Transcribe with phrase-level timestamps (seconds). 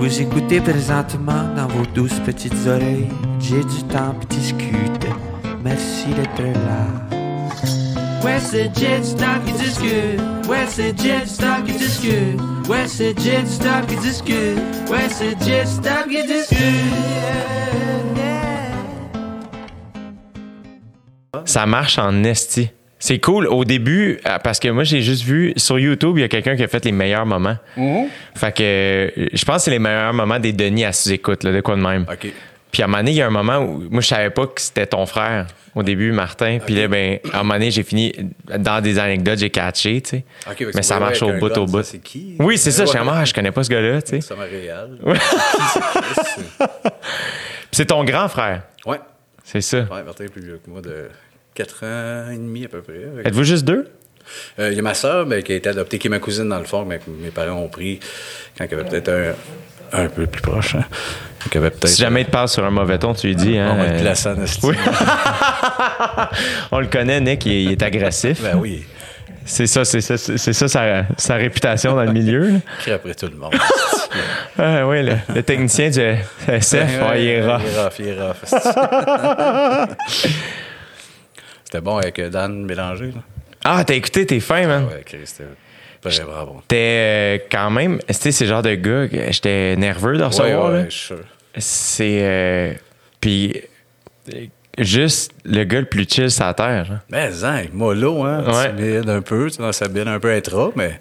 [0.00, 3.06] Vous écoutez présentement dans vos douces petites oreilles.
[3.38, 5.12] J'ai du temps pour discuter.
[5.62, 6.86] Merci d'être là.
[8.24, 10.18] Ouais, c'est Jet Stop qui discute.
[10.48, 12.40] Ouais, c'est Jet Stop qui discute.
[12.66, 14.58] Ouais, c'est Jet Stop qui discute.
[14.90, 16.58] Ouais, c'est Jet Stop qui discute.
[21.44, 22.70] Ça marche en esti.
[23.02, 26.24] C'est cool au début euh, parce que moi j'ai juste vu sur YouTube il y
[26.24, 27.56] a quelqu'un qui a fait les meilleurs moments.
[28.34, 31.52] Fait que euh, je pense que c'est les meilleurs moments des Denis à sous-écoute là,
[31.52, 32.04] de quoi de même.
[32.70, 34.46] Puis à un moment donné, il y a un moment où moi je savais pas
[34.46, 37.84] que c'était ton frère au début Martin, puis là ben à un moment donné, j'ai
[37.84, 38.12] fini
[38.58, 40.24] dans des anecdotes, j'ai catché, tu sais.
[40.60, 41.82] Mais c'est ça marche au bout au bout.
[41.82, 42.36] C'est qui?
[42.38, 44.34] Oui, c'est ça, je suis ah, je connais pas ce gars-là, tu sais.
[44.34, 44.98] Réel.
[46.60, 46.68] Puis
[47.72, 48.62] c'est ton grand frère.
[48.84, 49.00] Ouais.
[49.42, 49.78] C'est ça.
[49.78, 51.08] Ouais, Martin est plus vieux que moi de
[51.60, 52.94] 4 ans et demi à peu près.
[53.24, 53.86] Êtes-vous juste deux?
[54.58, 56.58] Euh, Il y a ma soeur qui a été adoptée, qui est ma cousine dans
[56.58, 58.00] le fond, mais que mes parents ont pris
[58.56, 59.10] quand elle avait peut-être
[59.92, 60.74] un, un peu plus proche.
[60.76, 60.84] Hein.
[61.44, 61.70] Donc, avait.
[61.84, 63.72] Si jamais il te parle sur un mauvais ton, tu lui dis hein.
[63.74, 64.66] On va le euh, placer en esti.
[64.66, 64.74] Oui.
[66.72, 68.40] On le connaît, Nick, il est, il est agressif.
[68.42, 68.84] Ben oui.
[69.44, 72.52] C'est ça, c'est ça, c'est ça sa, sa réputation dans le milieu.
[72.78, 73.54] Crie après tout le monde.
[74.58, 76.00] Ah, oui, le, le technicien du
[76.48, 77.60] SF, ouais, il est rough.
[77.66, 79.88] Il est rough, il est rough.
[81.70, 83.06] C'était bon avec euh, Dan mélangé.
[83.06, 83.22] Là.
[83.64, 84.86] Ah, t'as écouté, t'es fin, man.
[84.86, 85.44] Ouais, Chris, c'était.
[86.66, 90.72] T'es euh, quand même, tu sais, c'est genre de gars j'étais nerveux de Ouais, recevoir.
[90.72, 91.18] ouais, suis sûr.
[91.58, 92.18] C'est.
[92.22, 92.72] euh,
[93.20, 93.54] Puis,
[94.78, 96.84] juste le gars le plus chill sur la terre.
[96.86, 96.98] genre.
[97.10, 98.44] Mais Zan, mollo, hein?
[98.46, 98.74] Ouais.
[98.74, 100.98] Timide un peu, tu sais, dans sa bine un peu intra, mais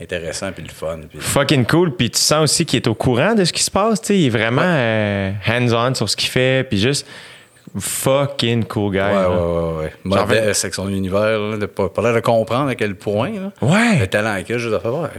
[0.00, 1.00] intéressant puis le fun.
[1.18, 1.96] Fucking cool.
[1.96, 4.02] Puis tu sens aussi qu'il est au courant de ce qui se passe.
[4.02, 4.18] tu sais.
[4.18, 6.68] Il est vraiment euh, hands-on sur ce qu'il fait.
[6.68, 7.06] Puis juste
[7.78, 8.98] fucking cool guy.
[8.98, 9.28] Ouais, là.
[9.30, 9.92] ouais, ouais, ouais.
[10.04, 13.30] Modeste avec son univers, là, de pas, pas l'air de comprendre à quel point.
[13.32, 13.52] Là.
[13.62, 13.98] Ouais.
[14.00, 15.10] Le talent qu'il a, juste à faire.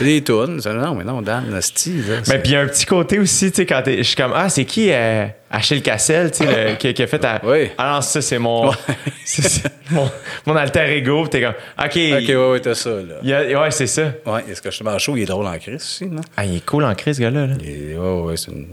[0.00, 2.16] Les tunes, non, mais non, Dan, Nasty, là.
[2.28, 4.16] Mais puis il y a un petit côté aussi, tu sais, quand t'es- je suis
[4.16, 7.40] comme, ah, c'est qui euh, Achille Cassel, tu sais, qui, qui a fait ta.
[7.44, 7.70] Oui.
[7.78, 8.68] Ah non, ça, c'est mon.
[8.68, 8.74] Ouais.
[9.90, 10.10] mon,
[10.46, 11.26] mon alter ego.
[11.28, 11.86] T'es comme, OK.
[11.86, 13.38] Ok, ouais, ouais, t'as ça, là.
[13.38, 14.12] a- ouais, c'est ça.
[14.26, 16.20] Ouais, est-ce que je te chaud, il est drôle en crise aussi, non?
[16.36, 17.46] Ah, il est cool en crise, ce gars-là.
[17.46, 17.54] Là.
[17.62, 18.66] Il ouais, ouais, c'est une.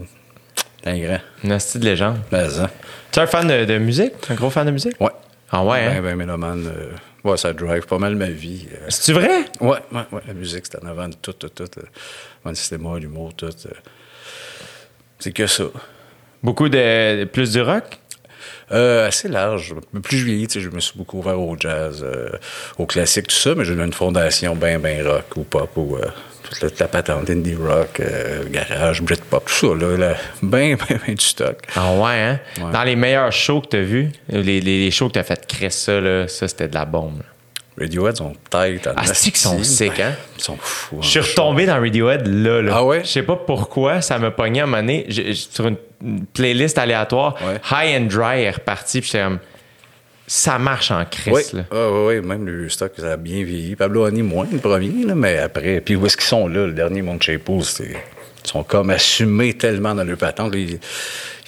[0.88, 1.18] Un grand.
[1.44, 2.18] Une hostie de légende.
[2.30, 2.36] Tu
[3.18, 4.12] es un fan de, de musique?
[4.30, 5.00] Un gros fan de musique?
[5.00, 5.10] Ouais.
[5.50, 5.92] Ah ouais, hein?
[5.96, 6.66] Ben, ben, mélomane.
[6.66, 6.90] euh,
[7.30, 8.66] ouais, ça drive pas mal ma vie.
[8.72, 8.86] euh.
[8.88, 9.44] C'est-tu vrai?
[9.60, 10.20] Ouais, ouais, ouais.
[10.26, 11.62] La musique, c'est en avant de tout, tout, tout.
[11.78, 11.82] euh,
[12.42, 13.46] Avant le cinéma, l'humour, tout.
[13.46, 13.70] euh.
[15.18, 15.64] C'est que ça.
[16.42, 17.24] Beaucoup de.
[17.24, 17.84] Plus du rock?
[18.70, 19.74] Euh, assez large.
[20.02, 22.28] Plus je vieillis, je me suis beaucoup ouvert au jazz, euh,
[22.78, 26.06] au classique, tout ça, mais j'ai une fondation bien, bien rock ou pop ou euh,
[26.50, 31.14] toute la, patente, indie rock, euh, garage, Britpop, tout ça, là, là bien, bien, bien
[31.14, 31.56] du stock.
[31.76, 32.40] Ah ouais, hein?
[32.58, 32.72] Ouais.
[32.72, 35.70] Dans les meilleurs shows que t'as vus, les, les, les shows que t'as fait créer
[35.70, 37.18] ça, là, ça, c'était de la bombe.
[37.18, 37.24] là.
[37.80, 38.34] Radiohead sont en
[38.96, 40.12] Ah, c'est qu'ils sont sick, hein?
[40.36, 40.98] Ils sont fous.
[41.00, 42.72] Je suis retombé dans Radiohead là, là.
[42.76, 43.02] Ah ouais?
[43.04, 45.06] Je sais pas pourquoi, ça m'a pogné à un moment donné.
[45.34, 47.36] Sur une, une playlist aléatoire.
[47.40, 47.60] Ouais.
[47.70, 49.38] High and Dry est reparti, puis j'étais comme.
[50.30, 51.64] Ça marche en Oui, crise, là.
[51.72, 53.74] oui, oui, même le stock, ça a bien vieilli.
[53.76, 55.80] Pablo Honey, moins le premier, là, mais après.
[55.80, 57.96] Puis où est-ce qu'ils sont là, le dernier Monte Chapel, c'est.
[58.44, 60.54] Ils sont comme assumés tellement dans leur patente.
[60.54, 60.78] ils,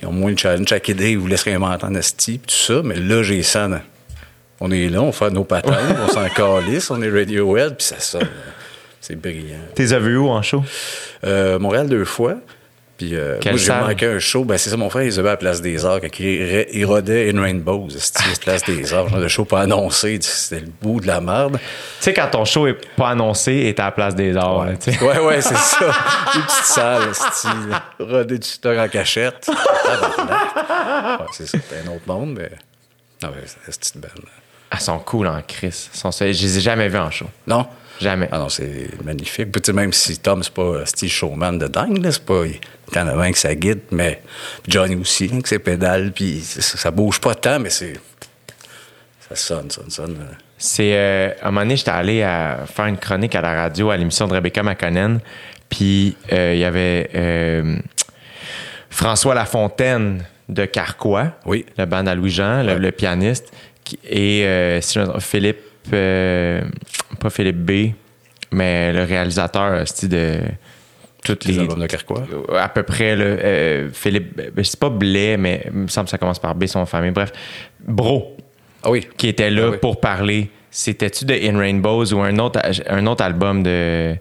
[0.03, 0.67] ils ont moins de challenge.
[0.69, 2.81] Chaque idée, ils vous laissent réinventer en esti, puis tout ça.
[2.83, 3.69] Mais là, j'ai ça.
[3.69, 3.81] dans-
[4.61, 8.01] On est là, on fait nos patentes, on s'en calisse, on est Radiohead, puis ça
[8.01, 8.29] sonne.
[9.01, 9.57] C'est brillant.
[9.75, 10.63] T'es vu où en show?
[11.25, 12.37] Euh, Montréal deux fois.
[13.01, 14.45] Puis euh, moi, j'ai manqué un show.
[14.45, 16.85] Ben, c'est ça, mon frère, il avait à la Place des Arts quand il, il
[16.85, 17.89] rodait In Rainbows.
[17.97, 19.09] C'était la Place des Arts.
[19.09, 20.19] Genre de show pas annoncé.
[20.21, 21.59] C'était le bout de la merde.
[21.59, 21.61] Tu
[22.01, 24.67] sais, quand ton show est pas annoncé, est à la place des arts.
[24.67, 25.79] Ouais, ouais, c'est ça.
[26.35, 27.81] Une petite salle, style.
[27.99, 29.49] Rodé du stock en cachette.
[29.85, 31.21] Tabarnak.
[31.21, 31.59] ouais, c'est ça.
[31.59, 32.51] C'était un autre monde, mais.
[33.23, 34.11] Non, mais c'est une petite belle.
[34.73, 35.89] Elles sont cool en crise.
[35.93, 37.27] Elles sont- Je les ai jamais vues en show.
[37.47, 37.67] Non?
[38.01, 38.29] Jamais.
[38.33, 39.53] Ah non, c'est magnifique.
[39.53, 42.45] Puis, même si Tom, c'est pas euh, style showman de dingue, là, c'est pas.
[42.47, 42.59] Il
[42.97, 44.23] est en avec sa guide, mais
[44.67, 47.95] Johnny aussi, hein, avec ses pédales, puis ça, ça bouge pas tant, mais c'est.
[49.29, 50.17] Ça sonne, sonne, sonne.
[50.21, 50.35] euh.
[50.59, 53.91] C'est euh, à un moment donné, j'étais allé à faire une chronique à la radio
[53.91, 55.21] à l'émission de Rebecca McConnell.
[55.69, 57.77] Puis euh, il y avait euh,
[58.91, 61.65] François Lafontaine de Carquois, Oui.
[61.79, 62.79] le band à Louis-Jean, le, Ouais.
[62.79, 63.53] le pianiste,
[64.09, 64.81] et euh,
[65.21, 65.61] Philippe,
[65.93, 66.63] euh,
[67.21, 67.73] pas Philippe B,
[68.53, 70.41] mais le réalisateur de
[71.23, 72.25] toutes Les les, albums de Carquois.
[72.59, 76.11] à peu près là, euh, Philippe, ben, c'est pas Blais, mais il me semble que
[76.11, 77.11] ça commence par B, son famille.
[77.11, 77.31] Bref,
[77.81, 78.37] Bro
[78.83, 79.07] Ah oui.
[79.19, 79.77] qui était là Ah oui.
[79.81, 80.51] pour parler.
[80.71, 84.15] C'était-tu de In Rainbows ou un autre, un autre album de,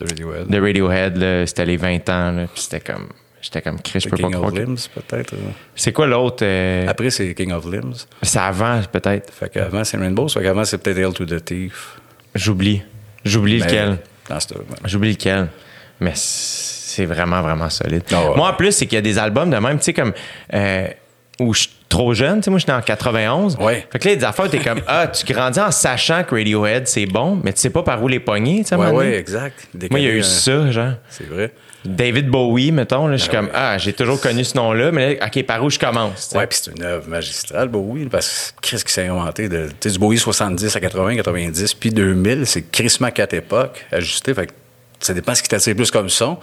[0.00, 0.46] De Radiohead.
[0.48, 1.46] de Radiohead?
[1.46, 2.46] C'était les 20 ans.
[2.54, 3.08] Puis c'était comme.
[3.46, 4.48] J'étais comme Chris, je peux pas King croire.
[4.48, 5.34] of que- Limbs, peut-être.
[5.34, 5.36] euh.
[5.76, 6.38] C'est quoi l'autre?
[6.42, 7.94] euh, Après, c'est King of Limbs.
[8.22, 9.32] c'est avant, peut-être.
[9.32, 10.26] Fait qu'avant, c'est Rainbow.
[10.28, 11.98] Fait qu'avant, c'est peut-être Hail to the Thief.
[12.34, 12.82] J'oublie.
[13.24, 13.98] J'oublie lequel.
[14.84, 15.48] J'oublie lequel.
[16.00, 18.02] Mais c'est- vraiment, vraiment solide.
[18.12, 18.36] Ah ouais.
[18.36, 20.12] Moi, en plus, c'est qu'il y a des albums de même, tu sais, comme.
[20.54, 20.88] euh,
[21.38, 23.56] où je suis trop jeune, tu sais, moi, j'étais en 91.
[23.60, 23.86] Ouais.
[23.92, 27.04] Fait que là, des affaires, t'es comme, ah, tu grandis en sachant que Radiohead, c'est
[27.04, 29.68] bon, mais tu sais pas par où les pogner, tu sais, Ouais, ouais, exact.
[29.90, 30.94] Moi, il y a eu ça, genre.
[31.10, 31.52] C'est vrai.
[31.86, 33.52] David Bowie, mettons, là, je suis comme, ouais.
[33.54, 36.32] ah, j'ai toujours connu ce nom-là, mais là, OK, par où je commence?
[36.34, 39.88] Ouais, puis c'est une œuvre magistrale, Bowie, parce que qu'est-ce qui s'est inventé de, tu
[39.88, 44.46] sais, du Bowie 70 à 80, 90, puis 2000, c'est crissement quatre époques ajustées, fait
[44.46, 44.52] que
[45.00, 46.38] ça dépend ce qui t'attire plus comme son.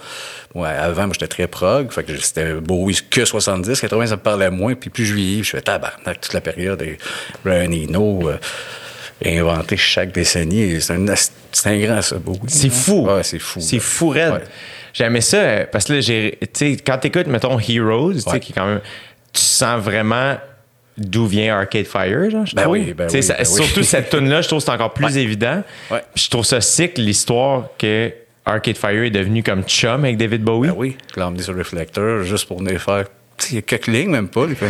[0.54, 4.20] Ouais, avant, moi, j'étais très prog, fait que c'était Bowie que 70, 80, ça me
[4.20, 6.98] parlait moins, puis plus je vieillis, je fais tabarnak, toute la période, et
[7.44, 8.36] Brian Eno, euh,
[9.24, 12.38] inventé chaque décennie, c'est un, grand, ça, Bowie.
[12.48, 13.06] C'est fou.
[13.06, 13.60] Ouais, c'est fou.
[13.60, 13.82] C'est là.
[13.82, 14.32] fou, raide.
[14.32, 14.40] Ouais.
[14.92, 16.38] J'aimais ça euh, parce que là, j'ai.
[16.86, 18.40] Quand t'écoutes, mettons, Heroes, Ouais.
[18.40, 18.80] qui est quand même.
[19.32, 20.36] Tu sens vraiment
[20.96, 23.54] d'où vient Arcade Fire, genre, je Ben oui, ben oui, ça- ben oui.
[23.64, 25.16] Surtout cette tune-là, je trouve que c'est encore plus Ouais.
[25.22, 25.62] évident.
[25.90, 26.02] Ouais.
[26.14, 28.12] Je trouve ça sick, l'histoire que
[28.44, 30.68] Arcade Fire est devenu comme chum avec David Bowie.
[30.68, 33.06] Ben oui, je l'ai emmené sur le réflecteur juste pour venir faire.
[33.50, 34.46] Il y a quelques lignes, même pas.
[34.48, 34.66] Il fait.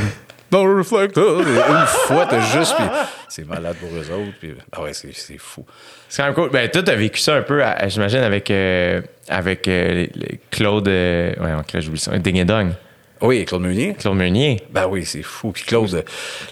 [0.54, 1.40] Dans le réflecteur.
[1.40, 2.76] Et Une fois, t'as juste.
[2.76, 2.84] Puis
[3.28, 4.38] c'est malade pour eux autres.
[4.38, 5.66] Puis, ah ouais, c'est c'est fou.
[6.08, 6.50] C'est quand même cool.
[6.50, 10.86] Ben, toi, t'as vécu ça un peu, j'imagine, avec, euh, avec euh, les- les Claude.
[10.86, 12.16] Euh, ouais, ok, j'oublie ça.
[12.18, 12.70] Ding et Dong.
[13.24, 13.94] Oui, Claude Meunier.
[13.98, 14.60] Claude Meunier.
[14.70, 15.50] Ben oui, c'est fou.
[15.50, 16.04] Puis Claude,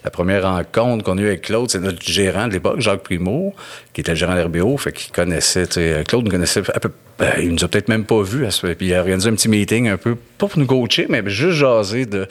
[0.02, 3.54] la première rencontre qu'on a eue avec Claude, c'est notre gérant de l'époque, Jacques Primo,
[3.92, 5.66] qui était le gérant de l'RBO, fait qu'il connaissait,
[6.08, 8.86] Claude nous connaissait un peu, ben, il nous a peut-être même pas vus, à puis
[8.86, 12.06] il a organisé un petit meeting un peu, pas pour nous coacher, mais juste jaser
[12.06, 12.26] de,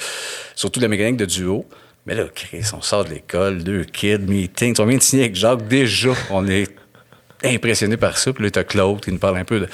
[0.56, 1.68] surtout de la mécanique de duo.
[2.08, 5.36] Mais là, Chris, on sort de l'école, deux kids, meeting, on vient de signer avec
[5.36, 6.68] Jacques, déjà, on est
[7.44, 9.68] impressionné par ça, puis là, t'as Claude qui nous parle un peu de...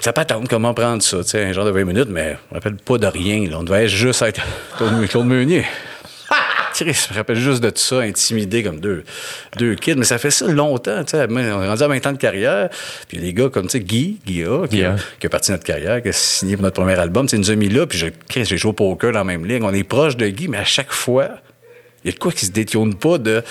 [0.00, 2.54] Ça peut attendre comment prendre ça, tu sais, un genre de 20 minutes, mais on
[2.54, 3.48] ne rappelle pas de rien.
[3.48, 3.58] Là.
[3.58, 4.42] On devait juste être
[4.76, 5.64] Claude, Claude Meunier.
[6.78, 9.04] Je me rappelle juste de tout ça, intimidé comme deux,
[9.58, 9.94] deux kids.
[9.96, 11.26] Mais ça fait ça longtemps, tu sais.
[11.30, 12.68] On est rendu à 20 ans de carrière.
[13.08, 14.94] Puis les gars comme, tu sais, Guy, Guy A, qui, A.
[14.94, 17.38] a, qui a parti de notre carrière, qui a signé pour notre premier album, il
[17.38, 17.86] nous a mis là.
[17.86, 19.62] Puis j'ai joué au poker dans la même ligue.
[19.62, 21.28] On est proche de Guy, mais à chaque fois,
[22.02, 23.42] il y a de quoi qui se détourne pas de...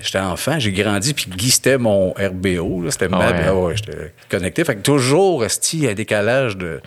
[0.00, 2.90] J'étais enfant, j'ai grandi, puis Guy, c'était mon RBO.
[2.90, 3.18] C'était ma...
[3.18, 3.42] ouais.
[3.46, 4.64] ah ouais, j'étais connecté.
[4.64, 6.80] Fait que toujours, il y a un décalage de...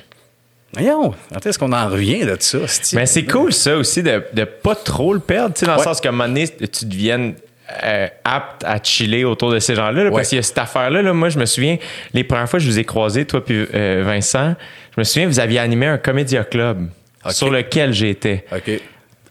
[0.73, 2.57] Voyons, quand est-ce qu'on en revient de ça?
[2.93, 5.83] Mais c'est cool, ça aussi, de, de pas trop le perdre, tu sais, dans le
[5.83, 7.35] sens qu'à un moment donné, tu deviennes
[7.83, 10.03] euh, apte à chiller autour de ces gens-là.
[10.03, 10.15] là, Ouais.
[10.15, 11.77] Parce qu'il y a cette affaire-là, là, moi, je me souviens,
[12.13, 14.55] les premières fois que je vous ai croisés, toi puis euh, Vincent,
[14.95, 16.89] je me souviens, vous aviez animé un comédia club
[17.29, 18.81] sur lequel j'étais OK.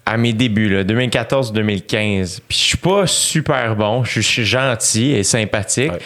[0.04, 2.40] À mes débuts, là, 2014-2015.
[2.48, 5.92] Puis je suis pas super bon, je suis gentil et sympathique.
[5.92, 5.98] Ouais.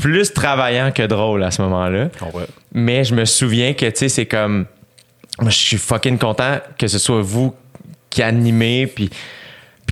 [0.00, 2.08] Plus travaillant que drôle à ce moment-là.
[2.72, 4.66] Mais je me souviens que, tu sais, c'est comme.
[5.40, 7.54] Moi, je suis fucking content que ce soit vous
[8.10, 9.10] qui animez, puis.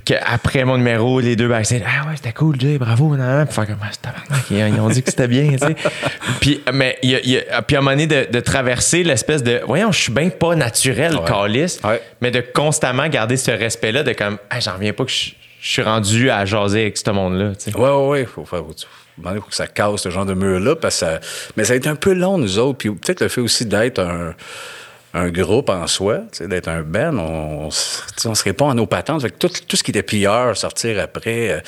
[0.05, 3.45] Qu'après mon numéro, les deux backstage, ah ouais, c'était cool, Jay, bravo, nan.
[3.47, 5.75] Puis faire comme, ah, ils, ont dit que c'était bien, tu sais.
[6.39, 8.39] puis, mais, il y a, il y a- puis à un moment donné, de, de
[8.39, 11.25] traverser l'espèce de, voyons, je suis bien pas naturel, Ouais.
[11.25, 11.99] calice, Ouais.
[12.21, 15.69] mais de constamment garder ce respect-là, de comme, ah, j'en reviens pas que je, je
[15.69, 17.75] suis rendu à jaser avec ce monde-là, tu sais.
[17.75, 18.25] Ouais, ouais, ouais.
[18.25, 18.59] Faut faire.
[18.59, 21.19] Un moment donné, faut que ça casse ce genre de mur-là, parce que ça.
[21.57, 22.77] Mais ça a été un peu long, nous autres.
[22.77, 24.35] Puis peut-être le fait aussi d'être un,
[25.15, 29.21] un groupe en soi, d'être un band, on, on se répond à nos patentes.
[29.21, 31.59] Fait que tout, tout ce qui était PR, sortir après, euh,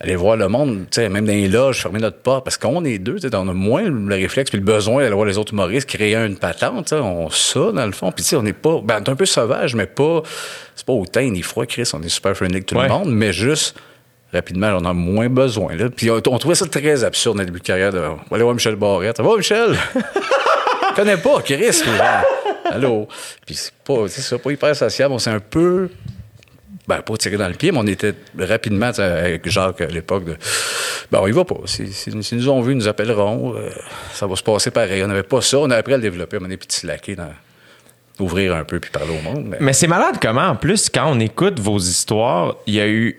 [0.00, 3.18] aller voir le monde, même dans les loges, fermer notre porte, parce qu'on est deux,
[3.34, 6.36] on a moins le réflexe puis le besoin d'aller voir les autres humoristes, créer une
[6.36, 8.12] patente, on ça, dans le fond.
[8.12, 10.22] Puis on n'est pas, ben, on est un peu sauvage, mais pas,
[10.76, 12.84] c'est pas autant ni froid, Chris, on est super friendly que tout Ouais.
[12.84, 13.76] le monde, mais juste,
[14.32, 15.74] rapidement, on en a moins besoin.
[15.74, 15.88] Là.
[15.88, 17.92] Puis on, on trouvait ça très absurde dans le début de carrière.
[17.92, 19.16] De, on va aller voir Michel Barrette.
[19.16, 19.76] Ça va, Michel?
[20.90, 21.82] Je connais pas, Chris.
[22.72, 23.08] Allô?
[23.44, 24.06] Puis c'est pas,
[24.42, 25.14] pas hyper sociable.
[25.14, 25.88] On s'est un peu.
[26.88, 30.36] Ben, pas tiré dans le pied, mais on était rapidement avec Jacques à l'époque de.
[31.10, 31.56] Ben, on y va pas.
[31.64, 33.56] Si, si- nous ont vu, ils nous appelleront.
[33.56, 33.70] Euh,
[34.12, 35.02] ça va se passer pareil.
[35.02, 35.58] On n'avait pas ça.
[35.58, 36.38] On a appris à le développer.
[36.40, 37.32] On des petits slacker dans.
[38.18, 39.44] Ouvrir un peu puis parler au monde.
[39.46, 39.58] Mais...
[39.60, 43.18] Mais c'est malade comment, en plus, quand on écoute vos histoires, il y a eu.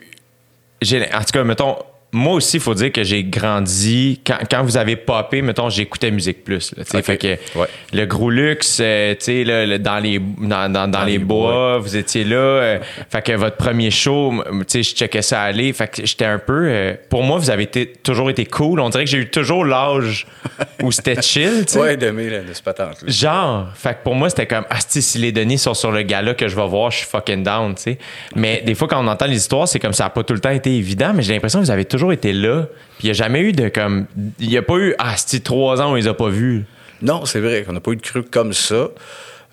[1.14, 1.76] En tout cas, mettons,
[2.14, 4.22] moi aussi, il faut dire que j'ai grandi.
[4.26, 6.74] Quand, quand vous avez popé, mettons, j'écoutais Musique Plus.
[6.78, 6.84] là.
[7.02, 7.68] Fait que Ouais.
[7.94, 11.96] le gros luxe, euh, là, le- dans les, dans, dans- dans les, les bois, vous
[11.98, 12.36] étiez là.
[12.38, 15.74] euh, fait que votre premier show, m- tu sais, je checkais ça aller.
[15.74, 16.68] Fait que j'étais un peu.
[16.68, 18.80] euh, pour moi, vous avez été- toujours été cool.
[18.80, 20.26] On dirait que j'ai eu toujours l'âge
[20.84, 21.66] où c'était chill.
[21.76, 24.78] Ouais, d'aimer là, de ce patente là Genre, fait que pour moi, c'était comme, ah,
[24.88, 27.76] si les Denis sont sur le gala que je vais voir, je suis fucking down,
[27.76, 27.98] tu sais.
[28.36, 30.40] Mais des fois, quand on entend les histoires, c'est comme ça n'a pas tout le
[30.40, 32.68] temps été évident, mais j'ai l'impression que vous avez toujours été là.
[32.98, 34.06] Puis il n'y a jamais eu de comme.
[34.40, 36.66] Il n'y a pas eu, ah, c'est trois ans, on les a pas vus.
[37.02, 38.90] Non, c'est vrai qu'on n'a pas eu de creux comme ça.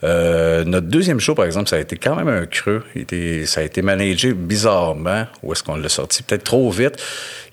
[0.03, 2.83] Euh, notre deuxième show, par exemple, ça a été quand même un creux.
[3.47, 5.27] Ça a été managé bizarrement.
[5.43, 6.23] Où est-ce qu'on l'a sorti?
[6.23, 7.03] Peut-être trop vite.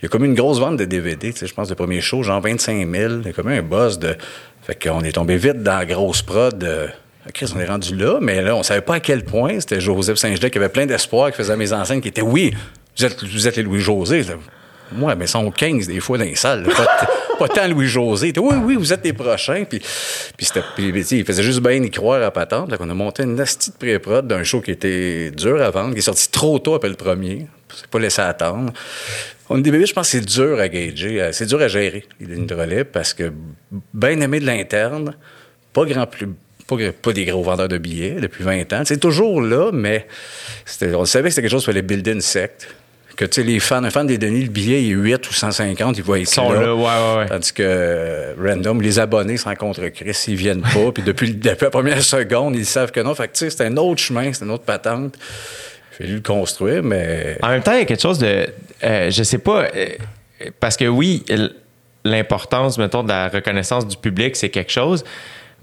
[0.00, 1.32] Il y a comme une grosse vente de DVD.
[1.34, 3.12] Je pense le premier show, genre 25 000.
[3.20, 4.16] Il y a comme un buzz de
[4.62, 6.62] Fait qu'on est tombé vite dans la grosse prod.
[6.62, 6.88] euh,
[7.32, 9.60] Chris, on est rendu là, mais là, on savait pas à quel point.
[9.60, 12.52] C'était Joseph Saint-Gelais qui avait plein d'espoir, qui faisait mes enseignes, qui était oui,
[12.98, 14.24] vous êtes, vous êtes les Louis-José.
[14.94, 16.68] Moi, mais ils sont 15 des fois dans les salles.
[17.38, 18.32] Pas, tant Louis-José.
[18.38, 19.64] Oui, oui, vous êtes les prochains.
[19.64, 19.80] Puis,
[20.36, 22.70] puis, puis, il faisait juste bien y croire à patente.
[22.70, 25.92] Là, qu'on a monté une nasty de pré-prod d'un show qui était dur à vendre,
[25.92, 27.46] qui est sorti trop tôt après le premier.
[27.74, 28.72] C'est pas laissé attendre.
[29.48, 31.30] On est des bébés, je pense que c'est dur à gager.
[31.32, 33.32] C'est dur à gérer, les lignes de relais, parce que
[33.92, 35.14] bien aimé de l'interne,
[35.72, 36.28] pas grand plus.
[37.02, 38.82] Pas, des gros vendeurs de billets depuis 20 ans.
[38.86, 40.06] C'est toujours là, mais
[40.94, 42.74] on savait que c'était quelque chose qu'il fallait builder une secte.
[43.22, 45.96] Que, tu sais, les fans, un fan des Denis, le billet est 8 ou 150,
[45.96, 47.26] ils voient être sont là, ouais, ouais, ouais.
[47.26, 50.90] Tandis que euh, Random, les abonnés se rencontrent Chris, ils viennent pas.
[50.92, 53.14] puis depuis, depuis la première seconde, ils savent que non.
[53.14, 55.14] Fait que, tu sais, c'est un autre chemin, c'est une autre patente.
[55.14, 57.38] A fallu le construire, mais...
[57.42, 58.48] En même temps, il y a quelque chose de.
[58.82, 59.66] euh, je sais pas.
[59.76, 59.86] euh,
[60.58, 61.24] parce que oui,
[62.04, 65.04] l'importance, mettons, de la reconnaissance du public, c'est quelque chose.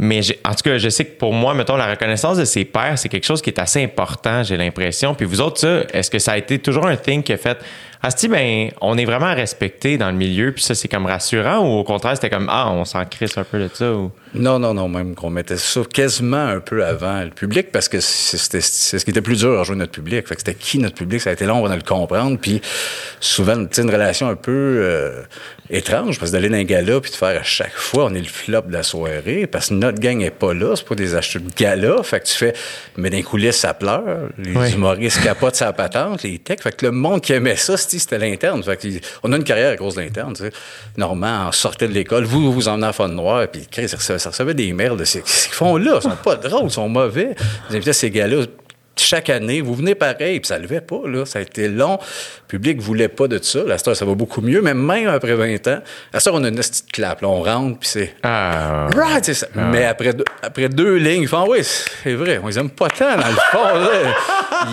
[0.01, 2.97] Mais en tout cas, je sais que pour moi, mettons, la reconnaissance de ses pairs,
[2.97, 5.13] c'est quelque chose qui est assez important, j'ai l'impression.
[5.13, 7.57] Puis vous autres, ça, est-ce que ça a été toujours un thing qui a fait
[8.01, 11.79] Asti, ben, on est vraiment respecté dans le milieu, puis ça, c'est comme rassurant, ou
[11.79, 14.11] au contraire, c'était comme Ah, on s'en crisse un peu de ça, ou?
[14.35, 17.99] Non, non, non, même qu'on mettait ça quasiment un peu avant le public parce que
[17.99, 20.27] c'est ce qui était plus dur à rejoindre notre public.
[20.27, 21.19] Fait que c'était qui notre public?
[21.19, 22.37] Ça a été long avant de le comprendre.
[22.39, 22.61] Puis
[23.19, 25.23] souvent, tu une relation un peu euh,
[25.71, 28.19] étrange parce que d'aller dans un gala puis de faire à chaque fois, on est
[28.19, 30.75] le flop de la soirée parce que notre gang est pas là.
[30.75, 32.03] C'est pas des acheteurs de gala.
[32.03, 32.53] Fait que tu fais,
[32.97, 34.29] mais les coulisses, ça pleure.
[34.37, 34.73] Les Oui.
[34.73, 36.61] humoristes capotent sa patente, les techs.
[36.61, 38.61] Fait que le monde qui aimait ça, c'était l'interne.
[39.23, 40.35] On a une carrière à cause de l'interne.
[40.97, 44.53] Normand, on sortait de l'école, vous, vous emmenez en fun noir, puis ça, ça recevait
[44.53, 44.71] des
[45.05, 45.93] ces- qu'est-ce qu'ils font là?
[45.95, 47.33] Ils sont pas drôles, ils sont mauvais.
[47.69, 48.45] Vous invitez ces gars-là
[48.99, 51.25] chaque année, vous venez pareil, puis ça levait pas, là.
[51.25, 51.93] Ça a été long.
[51.97, 53.63] Le public voulait pas de ça.
[53.65, 55.79] La star, ça va beaucoup mieux, mais même après 20 ans,
[56.13, 57.27] la star, on a une petite clap, là.
[57.27, 58.15] On rentre, puis c'est.
[58.23, 59.47] Ah, Right, c'est ça.
[59.55, 62.89] Mais après deux, après deux lignes, ils font, oui, c'est vrai, on les aime pas
[62.89, 63.63] tant, dans le fond.
[63.63, 64.15] là.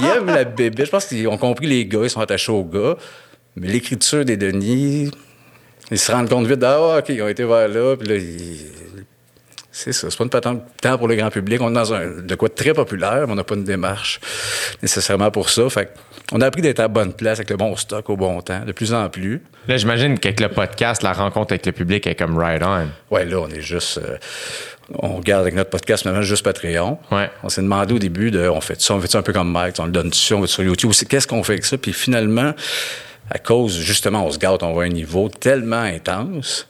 [0.01, 0.85] Ils aiment la bébé.
[0.85, 2.97] Je pense qu'ils ont compris les gars, ils sont attachés aux gars.
[3.57, 5.11] Mais l'écriture des Denis,
[5.91, 8.67] ils se rendent compte vite, ah, OK, ils ont été vers là, puis là, ils-
[9.79, 10.11] c'est ça.
[10.11, 11.61] C'est pas une patente tant pour le grand public.
[11.61, 14.21] On est dans un, de quoi de très populaire, mais on n'a pas une démarche
[14.83, 15.69] nécessairement pour ça.
[15.69, 15.93] Fait
[16.33, 18.65] on a appris d'être à la bonne place avec le bon stock au bon temps,
[18.65, 19.43] de plus en plus.
[19.69, 22.87] Là, j'imagine qu'avec le podcast, la rencontre avec le public est comme right on.
[23.15, 23.99] Ouais, là, on est juste.
[23.99, 24.17] euh,
[24.95, 26.99] on regarde avec notre podcast maintenant juste Patreon.
[27.13, 27.31] Ouais.
[27.43, 29.53] On s'est demandé au début de on fait ça, on fait ça un peu comme
[29.53, 30.93] Mike, on le donne dessus, on va sur YouTube.
[31.07, 31.77] Qu'est-ce qu'on fait avec ça?
[31.77, 32.55] Puis finalement,
[33.31, 36.67] à cause, justement, on se gâte, on à un niveau tellement intense.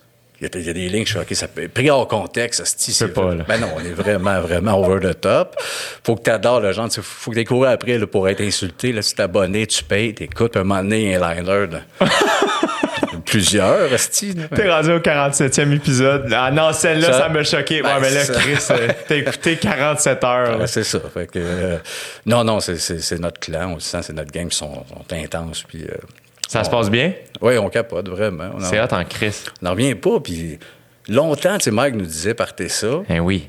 [0.54, 2.06] Il y, a, il y a des lignes, je suis OK, ça peut, pris hors
[2.08, 3.44] contexte, c'est c'est pas, là.
[3.48, 5.56] Ben non, on est vraiment, vraiment over the top.
[6.04, 8.40] Faut que tu adores le genre, tu faut que tu couru après là, pour être
[8.40, 8.92] insulté.
[8.92, 12.06] Là, si t'es abonné, tu payes, t'écoutes un moment donné, un liner de-
[13.24, 14.48] plusieurs, là.
[14.54, 16.32] T'es rendu au 47e épisode.
[16.32, 17.82] Ah non, celle-là, ça, Ça- m'a choqué.
[17.82, 18.24] Ouais, Ben, mais là.
[18.24, 20.50] Chris, euh, t'as écouté 47 heures.
[20.52, 20.58] là.
[20.58, 21.00] Ouais, c'est ça.
[21.12, 21.76] Fait que, euh,
[22.24, 25.64] non, non, c'est- notre clan, on le sent, c'est notre qui sont, sont intenses.
[25.66, 25.94] Puis, euh,
[26.48, 27.12] Ça se passe bien?
[27.40, 28.50] oui, on capote, vraiment.
[28.60, 29.34] C'est hot en Chris.
[29.60, 30.20] on n'en revient pas.
[30.20, 30.58] Puis,
[31.08, 33.02] longtemps, tu sais, Mike nous disait, partez ça.
[33.08, 33.48] Ben oui.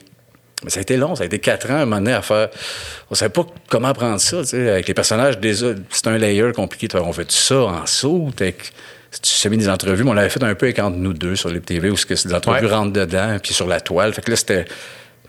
[0.63, 2.21] Mais ça a été long, ça a été quatre ans à un moment donné à
[2.23, 2.49] faire.
[3.11, 5.37] On savait pas comment prendre ça, tu sais, avec les personnages.
[5.37, 6.87] Déjà, c'est un layer compliqué.
[6.99, 8.31] On fait tout ça en saut.
[8.35, 8.53] tu
[9.21, 11.49] sais mis des entrevues, mais on l'avait fait un peu avec entre nous deux sur
[11.49, 12.71] les TV où ce que les entrevues Ouais.
[12.73, 14.13] rentrent dedans, puis sur la toile.
[14.13, 14.65] Fait que là, c'était.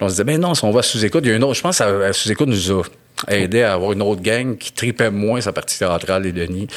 [0.00, 1.54] On se disait, ben non, si on va sous-écoute, il y a une autre.
[1.56, 2.82] Je pense que sous-écoute nous a
[3.28, 6.68] aidé à avoir une autre gang qui tripait moins sa partie théâtrale des Denis.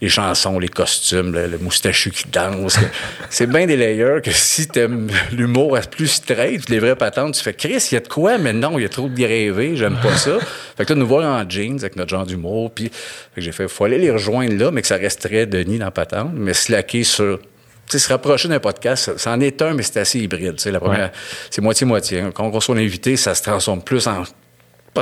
[0.00, 2.78] Les chansons, les costumes, le, le moustachu qui danse.
[3.30, 7.54] C'est bien des layers que si t'aimes l'humour plus straight, les vraies patentes, tu fais
[7.54, 9.96] Chris, il y a de quoi, mais non, il y a trop de grévé, j'aime
[10.02, 10.38] pas ça.
[10.76, 12.90] Fait que là, nous voir en jeans avec notre genre d'humour, puis
[13.36, 16.54] j'ai fait, faut aller les rejoindre là, mais que ça resterait Denis dans patente, mais
[16.54, 20.18] slacker sur tu sais, se rapprocher d'un podcast, ça, en est un, mais c'est assez
[20.18, 20.56] hybride.
[20.56, 20.70] tu sais.
[20.70, 21.10] La première, Ouais.
[21.50, 22.22] c'est moitié-moitié.
[22.34, 24.24] Quand on reçoit l'invité, ça se transforme plus en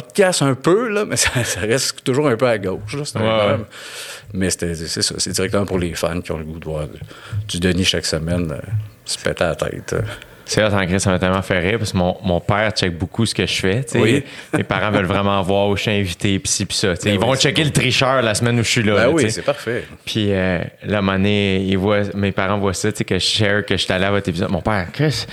[0.01, 2.95] podcast un peu, là, mais ça, ça reste toujours un peu à gauche.
[2.95, 3.21] là.
[3.21, 3.65] Ouais, ouais.
[4.35, 5.15] Mais c'était- c'est ça.
[5.19, 6.99] C'est directement pour les fans qui ont le goût de voir du,
[7.49, 8.61] du Denis chaque semaine euh,
[9.05, 9.93] se péter à la tête.
[9.95, 10.03] euh.
[10.49, 13.27] C'est en Chris, ça m'a tellement fait rire parce que mon, mon père check beaucoup
[13.27, 13.85] ce que je fais.
[13.97, 14.25] Oui.
[14.57, 16.95] Mes parents veulent vraiment voir où je suis invité, pis ci, pis ça.
[17.05, 18.95] Ben Ils vont oui, checker le tricheur la semaine où je suis là.
[18.95, 19.85] Ben là, oui, c'est parfait.
[20.05, 23.83] Puis euh, là, donné, ils voient, mes parents voient ça, que je share, que je
[23.83, 24.51] suis allé à votre épisode.
[24.51, 25.27] Mon père, Chris,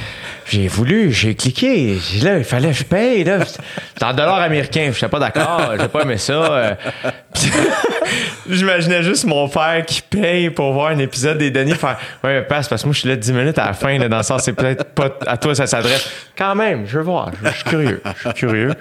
[0.49, 1.97] j'ai voulu, j'ai cliqué.
[1.99, 3.23] J'ai- Là, il fallait que je paye.
[3.23, 3.39] Là.
[3.45, 4.91] C'est en dollars américains.
[4.93, 5.73] Je pas d'accord.
[5.79, 6.33] J'ai pas aimé ça.
[6.33, 6.73] euh.
[8.49, 12.67] J'imaginais juste mon père qui paye pour voir un épisode des Denis faire Ouais, passe,
[12.67, 14.43] parce que moi, je suis là 10 minutes à la fin, là, dans le sens,
[14.43, 16.07] c'est peut-être pas à toi, ça s'adresse.
[16.37, 17.31] Quand même, je veux voir.
[17.43, 18.01] Je suis curieux.
[18.17, 18.71] Je suis curieux.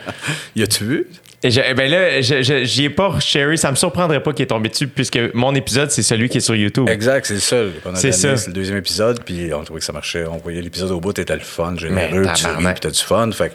[0.56, 1.06] Y a-tu vu?
[1.44, 3.58] Et je- eh ben là, j'y ai pas Sherry.
[3.58, 6.40] Ça me surprendrait pas qu'il est tombé dessus puisque mon épisode, c'est celui qui est
[6.40, 6.88] sur YouTube.
[6.88, 8.36] Exact, c'est le seul C'est ça.
[8.36, 10.24] C'est le deuxième épisode, puis on trouvait que ça marchait.
[10.24, 13.28] On voyait l'épisode au bout, t'étais le fun, généreux, tu ris, puis t'as du fun.
[13.32, 13.52] Fait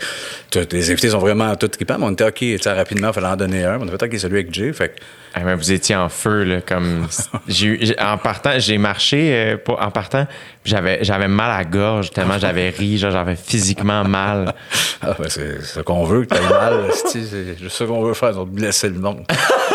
[0.51, 3.37] que les invités sont vraiment tous trippants, mais on était OK, rapidement, il fallait en
[3.37, 3.79] donner un.
[3.79, 4.73] On a fait OK, celui avec Jay.
[4.73, 4.95] Fait que
[5.39, 7.07] Ah, mais vous étiez en feu, là, comme.
[7.47, 10.25] j'ai en partant, j'ai marché, euh, en partant,
[10.65, 14.53] j'avais, j'avais mal à la gorge tellement j'avais ri, genre, j'avais physiquement mal.
[14.99, 16.89] Ah, ben c'est ce qu'on veut, que t'aies mal.
[16.91, 19.25] c'est ça qu'on veut faire, donc blesser le monde.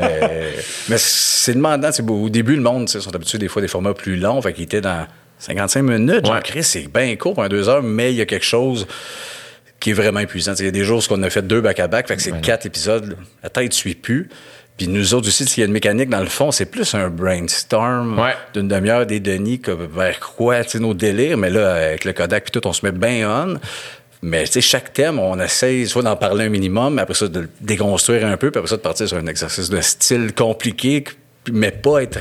[0.00, 0.54] mais
[0.88, 1.90] mais c'est demandant.
[2.08, 4.64] Au début, le monde, sais, sont habitués des fois des formats plus longs, fait qu'ils
[4.64, 5.06] étaient dans
[5.38, 6.24] 55 minutes.
[6.26, 6.40] Genre, Ouais.
[6.42, 8.86] Chris, c'est bien court pour un deux heures, mais il y a quelque chose
[9.80, 10.54] qui est vraiment épuisant.
[10.58, 12.66] Il y a des jours où on a fait deux back-à-back, fait que c'est quatre
[12.66, 13.16] épisodes.
[13.42, 14.28] La tête ne suit plus.
[14.78, 17.08] Puis nous autres aussi, s'il y a une mécanique dans le fond, c'est plus un
[17.10, 18.34] brainstorm Ouais.
[18.54, 21.36] d'une demi-heure des Denis que vers quoi, tu sais, nos délires.
[21.36, 23.58] Mais là, avec le Kodak puis tout, on se met bien on.
[24.22, 27.28] Mais tu sais, chaque thème, on essaye soit d'en parler un minimum, mais après ça,
[27.28, 30.32] de le déconstruire un peu, puis après ça, de partir sur un exercice de style
[30.34, 31.04] compliqué,
[31.52, 32.18] mais pas être...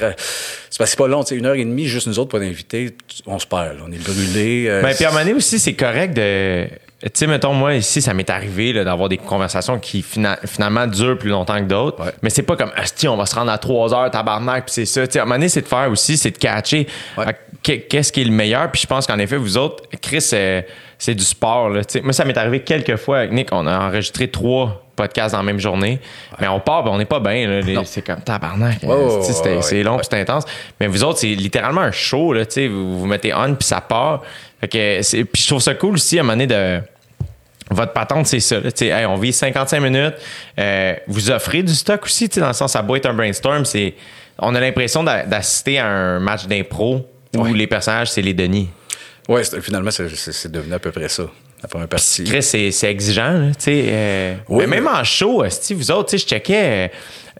[0.69, 2.29] C'est parce que c'est pas long, tu sais, une heure et demie, juste nous autres,
[2.31, 3.83] pas d'invités, on se perd, là.
[3.87, 4.65] on est brûlés.
[4.67, 6.67] euh, Ben, puis à un moment donné aussi, c'est correct de.
[7.03, 10.87] Tu sais, mettons, moi, ici, ça m'est arrivé là, d'avoir des conversations qui fina- finalement
[10.87, 12.03] durent plus longtemps que d'autres.
[12.03, 12.11] Ouais.
[12.23, 14.85] Mais c'est pas comme, Asti, on va se rendre à trois heures, tabarnak, puis c'est
[14.85, 15.05] ça.
[15.05, 17.25] Tu sais, à un moment donné, c'est de faire aussi, c'est de catcher Ouais.
[17.27, 18.71] à qu'est- qu'est-ce qui est le meilleur.
[18.71, 20.61] Puis je pense qu'en effet, vous autres, Chris, euh,
[20.97, 21.69] c'est du sport.
[21.69, 22.01] Là, tu sais.
[22.01, 23.49] moi, ça m'est arrivé quelques fois avec Nick.
[23.51, 25.99] On a enregistré trois podcasts dans la même journée.
[26.39, 27.61] Mais on part, ben, on n'est pas bien.
[27.85, 28.81] C'est comme tabarnak.
[28.83, 30.45] Ouais, ouais, c'est long, puis c'est intense.
[30.79, 32.33] Mais vous autres, c'est littéralement un show.
[32.33, 32.67] Là, tu sais.
[32.67, 34.23] vous vous mettez on, puis ça part.
[34.59, 36.81] Fait que c'est- puis je trouve ça cool aussi à un moment donné de.
[37.69, 38.61] Votre patente, c'est ça.
[38.61, 40.13] là, tu sais, hey, on vit 55 minutes.
[40.57, 43.65] Euh, vous offrez du stock aussi, dans le sens, ça doit être un brainstorm.
[43.65, 43.93] C'est,
[44.39, 47.51] on a l'impression d'a- d'assister à un match d'impro où Ouais.
[47.53, 48.69] les personnages, c'est les Denis.
[49.43, 51.23] C'est- finalement, c'est- devenu à peu près ça.
[51.61, 52.23] La première partie.
[52.41, 53.85] C'est, exigeant, là, tu sais.
[53.87, 56.63] euh, Oui, mais même en show, si vous autres, tu sais, je checkais.
[56.63, 56.87] euh,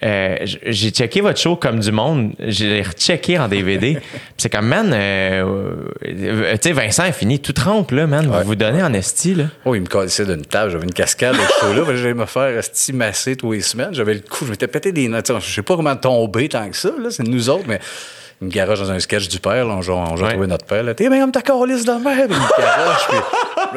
[0.03, 2.33] euh, j'ai checké votre show comme du monde.
[2.39, 3.97] J'ai rechecké en DVD.
[4.37, 8.27] C'est comme, man, euh, tu sais, Vincent a fini tout trempe, là, man.
[8.27, 8.41] Ouais.
[8.41, 9.45] Vous vous donnez en esti, là.
[9.65, 10.71] Oh, il me collait d'une table.
[10.71, 11.95] J'avais une cascade de ce show-là.
[11.95, 13.93] J'allais me faire esti masser tous les semaines.
[13.93, 14.45] J'avais le coup.
[14.45, 15.31] Je m'étais pété des notes.
[15.39, 16.89] Je sais pas comment tomber tant que ça.
[16.99, 17.09] Là.
[17.11, 17.79] C'est nous autres, mais
[18.41, 19.65] il me garoche dans un sketch du père.
[19.65, 19.73] Là.
[19.75, 20.33] On joue, on joue à Ouais.
[20.33, 20.83] trouver notre père.
[20.95, 22.29] T'es bien comme ta calice de merde.
[22.31, 23.07] Il me garoche.
[23.07, 23.17] puis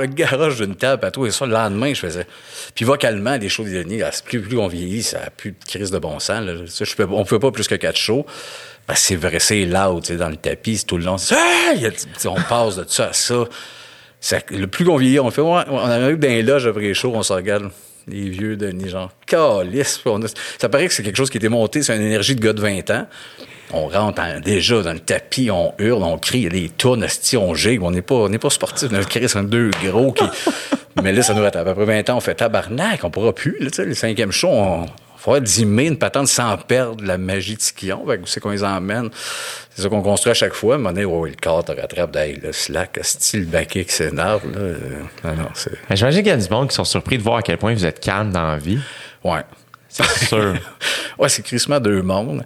[0.02, 1.24] le garoche d'une table à tout.
[1.26, 2.26] Et ça, le lendemain, je faisais.
[2.74, 5.90] Puis vocalement, les shows des Denis, plus, plus on vieillit, ça a plus de crise
[5.90, 6.44] de bon sens.
[6.44, 6.52] Là.
[6.66, 8.26] Ça, je peux, on pouvait pas plus que quatre shows.
[8.86, 11.16] Ben, c'est vrai, c'est loud, tu sais, dans le tapis, c'est tout le long.
[11.16, 13.44] A- on passe de ça à ça.
[14.20, 16.94] Ça- le plus qu'on vieillit, on fait, ouais, on arrive dans les loges après les
[16.94, 17.70] shows, on se regarde.
[18.10, 20.02] Les vieux Denis, genre, calice.
[20.58, 22.60] Ça paraît que c'est quelque chose qui était monté, c'est une énergie de gars de
[22.60, 23.06] 20 ans.
[23.72, 26.68] On rentre en- déjà dans le tapis, on hurle, on crie, il y a des
[26.70, 27.82] tournes, esti, on gigue.
[27.82, 28.88] On n'est pas, on n'est pas sportif.
[28.90, 30.24] On a créé un deux gros qui.
[31.02, 31.68] Mais là, ça nous rattrape.
[31.68, 33.56] Après 20 ans, on fait tabarnak, on pourra plus.
[33.60, 34.86] Là, le cinquième show, on.
[35.20, 38.06] Faut dimer une patente sans perdre la magie de Skion.
[38.06, 39.10] Fait que où c'est qu'on les emmène?
[39.74, 40.74] C'est ça qu'on construit à chaque fois.
[40.74, 42.16] À un moment donné, oh, le corps te rattrape.
[42.16, 44.50] Hey, le slack, style baquet qui s'énerve.
[44.50, 44.58] Là.
[44.58, 44.78] Euh,
[45.24, 45.48] Non, non,
[45.90, 47.84] J'imagine qu'il y a du monde qui sont surpris de voir à quel point vous
[47.84, 48.78] êtes calme dans la vie.
[49.22, 49.42] Ouais.
[49.88, 50.54] C'est sûr.
[51.18, 52.44] ouais, c'est crissement deux mondes.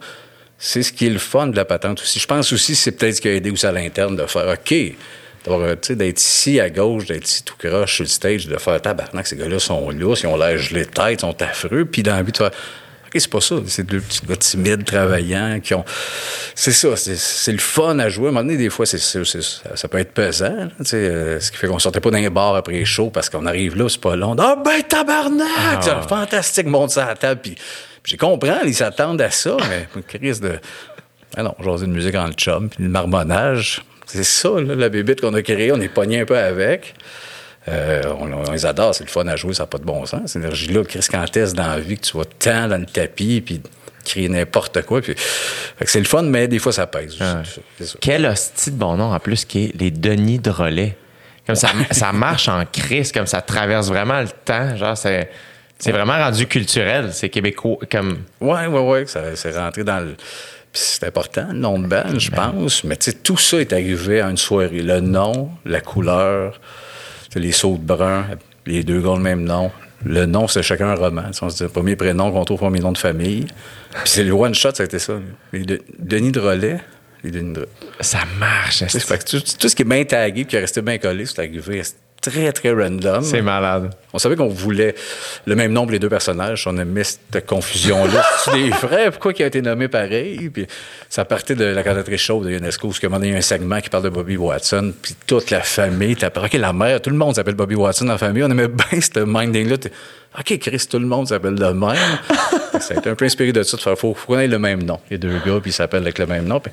[0.59, 2.19] C'est ce qui est le fun de la patente aussi.
[2.19, 4.49] Je pense aussi que c'est peut-être ce qui a aidé aussi à l'interne de faire
[4.49, 4.75] OK.
[5.45, 8.47] D'avoir, euh, tu sais, D'être ici à gauche, d'être ici tout croche sur le stage,
[8.47, 11.41] de faire tabarnak, ces gars-là sont là, ils ont l'air gelés de tête, ils sont
[11.43, 11.85] affreux.
[11.85, 12.51] Puis dans le but de faire
[13.07, 13.55] OK, c'est pas ça.
[13.69, 15.85] C'est deux petits gars timides, travaillants, qui ont.
[16.57, 18.27] C'est ça, c'est- c'est le fun à jouer.
[18.27, 19.21] À un moment donné, des fois, c'est, ça,
[19.77, 20.53] ça peut être pesant.
[20.57, 23.47] là, euh, ce qui fait qu'on sortait pas d'un bar après les shows parce qu'on
[23.47, 24.35] arrive là, c'est pas long.
[24.39, 25.83] Ah ben tabarnak!
[25.83, 27.41] C'est fantastique, monte ça à la table.
[27.41, 27.55] Puis,
[28.05, 30.59] j'ai compris, ils s'attendent à ça, mais une crise de.
[31.37, 33.81] Ah non, jaser de musique en le chum, puis le marmonnage.
[34.14, 35.72] C'est ça, là, la bébite qu'on a créée.
[35.72, 36.94] On est pogné un peu avec.
[37.68, 40.05] Euh, on, on les adore, c'est le fun à jouer, ça n'a pas de bon
[40.07, 40.33] sens.
[40.33, 43.40] Cette énergie-là, Chris, quand t'es dans la vie, que tu vas tant dans le tapis,
[43.40, 43.61] puis
[44.05, 45.00] crier n'importe quoi.
[45.00, 45.14] Puis,
[45.87, 47.16] c'est le fun, mais des fois, ça pèse.
[48.00, 50.96] Quel hostie de bon nom en plus qui est les Denis de relais.
[51.46, 54.77] Comme ça, ça marche en crise, comme ça traverse vraiment le temps.
[54.77, 55.31] Genre, c'est,
[55.79, 57.11] c'est vraiment rendu culturel.
[57.12, 57.79] C'est québécois.
[57.90, 60.16] Comme, Ouais, ouais, ouais, ça c'est rentré dans le.
[60.77, 62.83] C'est important, le nom de band, je pense.
[62.85, 64.83] Mais tu sais, tout ça est arrivé à une soirée.
[64.83, 66.61] Le nom, la couleur,
[67.37, 68.27] les sauts de brun,
[68.67, 69.71] les deux gars le même nom.
[70.05, 71.23] Le nom, c'est chacun un roman.
[71.43, 73.47] On se dit, premier prénom qu'on trouve, premier nom de famille.
[73.93, 75.15] Puis c'est le one-shot, ça a été ça.
[75.53, 76.81] Les De- Denis de Relais,
[77.23, 77.69] les Denis de
[78.01, 78.85] ça marche.
[78.85, 81.25] Fait que tout, tout ce qui est bien tagué puis qui est resté bien collé,
[81.25, 81.83] c'est arrivé
[82.31, 83.23] très, très random.
[83.23, 83.95] C'est malade.
[84.13, 84.95] On savait qu'on voulait
[85.47, 86.67] le même nombre les deux personnages.
[86.67, 88.25] On aimait cette confusion-là.
[88.45, 88.71] C'est des
[89.11, 90.51] pourquoi qui a été nommé pareil?
[90.51, 90.67] Puis
[91.09, 93.37] ça partait de la cantatrice chaude de UNESCO, parce qu'à un moment donné, il y
[93.37, 96.73] a un segment qui parle de Bobby Watson, puis toute la famille, t'as OK, la
[96.73, 98.43] mère, tout le monde s'appelle Bobby Watson dans la famille.
[98.43, 99.77] On aimait bien ce minding-là.
[100.39, 101.97] OK, Chris, tout le monde s'appelle de même.
[102.81, 104.59] ça a été un peu inspiré de ça, de faire, faut, faut qu'on ait le
[104.59, 104.99] même nom.
[105.11, 106.61] Les deux gars, puis ils s'appellent avec le même nom.
[106.61, 106.73] Puis,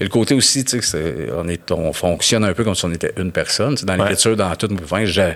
[0.00, 2.84] et le côté aussi, tu sais, c'est- on, est, on fonctionne un peu comme si
[2.84, 3.74] on était une personne.
[3.74, 4.00] Tu sais, Dans Ouais.
[4.00, 5.34] l'écriture, dans tout, enfin, j'ai-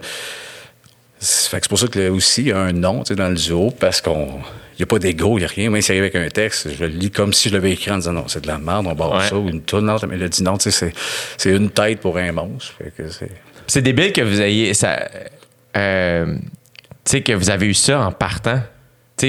[1.19, 3.09] c'est fait que c'est pour ça que là aussi, il y a un nom tu
[3.09, 4.41] sais, dans le duo, parce qu'on.
[4.79, 5.69] Il n'y a pas d'ego, il n'y a rien.
[5.69, 7.97] Même s'il arrive avec un texte, je le lis comme si je l'avais écrit en
[7.99, 9.29] disant non, c'est de la merde, on barre Ouais.
[9.29, 10.95] ça, ou une toune, non, mais il a dit non, tu sais, c'est,
[11.37, 12.73] c'est une tête pour un monstre.
[12.79, 13.31] Fait que c'est.
[13.67, 15.07] C'est débile que vous ayez ça.
[15.77, 16.35] euh,
[17.05, 18.61] tu sais, que vous avez eu ça en partant.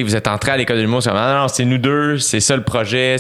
[0.04, 2.40] Vous êtes entré à l'école de l'humour, c'est ah non, non, c'est nous deux, c'est
[2.40, 3.18] ça le projet.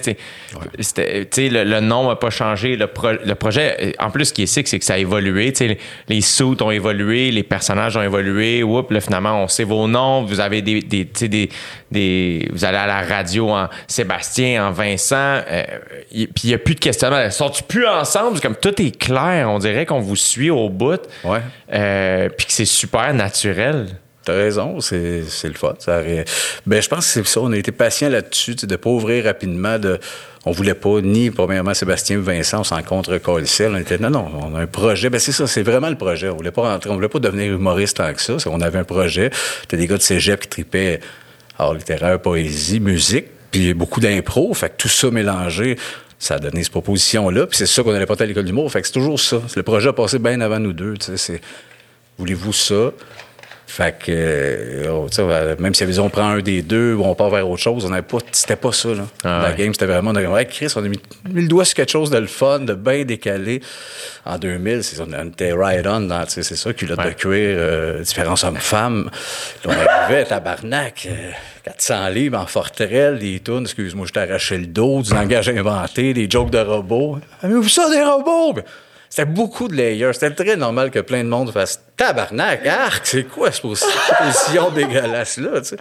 [0.57, 2.75] le, le nom n'a pas changé.
[2.75, 5.53] Le, pro- le projet, en plus, ce qui est sick, c'est que ça a évolué.
[5.59, 8.63] Les, les suits ont évolué, les personnages ont évolué.
[8.63, 10.23] Oups, là, finalement, on sait vos noms.
[10.23, 11.49] Vous avez des, des, tu sais, des,
[11.91, 15.15] des- Vous allez à la radio en Sébastien, en Vincent.
[15.15, 15.63] euh,
[16.11, 17.29] Puis il n'y a plus de questionnement.
[17.31, 18.39] Sont-ils plus ensemble?
[18.39, 19.49] Comme tout est clair.
[19.49, 21.01] On dirait qu'on vous suit au bout.
[21.73, 23.87] Euh, puis que c'est super naturel.
[24.23, 25.73] T'as raison, c'est, le fun.
[25.79, 26.01] Ça
[26.67, 27.41] Ben, je pense que c'est ça.
[27.41, 29.79] On a été patient là-dessus, de pas ouvrir rapidement.
[29.79, 29.99] De...
[30.45, 34.31] On voulait pas, ni premièrement Sébastien ou Vincent, on s'en contre On était, non, non,
[34.43, 35.09] on a un projet.
[35.09, 36.29] Ben, c'est ça, c'est vraiment le projet.
[36.29, 38.35] On voulait pas rentrer, on voulait pas devenir humoriste tant que ça.
[38.45, 39.31] On avait un projet.
[39.67, 40.99] T'as des gars de cégep qui tripaient
[41.57, 44.53] art littéraire, poésie, musique, puis beaucoup d'impro.
[44.53, 45.77] Fait que tout ça mélangé,
[46.19, 47.47] ça a donné cette proposition-là.
[47.47, 48.71] Puis c'est ça qu'on allait porter à l'école d'humour.
[48.71, 49.41] Fait que c'est toujours ça.
[49.55, 50.93] Le projet a passé bien avant nous deux.
[51.15, 51.41] C'est,
[52.19, 52.91] voulez-vous ça?
[53.73, 57.29] Fait que, euh, oh, euh, même si on prend un des deux ou on part
[57.29, 59.03] vers autre chose, on n'avait pas, c'était pas ça, là.
[59.23, 59.55] Ah la ouais.
[59.55, 61.89] game, c'était vraiment, on a ouais, Chris, on a mis, mis le doigt sur quelque
[61.91, 63.61] chose de le fun, de bien décalé.
[64.25, 67.11] En 2000, c'est ça, on était right on dans, tu sais, c'est ça, culotte Ouais.
[67.11, 69.09] de cuir, euh, différents hommes-femmes.
[69.63, 71.31] Là, on arrivait, tabarnak, euh,
[71.63, 76.13] 400 livres en forterelle, des tunes, excuse-moi, je t'ai arraché le dos, du langage inventé,
[76.13, 77.19] des jokes de robots.
[77.41, 78.59] Avez-vous ça, des robots?
[79.13, 80.13] C'était beaucoup de layers.
[80.13, 84.17] C'était très normal que plein de monde fasse tabarnak, arc, c'est quoi cette posi- cette
[84.17, 85.75] position dégueulasse-là, tu sais?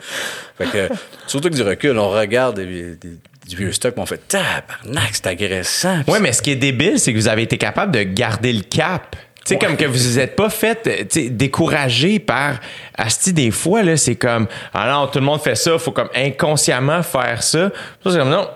[0.59, 0.89] Fait que,
[1.29, 5.27] surtout que du recul, on regarde des- des- du vieux stock, on fait tabarnak, c'est
[5.29, 6.01] agressant.
[6.09, 8.63] Ouais, mais ce qui est débile, c'est que vous avez été capable de garder le
[8.63, 9.15] cap.
[9.45, 12.59] Tu sais, comme que vous vous êtes pas fait euh, décourager par
[12.99, 16.11] Asti, des fois, là, c'est comme Ah non, tout le monde fait ça, faut comme
[16.17, 17.71] inconsciemment faire ça.
[18.05, 18.49] Ça, c'est comme non.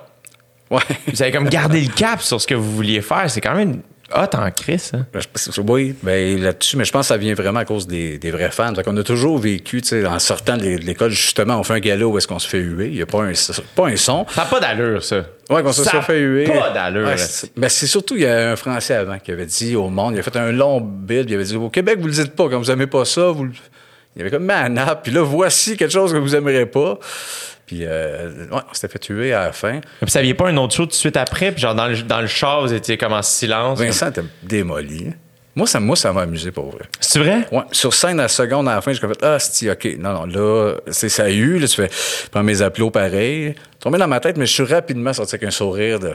[0.71, 0.81] Ouais.
[1.07, 3.31] Vous avez comme gardé le cap sur ce que vous vouliez faire.
[3.31, 3.81] C'est quand même
[4.15, 5.07] hot en crise, hein?
[5.13, 7.87] Ben, je- je- Oui, ben, là-dessus, mais je pense que ça vient vraiment à cause
[7.87, 8.75] des, des vrais fans.
[8.75, 11.63] Fait qu'on a toujours vécu, tu sais, en sortant de l'é- de l'école, justement, on
[11.65, 12.87] fait un gala où est-ce qu'on se fait huer.
[12.89, 13.33] Il n'y a pas un,
[13.75, 14.27] pas un son.
[14.31, 15.25] Ça n'a pas d'allure, ça.
[15.51, 16.45] Ouais, qu'on se Ça soit fait huer.
[16.45, 17.07] Pas d'allure.
[17.07, 19.89] Ouais, c'est- ben, c'est surtout, il y a un Français avant qui avait dit au
[19.89, 22.35] monde, il a fait un long bid, il avait dit, au Québec, vous le dites
[22.35, 23.53] pas, quand vous aimez pas ça, vous le...
[24.17, 27.01] Il avait comme nappe, puis là, voici quelque chose que vous aimerez pas.
[27.67, 29.81] Puis, euh, ouais, on s'était fait tuer à la fin.
[29.81, 32.03] Puis, vous aviez pas un autre show tout de suite après, puis genre dans le,
[32.03, 33.79] dans le char, vous étiez comme en silence.
[33.79, 35.13] Vincent était démoli.
[35.57, 36.85] Moi, ça moi, ça m'a amusé pour vrai.
[37.01, 37.47] C'est vrai?
[37.53, 39.97] Ouais, sur scène, à la seconde, à la fin, j'ai fait Ah, c'est OK.
[39.99, 41.59] Non, non, là, c'est ça a eu.
[41.59, 41.91] Là, tu fais,
[42.33, 43.55] prends mes applaudissements pareil.
[43.79, 46.15] Tombé dans ma tête, mais je suis rapidement sorti avec un sourire de.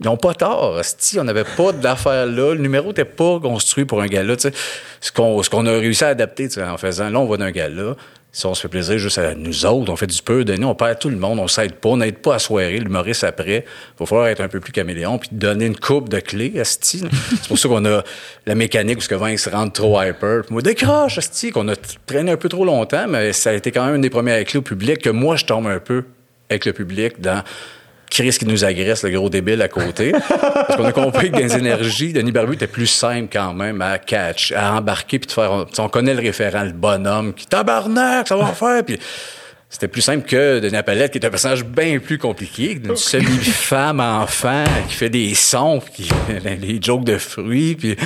[0.00, 0.78] Ils n'ont pas tort.
[0.78, 2.54] asti, on n'avait pas d'affaires là.
[2.54, 4.34] Le numéro n'était pas construit pour un gars-là.
[4.36, 4.54] tu sais.
[5.00, 7.36] Ce qu'on ce qu'on a réussi à adapter tu sais, en faisant, là, on va
[7.36, 7.94] d'un gars-là.
[8.34, 10.74] Si on se fait plaisir juste à nous autres, on fait du peu nous, on
[10.74, 13.64] perd tout le monde, on s'aide pas, on n'aide pas à soirée, l'humoriste après.
[13.64, 16.98] Il va falloir être un peu plus caméléon puis donner une coupe de clés, asti.
[16.98, 17.10] là.
[17.30, 18.02] C'est pour ça qu'on a
[18.44, 20.42] la mécanique où ce que Vince rentre trop hyper.
[20.42, 23.70] Puis moi, décroche, asti, qu'on a traîné un peu trop longtemps, mais ça a été
[23.70, 26.02] quand même une des premières clés au public que moi, je tombe un peu
[26.50, 27.40] avec le public dans
[28.14, 30.12] Chris qui nous agresse, le gros débile à côté.
[30.12, 33.82] Parce qu'on a compris que dans les énergies, Denis Barbu était plus simple quand même
[33.82, 35.50] à catch, à embarquer puis de faire.
[35.50, 38.84] On, on connaît le référent, le bonhomme qui tabarnak, ça va faire.
[38.84, 39.00] Puis
[39.68, 43.98] c'était plus simple que Denis Appelette, qui est un personnage bien plus compliqué, une semi-femme
[43.98, 46.08] enfant qui fait des sons, puis
[46.60, 47.96] les jokes de fruits, puis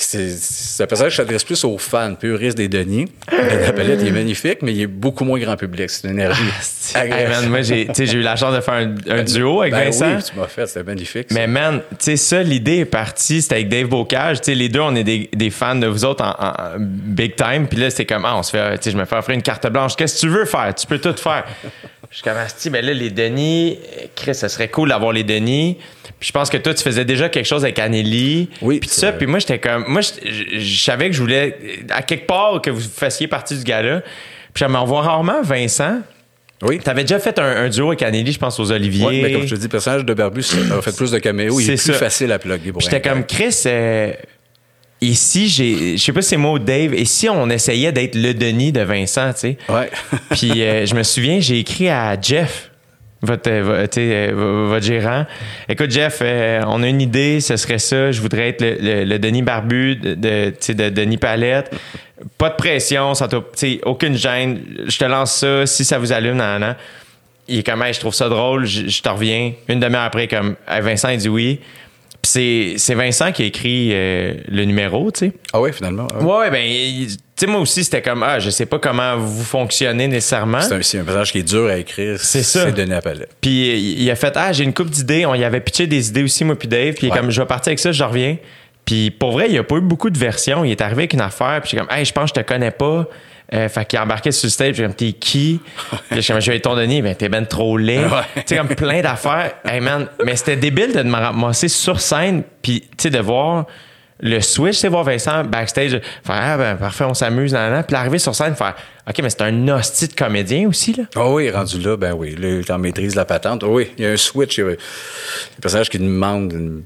[0.00, 3.06] c'est un personnage qui s'adresse plus aux fans puristes des Denis.
[3.30, 5.90] Denis Appelette, il est magnifique, mais il est beaucoup moins grand public.
[5.90, 6.42] C'est une énergie
[6.94, 10.16] Hey, man, moi, j'ai eu la chance de faire un, un duo avec Ben Vincent.
[10.16, 11.26] oui, tu m'as fait, c'était magnifique.
[11.28, 11.34] ça.
[11.34, 13.42] Mais man, tu sais, ça, l'idée est partie.
[13.42, 14.38] C'était avec Dave Bocage.
[14.40, 16.78] Tu sais, les deux, on est des, des fans de vous autres en, en- en
[16.78, 17.66] big time.
[17.68, 19.42] Puis là, c'était comme, ah, on se fait, tu sais, je me fais offrir une
[19.42, 19.96] carte blanche.
[19.96, 20.74] Qu'est-ce que tu veux faire?
[20.74, 21.44] Tu peux tout faire.
[22.10, 23.78] Je suis comme, Asti, ben là, les Denis,
[24.16, 25.76] Chris, ça serait cool d'avoir les Denis.
[26.18, 28.48] Puis je pense que toi, tu faisais déjà quelque chose avec Anneli.
[28.62, 29.12] Oui, Puis ça.
[29.12, 31.56] Puis moi, j'étais comme, moi, je, je- je savais que je voulais,
[31.90, 34.00] à quelque part, que vous fassiez partie du gars-là.
[34.00, 36.00] Puis j'aimerais revoir rarement Vincent.
[36.62, 36.80] Oui.
[36.80, 39.06] T'avais déjà fait un, un duo avec Anneli, je pense, aux Oliviers.
[39.06, 41.18] Ouais, mais comme je te dis, le personnage de Barbu ça a fait plus de
[41.18, 41.60] caméos.
[41.60, 41.98] Il est, C'est plus ça.
[42.00, 43.24] facile à plugger pour J'étais comme.
[43.24, 44.12] Chris, euh,
[45.00, 47.92] Et si j'ai, je sais pas si c'est moi ou Dave, et si on essayait
[47.92, 49.58] d'être le Denis de Vincent, tu sais?
[49.68, 49.90] Ouais.
[50.30, 52.70] Puis euh, je me souviens, j'ai écrit à Jeff,
[53.22, 55.24] votre, euh, euh, votre gérant.
[55.68, 58.10] Écoute, Jeff, euh, on a une idée, ce serait ça.
[58.10, 60.52] Je voudrais être le, le- le Denis Barbu de,
[60.90, 61.70] Denis Palette.
[62.36, 63.28] Pas de pression, ça
[63.84, 64.60] aucune gêne.
[64.88, 65.64] Je te lance ça.
[65.66, 66.76] Si ça vous allume, nan, nan.
[67.46, 69.52] Il est comme, Hey, je trouve ça drôle, je, je te reviens.
[69.68, 71.60] Une demi-heure après, comme, Hey, Vincent, il dit oui.
[72.30, 75.32] C'est, c'est Vincent qui a écrit euh, le numéro, tu sais.
[75.54, 76.06] Ah oui, finalement.
[76.14, 76.22] ouais.
[76.24, 79.16] Ouais, ouais, ben, il- tu sais, moi aussi, c'était comme, ah, je sais pas comment
[79.16, 80.60] vous fonctionnez nécessairement.
[80.60, 82.18] C'est un, c'est un personnage qui est dur à écrire.
[82.20, 82.64] C'est ça.
[82.66, 83.28] C'est Denis Appellet.
[83.40, 85.24] Puis il a fait, ah, j'ai une coupe d'idées.
[85.24, 86.94] On y avait pitché des idées aussi, moi, puis Dave.
[86.94, 87.16] Puis Ouais.
[87.16, 88.36] comme, je vais partir avec ça, je reviens.
[88.84, 90.64] Puis pour vrai, il n'y a pas eu beaucoup de versions.
[90.64, 92.46] Il est arrivé avec une affaire, puis j'ai comme, hey, je pense que je te
[92.52, 93.06] connais pas.
[93.54, 95.60] Euh, fait qu'il a embarqué sur le stage, j'ai comme, t'es qui?
[96.10, 98.04] Puis je suis ton Denis, ben, t'es ben trop laid.
[98.34, 99.52] Tu sais, comme plein d'affaires.
[99.64, 103.66] Hey man, mais c'était débile de me ramasser sur scène, puis tu sais, de voir
[104.20, 107.84] le switch, c'est voir Vincent backstage, faire, ah, ben, parfait, on s'amuse, nan, nan.
[107.84, 108.74] Puis l'arrivée sur scène, faire,
[109.08, 111.04] OK, mais c'est un hostie de comédien aussi, là.
[111.14, 112.34] Ah oui, rendu là, ben oui.
[112.36, 113.62] Là, t'en maîtrises la patente.
[113.64, 114.58] Ah oui, il y a un switch.
[114.58, 114.76] Il y a un
[115.62, 116.82] personnage qui demande de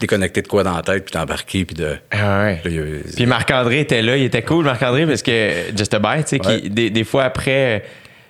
[0.00, 1.96] déconnecter de quoi dans la tête, puis d'embarquer, puis de.
[2.10, 2.60] Ah ouais.
[3.14, 6.38] Puis Marc-André était là, il était cool, Marc-André, parce que Just a Bite, tu sais,
[6.38, 7.82] qui- des, des fois après,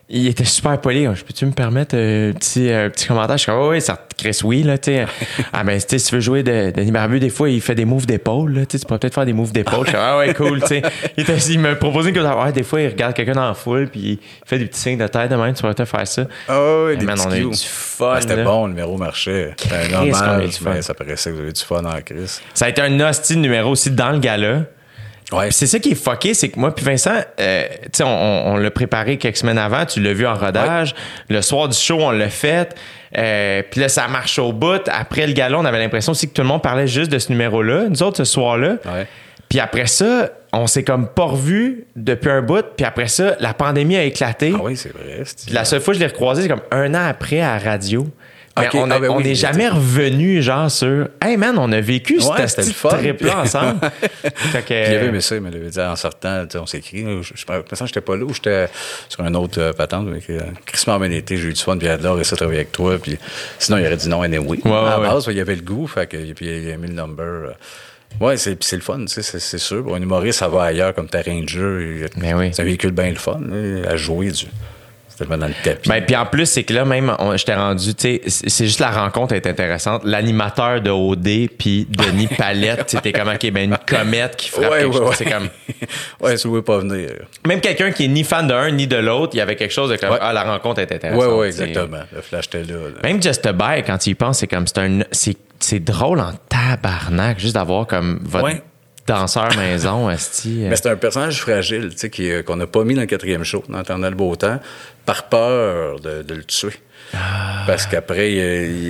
[0.08, 1.04] il était super poli.
[1.04, 3.36] Je peux-tu me permettre un petit, un petit commentaire?
[3.36, 5.06] Je suis comme, oh, oui, ça te Chris, oui, là, tu sais.
[5.52, 7.74] ah, ben, tu sais, si tu veux jouer de, Denis Barbu, des fois, il fait
[7.74, 9.80] des moves d'épaule, là, tu sais, tu pourrais peut-être faire des moves d'épaule.
[9.80, 10.82] Je suis comme, ah, ouais, cool, tu sais.
[11.16, 14.18] Il, me proposait que, ouais, des fois, il regarde quelqu'un dans la foule, puis il
[14.44, 16.26] fait des petits signes de tête de même, tu pourrais peut-être faire ça.
[16.48, 18.72] Ah oui, Mais des man, petits on a eu du fun, Ah, C'était bon, le
[18.72, 19.54] numéro marchait.
[19.56, 22.40] C'était normal, mais ça paraissait que vous avez du fun en crise.
[22.54, 24.62] Ça a été un hostie de numéro aussi dans le gala.
[25.32, 25.50] Ouais.
[25.50, 28.52] C'est ça qui est fucké, c'est que moi puis Vincent, euh, tu sais, on, on-
[28.52, 30.94] on l'a préparé quelques semaines avant, tu l'as vu en rodage.
[31.28, 32.76] Le soir du show, on l'a fait.
[33.18, 34.82] Euh, puis là, ça marche au bout.
[34.88, 37.30] Après le gala, on avait l'impression aussi que tout le monde parlait juste de ce
[37.32, 38.76] numéro-là, nous autres, ce soir-là.
[38.84, 39.06] Ouais.
[39.48, 42.64] Puis après ça, on s'est comme pas revus depuis un bout.
[42.76, 44.52] Puis après ça, la pandémie a éclaté.
[44.56, 45.22] Ah oui, c'est vrai.
[45.44, 47.70] Puis la seule fois que je l'ai recroisé, c'est comme un an après à la
[47.70, 48.06] radio.
[48.58, 51.80] Ok, on ah ben oui, n'est il jamais revenu genre sur Hey man, on a
[51.80, 53.80] vécu Ouais, cette trip-là ensemble.
[54.34, 57.04] Fait que, il avait aimé ça, il me l'avait dit en sortant, on s'est écrit.
[57.22, 58.68] Je, je, je j'étais pas là ou j'étais
[59.10, 60.06] sur un autre euh, patente.
[60.06, 62.72] Mais euh, Chris bien été, j'ai eu du fun, puis il adore ça travailler avec
[62.72, 62.98] toi.
[62.98, 63.18] Puis
[63.58, 64.58] sinon, il aurait dit non, anyway.
[64.64, 66.76] Ouais, à la ouais, base, il y avait le goût, fait que, puis il a
[66.78, 67.24] mis le number.
[67.24, 67.52] euh.
[68.20, 69.82] Ouais, c'est, le fun, c'est, c'est sûr.
[69.82, 72.06] Pour un humoriste, ça va ailleurs comme terrain de jeu.
[72.16, 72.50] Ben oui.
[72.52, 74.46] C'est un véhicule bien le fun, là, à jouer du.
[75.16, 75.88] C'est tellement dans le tapis.
[75.88, 77.10] Ben, puis en plus, c'est que là, même,
[77.44, 80.02] t'ai rendu, tu sais, c'est juste la rencontre est intéressante.
[80.04, 84.84] L'animateur de OD, puis Denis Palette, c'était comme, OK, ben, une comète qui frappe ouais,
[84.84, 85.14] ouais, ouais.
[85.16, 85.48] C'est comme,
[86.20, 87.08] ouais, vous voulez pas venir.
[87.46, 89.88] même quelqu'un qui est ni fan d'un ni de l'autre, il y avait quelque chose
[89.90, 90.18] de comme, Ouais.
[90.20, 91.18] ah, la rencontre est intéressante.
[91.26, 92.00] Ouais, ouais, exactement.
[92.14, 92.74] Le flash était là.
[92.74, 93.00] là.
[93.02, 96.20] Même Just a Buy, quand tu y penses, c'est comme, c'est un, c'est, c'est drôle
[96.20, 98.62] en tabarnak, juste d'avoir comme votre Ouais.
[99.06, 100.64] Danseur maison, esti.
[100.64, 100.68] euh.
[100.70, 103.06] Mais c'est un personnage fragile, tu sais, qui, euh, qu'on n'a pas mis dans le
[103.06, 104.60] quatrième show, dans Éternel Beau Temps,
[105.04, 106.72] par peur de, de le tuer.
[107.66, 108.30] Parce qu'après,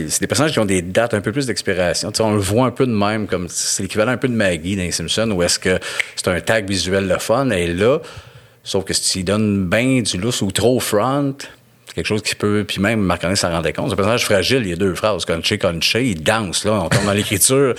[0.09, 2.11] c'est des personnages qui ont des dates un peu plus d'expiration.
[2.11, 4.33] Tu sais, on le voit un peu de même, comme c'est l'équivalent un peu de
[4.35, 5.79] Maggie dans les Simpsons, où est-ce que
[6.17, 7.99] c'est un tag visuel le fun, et là,
[8.65, 11.35] sauf que s'il donne bien du lousse ou trop front,
[11.87, 12.65] c'est quelque chose qui peut.
[12.67, 13.89] Puis même, Marc-André s'en rendait compte.
[13.89, 15.27] C'est un personnage fragile, il y a deux phrases.
[15.27, 16.73] Conché, conché, il danse, là.
[16.73, 17.75] On tombe dans l'écriture.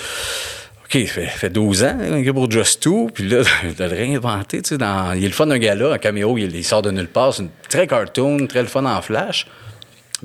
[0.90, 3.42] OK, il fait, fait 12 ans, un gars pour Just Two, puis là,
[3.78, 5.12] de le réinventer, tu sais, dans...
[5.14, 7.44] Il est le fun d'un gars-là, un caméo, il, il sort de nulle part, c'est
[7.44, 9.48] une- très cartoon, très le fun en flash.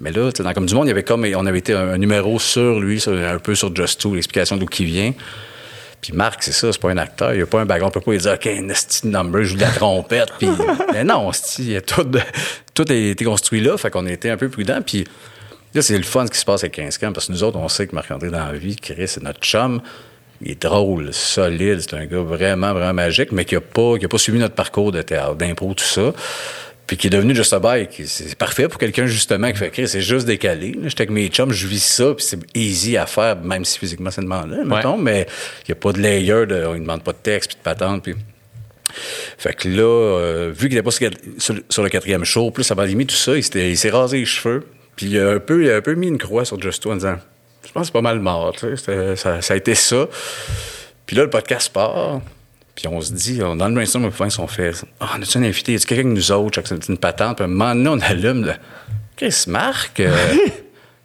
[0.01, 1.99] Mais là, dans Comme du Monde, il y avait comme, on avait été un, un
[1.99, 5.13] numéro sur lui, sur- un peu sur Just Two, l'explication d'où qui vient.
[6.01, 7.91] Puis Marc, c'est ça, c'est pas un acteur, il n'y a pas un bagon, on
[7.91, 10.49] peut pas lui dire, OK, de number, je joue de la trompette, puis...
[10.93, 12.07] Mais non, il y a tout,
[12.75, 15.05] tout a été construit là, fait qu'on a été un peu prudent, puis...
[15.75, 17.57] Là, c'est le fun ce qui se passe avec 15 camps, parce que nous autres,
[17.59, 19.81] on sait que Marc-André dans la vie, Chris, c'est notre chum.
[20.45, 24.05] Il est drôle, solide, c'est un gars vraiment, vraiment magique, mais qui n'a pas, qui
[24.05, 26.13] a pas suivi notre parcours de théâtre, d'impro, tout ça.
[26.87, 29.89] Puis qui est devenu un bail, qui- c'est parfait pour quelqu'un, justement, qui fait Chris,
[29.89, 30.77] c'est juste décalé.
[30.85, 34.11] J'étais avec mes chums, je vis ça, puis c'est easy à faire, même si physiquement
[34.11, 35.27] c'est demandé, mettons, mais
[35.61, 37.63] il n'y a pas de layer, de, on ne demande pas de texte, puis de
[37.63, 38.15] patente, puis.
[39.39, 43.09] Fait que là, euh, vu qu'il n'était pas sur, le quatrième show, plus avant limite
[43.09, 44.65] tout ça, il s'est rasé les cheveux.
[44.97, 46.97] Puis il a un peu, il a un peu mis une croix sur Justo en
[46.97, 47.17] disant
[47.67, 48.55] Je pense que c'est pas mal mort.
[49.17, 50.07] Ça, ça a été ça.
[51.07, 52.21] Puis là, le podcast part.
[52.75, 55.73] Puis on se dit, dans le brainstorm, on fait Ah, on a-tu un invité?
[55.73, 56.61] Y a quelqu'un que nous autres?
[56.65, 57.37] C'est une patente.
[57.37, 58.55] Puis à un moment donné, on allume le.
[59.17, 60.35] Chris Marc, euh,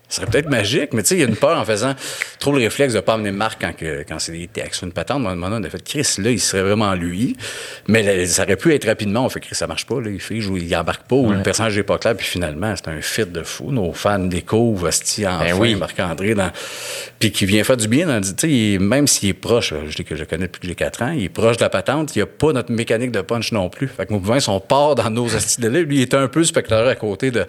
[0.10, 1.94] Ce serait peut-être magique, mais tu sais, il y a une peur en faisant
[2.40, 4.94] trop le réflexe de pas amener Marc quand, que- quand c'est des textes ou une
[4.94, 5.26] patente.
[5.26, 7.36] À un moment, on a fait Chris, là, il serait vraiment lui.
[7.90, 9.26] Mais là, ça aurait pu être rapidement.
[9.26, 10.10] On fait Chris, ça marche pas, là.
[10.10, 12.16] Il il joue- il embarque pas, ou le personnage n'est pas clair.
[12.16, 13.72] Puis finalement, c'est un fit de fou.
[13.72, 15.76] Nos fans découvrent, Asti, enfin, Ben oui.
[15.76, 16.52] Marc-André, dans...
[17.20, 18.08] puis qui vient faire du bien.
[18.08, 18.22] Dans...
[18.22, 20.68] Tu sais, il même s'il est proche, je dis que je le connais depuis que
[20.68, 23.12] j'ai 4 ans, il est proche de la patente, il n'y a pas notre mécanique
[23.12, 23.90] de punch non plus.
[23.90, 25.82] Fait que Mouvement, on part dans nos Asti de là.
[25.82, 27.46] Lui, il est un peu spectateur à côté de.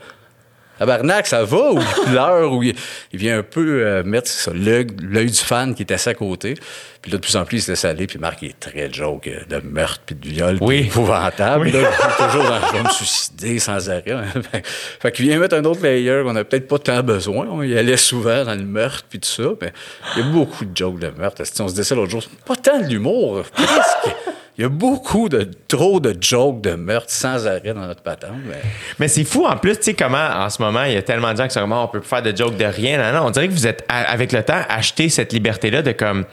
[0.79, 1.73] Tabarnak, ça va?
[1.73, 2.75] Ou il pleure, ou il,
[3.13, 6.55] il vient un peu euh, mettre l'œil l'œil du fan qui est assis à côté.
[7.01, 8.07] Puis là, de plus en plus, il se laisse aller.
[8.07, 10.79] Puis Marc, il est très joke euh, de meurtre, puis de viol, Oui.
[10.87, 11.67] épouvantable.
[11.67, 11.73] Oui.
[11.73, 14.05] Là, il est toujours dans je vais me suicider sans arrêt.
[15.01, 17.47] fait qu'il vient mettre un autre layer qu'on n'a peut-être pas tant besoin.
[17.51, 19.51] On y allait souvent dans le meurtre, puis tout ça.
[19.63, 19.73] Mais
[20.17, 21.45] il y a beaucoup de jokes de meurtre.
[21.47, 23.43] Si on se disait ça l'autre jour, pas tant de l'humour.
[23.55, 24.17] Presque.
[24.59, 28.33] Il y a beaucoup de, trop de jokes de meurtre sans arrêt dans notre patente.
[28.45, 28.57] Mais...
[28.99, 31.33] Mais c'est fou en plus, tu sais, comment en ce moment, il y a tellement
[31.33, 32.99] de gens qui sont comme, Ah, on peut faire de jokes de rien.
[32.99, 36.25] Non, non, on dirait que vous êtes, avec le temps, acheté cette liberté-là de comme.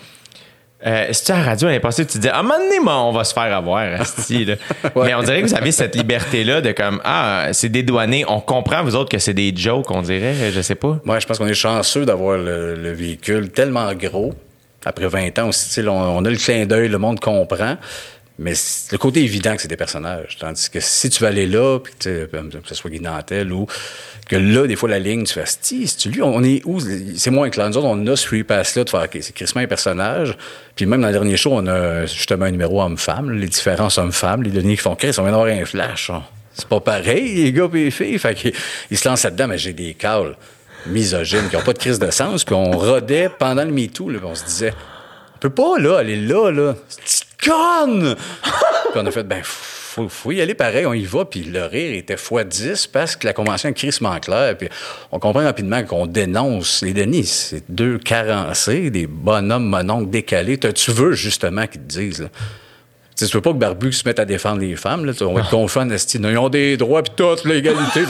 [0.88, 2.79] Euh, si tu à la radio l'année passée, tu te disais, à un moment donné,
[2.79, 4.45] moi, on va se faire avoir, asti.
[4.95, 5.05] Ouais.
[5.05, 8.25] Mais on dirait que vous avez cette liberté-là de comme, ah, c'est dédouané.
[8.27, 10.99] On comprend, vous autres, que c'est des jokes, on dirait, je sais pas.
[11.05, 14.33] Moi, je pense qu'on est chanceux d'avoir le, le véhicule tellement gros.
[14.85, 17.77] Après 20 ans aussi, tu sais, on, on a le clin d'œil, le monde comprend.
[18.38, 18.54] Mais
[18.91, 20.38] le côté évident que c'est des personnages.
[20.38, 23.54] Tandis que si tu vas aller là, puis que, tu que ce soit Guy Nantel
[23.54, 23.65] ou
[24.28, 26.80] que là, des fois, la ligne, tu fais, si, c'est lui, on est où?
[27.15, 27.69] C'est moins clair.
[27.69, 30.36] Nous autres, on a ce free pass-là de faire, OK, c'est Chris un personnage.
[30.76, 34.43] Puis même dans le dernier show, on a justement un numéro homme-femme, les différences hommes-femmes,
[34.43, 36.10] les derniers qui font Chris, on vient d'avoir un flash.
[36.10, 36.21] on-
[36.54, 38.17] C'est pas pareil, les gars et les filles.
[38.19, 38.54] Fait qu'ils
[38.91, 40.36] ils se lancent là-dedans, mais j'ai des cales
[40.88, 42.43] misogynes qui n'ont pas de crise de sens.
[42.43, 44.74] Puis on rodait pendant le MeToo, là, on se disait,
[45.36, 46.76] on peut pas, là, aller là, là.
[47.45, 48.15] Conne!
[48.91, 51.25] puis on a fait, ben, faut, faut y aller pareil, on y va.
[51.25, 54.58] Puis le rire était x10 parce que la convention est crissement claire.
[54.58, 54.67] Puis
[55.12, 57.25] on comprend rapidement qu'on dénonce les Denis.
[57.25, 60.58] C'est deux carencés, des bonhommes mononcles décalés.
[60.58, 62.29] Tu veux justement qu'ils te disent, là.
[63.17, 65.05] Tu veux pas que Barbu se mette à défendre les femmes.
[65.05, 65.13] Là.
[65.21, 66.17] On va être confiant, Esti.
[66.17, 68.03] Ils ont des droits, puis toute l'égalité.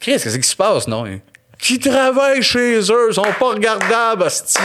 [0.00, 1.06] Qu'est-ce qu'est-ce qui se passe, non?
[1.06, 1.20] hein?
[1.58, 4.60] Qui travaillent chez eux, ils sont pas regardables, Esti.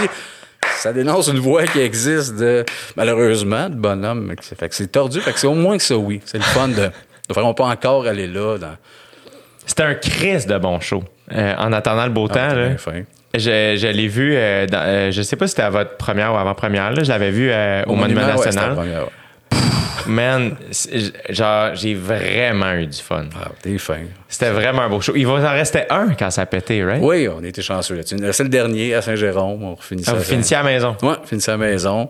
[0.77, 2.65] Ça dénonce une voix qui existe, de,
[2.97, 4.33] malheureusement, de bonhomme.
[4.41, 5.21] Fait que c'est tordu.
[5.21, 6.21] Fait que c'est au moins que ça, oui.
[6.25, 7.45] C'est le fun de, de faire.
[7.45, 8.57] On peut encore aller là.
[8.57, 8.75] Dans,
[9.65, 11.03] C'était un crise de bon show.
[11.31, 12.67] Euh, en attendant le beau temps, Ah, là.
[12.69, 13.01] bien fin.
[13.33, 16.33] Je, je l'ai vu, euh, dans- euh, je sais pas si c'était à votre première
[16.33, 17.01] ou avant-première, là.
[17.03, 17.49] Je l'avais vu
[17.87, 18.77] au, Monument, National.
[18.77, 18.85] ouais.
[20.07, 20.55] Man,
[21.29, 23.25] genre, j'ai vraiment eu du fun.
[23.41, 23.99] Ah, t'es fin.
[24.27, 25.13] C'était vraiment un beau show.
[25.15, 27.01] Il va en rester un quand ça a pété, right?
[27.01, 28.17] Oui, on était chanceux là-dessus.
[28.31, 29.63] C'est le dernier à Saint-Jérôme.
[29.63, 30.95] On finissait Ah, vous à- finissiez à la maison.
[31.01, 32.09] Ouais, finissait à la maison.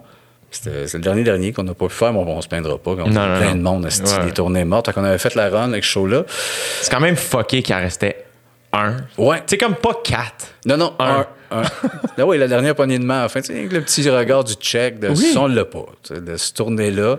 [0.52, 2.78] C'était- C'est le dernier dernier qu'on n'a pas pu faire, mais on, on se plaindra
[2.78, 2.92] pas.
[2.92, 3.56] On Non, a non, plein non.
[3.56, 4.26] de monde, esti, Ouais.
[4.26, 4.86] des tournées mortes.
[4.88, 6.24] Fait qu'on avait fait la run avec ce show-là.
[6.82, 8.24] C'est quand même fucké qu'il en restait
[8.72, 8.98] un.
[9.18, 9.42] Ouais.
[9.48, 10.48] C'est comme pas quatre.
[10.66, 11.06] Non, non, Un.
[11.22, 11.26] un.
[11.54, 11.62] Un.
[12.18, 14.54] Là, oui, la dernière poignée de main, enfin, tu sais, avec le petit regard du
[14.54, 15.16] check, de Oui.
[15.18, 17.18] si on l'a pas, de se tourner là.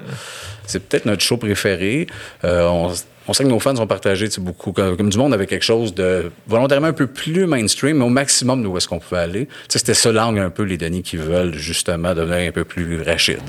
[0.67, 2.07] C'est peut-être notre show préféré.
[2.45, 2.93] Euh, on,
[3.27, 5.95] on sait que nos fans ont partagé beaucoup, comme, comme du monde avec quelque chose
[5.95, 9.49] de volontairement un peu plus mainstream, mais au maximum de où est-ce qu'on pouvait aller.
[9.69, 13.03] C'était ça l'angle un peu, les Denis qui veulent justement devenir un peu plus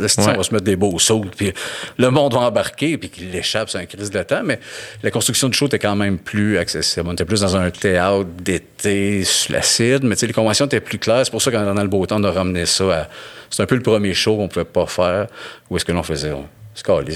[0.07, 0.33] c'est- Ouais.
[0.33, 1.51] On va se mettre des beaux sauts, puis
[1.97, 4.41] le monde va embarquer, puis qu'il l'échappe, c'est un crise de temps.
[4.43, 4.59] Mais
[5.03, 7.07] la construction du show était quand même plus accessible.
[7.09, 11.21] On était plus dans un théâtre d'été, sur l'acide, mais les conventions étaient plus claires.
[11.25, 13.07] C'est pour ça qu'en dans le beau temps, on a ramené ça à.
[13.49, 15.27] C'est un peu le premier show qu'on pouvait pas faire.
[15.69, 16.31] Où est-ce que l'on faisait?
[16.31, 16.45] On,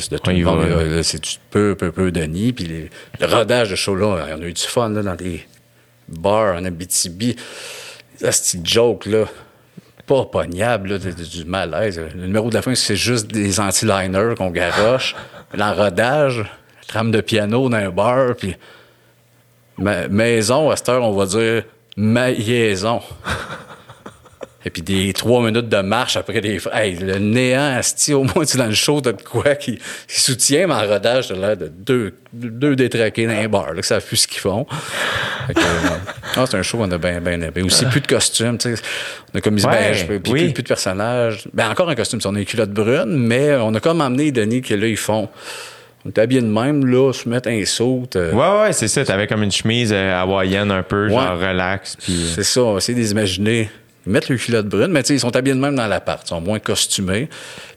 [0.10, 0.62] de tout le monde.
[0.70, 0.76] là.
[0.78, 2.54] là, là, c'est du peu, peu, peu de nid.
[2.54, 5.46] Puis les- le rodage de show-là, on a eu du fun là, dans des
[6.08, 7.36] bars en Abitibi.
[8.22, 9.26] Là, ce petit joke-là,
[10.08, 12.02] pas pognable, là, du malaise.
[12.16, 15.16] Le numéro de la fin, c'est juste des anti-liners qu'on garoche.
[15.54, 16.44] L'enrodage,
[16.88, 18.56] trame de piano dans un bar, puis
[19.78, 21.64] ma- maison, à cette heure, on va dire
[21.96, 23.02] maison.
[24.66, 26.60] Et puis des trois minutes de marche après des...
[26.74, 30.20] Hey, le néant, asti, au moins, tu dans le show, t'as de quoi qui, qui
[30.20, 33.88] soutient, mais en rodage, t'as l'air de deux, deux détraqués dans un bar, là, que
[33.88, 34.66] ça plus ce qu'ils font.
[35.48, 35.64] Fait que, euh,
[36.36, 37.62] ah, c'est un show qu'on a bien, bien aimé.
[37.64, 38.82] Aussi, plus de costumes, tu sais.
[39.34, 40.20] On a commis Ouais, beige, puis oui.
[40.48, 41.48] plus, plus de personnages.
[41.54, 44.62] Ben, encore un costume, on a les culottes brunes, mais on a comme les Denis
[44.62, 45.30] que là, ils font...
[46.06, 48.08] On est habillés de même, là, se mettre un saut.
[48.16, 49.04] euh, Ouais, ouais, c'est ça.
[49.06, 51.98] T'avais comme une chemise euh, hawaïenne un peu, genre relax.
[52.36, 53.70] C'est ça, on va essayer de les imaginer.
[54.06, 56.24] Ils mettent le culotte brune, mais ils sont habillés de même dans l'appart.
[56.26, 57.30] Ils sont moins costumés.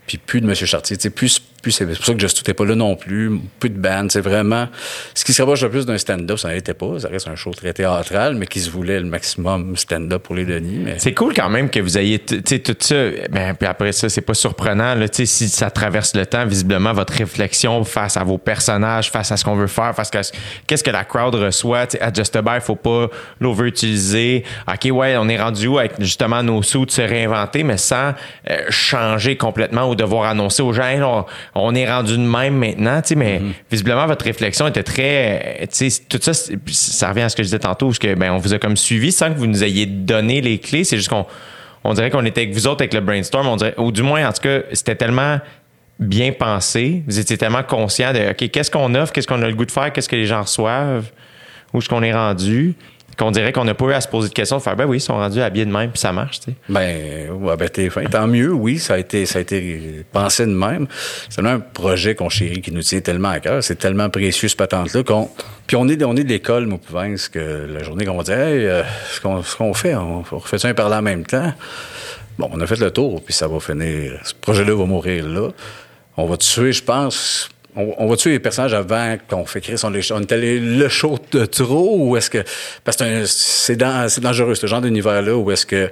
[0.05, 0.53] Puis plus de M.
[0.53, 0.97] Chartier.
[0.97, 3.39] Tu sais, plus, plus c'est pour ça que Just n'était pas là non plus.
[3.59, 4.07] Plus de band.
[4.09, 4.67] C'est vraiment.
[5.13, 6.99] Ce qui se rapproche le plus d'un stand-up, ça n'était pas.
[6.99, 10.45] Ça reste un show très théâtral, mais qui se voulait le maximum stand-up pour les
[10.45, 10.79] Denis.
[10.83, 10.95] Mais...
[10.97, 12.95] C'est cool quand même que vous ayez tu sais, tout ça.
[13.31, 14.95] Ben, puis après ça, c'est pas surprenant.
[14.99, 19.31] Tu sais, si ça traverse le temps, visiblement, votre réflexion face à vos personnages, face
[19.31, 20.33] à ce qu'on veut faire, face à ce-
[20.67, 21.87] qu'est-ce que la crowd reçoit.
[21.87, 24.43] Tu sais, à Just faut pas l'over-utiliser.
[24.67, 28.13] OK, ouais, on est rendu où avec justement nos sous de se réinventer, mais sans
[28.49, 31.25] euh, changer complètement ou devoir annoncer aux gens, Hey, on,
[31.55, 33.01] on est rendu de même maintenant.
[33.01, 33.41] Tu sais, mais
[33.71, 35.67] visiblement, votre réflexion était très.
[35.71, 38.31] Tu sais, tout ça, ça revient à ce que je disais tantôt, parce que ben,
[38.31, 40.83] on vous a comme suivi sans que vous nous ayez donné les clés.
[40.83, 41.25] C'est juste qu'on
[41.83, 44.27] on dirait qu'on était avec vous autres avec le brainstorm, on dirait, ou du moins,
[44.27, 45.39] en tout cas, c'était tellement
[45.99, 49.53] bien pensé, vous étiez tellement conscient de, OK, qu'est-ce qu'on offre, qu'est-ce qu'on a le
[49.53, 51.11] goût de faire, qu'est-ce que les gens reçoivent,
[51.73, 52.75] où est-ce qu'on est rendu,
[53.15, 54.97] qu'on dirait qu'on n'a pas eu à se poser de questions, de faire, ben oui,
[54.97, 56.57] ils sont rendus habillés de même, puis ça marche, tu sais.
[56.69, 58.03] Ben, ouais, ben, t'es fin.
[58.05, 60.87] Tant mieux, oui, ça a été, ça a été pensé de même.
[61.29, 63.63] C'est un projet qu'on chérit, qui nous tient tellement à cœur.
[63.63, 65.29] C'est tellement précieux, ce patente-là, qu'on,
[65.67, 68.23] puis on est, on est de l'école, moi, puis Vince, que la journée qu'on va
[68.23, 71.53] dire, hey, euh, ce qu'on, fait, on, on refait ça un parler en même temps?
[72.37, 74.19] Bon, on a fait le tour, puis ça va finir.
[74.23, 75.49] Ce projet-là va mourir là.
[76.17, 77.49] On va tuer, je pense.
[77.75, 81.17] On, va tuer les personnages avant qu'on fait créer son On est allé le show
[81.31, 82.43] de trop ou est-ce que.
[82.83, 85.89] Parce que c'est dangereux, ce genre d'univers-là, où est-ce que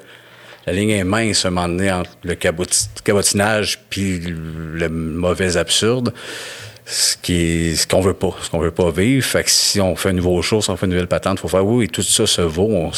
[0.68, 6.14] la ligne est mince à un moment entre le caboti- cabotinage puis le mauvais absurde.
[6.86, 9.26] Ce qui ce qu'on veut pas, ce qu'on veut pas vivre.
[9.26, 11.48] Fait que si on fait un nouveau show, si on fait une nouvelle patente, faut
[11.48, 12.70] faire oui, tout ça se vaut.
[12.70, 12.92] On,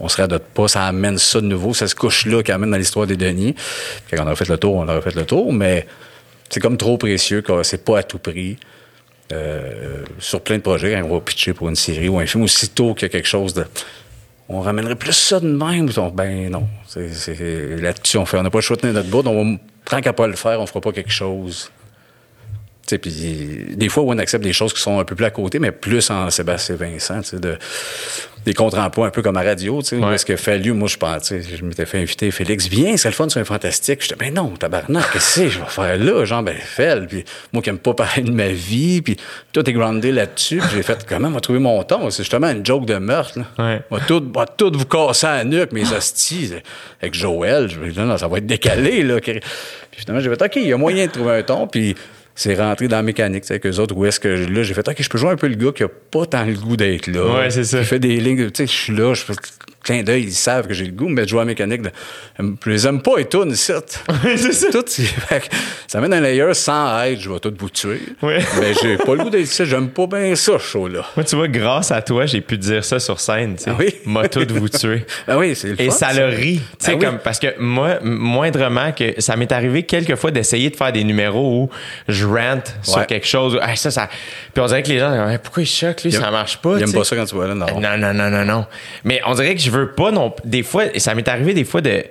[0.00, 2.70] on se radote pas, ça amène ça de nouveau, ça se couche là qui amène
[2.70, 3.54] dans l'histoire des Denis.
[4.10, 5.86] Quand on aurait fait le tour, on aurait fait le tour, mais
[6.50, 8.58] c'est comme trop précieux, c'est pas à tout prix.
[9.32, 12.42] Euh, sur plein de projets, quand on va pitcher pour une série ou un film,
[12.42, 13.64] aussitôt qu'il y a quelque chose de.
[14.48, 15.88] On ramènerait plus ça de même.
[16.12, 16.66] Ben non.
[16.96, 18.38] Là-dessus, on fait.
[18.38, 19.24] On n'a pas le de tenir notre bout.
[19.24, 21.70] On va, tant qu'à pas le faire, on fera pas quelque chose.
[22.90, 26.10] Des fois, on accepte des choses qui sont un peu plus à côté, mais plus
[26.10, 27.56] en Sébastien Vincent, de,
[28.46, 30.14] des contre-emplois un peu comme à radio, tu sais, Ouais.
[30.14, 33.28] est-ce que fallu, moi, je pensais, je m'étais fait inviter Félix, viens, c'est le fun,
[33.28, 34.00] c'est un fantastique.
[34.02, 37.24] J'étais, ben non, tabarnak, qu'est-ce que c'est, je vais faire là, genre, ben, fais Puis
[37.52, 39.16] moi qui aime pas parler de ma vie, puis
[39.52, 42.08] tout est groundé là-dessus, j'ai fait, comment m'a trouvé mon ton?
[42.10, 43.44] C'est justement une joke de meurtre, là.
[43.58, 43.82] Ouais.
[43.90, 46.52] Va tout, va tout vous casser à la nuque, mes hosties,
[47.02, 47.68] avec Joël.
[47.68, 49.20] Je me dis, non, non, ça va être décalé, là.
[49.20, 49.40] Puis
[49.96, 51.94] finalement, j'ai fait, OK, il y a moyen de trouver un ton, puis
[52.40, 54.72] c'est rentré dans la mécanique, tu sais, avec eux autres, où est-ce que, là, j'ai
[54.72, 56.74] fait, OK, je peux jouer un peu le gars qui a pas tant le goût
[56.74, 57.34] d'être là.
[57.34, 57.80] Ouais, c'est ça.
[57.80, 59.34] Qui fait des lignes, tu sais, je suis là, je fais
[59.82, 61.90] clin d'œil, ils savent que j'ai le goût, mais de jouer à la mécanique, de,
[62.38, 63.72] je les aime pas et tout, ici.
[64.36, 64.66] c'est ça.
[64.70, 65.50] Tout, fait
[65.86, 68.00] ça mène un layer sans aide, je vais tout vous tuer.
[68.22, 68.38] Ouais.
[68.60, 71.04] Mais j'ai pas le goût d'être ici, j'aime pas bien ça, show-là.
[71.16, 73.70] Moi, tu vois, grâce à toi, j'ai pu dire ça sur scène, tu sais.
[73.70, 73.94] Ah oui?
[74.06, 75.04] M'a tout vous tuer.
[75.26, 76.60] Ah oui, c'est le Et fun, ça le rit.
[76.78, 77.04] Tu sais, Ah oui.
[77.04, 81.04] comme, parce que moi, moindrement, que ça m'est arrivé quelques fois d'essayer de faire des
[81.04, 81.70] numéros où
[82.08, 83.58] je rante sur quelque chose.
[83.62, 84.08] Ah, ça, ça.
[84.54, 86.76] Puis on dirait que les gens, Hey, pourquoi ils choquent, lui, Il ça marche pas.
[86.76, 86.96] Il aime sais.
[86.96, 87.66] pas ça quand tu vois là, non.
[87.80, 88.66] Non, non, non, non, non.
[89.04, 90.34] Mais on dirait que je veux pas non.
[90.44, 92.02] Des fois, et ça m'est arrivé des fois de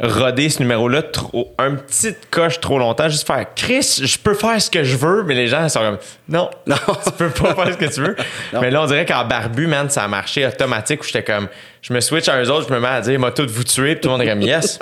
[0.00, 4.62] roder ce numéro-là trop, un petit coche trop longtemps, juste faire Chris, je peux faire
[4.62, 6.76] ce que je veux, mais les gens sont comme non, Non.
[7.04, 8.14] tu peux pas faire ce que tu veux.
[8.60, 11.48] Mais là, on dirait qu'en barbu, man, ça a marché automatique où j'étais comme,
[11.82, 13.94] je me switch à eux autres, je me mets à dire, m'a tout vous tuer,
[13.96, 14.78] puis tout le monde est comme yes.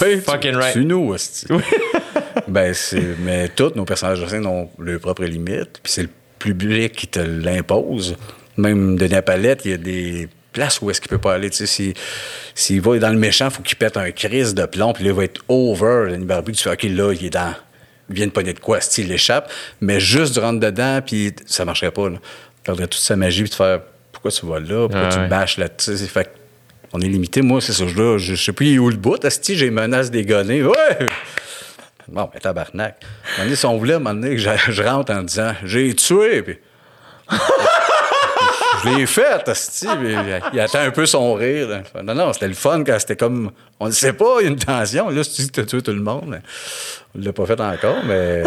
[0.00, 0.72] Oui, Fucking tu- right.
[0.72, 1.14] C'est nous,
[2.48, 6.10] ben, c'est, mais tous nos personnages de scène ont leurs propres limites, puis c'est le
[6.38, 8.16] public qui te l'impose.
[8.56, 10.28] Même Denis Palette, il y a des
[10.60, 11.50] places où est-ce qu'il peut pas aller.
[11.50, 11.94] Tu sais, si-
[12.54, 15.16] s'il va dans le méchant, faut qu'il pète un crise de plomb, puis là, il
[15.16, 16.10] va être over.
[16.10, 17.54] Denis Barbu, tu fais, OK, là, il est dans.
[18.08, 19.50] Il vient de pogner de quoi, s'il échappe,
[19.80, 22.08] mais juste de rentrer dedans, puis ça marcherait pas.
[22.08, 22.18] Là.
[22.64, 23.80] Perdrait toute sa magie, puis de faire
[24.12, 25.28] pourquoi tu vas là, pourquoi Ah tu ouais.
[25.28, 25.96] bâches là-dessus.
[26.06, 26.30] Fait que
[26.92, 27.42] on est limité.
[27.42, 27.84] Moi, c'est ça.
[27.84, 29.22] Là, je, je sais plus où le bout.
[29.24, 30.22] Asti, j'ai menace des.
[30.32, 30.72] Ouais!
[32.08, 32.94] Bon, ben, tabarnak.
[32.94, 35.12] À un moment donné, si on voulait, à un moment donné, que je, je rentre
[35.12, 36.58] en disant J'ai tué, puis.
[38.86, 40.14] Je l'ai fait, puis
[40.52, 41.82] il attend un peu son rire.
[42.02, 43.50] Non, non, c'était le fun quand c'était comme.
[43.78, 45.10] On ne sait pas, il y a une tension.
[45.10, 46.40] Là, si tu dis que tu tué tout le monde,
[47.14, 48.42] on l'a pas fait encore, mais.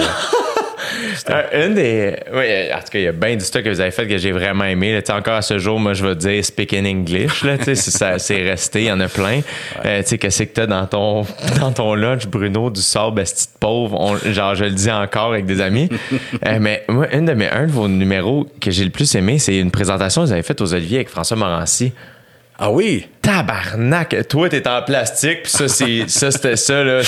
[1.30, 2.16] Euh, une des.
[2.34, 4.08] Oui, euh, en tout cas, il y a bien du stock que vous avez fait
[4.08, 4.94] que j'ai vraiment aimé.
[4.94, 5.16] là.
[5.16, 7.44] Encore à ce jour, moi, je vais te dire speak in English.
[7.44, 7.58] Là,
[8.18, 9.42] c'est resté, il y en a plein.
[9.86, 11.26] Euh, tu sais, qu'est-ce que t'as dans ton,
[11.60, 14.00] dans ton lunch, Bruno, du sable, esti de pauvre?
[14.00, 15.90] On- genre, je le dis encore avec des amis.
[16.48, 19.40] Euh, mais moi, une de mes, un de vos numéros que j'ai le plus aimé,
[19.40, 21.92] c'est une présentation que vous avez faite aux Oliviers avec François Morancy.
[22.62, 23.08] Ah oui!
[23.22, 24.28] Tabarnak!
[24.28, 27.02] Toi, t'es en plastique, puis ça, c'est, ça, c'était ça, là.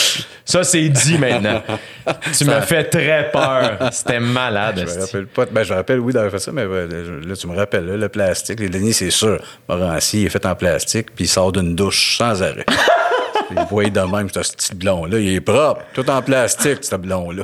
[0.45, 1.61] Ça, c'est dit maintenant.
[2.37, 3.77] Tu m'as fait très peur.
[3.91, 4.85] C'était malade.
[4.87, 5.45] Je me rappelle pas.
[5.47, 8.07] Ben, je me rappelle, oui, d'avoir fait ça, mais là, tu me rappelles, là, le
[8.07, 8.61] plastique.
[8.61, 9.43] Les Denis, c'est sûr.
[9.67, 12.65] Morancy, il est fait en plastique, puis il sort d'une douche sans arrêt.
[13.51, 15.19] Il voyait de même, ce petit blond-là.
[15.19, 17.43] Il est propre, tout en plastique, ce blond-là.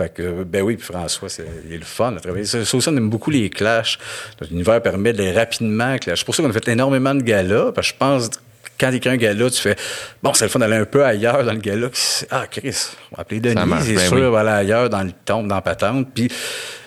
[0.00, 2.46] Fait que, ben oui, puis François, c'est, il est le fun à travailler.
[2.46, 3.98] Ça, aussi, on aime beaucoup les clashs.
[4.40, 6.20] Notre univers permet de rapidement clash.
[6.20, 8.30] C'est pour ça qu'on a fait énormément de galas, parce que je pense
[8.78, 9.76] quand t'écris un gala, tu fais
[10.22, 11.88] bon, c'est le fun d'aller un peu ailleurs dans le gala.
[12.30, 14.22] Ah, Chris, on va appeler Denis, c'est ben sûr, oui.
[14.22, 16.08] on va aller ailleurs dans le tombe, dans la patente.
[16.14, 16.28] Puis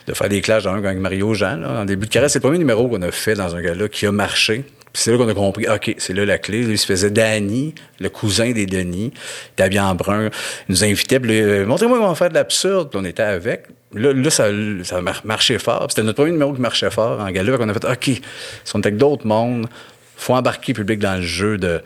[0.07, 2.31] de faire des clashs dans un avec Mario Jean, là, en début de carrière.
[2.31, 4.65] C'est le premier numéro qu'on a fait dans un gala qui a marché.
[4.95, 6.61] C'est là qu'on a compris, OK, c'est là la clé.
[6.63, 10.25] Lui, il se faisait Danny, le cousin des Denis, il était habillé en brun.
[10.69, 12.89] Il nous invitait, puis euh, montrez-moi comment faire de l'absurde.
[12.93, 13.65] On était avec.
[13.93, 14.49] Là, là ça,
[14.83, 15.87] ça mar- marchait fort.
[15.89, 17.25] C'était notre premier numéro qui marchait fort en.
[17.27, 19.67] Fait qu'on a fait, OK, si on était avec d'autres mondes,
[20.15, 21.81] faut embarquer le public dans le jeu de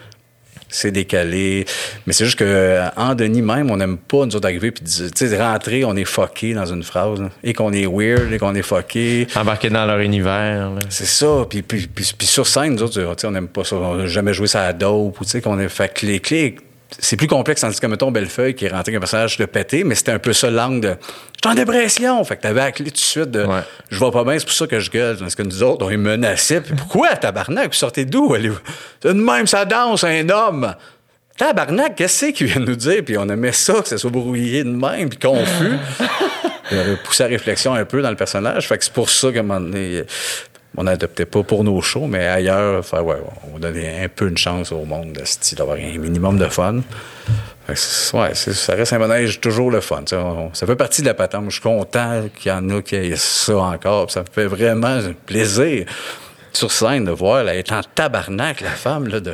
[0.70, 1.65] c'est décalé.
[2.05, 4.84] Mais c'est juste que euh, en Denis même, on n'aime pas nous autres arriver puis
[4.84, 7.30] dire- tu sais rentrer, on est fucké dans une phrase là.
[7.43, 9.28] et qu'on est weird et qu'on est fucké.
[9.36, 10.72] Embarqué dans leur univers.
[10.89, 11.45] C'est ça.
[11.49, 13.76] Puis, puis, puis, puis sur scène, nous autres, tu sais, on n'aime pas ça.
[13.78, 16.55] On n'a jamais joué ça à dope ou tu sais qu'on est fait les clés.
[17.00, 19.84] C'est plus complexe, tandis que, mettons, Bellefeuille, qui est rentré avec un personnage de pété,
[19.84, 20.88] mais c'était un peu ça l'angle de
[21.44, 23.62] «Je suis en dépression!» Fait que t'avais la clé tout de suite de Ouais.
[23.90, 25.90] Je vais pas bien, c'est pour ça que je gueule.» Tandis que nous autres, on
[25.90, 26.62] est menacés.
[26.62, 27.68] Puis pourquoi, tabarnak?
[27.68, 28.36] Vous sortez d'où?
[29.02, 30.74] De même, ça danse, un homme!
[31.38, 33.04] Tabarnak, qu'est-ce que c'est qu'il vient de nous dire?
[33.06, 35.78] Puis on aimait ça, que ça soit brouillé de même, puis confus.
[36.72, 38.68] Il avait poussé la réflexion un peu dans le personnage.
[38.68, 40.04] Fait que c'est pour ça qu'à un moment donné,
[40.78, 43.18] on n'adoptait pas pour nos shows, mais ailleurs, faire, ouais,
[43.54, 46.82] on donnait un peu une chance au monde de d'avoir un minimum de fun.
[47.68, 50.04] Ouais, ça reste un manège toujours le fun.
[50.08, 51.46] ça fait partie de la patente.
[51.48, 54.10] Je suis content qu'il y en a qui aient ça encore.
[54.10, 55.86] Ça me fait vraiment plaisir
[56.54, 59.34] sur scène de voir, être en tabarnak, la femme, là, de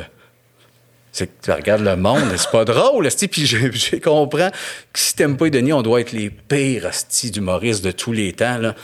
[1.14, 5.36] c'est que tu regardes le monde, c'est pas drôle, puis je, comprends que si t'aimes
[5.36, 8.74] pas Denis, on doit être les pires esti, d'humoristes de tous les temps, là.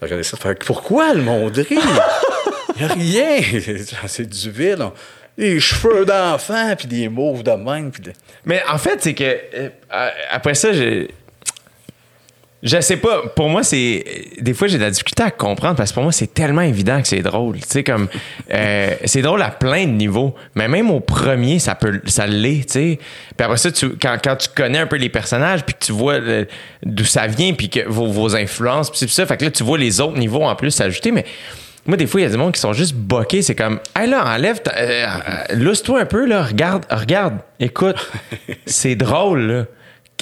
[0.00, 1.78] Regardé ça, fait pourquoi le monde rit?
[2.78, 3.40] Y a rien!
[4.06, 4.92] C'est du vide, on-
[5.36, 8.12] des cheveux d'enfant, puis des mauves de même, de-
[8.44, 9.68] Mais en fait, c'est que euh,
[10.30, 11.06] après ça, je.
[12.62, 13.22] Je sais pas.
[13.34, 14.04] Pour moi, c'est.
[14.38, 17.00] Des fois, j'ai de la difficulté à comprendre parce que pour moi, c'est tellement évident
[17.00, 17.56] que c'est drôle.
[17.56, 18.08] Tu sais, comme.
[18.52, 20.34] euh, c'est drôle à plein de niveaux.
[20.54, 22.02] Mais même au premier, ça peut.
[22.04, 22.98] Ça l'est, tu sais.
[23.36, 25.92] Puis après ça, tu, quand, quand tu connais un peu les personnages, puis que tu
[25.92, 26.46] vois le-
[26.84, 29.24] d'où ça vient, puis que vos, vos influences, puis ça.
[29.24, 31.12] Fait que là, tu vois les autres niveaux en plus s'ajouter.
[31.12, 31.24] Mais.
[31.86, 33.40] Moi, des fois, il y a des gens qui sont juste boqués.
[33.40, 37.96] C'est comme, hey là, enlève, euh, euh, lousse-toi un peu, là, regarde, regarde, écoute.
[38.66, 39.64] c'est drôle, là.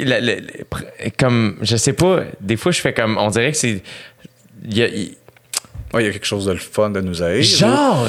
[0.01, 3.83] Le- le- comme, je sais pas, des fois, je fais comme, on dirait que c'est.
[4.65, 5.15] il y a- il-
[5.95, 7.43] Ouais, y a quelque chose de le fun de nous aider.
[7.43, 8.07] Genre,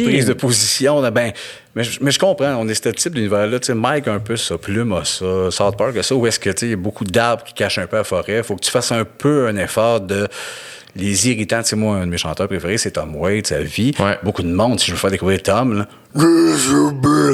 [0.00, 1.00] Une prise de position.
[1.10, 1.32] Ben,
[1.74, 3.58] mais, je- mais je comprends, on est ce type d'univers-là.
[3.58, 6.26] Tu sais, Mike a un peu ça, Plume a ça, South Park a ça, où
[6.26, 8.36] est-ce que tu sais, il y a beaucoup d'arbres qui cachent un peu la forêt.
[8.36, 10.28] Il faut que tu fasses un peu un effort de
[10.94, 11.62] les irritants.
[11.62, 13.92] Tu sais, moi, un de mes chanteurs préférés, c'est Tom Waits, sa vie.
[13.98, 14.18] Ouais.
[14.22, 15.88] Beaucoup de monde, si je veux faire découvrir Tom, là,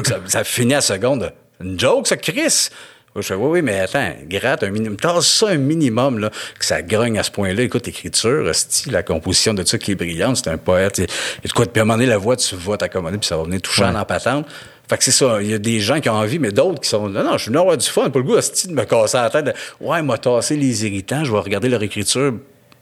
[0.05, 1.33] ça, ça finit à la seconde.
[1.61, 2.69] Une joke, ça, Chris!
[3.17, 4.97] Je fais, oui, oui, mais attends, gratte un minimum.
[4.97, 7.63] Tasse ça un minimum, là, que ça grogne à ce point-là.
[7.63, 11.01] Écoute, l'écriture, style, la composition de ça qui est brillante, c'est un poète.
[11.01, 11.05] Et,
[11.43, 13.37] et de quoi, puis à un moment donné, la voix, tu vas t'accommoder, puis ça
[13.37, 14.47] va venir touchant dans la patente.
[14.89, 15.39] Fait que c'est ça.
[15.43, 17.43] Il y a des gens qui ont envie, mais d'autres qui sont, non, non, je
[17.43, 18.09] suis venu avoir du fun.
[18.09, 19.45] Pas le goût, style, de me casser la tête.
[19.47, 22.35] de, ouais, m'a tassé les irritants, je vais regarder leur écriture.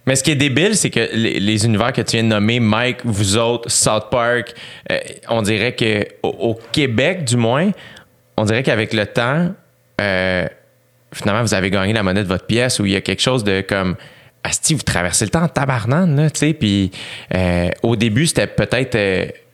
[0.06, 2.60] Mais ce qui est débile, c'est que les, les univers que tu viens de nommer,
[2.60, 4.54] Mike, vous autres, South Park,
[4.92, 4.98] euh,
[5.28, 7.72] on dirait que au, au Québec, du moins,
[8.36, 9.52] on dirait qu'avec le temps,
[10.00, 10.46] euh,
[11.12, 13.44] finalement, vous avez gagné la monnaie de votre pièce où il y a quelque chose
[13.44, 13.96] de comme.
[14.44, 16.52] Asti, vous traversez le temps en tabarnane, là, tu sais.
[16.52, 16.92] Puis
[17.34, 18.96] euh, au début, c'était peut-être.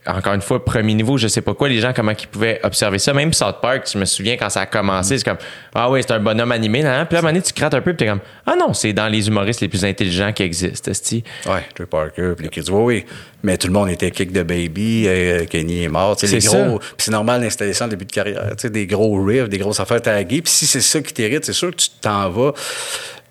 [0.06, 2.98] Encore une fois, premier niveau, je sais pas quoi, les gens, comment ils pouvaient observer
[2.98, 3.12] ça.
[3.12, 5.38] Même South Park, je me souviens quand ça a commencé, c'est comme,
[5.74, 7.04] ah oui, c'est un bonhomme animé, là.
[7.04, 8.72] Puis là, à un moment donné, tu crates un peu, puis t'es comme, ah non,
[8.74, 11.22] c'est dans les humoristes les plus intelligents qui existent, esti.
[11.46, 13.04] Ouais, Trey Parker, puis les kids, oui, oui.
[13.44, 16.16] Mais tout le monde était kick de baby, euh, Kenny est mort.
[16.16, 16.86] tu sais, Les C'est gros, ça.
[16.96, 18.50] puis c'est normal d'installer ça en début de carrière.
[18.50, 20.42] Tu sais, des gros riffs, des grosses affaires taguées.
[20.42, 22.52] Puis si c'est ça qui t'irrite, c'est sûr que tu t'en vas.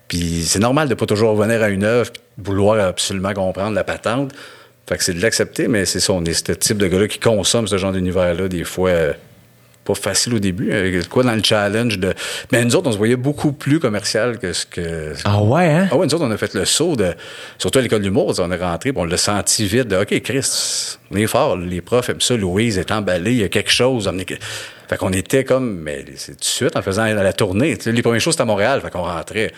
[0.08, 4.32] Puis c'est normal de pas toujours revenir à une œuvre, vouloir absolument comprendre la patente.
[4.88, 7.18] Fait que c'est de l'accepter, mais c'est ça, on est ce type de gars-là qui
[7.18, 8.90] consomme ce genre d'univers-là, des fois.
[8.90, 9.12] euh,
[9.84, 10.70] pas facile au début.
[10.72, 12.14] euh, Quoi dans le challenge de.
[12.52, 15.12] Mais nous autres, on se voyait beaucoup plus commercial que ce que.
[15.24, 15.88] Ah ouais, hein?
[15.90, 17.14] Ah ouais, nous autres, on a fait le saut de.
[17.58, 20.46] Surtout à l'école d'humour, on est rentré, on l'a senti vite de OK, Chris,
[21.10, 24.08] on est fort, les profs aiment ça, Louise est emballée, il y a quelque chose.
[24.24, 24.34] que-
[24.88, 25.80] Fait qu'on était comme.
[25.80, 27.76] Mais c'est tout de suite en faisant la tournée.
[27.84, 29.50] Les premières choses, c'était à Montréal, fait qu'on rentrait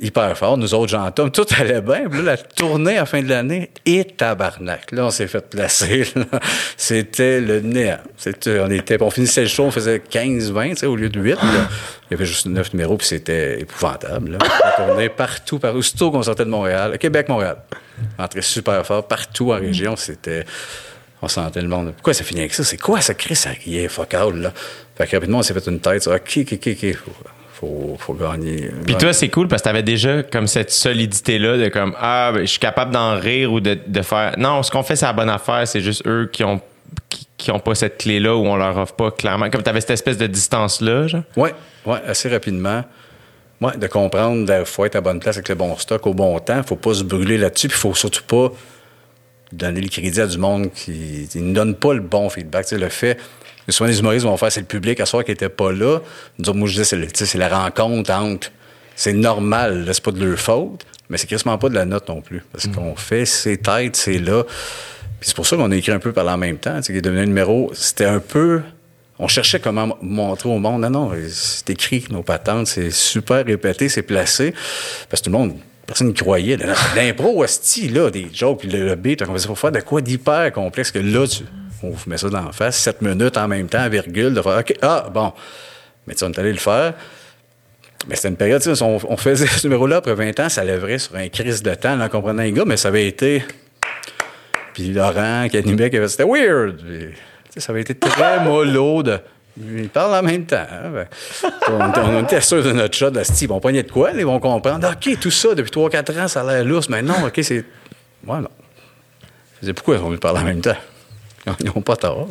[0.00, 0.58] hyper fort.
[0.58, 2.08] Nous autres, Jean-Tom, tout allait bien.
[2.08, 4.92] Puis là, la tournée à fin de l'année, et tabarnak.
[4.92, 6.06] Là, on s'est fait placer.
[6.76, 7.98] C'était le néant.
[8.46, 11.34] On, était, on finissait le show, on faisait 15-20 tu sais, au lieu de 8.
[11.34, 11.40] là.
[12.10, 14.32] Il y avait juste 9 numéros, puis c'était épouvantable.
[14.32, 14.38] Là.
[14.40, 15.78] On tournait partout, partout.
[15.78, 17.56] Aussitôt qu'on sortait de Montréal, Québec, Montréal.
[18.18, 19.96] On rentrait super fort partout en région.
[19.96, 20.44] C'était...
[21.22, 21.92] On sentait le monde.
[21.92, 22.62] Pourquoi ça finit avec ça?
[22.62, 24.52] C'est quoi ça crée ça riait fuck all, là?
[24.96, 26.06] Fait que rapidement, on s'est fait une tête.
[26.06, 26.94] OK, OK, OK, OK.
[27.58, 28.70] Faut, faut, gagner.
[28.84, 32.40] Puis toi, c'est cool parce que t'avais déjà comme cette solidité-là de comme Ah, ben,
[32.42, 34.34] je suis capable d'en rire ou de, de faire.
[34.36, 36.60] Non, ce qu'on fait, c'est la bonne affaire, c'est juste eux qui ont
[37.08, 39.48] qui, qui ont pas cette clé-là où on leur offre pas clairement.
[39.48, 41.22] Comme t'avais cette espèce de distance-là, genre.
[41.36, 41.50] Oui,
[41.86, 42.84] ouais, assez rapidement.
[43.60, 46.38] Ouais, de comprendre qu'il faut être à bonne place avec le bon stock au bon
[46.40, 46.62] temps.
[46.62, 47.68] faut pas se brûler là-dessus.
[47.68, 48.52] Puis faut surtout pas
[49.50, 52.66] donner le crédit à du monde qui ne donne pas le bon feedback.
[52.66, 53.18] Tu sais, le fait
[53.72, 56.00] souvent les humoristes vont faire c'est le public à soir qui n'était pas là.
[56.38, 58.50] Nous autres, moi je dis c'est, le- la rencontre entre.
[58.94, 62.08] C'est normal, là, c'est pas de leur faute, mais c'est quasiment pas de la note
[62.08, 62.42] non plus.
[62.52, 64.44] Parce qu'on fait ses têtes, c'est là.
[65.20, 66.80] Puis c'est pour ça qu'on a écrit un peu par là en même temps.
[66.80, 67.70] Qui est devenu un numéro.
[67.74, 68.62] C'était un peu.
[69.18, 70.82] On cherchait comment montrer au monde.
[70.82, 74.54] Non, non, c'est écrit, nos patentes, c'est super répété, c'est placé.
[75.10, 75.56] Parce que tout le monde,
[75.86, 76.58] personne ne croyait.
[76.94, 80.52] L'impro, hostie, là, des jokes, puis le, le beat, on va faire de quoi d'hyper
[80.52, 81.44] complexe que là, tu,
[81.82, 84.58] on vous met ça dans la face, 7 minutes en même temps, virgule, de faire,
[84.58, 85.32] OK, ah, bon.
[86.06, 86.94] Mais tu on est allé le faire.
[88.08, 90.64] Mais c'était une période, tu sais, on, on faisait ce numéro-là après 20 ans, ça
[90.64, 93.44] lèverait sur un crise de temps, là, en comprenant les gars, mais ça avait été.
[94.74, 96.76] Puis Laurent, qui animait, qui avait c'était weird.
[96.76, 99.18] Puis, ça avait été très mollo de.
[99.58, 100.66] Ils parlent en même temps.
[100.70, 100.90] hein.
[100.92, 101.06] Ben,
[101.68, 103.50] on, on était sûr de notre shot, de Steve.
[103.52, 104.10] On pognait de quoi?
[104.12, 104.86] Ils vont comprendre.
[104.86, 106.90] OK, tout ça, depuis 3-4 ans, ça a l'air lousse.
[106.90, 107.64] Mais non, OK, c'est.
[108.26, 108.50] Ouais, non.
[109.74, 110.76] Pourquoi ils ont parler en même temps?
[111.60, 112.28] Ils n'ont pas tort.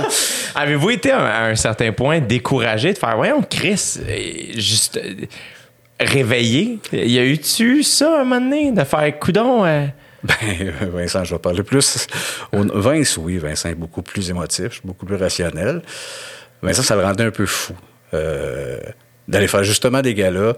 [0.54, 5.26] Avez-vous été à un, certain point découragé de faire Voyons, Chris, euh, juste euh,
[6.00, 6.78] réveillé?
[6.92, 9.64] Y a eu-tu ça un moment donné de faire coudon?
[9.64, 9.86] euh,
[10.22, 12.06] Ben, euh, Vincent, je vais parler plus.
[12.52, 15.82] Vince, oui, Vincent est beaucoup plus émotif, beaucoup plus rationnel.
[16.62, 17.74] Vincent, ça le rendait un peu fou.
[18.14, 18.78] euh,
[19.28, 20.54] D'aller faire justement des galas.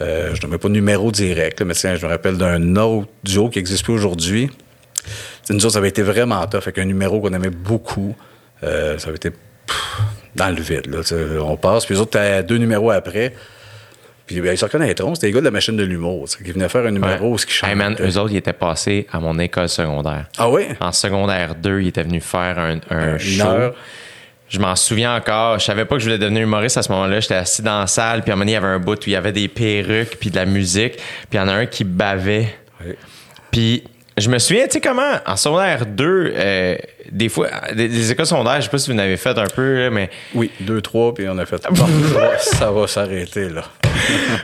[0.00, 2.76] Euh, je ne mets pas de numéro direct, là, mais tiens, je me rappelle d'un
[2.76, 4.50] autre duo qui n'existe plus aujourd'hui.
[5.50, 8.16] Nous autres, ça avait été vraiment tough, avec un numéro qu'on aimait beaucoup.
[8.62, 10.00] Euh, ça avait été pff,
[10.34, 10.86] dans le vide.
[10.86, 11.00] Là,
[11.42, 13.34] on passe, puis les autres, t'as deux numéros après.
[14.26, 16.68] Puis ben, ils se reconnaîtront, c'était les gars de la machine de l'humour, qui venaient
[16.68, 18.08] faire un numéro où ce qui Hey man, chantait.
[18.10, 20.26] eux autres, ils étaient passés à mon école secondaire.
[20.36, 20.64] Ah oui?
[20.80, 23.46] En secondaire 2, ils étaient venus faire un, un Une show.
[23.46, 23.74] heure.
[24.48, 25.58] Je m'en souviens encore.
[25.60, 27.20] Je savais pas que je voulais devenir humoriste à ce moment-là.
[27.20, 28.94] J'étais assis dans la salle, puis à un moment donné, il y avait un bout
[28.98, 30.96] où il y avait des perruques, puis de la musique.
[30.96, 31.02] Puis
[31.32, 32.48] il y en a un qui bavait.
[32.84, 32.94] Oui.
[33.52, 33.84] Puis
[34.18, 36.76] je me souviens, tu sais comment, en secondaire 2, euh,
[37.10, 39.46] des fois, des, des écoles secondaires, je sais pas si vous en avez fait un
[39.46, 41.62] peu, mais Oui, deux, trois, puis on a fait.
[41.70, 41.86] Bon, ça
[42.18, 43.62] va- ça va s'arrêter, là.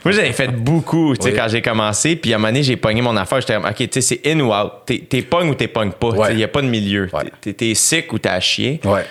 [0.04, 1.36] moi, j'avais fait beaucoup, tu sais, Oui.
[1.36, 2.16] quand j'ai commencé.
[2.16, 3.40] Puis à un moment donné, j'ai pogné mon affaire.
[3.40, 4.72] J'étais comme, OK, tu sais, c'est in ou out.
[4.86, 6.08] T'es, pognes ou t'es pognes pas.
[6.10, 6.28] Ouais.
[6.32, 7.08] Il n'y a pas de milieu.
[7.12, 7.24] Ouais.
[7.40, 8.80] T'es, t'es sick ou t'es à chier.
[8.84, 9.04] Ouais.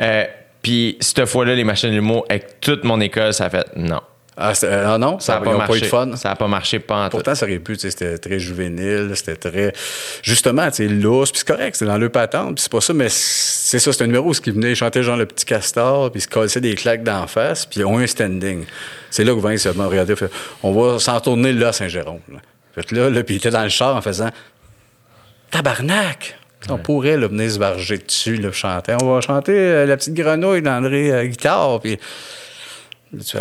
[0.00, 0.24] Euh,
[0.62, 4.00] puis cette fois-là, les machines d'humour, avec toute mon école, ça a fait non.
[4.40, 5.78] Ah, ah non, Ça n'a pas pas, marché.
[5.78, 6.14] eu de fun.
[6.14, 7.16] Ça n'a pas marché pas en tout.
[7.16, 9.72] Pourtant, ça aurait pu, tu sais, c'était très juvénile, c'était très.
[10.22, 12.94] Justement, tu sais, lousse, puis c'est correct, c'est dans le patente, puis c'est pas ça,
[12.94, 16.12] mais c'est ça, c'est un numéro où ce qui venait chanter genre le petit castor,
[16.12, 18.64] puis se casser des claques d'en face, puis ont un standing.
[19.10, 20.30] C'est là que Vince m'a regardé, fait,
[20.62, 22.20] on va s'en tourner là Saint-Jérôme.
[22.76, 24.30] Fait que là, là puis il était dans le char en faisant
[25.50, 26.36] Tabarnak!
[26.70, 28.94] On pourrait là, venir se varger dessus, là, chanter.
[29.00, 31.98] On va chanter euh, La petite grenouille d'André euh, Guitare, puis.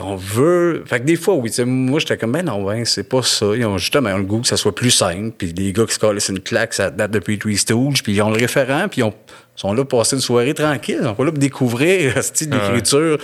[0.01, 0.84] On veut.
[0.86, 3.47] Fait que des fois, oui, moi, j'étais comme, ben non, ben, c'est pas ça.
[3.55, 5.32] Ils ont justement ils ont le goût que ça soit plus simple.
[5.38, 8.01] Puis les gars qui se collent une claque, ça date depuis Three Stooges.
[8.01, 9.13] Puis ils ont le référent, puis ils ont-
[9.55, 10.99] sont là pour passer une soirée tranquille.
[11.01, 13.18] Ils sont pas là pour découvrir ce style d'écriture.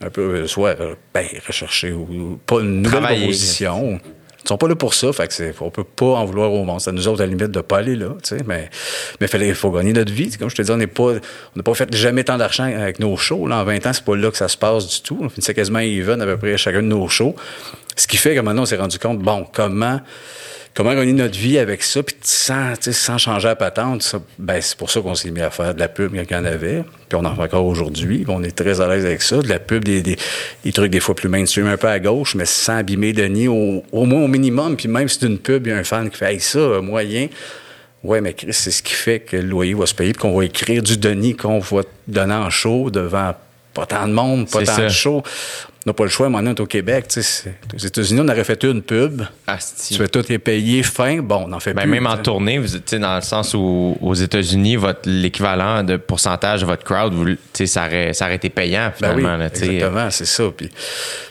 [0.00, 3.98] Un peu, euh, soit, euh, ben, rechercher ou, pas une nouvelle proposition.
[4.46, 6.80] Ils sont pas là pour ça, fait on peut pas en vouloir au monde.
[6.80, 8.10] C'est à nous autres, à la limite, de pas aller là.
[8.46, 8.70] Mais,
[9.20, 10.30] mais fallait, faut gagner notre vie.
[10.38, 13.00] Comme je te dis, on n'est pas, on n'a pas fait jamais tant d'argent avec
[13.00, 13.48] nos shows.
[13.48, 15.18] Là, en 20 ans, c'est pas là que ça se passe du tout.
[15.20, 17.34] On finissait quasiment even à peu près chacun de nos shows.
[17.96, 20.00] Ce qui fait que maintenant, on s'est rendu compte, bon, comment,
[20.76, 24.02] comment gagner notre vie avec ça, puis sans, sans changer la patente.
[24.02, 26.32] Ça, ben, c'est pour ça qu'on s'est mis à faire de la pub quand il
[26.32, 26.84] y en avait.
[27.08, 28.24] Puis on en fait encore aujourd'hui.
[28.28, 29.38] On est très à l'aise avec ça.
[29.38, 30.16] De la pub, des, des,
[30.64, 33.82] des trucs des fois plus mainstream, un peu à gauche, mais sans abîmer Denis, au,
[33.90, 34.76] au moins au minimum.
[34.76, 36.58] Puis même si c'est une pub, il y a un fan qui fait hey, ça,
[36.58, 37.28] euh, moyen.
[38.04, 40.44] Ouais, mais Chris, c'est ce qui fait que le loyer va se payer, qu'on va
[40.44, 43.34] écrire du Denis qu'on va donner en show devant
[43.72, 44.84] pas tant de monde, pas tant ça.
[44.84, 45.22] de show.
[45.86, 47.06] On n'a pas le choix, maintenant, on est au Québec.
[47.72, 49.22] Aux États-Unis, on aurait fait une pub.
[49.46, 49.94] Asti.
[49.94, 51.18] Tu fais tout est payé fin.
[51.18, 51.90] Bon, on en fait Ben, plus.
[51.92, 52.66] même en tournée, vous,
[52.98, 57.26] dans le sens où aux États-Unis, votre l'équivalent de pourcentage de votre crowd, vous,
[57.66, 59.36] ça, aurait, ça aurait été payant Ben oui, finalement.
[59.36, 60.42] là, exactement, c'est ça.
[60.56, 60.68] Puis,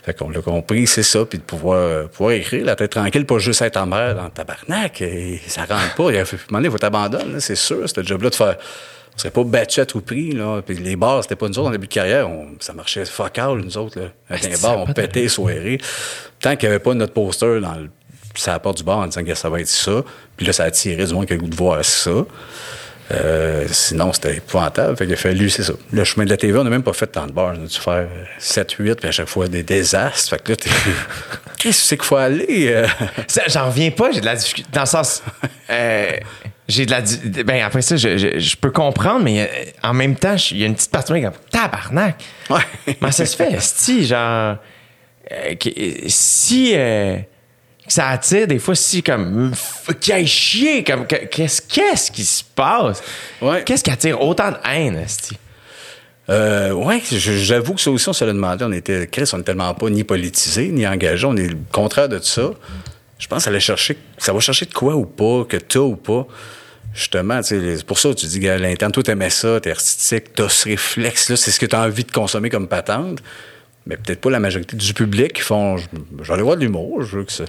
[0.06, 1.26] fait qu'on l'a compris, c'est ça.
[1.26, 4.24] Puis de pouvoir, euh, pouvoir écrire la tête tranquille, pas juste être en mer dans
[4.24, 5.02] le tabarnak.
[5.02, 6.12] Et ça rentre pas.
[6.12, 8.36] Il y a- à un moment donné, il faut t'abandonner, c'est sûr, ce job-là de
[8.36, 8.56] faire.
[9.16, 10.62] On serait pas battu à tout prix, là.
[10.66, 12.30] Puis les bars, c'était pas nous autres en début de carrière.
[12.30, 14.08] On- ça marchait fuck all, nous autres, là.
[14.30, 15.78] Avec Ah, les bars, ça, on pétait les soirées.
[16.42, 17.90] Tant qu'il n'y avait pas notre poster dans le,
[18.36, 20.04] sur la porte du bar en disant que ça va être ça.
[20.36, 22.12] Puis là, ça attirait du moins le goût de voir ça.
[23.12, 24.98] Euh, sinon, c'était épouvantable.
[24.98, 25.74] Fait qu'il a fallu, c'est ça.
[25.94, 27.54] Le chemin de la TV, on n'a même pas fait tant de bars.
[27.56, 28.08] On a dû faire
[28.40, 30.28] 7, 8, puis à chaque fois des désastres.
[30.32, 30.70] Fait que là, t'es.
[31.60, 32.68] Qu'est-ce que c'est qu'il faut aller?
[32.74, 32.88] euh?
[33.28, 34.70] Ça, J'en reviens pas, j'ai de la difficulté.
[34.74, 35.22] Dans le sens.
[35.70, 36.12] euh,
[36.68, 37.02] j'ai de la.
[37.44, 39.48] Ben, après ça, je, je- je peux comprendre, mais euh,
[39.84, 42.24] en même temps, il y a une petite partie de moi qui est comme tabarnak.
[42.50, 42.96] Ouais.
[43.00, 44.58] Comment ça se fait, si genre.
[45.32, 45.56] euh,
[46.08, 46.74] si.
[46.76, 47.18] euh,
[47.88, 49.54] ça attire des fois si comme
[50.02, 53.04] qu'il aille chier comme que- qu'est-ce qu'est-ce qui se passe?
[53.44, 53.64] Ouais.
[53.64, 55.38] qu'est-ce qui attire autant de haine esti?
[56.28, 58.66] Euh, ouais, j'avoue que ça aussi, on se l'a demandé.
[58.66, 61.28] On était, Chris, on n'est tellement pas ni politisé, ni engagé.
[61.28, 62.50] On est le contraire de ça.
[63.20, 65.80] Je pense que ça, allait chercher, ça va chercher de quoi ou pas, que t'as
[65.80, 66.28] ou pas.
[66.94, 70.48] Justement, c'est pour ça que tu dis, gars, l'interne, toi, t'aimais ça, t'es artistique, t'as
[70.50, 73.20] ce réflexe-là, c'est ce que t'as envie de consommer comme patente.
[73.86, 75.76] Mais peut-être pas la majorité du public qui font,
[76.24, 77.44] j'allais voir de l'humour, je veux que ça.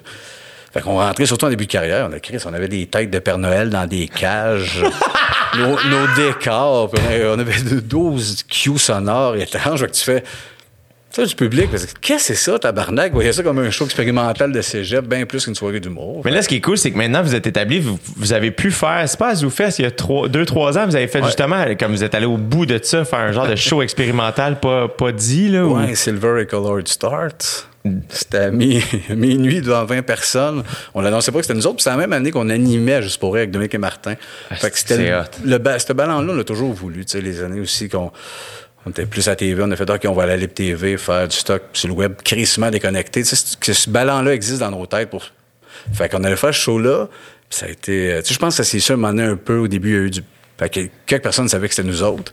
[0.72, 3.10] Fait qu'on rentrait surtout en début de carrière, on a Chris, on avait des têtes
[3.10, 4.82] de Père Noël dans des cages,
[5.56, 10.04] nos, nos décors, puis on avait- on avait 12 cues sonores étranges, fait que tu
[10.04, 10.24] fais
[11.16, 13.08] ça du public, parce que qu'est-ce que c'est ça, tabarnak?
[13.10, 16.22] Vous voyez ça comme un show expérimental de cégep, bien plus qu'une soirée d'humour.
[16.24, 18.50] mais là ce qui est cool c'est que maintenant vous êtes établi vous, vous avez
[18.50, 21.64] pu faire c'est pas à ZooFest il y a 2-3 ans vous avez fait justement
[21.78, 24.88] comme vous êtes allé au bout de ça faire un genre de show expérimental pas,
[24.88, 27.68] pas dit là ou- Ouais, Silver et Colored Start.
[28.08, 30.64] C'était à mi- minuit devant 20 personnes.
[30.94, 31.76] On l'annonçait pas que c'était nous autres.
[31.76, 34.14] Puis c'était la même année qu'on animait juste pour avec Dominique et Martin.
[34.50, 37.04] Fait que c'était c'est le, le ce ballon-là, on l'a toujours voulu.
[37.04, 38.10] Tu sais, les années aussi qu'on
[38.86, 41.26] on était plus à TV, on a fait OK, on va aller à TV, faire
[41.26, 43.22] du stock sur le web, crissement déconnecté.
[43.22, 45.24] Tu sais, c'est- que ce ballon-là existe dans nos têtes pour.
[45.92, 47.08] Fait qu'on allait faire ce show-là.
[47.50, 48.12] ça a été.
[48.12, 49.90] euh, Tu sais, je pense que ça s'est su à un peu au début.
[49.90, 50.20] Il y a eu du.
[50.58, 52.32] Fait que quelques personnes savaient que c'était nous autres.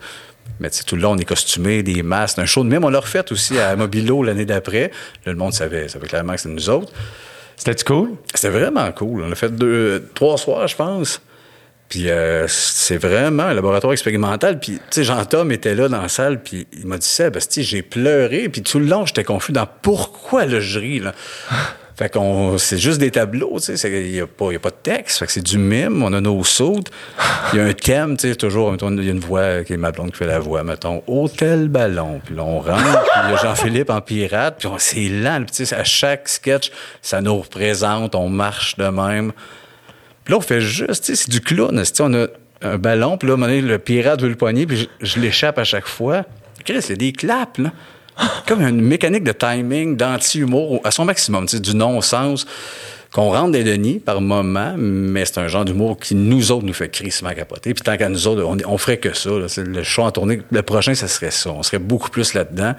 [0.60, 2.84] Mais tu sais, tout le long, on est costumés, des masques, un show de même.
[2.84, 4.92] On l'a refait aussi à Mobilo l'année d'après.
[5.26, 6.92] Là, le monde savait, savait clairement que c'était nous autres.
[7.56, 8.12] c'était cool?
[8.34, 9.24] C'était vraiment cool.
[9.24, 11.22] On a fait deux, trois soirs, je pense.
[11.94, 14.60] Puis euh, c'est vraiment un laboratoire expérimental.
[14.60, 17.62] Puis, tu sais, Jean-Tom était là dans la salle, puis il m'a dit ça, Basti,
[17.64, 18.50] j'ai pleuré.
[18.50, 21.14] Puis tout le long, j'étais confus dans pourquoi le je ris, là.
[21.96, 23.92] Fait qu'on, c'est juste des tableaux, tu sais.
[24.08, 25.20] Il n'y a, pas- y a pas de texte.
[25.20, 26.02] Fait que c'est du mime.
[26.02, 26.90] On a nos sautes.
[27.54, 28.74] Il y a un thème, tu sais, toujours.
[28.76, 31.68] Il y a une voix qui est ma blonde qui fait la voix, mettons, Hôtel
[31.68, 32.20] Ballon.
[32.26, 32.82] Puis là, on rentre.
[33.04, 34.56] puis il y a Jean-Philippe en pirate.
[34.58, 35.44] Puis on- c'est lent.
[35.46, 36.72] Tu sais, à chaque sketch,
[37.04, 38.16] ça nous représente.
[38.16, 39.32] On marche de même.
[40.24, 41.84] Puis là, on fait juste, c'est du clown.
[42.00, 42.28] On a
[42.62, 45.20] un ballon, puis là, à un moment donné, le pirate veut le poigner, puis je,
[45.20, 46.24] l'échappe à chaque fois.
[46.64, 47.72] Chris, c'est des claps, là.
[48.48, 52.46] Comme une mécanique de timing, d'anti-humour à son maximum, du non-sens.
[53.12, 56.74] Qu'on rentre des denis par moment, mais c'est un genre d'humour qui, nous autres, nous
[56.74, 57.76] fait crissement capoter.
[57.76, 59.30] Puis tant qu'à nous autres, on, ferait que ça.
[59.58, 60.42] le choix en tournée.
[60.50, 61.52] Le prochain, ça serait ça.
[61.52, 62.74] On serait beaucoup plus là-dedans.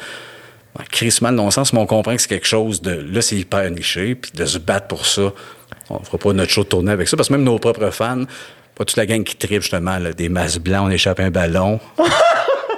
[0.91, 2.91] Crissement de non-sens, mais on comprend que c'est quelque chose de.
[2.91, 5.33] Là, c'est hyper niché, puis de se battre pour ça.
[5.91, 8.25] On fera pas notre show de tournée avec ça, parce que même nos propres fans,
[8.75, 11.81] pas toute la gang qui tripe justement, là, des masses blancs, on échappe un ballon.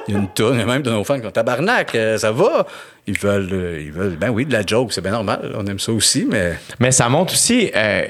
[0.09, 2.65] Il y a une a même de nos fans qui ont tabarnak, euh, ça va?
[3.09, 5.81] Ils veulent, euh, ils veulent, ben oui, de la joke, c'est bien normal, on aime
[5.81, 6.55] ça aussi, mais.
[6.79, 8.07] Mais ça montre aussi euh,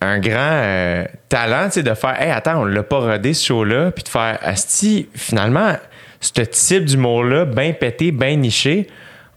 [0.00, 3.46] un grand euh, talent, tu sais, de faire, hey, attends, on l'a pas rodé ce
[3.46, 5.76] show-là, puis de faire, Asti, finalement,
[6.20, 8.88] ce type d'humour-là, bien pété, bien niché,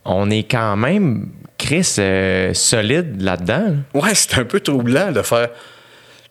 [0.06, 1.28] on est quand même,
[1.60, 3.76] Chris, euh, solide là-dedans.
[3.94, 4.02] là.
[4.02, 5.50] Ouais, c'est un peu troublant de faire.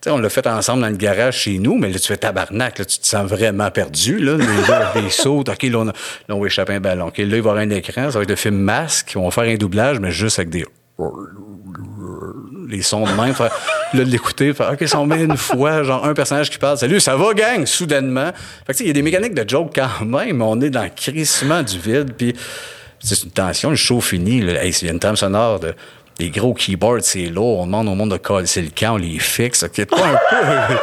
[0.01, 2.17] Tu sais, on l'a fait ensemble dans le garage chez nous, mais là, tu fais
[2.17, 4.37] tabarnak, là, tu te sens vraiment perdu, là.
[4.95, 5.93] Les sauts, OK, là on, a-
[6.27, 7.07] là, on va échapper un ballon.
[7.07, 9.25] OK, là, il va y avoir un écran, ça va être le film masque, on
[9.25, 10.65] va faire un doublage, mais juste avec des.
[12.69, 13.51] Les sons de même, faire,
[13.93, 16.77] là, de l'écouter, faire, OK, si on met une fois, genre, un personnage qui parle,
[16.77, 18.31] salut, ça va, gang, soudainement.
[18.67, 20.61] Fait que, tu sais, il y a des mécaniques de joke quand même, mais on
[20.61, 22.35] est dans le crissement du vide, puis
[22.99, 25.73] c'est une tension, le show fini, là, hey, a une trame sonore de.
[26.17, 27.59] Des gros keyboards, c'est lourd.
[27.59, 29.63] On demande au monde de coller c'est le camp, on les fixe.
[29.63, 30.75] OK, pas un peu.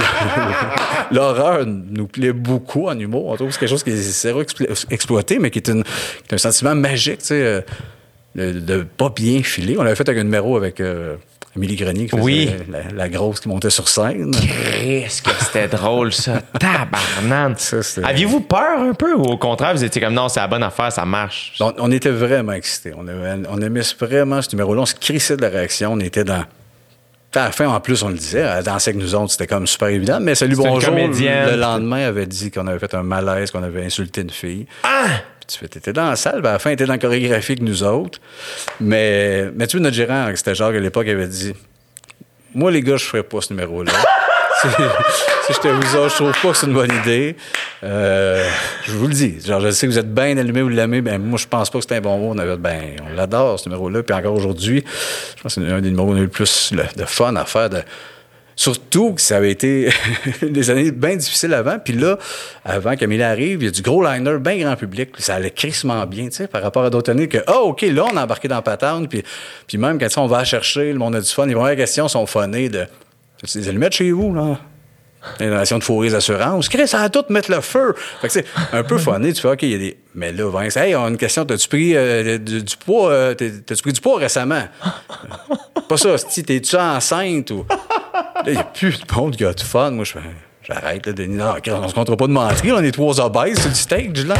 [1.14, 3.26] L'horreur nous plaît beaucoup en humour.
[3.26, 5.70] On trouve que c'est quelque chose qui est zéro explo- exploité, mais qui est, qui
[5.70, 7.60] est un sentiment magique, tu sais, euh,
[8.34, 9.76] de, de pas bien filer.
[9.78, 11.16] On l'avait fait avec un numéro avec euh,
[11.56, 12.50] Amélie Grenier, qui faisait Oui.
[12.70, 14.30] la, la grosse qui montait sur scène.
[14.34, 16.42] Qu'est-ce que c'était drôle, ça.
[16.60, 17.56] Tabarnane.
[18.04, 20.92] Aviez-vous peur un peu ou au contraire, vous étiez comme non, c'est la bonne affaire,
[20.92, 21.54] ça marche?
[21.60, 22.92] On, on était vraiment excités.
[22.96, 24.82] On, avait- on aimait vraiment ce numéro-là.
[24.82, 25.92] On se crissait de la réaction.
[25.94, 26.44] On était dans.
[27.34, 29.88] À la fin, en plus, on le disait, dansait avec nous autres, c'était comme super
[29.88, 30.18] évident.
[30.20, 34.22] Mais Salut Bonjour, le lendemain, avait dit qu'on avait fait un malaise, qu'on avait insulté
[34.22, 34.66] une fille.
[34.84, 35.06] Ah!
[35.46, 37.62] Tu fais, t'étais dans la salle, puis à la fin, t'étais dans la chorégraphie avec
[37.62, 38.18] nous autres.
[38.80, 41.54] Mais, mais tu vois, notre gérant, c'était genre à l'époque, avait dit
[42.54, 43.92] Moi, les gars, je ferais pas ce numéro-là.
[44.62, 47.36] si, j'étais vous autres, je trouve pas que c'est une bonne idée.
[47.84, 48.48] Euh,
[48.84, 49.40] je vous le dis.
[49.44, 51.78] Genre, je sais que vous êtes bien allumé ou l'aimez, ben moi, je pense pas
[51.78, 52.32] que c'est un bon mot.
[52.34, 54.02] On avait, ben, on l'adore, ce numéro-là.
[54.02, 54.84] Puis encore aujourd'hui,
[55.36, 57.36] je pense que c'est un des numéros où on a eu le plus de fun
[57.36, 57.70] à faire.
[57.70, 57.82] De,
[58.58, 59.90] Surtout que ça avait été
[60.42, 61.78] des années bien difficiles avant.
[61.78, 62.18] Puis là,
[62.64, 65.10] avant Camille arrive, il y a du gros liner, bien grand public.
[65.18, 68.06] Ça allait crissement bien, tu sais, par rapport à d'autres années que, oh, OK, là,
[68.10, 69.10] on a embarqué dans Patente.
[69.10, 69.22] Puis,
[69.66, 71.44] puis même quand on va chercher, le monde a du fun.
[71.44, 72.86] Les premières questions sont funnées de,
[73.44, 74.58] c'est des allumettes chez vous, là?
[75.40, 76.68] L'innovation de fourrer les assurances.
[76.68, 77.94] Chris, ça a tout mettre le feu.
[78.20, 79.32] Fait que c'est un peu funné.
[79.32, 79.96] Tu fais, OK, il y a des.
[80.14, 81.44] Mais là, Vince, hey, on a une question.
[81.44, 83.10] T'as-tu pris euh, du, du, poids?
[83.10, 84.62] Euh, t'as-tu pris du poids récemment?
[85.88, 87.66] Pas ça, t'es-tu enceinte ou?
[88.46, 89.90] Il n'y a plus de monde qui a du fun.
[89.90, 90.18] Moi, je fais,
[90.62, 91.36] j'arrête, là, Denis.
[91.36, 92.76] Non, on se comptera pas de mentir.
[92.78, 94.34] On est trois obèses sur du stage, là.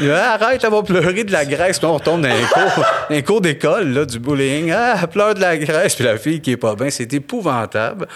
[0.00, 1.78] Ah, arrête, elle va pleurer de la graisse.
[1.78, 4.70] Puis on retourne dans un cours, un cours d'école, là, du bullying.
[4.70, 5.94] Ah, elle pleure de la graisse.
[5.96, 8.06] Puis la fille qui est pas bien, c'est épouvantable.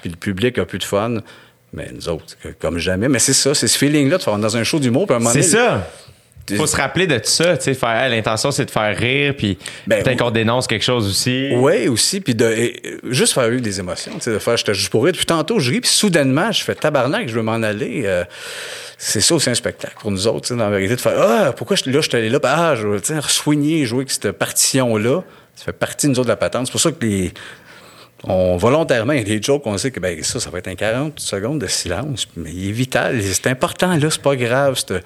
[0.00, 1.18] Puis le public a plus de fun.
[1.72, 3.08] Mais nous autres, comme jamais.
[3.08, 5.06] Mais c'est ça, c'est ce feeling-là de faire dans un show d'humour.
[5.32, 5.86] C'est ça
[6.56, 10.02] faut se rappeler de tout ça, tu sais, l'intention c'est de faire rire puis ben,
[10.02, 11.50] peut-être qu'on dénonce quelque chose aussi.
[11.54, 12.72] Oui, aussi puis de
[13.04, 15.58] juste faire vivre des émotions, tu sais de faire j'étais juste pour rire puis tantôt
[15.58, 18.24] je ris puis soudainement je fais tabarnak, je veux m'en aller euh,
[18.96, 21.76] c'est ça aussi un spectacle pour nous autres, dans la vérité de faire ah pourquoi
[21.76, 25.22] je, là je suis allé là, ah je veux soigner jouer avec cette partition là,
[25.54, 26.66] ça fait partie de nous autres de la patente.
[26.66, 27.32] C'est pour ça que les
[28.24, 30.68] on, volontairement, il y a des jokes, on sait que ben, ça, ça va être
[30.68, 34.74] un 40 secondes de silence, mais il est vital, c'est important, là, c'est pas grave,
[34.76, 35.02] c'est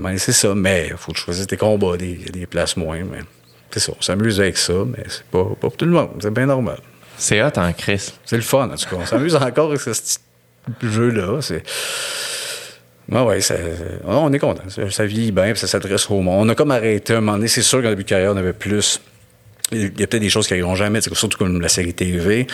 [0.00, 3.20] ben, c'est ça, mais il faut choisir tes combats, des places moins, mais
[3.70, 3.92] c'est ça.
[3.98, 6.10] On s'amuse avec ça, mais c'est pas, pas pour tout le monde.
[6.20, 6.78] C'est bien normal.
[7.18, 8.12] C'est hot en Chris?
[8.24, 8.96] C'est le fun, en tout cas.
[8.98, 9.92] On s'amuse encore avec ce
[10.82, 11.40] jeu-là.
[11.40, 11.62] C'est.
[13.12, 13.38] Ah ouais,
[14.04, 14.64] on est content.
[14.90, 16.46] Ça, vit bien, puis ça s'adresse au monde.
[16.46, 17.48] On a comme arrêté un moment donné.
[17.48, 19.00] C'est sûr qu'en début de carrière, on avait plus.
[19.72, 22.46] Il y a peut-être des choses qui n'arriveront jamais, surtout comme la série TV.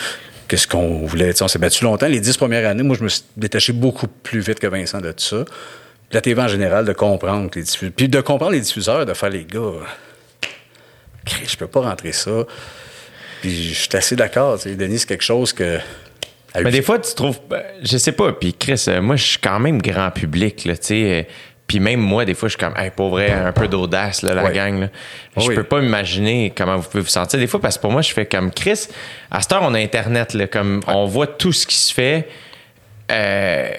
[0.47, 1.41] Qu'est-ce qu'on voulait?
[1.41, 2.07] on s'est battu longtemps.
[2.07, 5.11] Les dix premières années, moi, je me suis détaché beaucoup plus vite que Vincent de
[5.11, 5.45] tout ça
[6.13, 7.93] la TV en général, de comprendre les diffuseurs.
[7.95, 9.71] Puis de comprendre les diffuseurs, de faire les gars.
[11.47, 12.45] Je peux pas rentrer ça.
[13.41, 14.57] Puis je suis assez d'accord.
[14.65, 15.79] Denis, c'est quelque chose que.
[16.55, 17.39] Mais des fois, tu trouves.
[17.49, 18.31] Ben, je sais pas.
[18.33, 21.03] Puis Chris, euh, moi, je suis quand même grand public, là, tu sais.
[21.03, 21.23] Euh,
[21.65, 24.51] puis même moi, des fois, je suis comme, hey, pour vrai, un peu d'audace, la
[24.51, 24.81] gang.
[24.81, 24.89] Là.
[25.37, 27.39] Je peux pas imaginer comment vous pouvez vous sentir.
[27.39, 28.87] Des fois, parce que pour moi, je fais comme Chris.
[29.31, 32.27] À cette heure, on a Internet, là, comme on voit tout ce qui se fait.
[33.11, 33.71] Euh,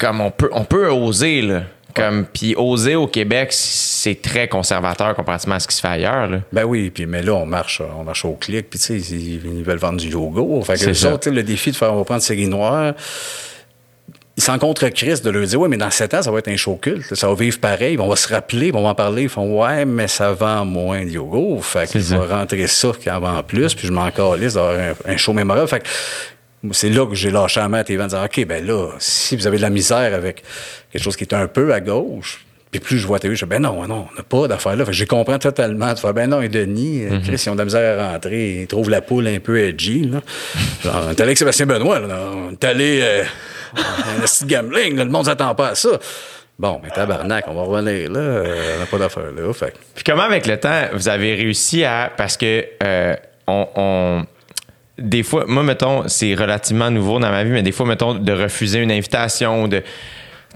[0.00, 1.62] comme on peut, on peut oser, là.
[1.94, 6.28] Comme, puis oser au Québec, c'est très conservateur comparativement à ce qui se fait ailleurs.
[6.28, 6.38] Là.
[6.52, 9.64] Ben oui, puis mais là, on marche, on marche au clic, puis tu sais, ils,
[9.64, 10.64] veulent vendre du yoga.
[10.64, 12.94] Fait que autres, le défi de faire, on va prendre série noire,
[14.36, 16.48] ils s'en contre Christ de leur dire, oui, mais dans sept ans, ça va être
[16.48, 17.14] un show culte.
[17.14, 17.98] Ça va vivre pareil.
[17.98, 19.24] On va se rappeler, on va en parler.
[19.24, 21.60] Ils font, ouais, mais ça vend moins de yoga.
[21.60, 24.78] Fait que je vais rentrer ça qui en vend plus, puis je m'en calisse d'avoir
[24.78, 25.68] un, un, show mémorable.
[25.68, 25.88] Fait que
[26.72, 29.36] c'est là que j'ai lâché la main à TV en disant, OK, ben là, si
[29.36, 30.42] vous avez de la misère avec
[30.92, 33.48] quelque chose qui est un peu à gauche, puis plus je vois TV, je dis,
[33.48, 34.84] ben non, non, on n'a pas d'affaire là.
[34.84, 35.92] Fait que j'ai compris totalement.
[35.94, 37.22] Tu fais, ben non, et Denis, mm -hmm.
[37.22, 40.04] Chris, ils ont de la misère à rentrer, ils trouvent la poule un peu edgy,
[40.04, 40.20] là.
[40.84, 42.30] Genre, on est allé avec Sébastien Benoît, là.
[42.32, 43.24] On est allé, euh,
[44.22, 45.98] petit gambling, là, le monde s'attend pas à ça.
[46.58, 49.52] Bon, mais tabarnak, on va revenir là, euh, on n'a pas d'affaire là.
[49.52, 49.74] Fait.
[49.94, 52.12] Puis comment, avec le temps, vous avez réussi à.
[52.14, 54.26] Parce que euh, on, on
[55.00, 58.32] des fois, moi, mettons, c'est relativement nouveau dans ma vie, mais des fois, mettons, de
[58.32, 59.82] refuser une invitation, de,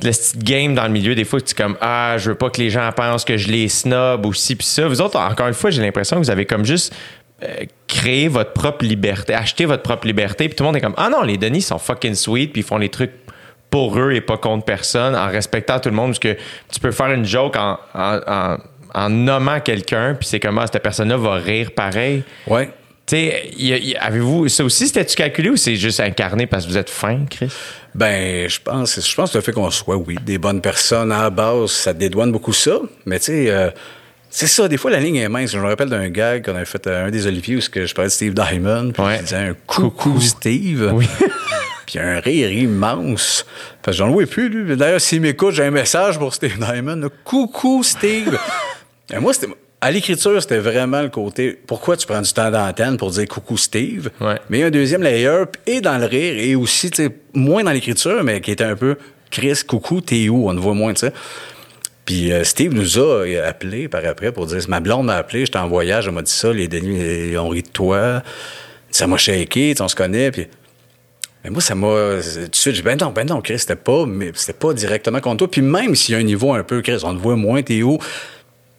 [0.03, 2.61] le game dans le milieu, des fois, tu es comme Ah, je veux pas que
[2.61, 4.57] les gens pensent que je les snob aussi.
[4.57, 6.95] Puis ça, vous autres, encore une fois, j'ai l'impression que vous avez comme juste
[7.43, 10.49] euh, créé votre propre liberté, acheté votre propre liberté.
[10.49, 12.65] Puis tout le monde est comme Ah non, les Denis sont fucking sweet, puis ils
[12.65, 13.13] font les trucs
[13.71, 16.09] pour eux et pas contre personne, en respectant tout le monde.
[16.09, 16.37] Parce que
[16.73, 18.57] tu peux faire une joke en, en,
[18.95, 22.25] en, nommant quelqu'un, puis c'est comme Ah, cette personne-là va rire pareil.
[22.47, 22.71] Ouais.
[23.07, 26.89] Tu sais, avez-vous ça aussi, c'était-tu calculé ou c'est juste incarné parce que vous êtes
[26.89, 27.53] fin, Chris?
[27.95, 31.23] Ben, je pense, je pense que le fait qu'on soit, oui, des bonnes personnes à
[31.23, 32.79] la base, ça dédouane beaucoup ça.
[33.05, 33.71] Mais tu sais, euh,
[34.31, 35.53] c'est ça, des fois la ligne est mince.
[35.53, 38.09] Je me rappelle d'un gag qu'on avait fait à un des Oliviers où je parlais
[38.09, 39.21] de Steve Diamond, puis ouais.
[39.21, 40.91] disait un coucou, Steve.
[40.95, 41.07] Oui.
[41.87, 43.45] puis un rire immense.
[43.83, 44.77] Parce que j'en vois plus, lui.
[44.77, 47.09] D'ailleurs, s'il m'écoute, j'ai un message pour Steve Diamond.
[47.23, 48.39] Coucou, Steve.
[49.15, 49.49] Et moi, c'était
[49.85, 53.59] à l'écriture, c'était vraiment le côté pourquoi tu prends du temps d'antenne pour dire coucou
[53.59, 54.09] Steve?
[54.49, 57.11] Mais il y a un deuxième layer, et dans le rire, et aussi, tu sais,
[57.35, 58.97] moins dans l'écriture, mais qui était un peu
[59.31, 60.49] Chris, coucou, t'es où?
[60.49, 61.13] On ne voit moins, tu sais.
[62.07, 65.59] Puis euh, Steve nous a appelé par après pour dire ma blonde m'a appelé, j'étais
[65.59, 68.23] en voyage, elle m'a dit ça, les Denis ont ri de toi.
[68.91, 70.31] Ça m'a shaké, on se connaît.
[70.31, 70.47] Puis
[71.45, 72.21] mais moi, ça m'a.
[72.23, 74.73] Tout de suite, j'ai dit, ben non, ben non, Chris, c'était pas, mais c'était pas
[74.73, 75.51] directement contre toi.
[75.51, 77.83] Puis même s'il y a un niveau un peu, Chris, on te voit moins, t'es
[77.83, 77.99] où?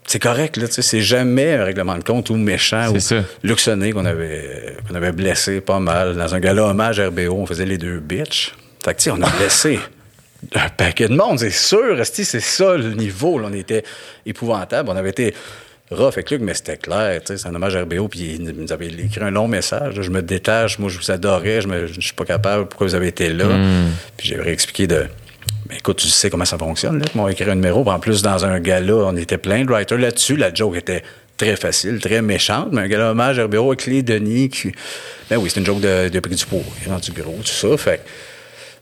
[0.08, 2.98] C'est correct, là, tu sais, c'est jamais un règlement de compte ou méchant ou
[3.44, 6.16] luxonné qu'on avait, qu'on avait blessé pas mal.
[6.16, 8.54] Dans un gala hommage RBO, on faisait les deux bitches.
[8.84, 9.80] Fait que, on a blessé
[10.54, 12.00] un paquet de monde, c'est sûr.
[12.04, 13.84] C'est ça le niveau, là, on était
[14.26, 14.90] épouvantable.
[14.90, 15.34] On avait été
[15.90, 18.44] rough avec Luc, mais c'était clair, tu sais, c'est un hommage à RBO, puis il
[18.44, 19.96] nous avait écrit un long message.
[19.96, 22.88] là, je me détache, moi, je vous adorais, je, me, je suis pas capable, pourquoi
[22.88, 23.46] vous avez été là?
[24.18, 25.06] Puis j'ai réexpliqué de.
[25.68, 27.06] Ben, écoute, tu sais comment ça fonctionne, là.
[27.16, 30.36] M'ont écrit un numéro, en plus, dans un gala, on était plein de writers là-dessus.
[30.36, 31.04] La joke était
[31.38, 34.72] très facile, très méchante, mais un gala hommage à RBO avec les Denis, qui.
[35.30, 37.76] Ben oui, c'est une joke de, de prix du pot, dans du bureau, tout ça.
[37.78, 38.02] Fait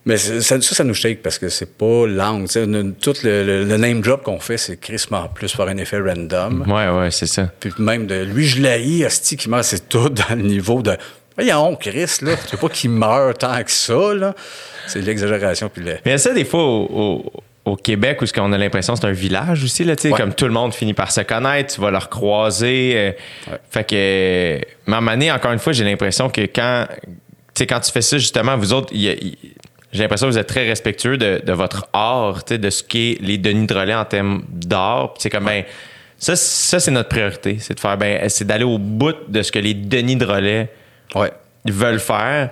[0.05, 2.47] mais ça, ça, nous shake parce que c'est pas langue.
[2.49, 6.65] Tout le, le- le name drop qu'on fait, c'est crissement plus par un effet random.
[6.67, 7.49] Ouais, ouais, c'est ça.
[7.57, 10.97] Puis même de lui, je l'haïs, Asti, qui c'est tout dans le niveau de.
[11.35, 12.35] Voyons, Chris, là.
[12.47, 14.33] Tu veux pas qu'il meure tant que ça, là?
[14.87, 15.69] C'est l'exagération.
[15.73, 15.97] Puis le...
[16.05, 17.33] Mais ça des fois au, au-
[17.65, 20.17] au Québec où qu'on a l'impression que c'est un village aussi, là, tu sais, Ouais.
[20.19, 22.93] comme tout le monde finit par se connaître, tu vas leur croiser.
[22.95, 23.11] euh,
[23.51, 23.57] Ouais.
[23.71, 27.09] Fait que, moment donné, encore une fois, j'ai l'impression que quand, tu
[27.55, 29.15] sais, quand tu fais ça, justement, vous autres, y a-
[29.93, 32.83] j'ai l'impression que vous êtes très respectueux de, de votre art, tu sais, de ce
[32.83, 35.13] qu'est les Denis de relais en termes d'art.
[35.19, 35.63] C'est comme, ben,
[36.17, 37.57] ça, ça c'est notre priorité.
[37.59, 40.69] C'est de faire, ben, c'est d'aller au bout de ce que les Denis de relais
[41.15, 41.31] Ouais.
[41.65, 42.49] veulent faire.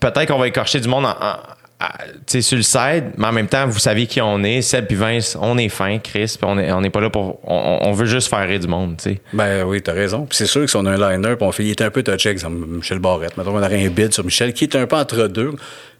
[0.00, 1.86] Peut-être qu'on va écorcher du monde en, en-
[2.26, 4.62] sais, sur le side, mais en même temps, vous savez qui on est.
[4.62, 7.40] Seb puis Vince, on est fin, Chris, puis on est, on est pas là pour.
[7.44, 9.20] On, on veut juste faire rire du monde, tu sais.
[9.32, 10.26] Ben oui, t'as raison.
[10.26, 11.90] Puis c'est sûr que si on a un liner, puis on fait, il est un
[11.90, 13.36] peu touché, exemple Michel Barrette.
[13.36, 15.52] Mettons qu'on aurait un bid sur Michel, qui est un peu entre deux.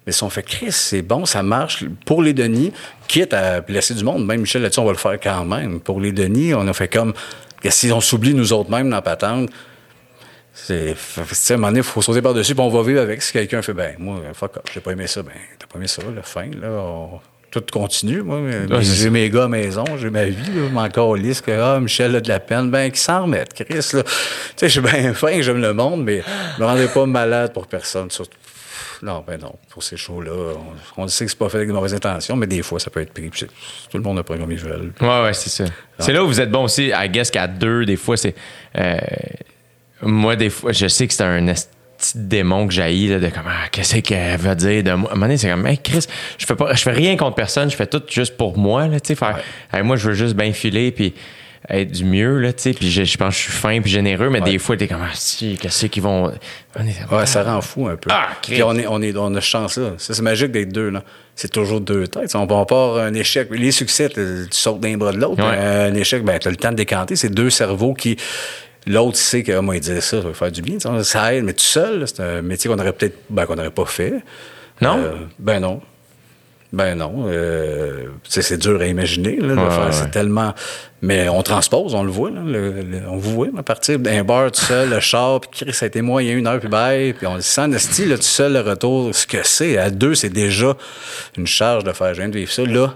[0.06, 2.72] Mais si on fait, Chris, c'est bon, ça marche pour les Denis,
[3.08, 4.24] quitte à blesser du monde.
[4.26, 5.80] Même Michel, là-dessus, on va le faire quand même.
[5.80, 7.12] Pour les Denis, on a fait comme,
[7.68, 9.50] si on s'oublie nous autres mêmes dans la patente,
[10.66, 12.82] c'est, fait- tu sais, à un moment donné, il faut sauter par-dessus, puis on va
[12.82, 13.22] vivre avec.
[13.22, 15.86] Si quelqu'un fait, ben, moi, fuck off, j'ai pas aimé ça, ben, t'as pas aimé
[15.88, 18.40] ça, la fin, là, on- tout continue, moi.
[18.40, 21.50] Ouais, c'est j'ai mes gars à maison, j'ai ma vie, là, je m'en calisse que,
[21.50, 24.02] ah, Michel a de la peine, ben, qu'il s'en remette, Chris, là.
[24.02, 24.10] Tu
[24.56, 26.22] sais, je suis bien fin, j'aime le monde, mais
[26.56, 28.36] je me rendais pas malade pour personne, surtout.
[29.00, 30.32] Non, ben non, pour ces shows-là,
[30.96, 32.90] on, on sait que c'est pas fait avec de mauvaises intentions, mais des fois, ça
[32.90, 34.92] peut être pris, puis tout le monde n'a pas comme ils veulent.
[35.00, 35.64] Ouais, ouais, c'est ça.
[36.00, 36.90] C'est là où vous êtes bon aussi.
[36.92, 38.34] I guess qu'à deux, des fois, c'est.
[38.76, 38.96] euh,
[40.02, 41.54] moi, des fois, je sais que c'est un de
[42.14, 45.10] démon que j'haïs, là, de comment, ah, qu'est-ce qu'elle veut dire de moi?
[45.10, 46.06] À un moment donné, c'est comme, hey, Chris,
[46.38, 49.00] je fais pas, je fais rien contre personne, je fais tout juste pour moi, là,
[49.00, 49.40] tu sais, faire,
[49.72, 51.12] hey, moi, je veux juste bien filer, puis
[51.68, 53.90] être du mieux, là, tu sais, puis je, je pense que je suis fin puis
[53.90, 56.32] généreux, mais des fois, t'es comme, ah, si, qu'est-ce qu'ils vont.
[56.78, 58.10] On est- Ouais, ça rend fou un peu.
[58.12, 59.94] Ah, Puis on, est, on, est, on a ce chance-là.
[59.98, 60.90] Ça, c'est magique d'être deux.
[60.90, 61.02] Là.
[61.34, 62.34] C'est toujours deux têtes.
[62.36, 63.48] On, on part un échec.
[63.50, 65.42] Les succès, tu sautes d'un bras de l'autre.
[65.44, 65.58] Ouais.
[65.58, 67.16] Un échec, ben, tu as le temps de décanter.
[67.16, 68.16] C'est deux cerveaux qui.
[68.88, 70.78] L'autre sait que, ah, moi, il disait ça, ça va faire du bien.
[71.02, 73.16] Ça aide, mais tout seul, c'est un métier qu'on aurait peut-être.
[73.30, 74.14] Ben, qu'on n'aurait pas fait.
[74.80, 74.98] Non?
[74.98, 75.80] Euh, ben non.
[76.72, 77.24] Ben non.
[77.28, 79.92] Euh, c'est dur à imaginer, là, Ouais, ouais.
[79.92, 80.52] C'est tellement.
[81.00, 84.22] Mais on transpose, on le voit, là, le- le- on vous voit, à partir d'un
[84.24, 87.12] bar tout seul, le char, puis Chris, ça a été moyen une heure, puis bye,
[87.14, 89.78] puis on le sent, le style, là, tout seul, le retour, ce que c'est.
[89.78, 90.76] À deux, c'est déjà
[91.38, 92.64] une charge de faire, je viens de vivre ça.
[92.64, 92.94] Là,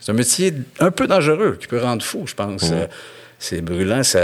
[0.00, 2.70] c'est un métier un peu dangereux, qui peut rendre fou, je pense.
[2.72, 2.86] Euh,
[3.44, 4.20] C'est brûlant, ça,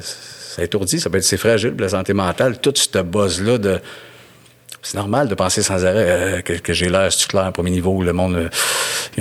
[0.00, 2.58] ça étourdit, ça peut être c'est fragile la santé mentale.
[2.60, 3.80] Tout ce buzz-là de.
[4.82, 8.02] C'est normal de penser sans arrêt euh, que, que j'ai l'air c'est clair, premier niveau,
[8.02, 8.36] le monde.
[8.36, 8.48] euh,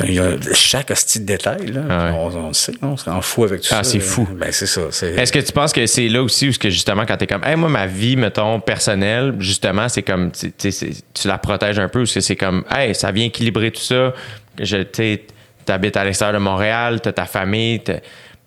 [0.05, 1.81] Il y a, chaque hostie de détail, là.
[1.89, 2.11] Ah ouais.
[2.13, 3.83] on, on le sait, on se rend fou avec tout Ah, ça.
[3.83, 4.27] c'est fou.
[4.35, 4.81] Ben, c'est ça.
[5.01, 7.55] Est-ce que tu penses que c'est là aussi où que justement quand t'es comme hey,
[7.55, 12.19] moi ma vie mettons personnelle justement c'est comme tu la protèges un peu ou que
[12.19, 14.13] c'est comme hey ça vient équilibrer tout ça?
[14.59, 15.19] Je tu
[15.67, 18.01] habites à l'extérieur de Montréal t'as ta famille t'as-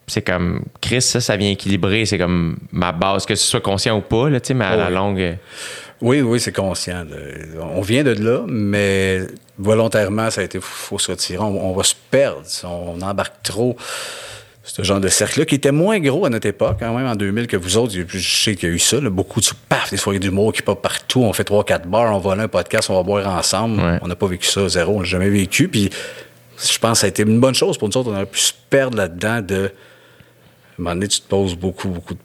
[0.09, 3.97] c'est comme Chris ça ça vient équilibrer c'est comme ma base que ce soit conscient
[3.97, 5.35] ou pas là tu sais mais à la longue euh,
[6.01, 7.05] Oui, oui, c'est conscient.
[7.61, 9.23] On vient de là, mais
[9.59, 11.43] volontairement, ça a été faut se retirer.
[11.43, 13.77] On, on va se perdre si on embarque trop.
[14.63, 17.47] Ce genre de cercle-là, qui était moins gros à notre époque, quand même, en 2000,
[17.47, 17.95] que vous autres.
[18.07, 20.61] Je sais qu'il y a eu ça, là, beaucoup de paf, des soirées d'humour qui
[20.61, 21.23] partent partout.
[21.23, 23.81] On fait trois, quatre bars, on va là un podcast, on va boire ensemble.
[23.81, 23.99] Ouais.
[24.03, 25.69] On n'a pas vécu ça, zéro, on l'a jamais vécu.
[25.69, 25.89] Puis
[26.59, 28.11] je pense que ça a été une bonne chose pour nous autres.
[28.11, 29.73] On aurait pu se perdre là-dedans de.
[30.79, 32.21] Un moment donné, tu te poses beaucoup, beaucoup de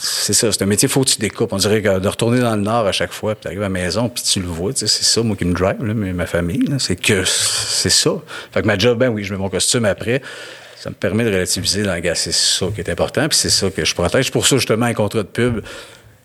[0.00, 1.52] c'est ça, c'est un métier, faut que tu découpes.
[1.52, 3.68] On dirait que de retourner dans le Nord à chaque fois, puis t'arrives à la
[3.68, 6.96] maison, puis tu le vois, c'est ça, moi, qui me drive, là, ma famille, c'est
[6.96, 8.12] que c'est ça.
[8.52, 10.22] Fait que ma job, ben oui, je mets mon costume après.
[10.76, 13.50] Ça me permet de relativiser dans le gars, c'est ça qui est important, puis c'est
[13.50, 14.30] ça que je protège.
[14.30, 15.62] Pour ça, justement, un contrat de pub,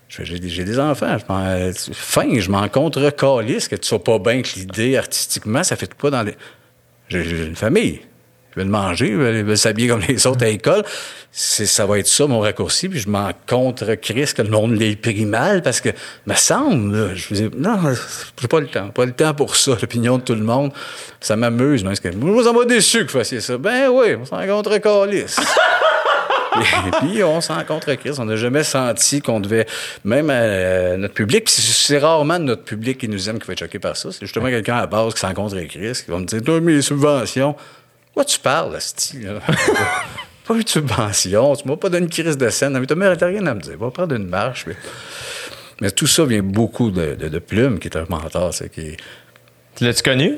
[0.08, 4.54] j'ai des, enfants, je fin, je m'en contre calisse que tu sois pas bien avec
[4.54, 6.36] l'idée artistiquement, ça fait pas dans les.
[7.10, 8.02] J'ai une famille.
[8.56, 10.84] Ils veulent manger, ils veulent, veulent s'habiller comme les autres à l'école.
[11.32, 12.90] C'est, ça va être ça, mon raccourci.
[12.90, 15.90] Puis je m'en contre Chris que le monde l'ait pris mal parce que,
[16.28, 17.78] me semble, là, je faisais, non,
[18.40, 18.90] j'ai pas le temps.
[18.90, 20.72] Pas le temps pour ça, l'opinion de tout le monde.
[21.20, 23.58] Ça m'amuse, parce que, moi, ça m'a déçu que vous fassiez ça.
[23.58, 25.40] Ben oui, on s'en contre calisse.
[26.56, 28.12] Et puis, on s'en contre Chris.
[28.20, 29.66] On n'a jamais senti qu'on devait,
[30.04, 33.54] même à notre public, puis c'est c'est rarement notre public qui nous aime qui va
[33.54, 34.12] être choqué par ça.
[34.12, 36.62] C'est justement quelqu'un à la base qui s'en contre Chris, qui va me dire, toi,
[36.62, 37.56] mes subventions.
[38.14, 39.40] Quoi tu parles, Asti, là?
[40.48, 43.16] pas eu de subvention, tu m'as pas donné une crise de scène, mais tu n'as
[43.16, 43.78] rien à me dire.
[43.78, 44.66] Va prendre une marche.
[44.68, 44.76] Mais,
[45.82, 48.54] mais tout ça vient beaucoup de, de, de Plume, qui est un mentor.
[48.54, 48.98] c'est Qui...
[49.76, 50.38] Tu l'as-tu connu?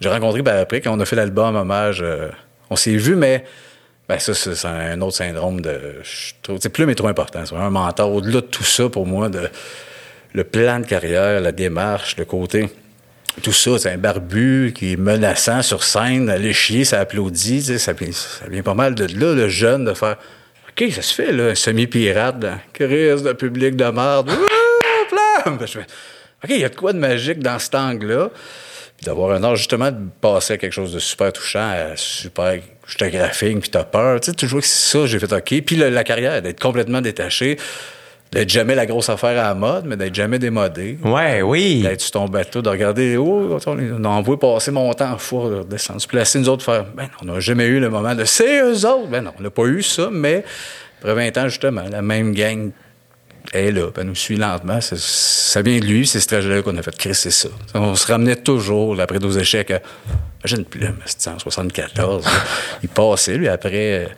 [0.00, 2.28] J'ai rencontré après, quand on a fait l'album Hommage, euh,
[2.68, 3.44] on s'est vu, mais
[4.08, 5.94] ben, ça, c'est un autre syndrome de.
[6.02, 7.46] Je trouve, Plume est trop important.
[7.46, 8.12] C'est un mentor.
[8.12, 9.48] Au-delà de tout ça, pour moi, de,
[10.34, 12.68] le plan de carrière, la démarche, le côté
[13.40, 17.92] tout ça, c'est un barbu qui est menaçant sur scène, aller chier, ça applaudit, ça,
[18.48, 20.16] vient pas mal de là, le jeune, de faire
[20.68, 24.30] OK, ça se fait, là, un semi-pirate, crise de public de merde.
[25.46, 25.86] Je fais,
[26.44, 28.30] OK, il y a quoi de magique dans cet angle-là?
[28.96, 32.58] Puis d'avoir un art, justement, de passer à quelque chose de super touchant, à super
[32.98, 34.20] graphique, puis t'as peur.
[34.20, 35.62] Tu sais, toujours que c'est ça, j'ai fait OK.
[35.64, 37.58] Puis la carrière, d'être complètement détaché
[38.32, 40.98] d'être jamais la grosse affaire à la mode, mais d'être jamais démodé.
[41.04, 41.82] Ouais, oui.
[41.82, 45.50] D'être sur ton bateau, de regarder, oh, on a envoyé passer mon temps en four,
[45.50, 48.24] de descendre, se placer, nous autres, faire, ben, on n'a jamais eu le moment de
[48.24, 49.08] c'est eux autres.
[49.08, 50.44] Ben non, on n'a pas eu ça, mais
[51.00, 52.70] après 20 ans, justement, la même gang
[53.52, 54.80] est là, ben, nous suit lentement.
[54.80, 56.96] Ça vient de lui, c'est ce trajet-là qu'on a fait.
[56.96, 57.50] Chris, c'est ça.
[57.74, 59.80] On se ramenait toujours, après nos échecs, à,
[60.42, 62.24] imagine plus, c'était en 74.
[62.82, 64.08] il passait, lui, après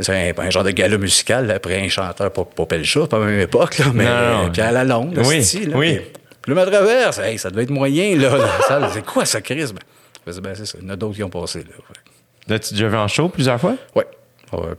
[0.00, 3.40] c'est un, genre de gala musical, après un chanteur, pas Pelcha, pas à la même
[3.40, 4.06] époque, là, mais
[4.52, 6.00] puis à la longue, oui, style, oui.
[6.42, 8.30] Puis là, traverse, hey, ça devait être moyen, là,
[8.92, 9.72] C'est quoi ça, Chris?
[10.26, 11.74] Ben, ben, c'est ça, il y en a d'autres qui ont passé, là.
[12.48, 13.76] L'as-tu déjà vu en show plusieurs fois?
[13.94, 14.04] Oui.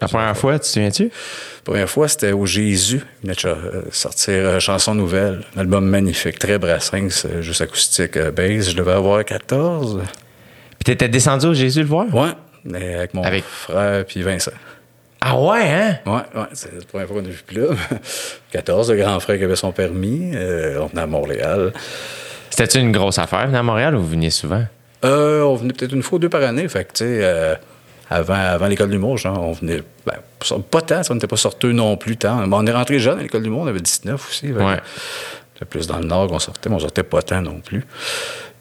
[0.01, 1.03] la première fois, tu te souviens-tu?
[1.03, 3.01] La première fois, c'était au Jésus.
[3.23, 7.11] Il venait de sortir euh, Chanson Nouvelle, un album magnifique, très brassing,
[7.41, 8.71] juste acoustique, euh, bass.
[8.71, 10.01] Je devais avoir 14.
[10.01, 12.07] Puis t'étais descendu au Jésus le voir?
[12.11, 12.29] Oui,
[12.73, 14.51] avec mon frère puis Vincent.
[15.21, 15.97] Ah ouais, hein?
[16.05, 16.47] Ouais, ouais.
[16.53, 17.75] C'est la première fois qu'on a vu Plume.
[18.51, 20.31] 14, le grand frère qui avait son permis.
[20.33, 21.73] Euh, on venait à Montréal.
[22.49, 24.63] C'était-tu une grosse affaire, venir à Montréal, ou vous veniez souvent?
[25.03, 26.67] Euh, on venait peut-être une fois ou deux par année.
[26.67, 27.55] Fait que, tu sais, euh,
[28.09, 29.83] avant, avant l'école d'humour, genre, on venait.
[30.05, 30.15] Ben,
[30.71, 32.41] pas tant, on n'était pas sorteux non plus tant.
[32.51, 34.51] on est rentré jeune à l'école d'humour, on avait 19 aussi.
[34.51, 34.77] Ouais.
[35.53, 37.85] C'était plus dans le nord qu'on sortait, mais on sortait pas tant non plus.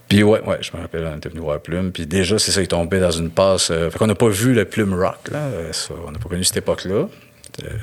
[0.08, 1.92] Puis ouais, ouais, je me rappelle, on était venu voir Plume.
[1.92, 3.70] Puis déjà, c'est ça, il tombait dans une passe.
[3.70, 5.38] Euh, fait qu'on n'a pas vu le Plume Rock, là.
[5.38, 7.08] Euh, ça, on n'a pas connu cette époque-là.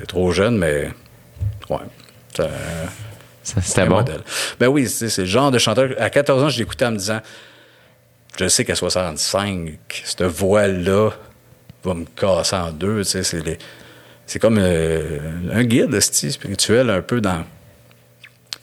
[0.08, 0.90] trop jeune, mais
[1.70, 1.78] ouais.
[3.42, 3.96] C'était bon.
[3.96, 4.22] Modèle.
[4.58, 5.90] Ben oui, c'est le genre de chanteur.
[5.98, 7.20] À 14 ans, je l'écoutais en me disant
[8.38, 11.10] Je sais qu'à 65, cette voix-là
[11.84, 13.04] va me casser en deux.
[13.04, 15.20] C'est comme euh,
[15.52, 17.44] un guide spirituel un peu dans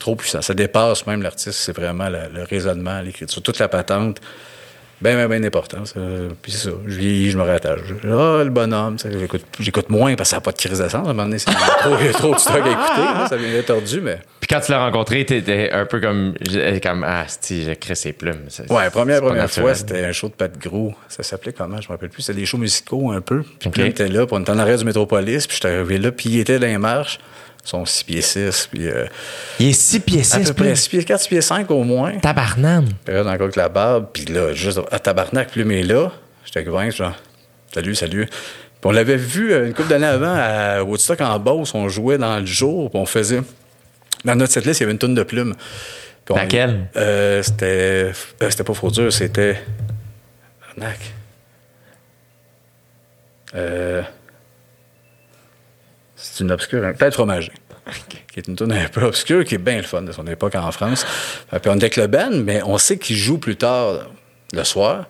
[0.04, 0.42] trop puissant.
[0.42, 1.58] Ça dépasse même l'artiste.
[1.58, 4.20] C'est vraiment le raisonnement, l'écriture, toute la patente.
[5.00, 5.82] Bien, bien, bien important.
[6.40, 6.70] Puis c'est ça.
[6.86, 7.80] Je vieillis, je me rattache.
[8.04, 8.96] Ah, le bonhomme,
[9.58, 10.94] j'écoute moins parce que ça n'a pas de crise de sens.
[10.94, 13.28] À un moment donné, il y a trop de stock à écouter.
[13.28, 14.20] ça vient d'être tordu, mais.
[14.40, 16.34] Puis quand tu l'as rencontré, t'étais un peu comme.
[16.82, 18.46] comme ah, si, j'ai créé ses plumes.
[18.70, 20.94] Ouais, première, première fois, c'était un show de Pat Gros.
[21.08, 21.80] Ça s'appelait comment?
[21.80, 22.22] Je me rappelle plus.
[22.22, 23.42] C'était des shows musicaux un peu.
[23.58, 23.88] Puis okay.
[23.88, 26.40] était là, puis on était en arrêt du Métropolis, puis j'étais arrivé là, puis il
[26.40, 27.18] était dans les marches
[27.64, 28.68] sont 6 pieds 6.
[28.70, 29.06] Puis, euh,
[29.58, 30.34] il est 6 pieds 6.
[30.34, 32.18] À peu près 6 pieds 4, 6 pieds 5 au moins.
[32.18, 32.92] Tabarnane.
[33.04, 34.08] Période encore avec la barbe.
[34.12, 36.12] Puis là, juste à tabarnak, plus mais là,
[36.44, 37.14] j'étais avec genre,
[37.72, 38.26] salut, salut.
[38.26, 41.74] Puis on l'avait vu euh, une couple d'années avant à Woodstock en Beauce.
[41.74, 43.40] On jouait dans le jour, puis on faisait.
[44.24, 45.54] Dans notre setlist, il y avait une tonne de plumes.
[46.28, 46.88] Laquelle?
[46.96, 48.12] Euh, c'était.
[48.42, 49.60] Euh, c'était pas Fraudure, c'était.
[50.76, 50.98] Tabarnak.
[53.54, 54.02] Euh.
[56.34, 57.52] C'est une obscure, peut-être fromager.
[58.08, 60.56] Qui est une tune un peu obscure, qui est bien le fun de son époque
[60.56, 61.06] en France.
[61.48, 64.08] Puis on est avec le band, mais on sait qu'il joue plus tard
[64.52, 65.04] le soir.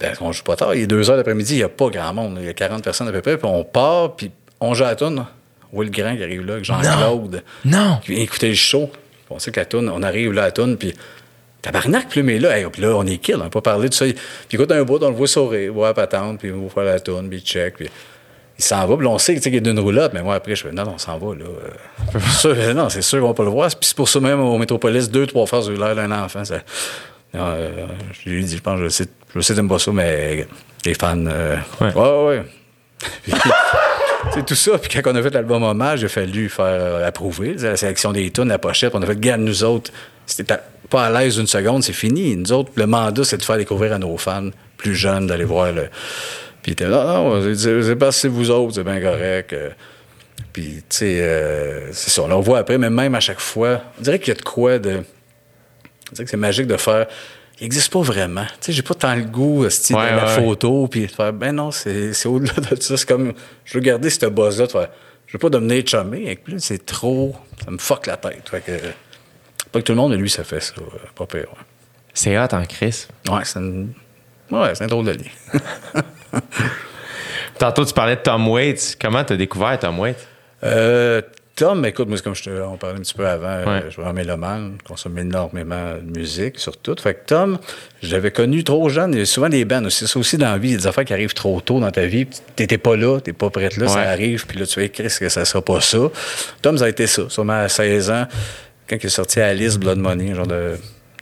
[0.00, 0.74] Ben, on joue pas tard.
[0.74, 2.38] Il est 2 heures l'après-midi, il n'y a pas grand monde.
[2.40, 3.36] Il y a 40 personnes à peu près.
[3.36, 5.24] Puis on part, puis on joue à la tune.
[5.72, 7.44] Will Grand qui arrive là, avec Jean-Claude.
[7.64, 8.00] Non.
[8.02, 8.90] Qui vient écouter le show.
[9.30, 10.94] on sait que la tune, on arrive là à la tune, puis
[11.62, 14.04] tabarnak, plus mais là, puis là, on est kill, on n'a pas parlé de ça.
[14.04, 14.16] Puis
[14.52, 17.28] écoute un bout, on le voit sourire, voir la patente, puis on faire la tune,
[17.28, 17.88] puis check, puis
[18.58, 20.62] il s'en va, puis on sait qu'il y a d'une roulotte, mais moi, après, je
[20.62, 21.44] fais, non, non, on s'en va, là.
[22.46, 23.68] Euh, non, c'est sûr qu'on va pas le voir.
[23.68, 26.44] Puis c'est pour ça même au Métropolis, deux, trois fois, j'ai l'air d'un enfant.
[26.44, 26.60] Ça,
[27.34, 30.46] euh, je lui ai dit, je pense, je sais, je sais, t'aimes pas ça, mais
[30.84, 31.26] les fans.
[31.26, 32.26] Euh, ouais, ouais.
[32.26, 32.44] ouais.
[34.32, 34.78] c'est tout ça.
[34.78, 38.30] Puis quand on a fait l'album Hommage, il a fallu faire approuver la sélection des
[38.30, 38.94] tunes, la pochette.
[38.94, 39.92] On a fait, garde nous autres,
[40.24, 40.56] c'était
[40.88, 42.36] pas à l'aise une seconde, c'est fini.
[42.36, 44.48] Nous autres, le mandat, c'est de faire découvrir à nos fans
[44.78, 45.88] plus jeunes, d'aller voir le
[46.66, 49.52] puis il était là, non, c'est parce que c'est vous autres, c'est bien correct.
[49.52, 49.70] Euh.
[50.52, 53.82] Puis, tu sais, euh, c'est ça, on le voit après, mais même à chaque fois,
[53.96, 54.96] on dirait qu'il y a de quoi de.
[54.96, 57.06] On dirait que c'est magique de faire.
[57.60, 58.46] Il n'existe pas vraiment.
[58.46, 61.54] Tu sais, j'ai pas tant le goût style de la photo, puis de faire, ben
[61.54, 62.96] non, c'est au-delà de ça.
[62.96, 63.32] C'est comme,
[63.64, 64.88] je veux garder cette buzz-là, de faire,
[65.28, 67.36] je veux pas devenir chumé avec lui, c'est trop.
[67.64, 68.48] Ça me fuck la tête.
[68.50, 68.72] Fait que,
[69.70, 70.74] pas que tout le monde, lui, ça fait ça.
[71.14, 71.64] Pas pire, ouais.
[72.12, 73.06] C'est hot en Chris.
[73.28, 73.92] Ouais, c'est une...
[74.50, 75.30] Ouais, c'est un drôle de lit.
[77.58, 78.96] Tantôt, tu parlais de Tom Waits.
[79.00, 80.26] Comment t'as découvert Tom Waits?
[80.62, 81.22] Euh,
[81.54, 83.66] Tom, écoute, moi, comme je te, on parlait un petit peu avant, Ouais.
[83.78, 86.94] euh, je suis vraiment mélomane, consomme énormément de musique, sur tout.
[87.02, 87.58] Fait que Tom,
[88.02, 89.14] je l'avais connu trop jeune.
[89.14, 90.06] Il y a souvent des bands aussi.
[90.06, 91.90] Ça aussi dans la vie, il y a des affaires qui arrivent trop tôt dans
[91.90, 92.26] ta vie.
[92.56, 95.28] T'étais pas là, t'es pas prête là, ça arrive, puis là, tu fais écrire que
[95.30, 95.98] ça sera pas ça.
[96.60, 97.22] Tom, ça a été ça.
[97.30, 98.26] Sûrement à 16 ans,
[98.88, 100.76] quand il est sorti Alice, Blood Money, genre de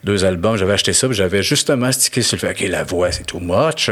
[0.04, 3.10] deux albums, j'avais acheté ça, puis j'avais justement stické sur le fait, OK, la voix,
[3.10, 3.90] c'est too much.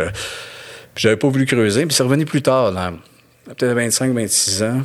[0.95, 2.99] Puis j'avais pas voulu creuser, puis c'est revenu plus tard, dans
[3.47, 4.83] peut-être 25, 26 ans.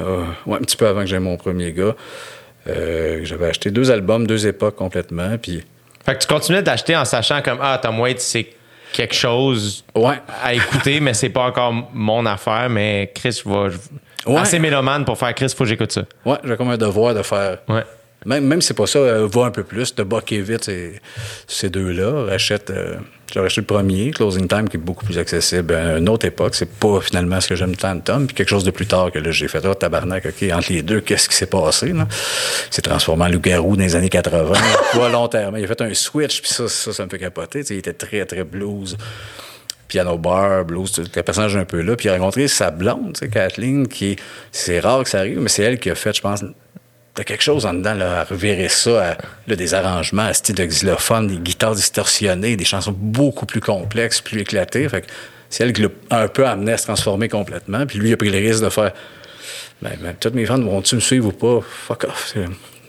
[0.00, 1.94] Euh, ouais, un petit peu avant que j'aie mon premier gars.
[2.68, 5.38] Euh, j'avais acheté deux albums, deux époques complètement.
[5.40, 5.64] Puis,
[6.04, 8.48] Fait que tu continuais d'acheter en sachant comme Ah, Tom Waits, c'est
[8.92, 12.68] quelque chose ouais, à écouter, mais c'est pas encore mon affaire.
[12.70, 13.50] Mais Chris, je-
[14.28, 14.38] Ouais.
[14.40, 16.02] Assez mélomane pour faire Chris, faut que j'écoute ça.
[16.24, 17.58] ouais, j'ai comme un devoir de faire.
[17.68, 17.84] Ouais.
[18.24, 21.00] Même, même si c'est pas ça, euh, va un peu plus, de bucker vite ces,
[21.46, 22.24] ces deux-là.
[22.24, 22.96] Rachète, euh,
[23.32, 26.54] j'ai racheté le premier, Closing Time, qui est beaucoup plus accessible à une autre époque.
[26.56, 28.26] C'est pas finalement ce que j'aime tant de Tom.
[28.26, 30.82] Puis quelque chose de plus tard que là, j'ai fait, oh, tabarnak, OK, entre les
[30.82, 32.08] deux, qu'est-ce qui s'est passé, là?
[32.70, 34.54] C'est transformé en loup-garou dans les années 80,
[34.94, 35.58] volontairement.
[35.58, 37.60] Il a fait un switch, puis ça, ça, ça me fait capoter.
[37.70, 38.96] Il était très, très blues
[39.88, 41.94] piano bar, blues, tout le personnage un peu là.
[41.94, 44.18] Puis il a rencontré sa blonde, Kathleen, qui est-
[44.50, 46.42] c'est rare que ça arrive, mais c'est elle qui a fait, je pense,
[47.16, 49.16] t'as quelque chose en dedans, là, à revirer ça,
[49.48, 54.20] à, des arrangements à style de xylophone, des guitares distorsionnées, des chansons beaucoup plus complexes,
[54.20, 54.88] plus éclatées.
[54.88, 55.06] Fait que
[55.48, 57.86] c'est elle qui l'a un peu amené à se transformer complètement.
[57.86, 58.92] Puis lui, il a pris le risque de faire,
[59.80, 61.60] ben, ben, toutes mes fans vont-tu me suivre ou pas?
[61.66, 62.34] Fuck off.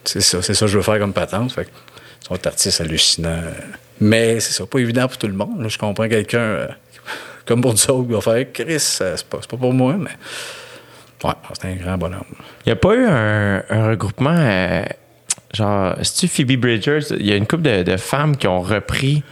[0.04, 1.54] C'est- ça, c'est ça que je veux faire comme patente.
[1.54, 1.70] Fait que
[2.24, 3.44] ils sont artistes hallucinants.
[4.02, 5.66] Mais c'est ça, pas évident pour tout le monde.
[5.70, 6.68] Je comprends quelqu'un euh,
[7.45, 9.95] comme pour nous autres qui va faire Chris, euh, c'est pas, c'est pas pour moi,
[9.98, 10.12] mais
[11.23, 12.23] ouais, c'est un grand bonhomme.
[12.65, 14.84] Il n'y a pas eu un, un regroupement, euh,
[15.53, 16.99] genre, c'est-tu Phoebe Bridgers?
[17.19, 19.23] Il y a une couple de, de femmes qui ont repris,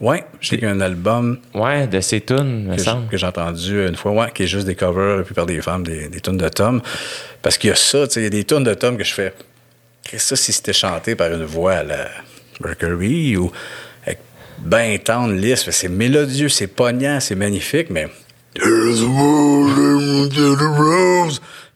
[0.00, 3.02] Ouais, j'ai un album ouais, de ces tunes, me que semble.
[3.04, 5.62] j'ai- que j'ai entendu une fois, ouais, qui est juste des covers, la plupart des
[5.62, 6.82] femmes, des, des tunes de Tom.
[7.40, 9.04] Parce qu'il y a ça, tu sais, il y a des tunes de Tom que
[9.04, 9.32] je fais.
[10.16, 12.08] Ça, si c'était chanté par une voix à la
[12.62, 13.50] Mercury ou
[14.04, 14.18] avec
[14.58, 18.08] ben tendre, lisse, c'est mélodieux, c'est pognant, c'est magnifique, mais.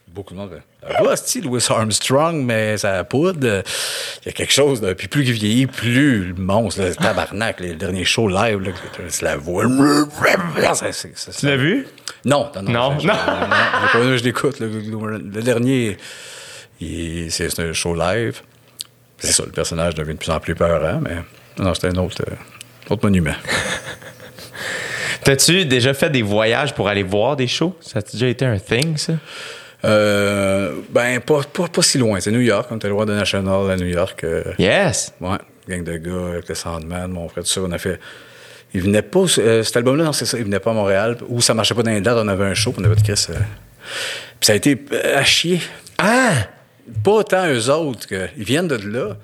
[0.08, 0.62] Beaucoup de monde fait.
[0.92, 3.62] La voix, c'est Louis Armstrong, mais ça poudre.
[4.22, 4.92] Il y a quelque chose de.
[4.94, 8.70] Puis plus qu'il vieillit, plus le monstre, le tabarnak, les derniers shows live, là,
[9.08, 9.64] c'est la voix.
[11.14, 11.86] C'est- Tu l'as vu?
[12.24, 12.72] non, non, non.
[12.92, 13.14] Non, je- non.
[14.24, 14.60] l'écoute.
[14.60, 15.96] Le, le- le dernier,
[16.80, 18.40] il- c'est c'est un show live.
[19.18, 21.16] C'est ça, le personnage devient de plus en plus peurant, mais
[21.62, 22.34] non, c'était un autre, euh,
[22.90, 23.34] autre monument.
[25.24, 27.76] T'as-tu déjà fait des voyages pour aller voir des shows?
[27.80, 29.14] Ça a déjà été un thing, ça?
[29.84, 32.18] Euh, ben, pas, pas, pas si loin.
[32.20, 32.66] C'est New York.
[32.70, 34.24] On était le roi de National à New York.
[34.24, 35.14] euh, Yes!
[35.20, 35.36] Ouais,
[35.68, 37.60] gang de gars avec le Sandman, mon frère, tout ça.
[37.62, 38.00] On a fait.
[38.74, 41.16] Il venait pas, euh, cet album-là, non, c'est ça, il venait pas à Montréal.
[41.28, 43.26] Ou ça marchait pas dans les dates, on avait un show, on avait de Chris.
[43.28, 43.36] Puis
[44.46, 44.78] ça a été
[45.14, 45.60] à chier.
[45.96, 46.32] Ah!
[47.04, 48.28] Pas autant eux autres que.
[48.36, 49.16] Ils viennent de là.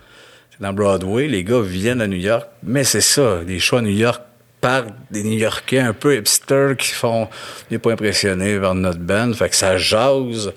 [0.53, 2.47] C'est dans Broadway, les gars viennent à New York.
[2.63, 4.23] Mais c'est ça, les shows à New York
[4.65, 7.25] par des New-Yorkais un peu hipsters qui font.
[7.25, 7.29] On
[7.71, 9.31] n'est pas impressionné par notre band.
[9.35, 10.55] Fait que ça jase.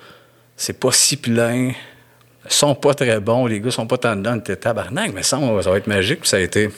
[0.56, 1.72] C'est pas si plein.
[2.46, 3.48] Ils sont pas très bons.
[3.48, 4.38] Les gars sont pas tant dedans.
[4.38, 6.22] Était tabarnak, mais ça, ça va être magique.
[6.22, 6.70] Puis ça a été.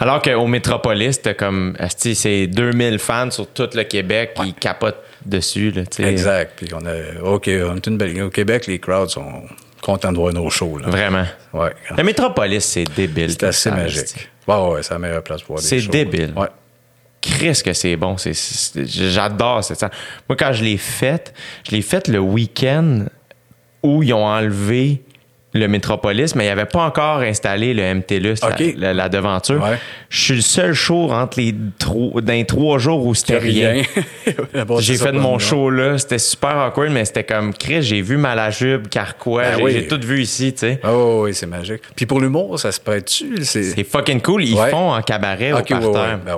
[0.00, 5.70] Alors qu'au Métropolis, t'as comme, c'est 2000 fans sur tout le Québec qui capotent dessus,
[5.70, 5.82] là.
[6.00, 6.54] Exact.
[6.56, 7.22] Puis on a.
[7.22, 8.20] OK, on est une belle.
[8.22, 9.44] Au Québec, les crowds sont
[9.86, 10.78] contents de voir nos shows.
[10.78, 10.88] Là.
[10.88, 11.24] Vraiment.
[11.52, 11.72] Ouais.
[11.96, 13.30] Le Métropolis, c'est débile.
[13.30, 14.02] C'est assez ça, magique.
[14.02, 14.20] asti.
[14.48, 15.90] Ouais, ouais, c'est la meilleure place pour voir des C'est shows.
[15.90, 16.32] débile.
[16.36, 16.48] Ouais.
[17.22, 18.16] Chris que c'est bon.
[18.18, 19.90] C'est, c'est- j'adore cette scène.
[20.28, 21.32] Moi, quand je l'ai faite,
[21.68, 23.06] je l'ai faite le week-end
[23.82, 25.02] où ils ont enlevé
[25.54, 28.74] le Métropolis, mais il n'y avait pas encore installé le MTLUS, la- OK.
[28.76, 29.62] la, la devanture.
[29.62, 29.78] Ouais.
[30.10, 33.82] Je suis le seul show entre les trois, dans les trois jours où c'était rien.
[34.66, 38.02] Bon, J'ai fait mon bon, show là, c'était super awkward, mais c'était comme Chris, j'ai
[38.02, 39.86] vu Malajube, Carquois, Ben j'ai, oui.
[39.88, 40.80] tout vu ici, tu sais.
[40.82, 41.82] Ah oui, c'est magique.
[41.94, 43.42] Puis pour l'humour, ça se prête-tu?
[43.44, 43.62] C'est...
[43.62, 44.44] C'est fucking cool.
[44.44, 44.70] Ils Ouais.
[44.70, 45.92] font en cabaret Ok, au parterre.
[45.92, 46.36] ouais, ben.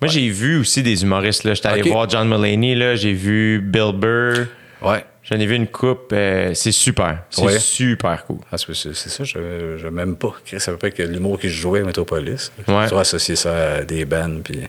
[0.00, 1.44] Moi, j'ai vu aussi des humoristes.
[1.44, 1.54] Là.
[1.54, 1.88] J'étais allé Ok.
[1.88, 2.94] voir John Mulaney, là.
[2.96, 4.46] j'ai vu Bill Burr.
[4.82, 5.04] Ouais.
[5.24, 6.10] J'en ai vu une coupe.
[6.12, 7.22] euh, c'est super.
[7.30, 7.58] C'est Ouais.
[7.58, 8.38] super cool.
[8.50, 10.34] Ah, c'est, ça, je, je m'aime pas.
[10.58, 12.50] Ça veut pas que l'humour qui jouait à Metropolis.
[12.66, 12.88] Ouais.
[12.88, 14.66] Tu associer ça à des bands, puis, puis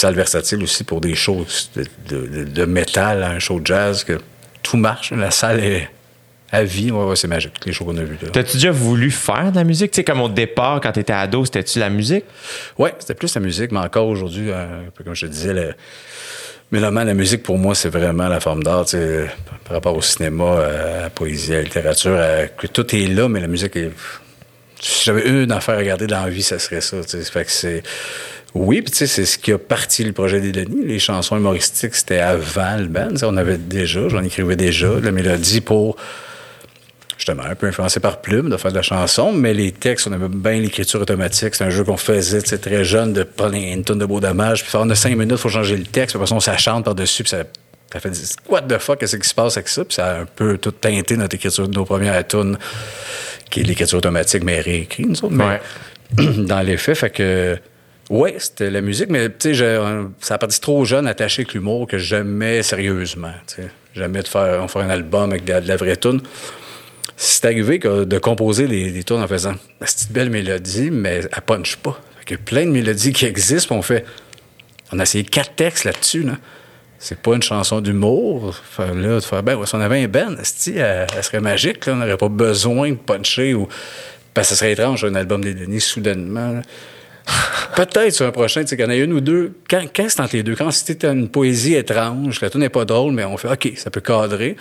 [0.00, 3.66] ça le versatile aussi pour des shows de, de- de- de métal un show de
[3.66, 4.18] jazz, que
[4.62, 5.12] tout marche.
[5.12, 5.88] La salle est
[6.52, 6.90] à vie.
[6.90, 8.18] Ouais, ouais, c'est magique, les shows qu'on a vus.
[8.30, 9.90] T'as-tu déjà voulu faire de la musique?
[9.92, 12.24] Tu sais, comme au départ, quand t'étais ado, c'était-tu la musique?
[12.78, 15.74] Ouais, c'était plus la musique, mais encore aujourd'hui, un peu comme je te disais, le,
[16.70, 18.86] mélomane, la musique pour moi, c'est vraiment la forme d'art,
[19.64, 22.18] par rapport au cinéma, à la poésie, à la littérature,
[22.72, 23.90] tout est là, mais la musique est.
[24.80, 26.98] Si j'avais une affaire à regarder dans la vie, ça serait ça.
[27.02, 27.82] Fait que c'est.
[28.54, 30.84] Oui, puis c'est ce qui a parti le projet des Denis.
[30.86, 33.14] Les chansons humoristiques, c'était avant le band.
[33.22, 35.96] On avait déjà, j'en écrivais déjà, la mélodie pour
[37.18, 40.12] justement un peu influencé par Plume de faire de la chanson, mais les textes, on
[40.12, 41.54] avait bien l'écriture automatique.
[41.56, 44.70] C'est un jeu qu'on faisait très jeune de prendre une tonne de beau dommage, puis
[44.70, 46.84] faire on a cinq minutes, il faut changer le texte, puis après ça, ça chante
[46.84, 47.42] par-dessus, puis ça,
[47.92, 48.12] ça fait
[48.48, 49.84] what the fuck, qu'est-ce qui se passe avec ça?
[49.84, 52.56] Puis ça a un peu tout teinté notre écriture de nos premières tunes,
[53.50, 55.34] qui est l'écriture automatique, mais réécrite, nous autres.
[55.34, 55.60] Mais
[56.16, 57.58] dans les faits, fait que.
[58.10, 59.78] Ouais, c'était la musique, mais tu sais,
[60.20, 63.34] ça a parti trop jeune, attaché avec l'humour, que jamais sérieusement.
[63.46, 66.22] sais Jamais de faire, on fait un album avec de la, vraie tune
[67.20, 69.54] c'est arrivé de composer les, tunes en faisant
[69.84, 72.00] cette belle mélodie, mais elle punch pas.
[72.24, 74.04] Il y a plein de mélodies qui existent, on fait.
[74.92, 76.22] On a essayé quatre textes là-dessus.
[76.22, 76.34] Là.
[76.98, 78.54] C'est pas une chanson d'humour.
[78.78, 81.86] Là, ben, si on avait un Ben, elle, elle serait magique.
[81.86, 81.94] Là.
[81.94, 83.68] On n'aurait pas besoin de puncher ou.
[84.34, 86.62] Que ce serait étrange, un album des Denis, soudainement.
[87.74, 89.54] Peut-être sur un prochain, tu sais, qu'il y en a une ou deux.
[89.68, 92.84] Quand, quand c'est entre les deux, quand c'était une poésie étrange, la tune n'est pas
[92.84, 94.56] drôle, mais on fait OK, ça peut cadrer.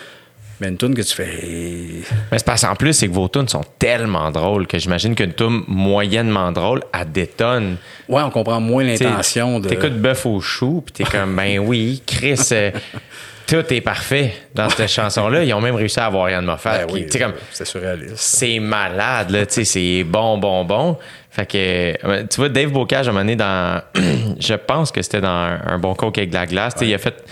[0.60, 2.04] Mais une tune que tu fais.
[2.32, 5.34] Mais c'est parce qu'en plus, c'est que vos tunes sont tellement drôles que j'imagine qu'une
[5.34, 7.78] tune moyennement drôle, elle détonne.
[8.10, 9.70] Ouais, on comprend moins l'intention de.
[9.70, 12.72] T'écoutes Bœuf au chou, puis t'es comme, ben oui, Chris, euh,
[13.48, 15.44] tout est parfait dans cette chanson-là.
[15.44, 16.86] Ils ont même réussi à avoir Yann Moffat.
[16.86, 18.18] Ben comme, c'est surréaliste.
[18.18, 20.98] C'est malade, là, tu sais, c'est bon, bon, bon.
[21.32, 23.82] Fait que, tu vois, Dave Bocage, à un moment donné, dans,
[24.40, 26.74] je pense que c'était dans un, bon coke avec de la glace.
[26.82, 27.24] Il a fait,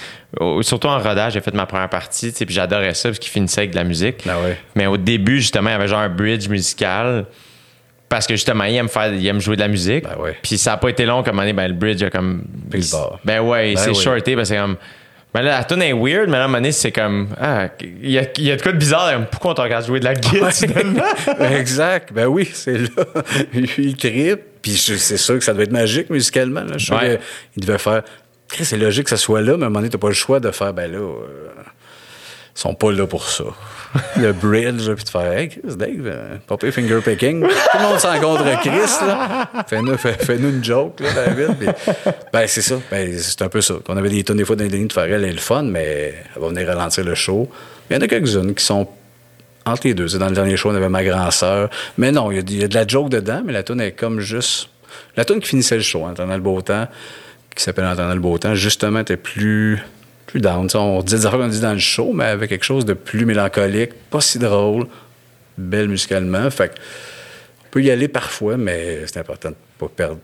[0.62, 3.72] surtout en rodage, j'ai fait ma première partie, puis j'adorais ça parce qu'il finissait avec
[3.72, 4.24] de la musique.
[4.30, 4.38] Ah
[4.76, 7.26] Mais au début, justement, il y avait genre un bridge musical.
[8.08, 10.04] Parce que justement, il aime, faire, il aime jouer de la musique.
[10.04, 12.44] Ben puis ça n'a pas été long comme année, ben, le bridge a comme.
[13.26, 14.78] Ben ouais, ben c'est shorté parce que c'est comme.
[15.36, 17.28] Mais là, la tune est weird, mais là, à un moment donné, c'est comme.
[17.38, 19.12] Ah, il y a, y a de quoi de bizarre.
[19.30, 20.50] Pourquoi on te regarde jouer de la guitare
[21.38, 22.14] ben, exact.
[22.14, 23.04] Ben oui, c'est là.
[23.54, 24.40] il tripe.
[24.62, 26.62] Puis c'est sûr que ça devait être magique musicalement.
[26.62, 26.78] Là.
[26.78, 26.96] Je suis
[27.54, 28.04] qu'il devait faire.
[28.48, 30.40] C'est logique que ça soit là, mais à un moment donné, t'as pas le choix
[30.40, 30.74] de faire.
[30.74, 31.00] Ben là.
[31.00, 31.50] Euh,
[32.56, 33.44] sont pas là pour ça.
[34.18, 37.42] le bridge, puis tu fais Hey, Chris, Dave, euh, pas finger picking.
[37.42, 39.50] Tout le monde s'en contre Chris, là.
[39.68, 41.74] Fais-nous fais, une joke, là, David.
[42.34, 42.76] ben, c'est ça.
[42.90, 43.76] Ben, c'est un peu ça.
[43.88, 45.64] On avait des tonnes des fois dans les lignes de faire elle est le fun,
[45.64, 47.50] mais elle va venir ralentir le show.
[47.90, 48.88] Il y en a quelques-unes qui sont
[49.66, 50.08] entre les deux.
[50.18, 51.70] Dans le dernier show, on avait ma grand-sœur.
[51.98, 54.70] Mais non, il y, a de la joke dedans, mais la tune est comme juste.
[55.18, 56.06] La tune qui finissait le show,
[56.66, 56.88] temps,
[57.56, 59.82] qui s'appelle Entendant le beau temps, justement, était plus
[60.36, 60.68] plus down.
[60.76, 63.26] on dit des affaires qu'on dit dans le show, mais avec quelque chose de plus
[63.26, 64.86] mélancolique, pas si drôle,
[65.58, 66.50] belle musicalement.
[66.52, 66.72] Fait
[67.64, 70.20] on peut y aller parfois, mais c'est important de ne pas perdre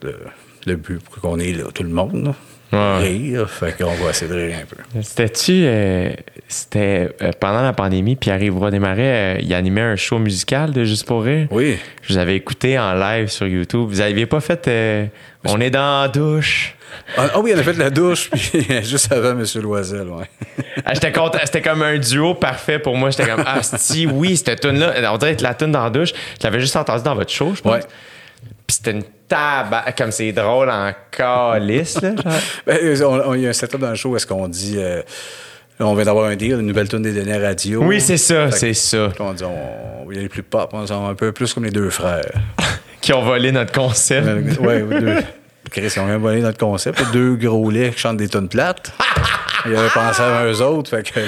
[0.65, 2.33] le, but pour qu'on ait là, tout le monde.
[2.73, 5.01] Rire, fait qu'on va essayer de rire un peu.
[5.01, 6.11] C'était-tu, euh,
[6.47, 11.23] c'était euh, pendant la pandémie, Pierre-Yves euh, il animait un show musical de Juste pour
[11.23, 11.47] rire?
[11.51, 11.77] Oui.
[12.01, 13.87] Je vous avais écouté en live sur YouTube.
[13.89, 14.69] Vous n'aviez pas fait
[15.45, 16.75] On est dans la douche?
[17.17, 19.45] Ah, ah, oui, on a fait la douche, puis juste avant M.
[19.61, 20.29] Loisel, ouais.
[20.85, 21.39] ah, j'étais content.
[21.43, 23.09] C'était comme un duo parfait pour moi.
[23.09, 26.13] J'étais comme, ah, si, oui, cette tune-là, on dirait que la tune dans la douche,
[26.39, 27.73] je l'avais juste entendu dans votre show, je pense.
[27.73, 27.81] Ouais.
[28.67, 32.11] Puis c'était une tabac, comme c'est drôle en calice, là.
[32.65, 34.75] Ben, il y a un setup dans le show où est-ce qu'on dit.
[34.77, 35.01] Euh,
[35.79, 37.81] on vient d'avoir un deal, une nouvelle tune des dernières radios.
[37.83, 39.09] Oui, c'est ça, c'est ça.
[39.19, 41.71] On dit, on, va y aller plus pop, on est un peu plus comme les
[41.71, 42.31] deux frères.
[43.01, 44.27] qui ont volé notre concept.
[44.59, 45.17] oui, deux.
[45.71, 47.01] Chris, ils ont même volé notre concept.
[47.13, 48.91] Deux gros laits qui chantent des tonnes plates.
[49.65, 50.89] Ils avaient pensé à eux autres.
[50.89, 51.19] Fait que,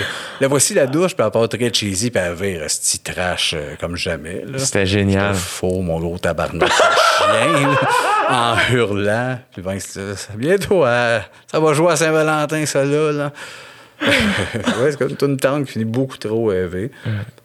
[0.42, 3.76] là, voici la douche, puis elle part très cheesy, puis elle vire ce trash euh,
[3.80, 4.44] comme jamais.
[4.58, 5.34] C'était génial.
[5.36, 7.78] faux, mon gros tabarnak chien,
[8.30, 9.40] en hurlant.
[9.54, 9.78] Puis ben,
[10.36, 13.12] bientôt, euh, ça va jouer à Saint-Valentin, ça là.
[13.12, 13.32] là.
[14.04, 16.92] ouais, c'est comme une tante qui finit beaucoup trop élevé.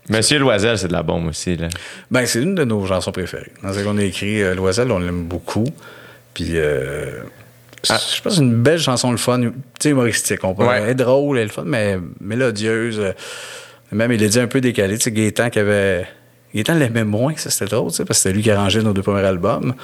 [0.08, 1.56] Monsieur Loisel, c'est de la bombe aussi.
[1.56, 1.68] Là.
[2.10, 3.52] Ben, c'est une de nos chansons préférées.
[3.62, 5.66] Dans ce qu'on a écrit, euh, Loisel, on l'aime beaucoup.
[6.34, 7.22] Puis, euh,
[7.88, 7.98] ah.
[8.14, 10.44] je pense une belle chanson, le fun, tu sais, humoristique.
[10.44, 13.00] On peut être drôle, elle est le fun, mais mélodieuse.
[13.00, 13.12] Euh,
[13.92, 14.98] même, il a dit un peu décalé.
[14.98, 16.06] Tu sais, Gaétan qui avait.
[16.54, 18.92] Gaétan l'aimait moins, ça, c'était drôle, tu sais, parce que c'était lui qui arrangeait nos
[18.92, 19.74] deux premiers albums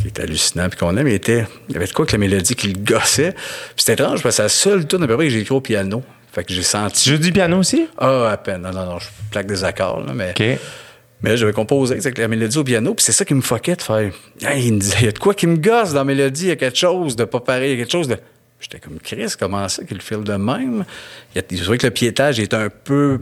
[0.00, 1.08] qui était hallucinant puis qu'on aime.
[1.08, 3.32] Il, était, il y avait de quoi que la mélodie qui le gossait.
[3.32, 5.54] Puis c'était étrange parce que c'est la seule tune à peu près que j'ai écrit
[5.54, 6.02] au piano.
[6.32, 7.04] Fait que j'ai senti.
[7.04, 7.86] Tu joues du piano aussi?
[7.98, 8.62] Ah, à peine.
[8.62, 10.32] Non, non, non, je plaque des accords, là, mais.
[11.22, 13.82] Mais j'avais composé avec la mélodie au piano, puis c'est ça qui me fuckait de
[13.82, 14.12] faire.
[14.56, 16.48] il me disait, il y a de quoi qui me gosse dans la mélodie, il
[16.48, 18.16] y a quelque chose de pas pareil, il y a quelque chose de.
[18.58, 20.84] J'étais comme Chris, comment ça qu'il file de même?
[21.34, 23.20] Il, il vrai que le piétage est un peu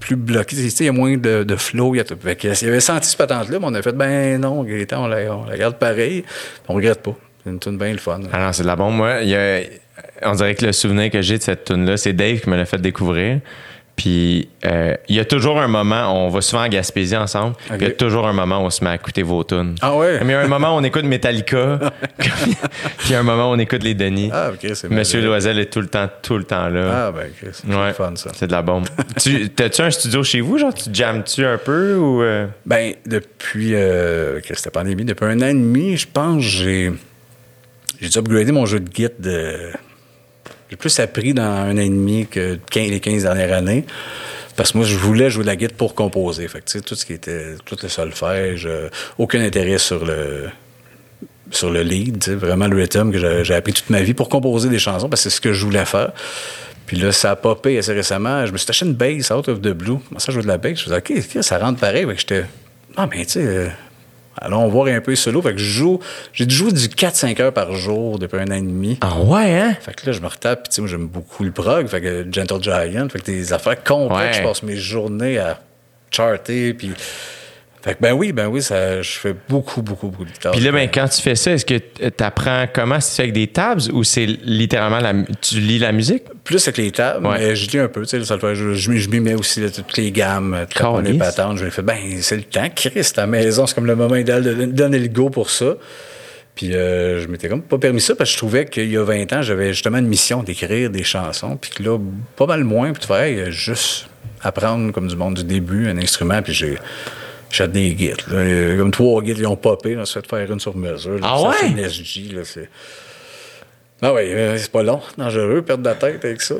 [0.00, 0.56] plus bloqué.
[0.56, 1.94] Il y a moins de, de flow.
[1.94, 5.06] Il, y, il avait senti ce patente-là, mais on a fait, ben non, Gaëtan, on
[5.08, 6.24] la, on la garde pareil.
[6.68, 7.16] On regrette pas.
[7.44, 8.20] C'est une tune bien le fun.
[8.32, 8.94] Ah non, c'est de la bombe.
[8.94, 9.60] Moi, y a,
[10.22, 12.66] on dirait que le souvenir que j'ai de cette tune-là, c'est Dave qui me l'a
[12.66, 13.40] fait découvrir.
[13.96, 17.76] Puis euh, il y a toujours un moment, on va souvent en Gaspésie ensemble, Ok.
[17.80, 19.74] il y a toujours un moment où on se met à écouter vos tunes.
[19.80, 20.16] Ah ouais?
[20.18, 21.78] Comme il y a un moment où on écoute Metallica,
[22.18, 22.30] puis
[23.06, 24.28] il y a un moment où on écoute les Denis.
[24.32, 25.22] Ah, ok, c'est Monsieur.
[25.22, 27.06] Loisel est tout le temps, tout le temps là.
[27.06, 27.92] Ah, ben, ok, c'est Ouais.
[27.94, 28.32] fun, ça.
[28.34, 28.86] C'est de la bombe.
[29.22, 30.58] tu, t'as-tu un studio chez vous?
[30.58, 32.20] Genre, tu jammes-tu un peu ou.
[32.22, 32.46] euh?
[32.66, 36.92] Ben, depuis euh, que c'était la pandémie, depuis un an et demi, je pense, j'ai
[37.98, 39.70] j'ai dû upgrader mon jeu de Git de.
[40.70, 43.84] J'ai plus appris dans un an et demi que 15 les 15 dernières années.
[44.56, 46.48] Parce que moi, je voulais jouer de la Git pour composer.
[46.84, 47.56] Tout ce qui était.
[47.64, 48.88] Tout le solfège, euh,
[49.18, 50.48] aucun intérêt sur le
[51.52, 54.80] sur le lead, vraiment le rhythm que j'ai appris toute ma vie pour composer des
[54.80, 56.10] chansons parce que c'est ce que je voulais faire.
[56.86, 58.46] Puis là, ça a popé assez récemment.
[58.46, 59.98] Je me suis acheté une bass out of the blue.
[60.10, 60.78] Moi, ça, je jouais de la bass.
[60.78, 62.04] Je faisais, OK, OK, ça rentre pareil.
[62.06, 62.44] Fait que j'étais,
[62.96, 63.68] ah, mais tu sais, euh,
[64.40, 65.40] allons voir un peu solo.
[65.42, 66.00] Fait que je joue,
[66.32, 68.98] j'ai jouer du 4-5 heures par jour depuis un an et demi.
[69.00, 69.76] Ah ouais, hein?
[69.80, 72.00] Fait que là, je me retape, puis tu sais, moi, j'aime beaucoup le prog, fait
[72.00, 74.42] que Gentle Giant, fait que des affaires complexes, Ouais.
[74.42, 75.60] je passe mes journées à
[76.10, 76.92] charter, puis...
[77.86, 80.56] Fait que ben oui, ben oui, ça, je fais beaucoup, beaucoup, beaucoup de tâches.
[80.56, 82.98] Puis là, ben, quand tu fais ça, est-ce que tu apprends comment?
[82.98, 86.24] C'est avec des tabs ou c'est littéralement la, tu lis la musique?
[86.42, 87.38] Plus avec les Ouais.
[87.38, 89.96] mais je lis un peu, tu sais, je, je, je m'y mets aussi là, toutes
[89.96, 93.26] les gammes, toutes les patentes, je me fais, ben, c'est le temps, Christ, à la
[93.28, 95.76] maison, c'est comme le moment idéal de donner le go pour ça.
[96.56, 99.04] Puis euh, je m'étais comme pas permis ça parce que je trouvais qu'il y a
[99.04, 101.98] 20 ans, j'avais justement une mission d'écrire des chansons, puis que là,
[102.34, 104.08] pas mal moins, puis de faire hey, juste
[104.42, 106.78] apprendre comme du monde du début un instrument, puis j'ai
[107.56, 108.22] j'ai des guides.
[108.30, 111.18] Il Comme trois guides, ils ont popé, là, ça fait faire une sur mesure.
[111.22, 111.54] Ah ouais?
[111.60, 112.68] C'est une SG, là, c'est...
[114.02, 114.24] Ah oui,
[114.58, 116.54] c'est pas long, dangereux, perdre de la tête avec ça.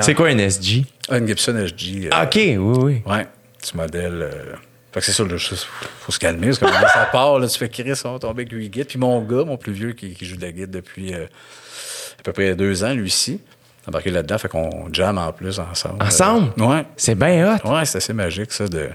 [0.00, 0.84] C'est quoi un SG?
[1.08, 2.06] ah, une Gibson SG.
[2.06, 3.02] euh, Ah, OK, oui, oui.
[3.06, 3.26] Ouais,
[3.60, 4.20] petit modèle.
[4.22, 4.30] euh,
[4.92, 5.64] Fait que c'est ça, juste,
[6.00, 6.48] faut se calmer.
[6.48, 8.86] Parce que quand ça part, là, tu fais Chris, on va tomber avec 8 guides.
[8.88, 11.26] Puis mon gars, mon plus vieux, qui, qui joue de la guide depuis euh,
[12.18, 13.40] à peu près deux ans, lui ci
[13.86, 14.38] embarqué là-dedans.
[14.38, 16.02] Fait qu'on jam en plus ensemble.
[16.02, 16.50] Ensemble?
[16.60, 16.84] Euh, ouais.
[16.96, 17.68] C'est bien hot.
[17.72, 18.88] Ouais, c'est assez magique, ça, de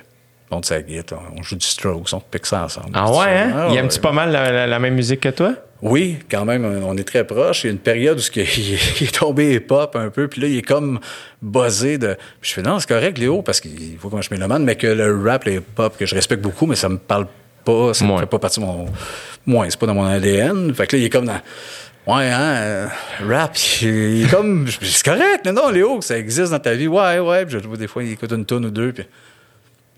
[0.63, 1.05] sa guide.
[1.37, 2.89] On, joue du Strokes, on pique ça ensemble.
[2.93, 3.53] Ah ouais, hein?
[3.55, 3.77] Ah, Il ouais.
[3.79, 5.53] aime-tu pas mal la, la- la même musique que toi?
[5.81, 7.63] Oui, quand même, on est très proches.
[7.63, 10.41] Il y a une période où il est- il est tombé pop un peu, puis
[10.41, 10.99] là, il est comme
[11.41, 12.15] buzzé de.
[12.41, 14.87] Puis je fais non, c'est correct, Léo, parce qu'il faut que je mélomane, mais que
[14.87, 17.27] le rap, les pop, que je respecte beaucoup, mais ça me parle
[17.63, 18.19] pas, ça ne Ouais.
[18.21, 18.85] fait pas partie de mon.
[19.45, 20.73] Moi, c'est pas dans mon ADN.
[20.73, 21.41] Fait que là, il est comme dans.
[22.07, 22.87] Ouais, hein, euh,
[23.29, 24.65] rap, il est comme.
[24.81, 26.87] C'est correct, non, non, Léo, ça existe dans ta vie.
[26.87, 29.03] Ouais, ouais, puis je le vois des fois, il écoute une tonne ou deux, puis.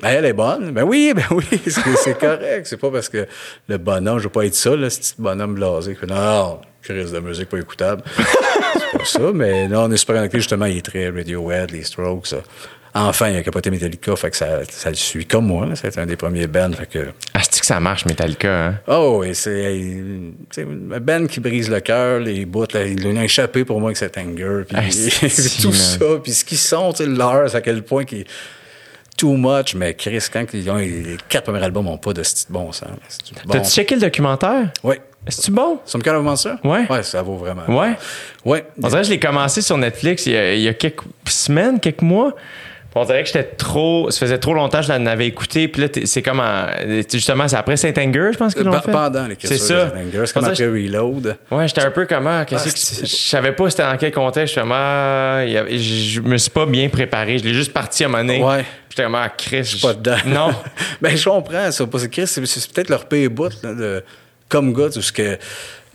[0.02, 0.72] Ben, elle est bonne.
[0.72, 2.66] Ben oui, ben oui, c'est correct.
[2.66, 3.28] C'est pas parce que
[3.68, 5.98] le bonhomme, je veux pas être ça, là, ce petit bonhomme blasé.
[6.08, 8.04] Non, non, crise de musique pas écoutable.
[8.18, 10.38] c'est pas ça, mais là, on est super connecté.
[10.40, 12.28] Justement, il est très Radiohead, les Strokes.
[12.28, 12.38] ça.
[12.94, 15.68] Enfin, il a capoté Metallica, fait que ça, ça le suit comme moi.
[15.76, 16.72] C'est un des premiers bands.
[16.72, 17.10] Fait que.
[17.36, 18.80] Ah, que ça marche, Metallica, hein?
[18.88, 19.78] Oh, et c'est
[20.58, 24.18] un band qui brise le cœur, les bouts, ils l'ont échappé pour moi avec cet
[24.18, 24.82] anger, puis Ah,
[25.62, 28.26] tout ça, puis ce qu'ils sont, tu sais, leur, à quel point qu'ils
[29.20, 32.48] too much, mais Chris, quand ils ont les quatre premiers albums n'ont pas de style
[32.50, 32.88] bon sens.
[33.46, 33.52] bon.
[33.54, 34.72] T'as-tu checké le documentaire?
[34.84, 34.96] Oui.
[35.28, 35.80] Est-ce-tu bon?
[35.94, 36.54] Of Monster?
[36.64, 36.90] Ouais.
[36.90, 37.66] Ouais, ça vaut vraiment.
[37.68, 37.98] Ouais.
[38.46, 38.66] Ouais.
[38.82, 41.04] On dirait que je l'ai commencé sur Netflix il y a, il y a quelques
[41.28, 42.34] semaines, quelques mois.
[42.95, 44.10] On dirait que j'étais trop.
[44.10, 45.68] Ça faisait trop longtemps que je l'en avais écouté.
[45.68, 46.40] Puis là, c'est comme.
[46.40, 46.66] en-
[47.11, 48.91] justement, c'est après Saint-Anger, je pense qu'ils l'ont fait.
[48.91, 49.57] Pendant l'écriture
[49.91, 51.38] de Anger, c'est comme après Reload.
[51.52, 52.26] Ouais, j'étais un peu comme.
[52.28, 54.53] ah, Ah, que je savais pas c'était dans quel contexte.
[54.53, 54.61] Suis
[55.57, 57.38] avait- je me suis pas bien préparé.
[57.38, 58.44] Je l'ai juste parti à moment donné.
[58.44, 58.66] Ouais.
[58.90, 59.64] J'étais comme, ah, Chris.
[59.78, 60.18] Je Pas dedans.
[60.26, 60.49] Non.
[61.02, 61.86] ben, je comprends ça.
[62.11, 62.41] Chris, c'est
[62.74, 64.03] peut-être leur pay bout, là, de,
[64.48, 65.38] comme gars, tout ce que.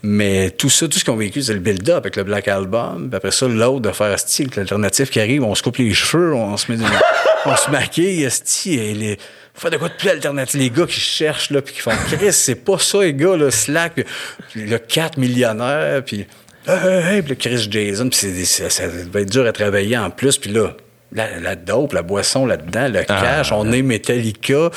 [0.06, 3.08] Mais tout ça, tout ce qu'ils ont vécu, c'est le build-up avec le Black Album.
[3.08, 6.34] Puis après ça, l'autre de faire avec l'alternative qui arrive, on se coupe les cheveux,
[6.34, 6.76] on se met
[7.46, 9.18] on se maquille, Asti, et les.
[9.54, 10.60] Faire de quoi de plus alternatif?
[10.60, 13.50] Les gars qui cherchent, là, puis qui font Chris, c'est pas ça, les gars, là,
[13.50, 14.04] Slack,
[14.50, 16.26] puis, le 4 millionnaires, puis.
[16.66, 20.10] Hey, hey, puis le Chris Jason, puis c'est ça, va être dur à travailler en
[20.10, 20.76] plus, puis là,
[21.12, 24.70] la, la dope, la boisson là-dedans, le cash, on est Metallica.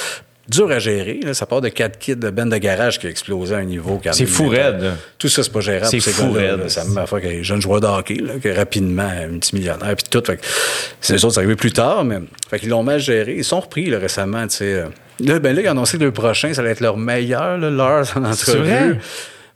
[0.49, 1.33] Dur à gérer, là.
[1.33, 3.99] ça part de 4 kits de band de garage qui a explosé à un niveau.
[4.01, 4.93] quand C'est fou raide.
[5.17, 5.87] Tout ça, c'est pas gérable.
[5.89, 6.61] C'est fou raide.
[6.67, 10.23] C'est la même affaire que jeunes joueurs de hockey, là, que rapidement, multimillionnaires, puis tout.
[10.25, 10.39] Fait
[11.01, 12.19] c'est les autres, c'est arrivé plus tard, mais
[12.49, 13.35] fait qu'ils l'ont mal géré.
[13.37, 14.73] Ils sont repris là, récemment, tu sais.
[14.73, 14.85] euh.
[15.19, 17.69] Là, ben là, ils ont annoncé que le prochain, ça allait être leur meilleur, là,
[17.69, 18.59] leur en C'est entrevue.
[18.69, 18.99] vrai?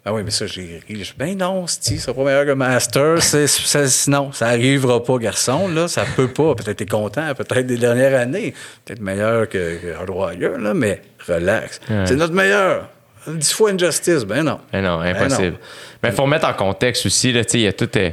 [0.04, 0.96] Ah oui, mais ça, j'ai ri.
[0.96, 3.22] Je dis, ben non, ça sera pas meilleur que Master.
[3.22, 5.88] C'est, c'est- non, ça arrivera pas, garçon, là.
[5.88, 6.56] Ça peut pas.
[6.56, 8.56] Peut-être t'es content, peut-être des dernières années.
[8.84, 11.80] Peut-être meilleur que, que là, mais relax.
[11.90, 12.04] Ouais.
[12.08, 12.90] C'est notre meilleur.
[13.28, 14.60] Dix fois Injustice, ben non.
[14.74, 15.52] Mais non, Ben impossible.
[15.52, 15.58] non.
[16.02, 17.88] Mais il faut mettre en contexte aussi, là, tu sais, il y a tout.
[17.96, 18.10] euh,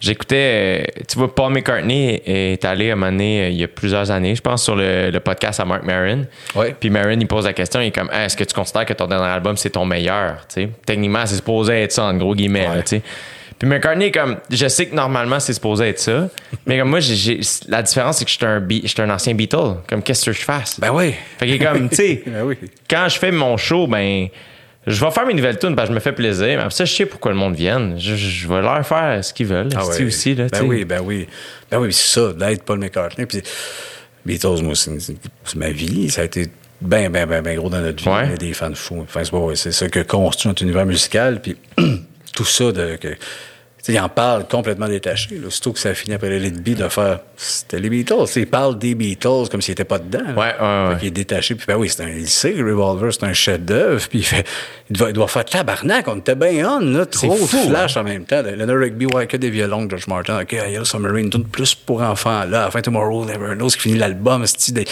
[0.00, 3.64] J'écoutais, euh, tu vois, Paul McCartney est allé à un moment donné, euh, il y
[3.64, 6.26] a plusieurs années, je pense, sur le, le podcast à Mark Maron.
[6.54, 6.74] Ouais.
[6.78, 9.06] Puis Maron, il pose la question, il est comme, est-ce que tu considères que ton
[9.06, 10.46] dernier album, c'est ton meilleur?
[10.48, 12.64] Tu sais, Techniquement, c'est supposé être ça, en gros guillemets.
[12.64, 12.82] là, Ouais.
[12.82, 13.02] tu sais.
[13.58, 16.28] Puis McCartney, comme, je sais que normalement, c'est supposé être ça.
[16.66, 16.98] mais comme moi,
[17.68, 19.76] la différence, c'est que j'étais un, Be- j'étais un ancien Beatle.
[19.88, 20.78] Comme, qu'est-ce que je fasse?
[20.78, 21.14] Ben oui.
[21.38, 22.56] Fait que comme, tu sais, Ben oui.
[22.90, 24.28] quand je fais mon show, ben,
[24.86, 26.62] je vais faire mes nouvelles tunes parce que je me fais plaisir.
[26.62, 27.96] Mais ça, je sais pourquoi le monde vienne.
[27.98, 29.68] Je, je vais leur faire ce qu'ils veulent.
[29.74, 30.04] Ah ouais.
[30.04, 31.26] aussi, là, ben oui, ben oui.
[31.70, 33.26] Ben oui, c'est ça, d'être Paul McCartney.
[33.26, 33.42] Puis
[34.24, 36.08] Beatles, moi, c'est ma vie.
[36.08, 36.48] Ça a été
[36.80, 38.08] bien, bien, bien, bien gros dans notre vie.
[38.08, 38.36] Ouais.
[38.38, 39.02] Des fans fous.
[39.02, 39.22] Enfin,
[39.54, 41.40] c'est ça que construit notre univers musical.
[41.40, 41.56] Puis
[42.34, 43.08] tout ça, de, que,
[43.86, 45.38] tu sais, il en parle complètement détaché.
[45.38, 45.48] Là.
[45.48, 47.20] Surtout que ça finit après les Beat de faire.
[47.36, 48.24] C'était les Beatles.
[48.34, 50.24] Il parle des Beatles comme s'il n'était pas dedans.
[50.36, 50.96] Ouais, ouais, ouais.
[50.98, 51.54] Qu'il est détaché.
[51.54, 54.04] Puis ben oui, c'est un, il sait que Revolver, c'est un chef-d'œuvre.
[54.08, 54.44] Puis il, fait,
[54.90, 56.08] il, doit, il doit faire tabarnak.
[56.08, 57.06] On était bien on, là.
[57.06, 57.68] Trop fou, hein.
[57.68, 58.42] flash en même temps.
[58.42, 60.42] Leonard Rigby, ouais, que des violons de George Martin.
[60.42, 62.42] OK, Yellow Submarine, tout plus pour enfants.
[62.44, 64.44] Là, à la fin, Tomorrow Never Knows, qui finit l'album.
[64.44, 64.84] Tu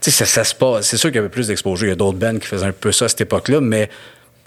[0.00, 0.86] sais, ça, ça se passe.
[0.86, 1.88] C'est sûr qu'il y avait plus d'exposure.
[1.88, 3.90] Il y a d'autres bands qui faisaient un peu ça à cette époque-là, mais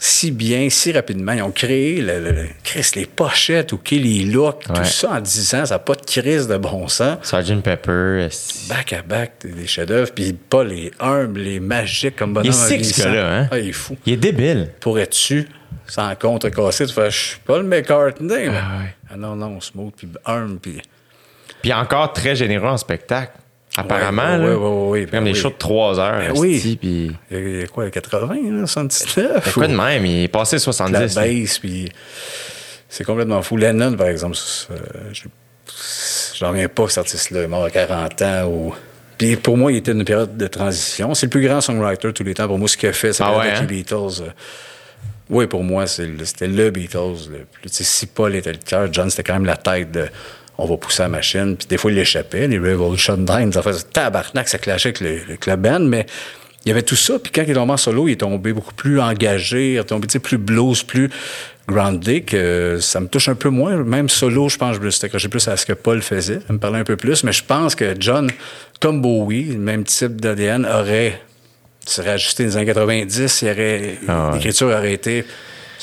[0.05, 4.75] si bien, si rapidement, ils ont créé le, Chris, les pochettes ou les looks, Ouais.
[4.75, 7.19] tout ça en 10 ans, ça n'a pas de crise de bon sens.
[7.23, 7.61] Sgt.
[7.61, 8.27] Pepper.
[8.67, 12.51] Back à back, des, chefs-d'œuvre, puis pas les humbles, les magiques comme bonhomme.
[12.51, 13.03] Il est sick, ce vieillissant.
[13.05, 13.47] gars-là, hein?
[13.49, 13.95] Ah, il est fou.
[14.05, 14.71] Il est débile.
[14.81, 15.47] Pourrais-tu,
[15.87, 18.95] sans contrecassé, tu fais, je suis pas le McCartney, Ah ouais.
[19.09, 20.81] Ah non, non, smooth, puis humble, puis.
[21.61, 23.37] Puis encore très généreux en spectacle.
[23.77, 24.55] Apparemment, Ouais, là.
[24.55, 25.35] ouais, ouais, ouais, Comme ben des oui.
[25.39, 26.19] shows de 3 heures.
[26.33, 26.77] Ben oui.
[27.31, 29.53] Il y a quoi, 80, là, 79?
[29.53, 30.05] Quoi de même?
[30.05, 31.15] Il est passé la 70.
[31.15, 31.21] là.
[31.25, 31.91] bass, puis
[32.89, 33.57] c'est complètement fou.
[33.57, 34.37] Lennon, par exemple,
[34.71, 34.75] euh,
[36.39, 38.45] j'en reviens pas que cet artiste-là est mort à 40 ans.
[38.47, 38.73] Ou...
[39.17, 41.13] Puis pour moi, il était une période de transition.
[41.15, 42.47] C'est le plus grand songwriter de tous les temps.
[42.47, 43.61] Pour moi, ce qu'il a fait, c'est Ah ouais, avec hein?
[43.61, 44.21] les Beatles.
[44.21, 44.29] euh,
[45.29, 47.29] oui, pour moi, c'est le- c'était le Beatles.
[47.31, 50.07] Le plus, si Paul était le cœur, John, c'était quand même la tête de
[50.57, 51.55] on va pousser la machine.
[51.57, 52.47] Puis des fois, il échappait.
[52.47, 56.05] Les Revolution 9, ça faisait tabarnak, ça clashait avec le, le club band, mais
[56.65, 57.19] il y avait tout ça.
[57.19, 59.83] Puis quand il est tombé en solo, il est tombé beaucoup plus engagé, il est
[59.83, 61.09] tombé plus blues, plus
[61.67, 63.75] groundé, que ça me touche un peu moins.
[63.83, 66.39] Même solo, je pense que je me suis accroché plus à ce que Paul faisait.
[66.45, 67.23] Ça me parlait un peu plus.
[67.23, 68.29] Mais je pense que John,
[68.79, 71.21] comme Bowie, le même type d'ADN, aurait
[71.85, 74.35] serait ajusté dans les années 90, il y aurait, Ah ouais.
[74.35, 75.25] l'écriture aurait été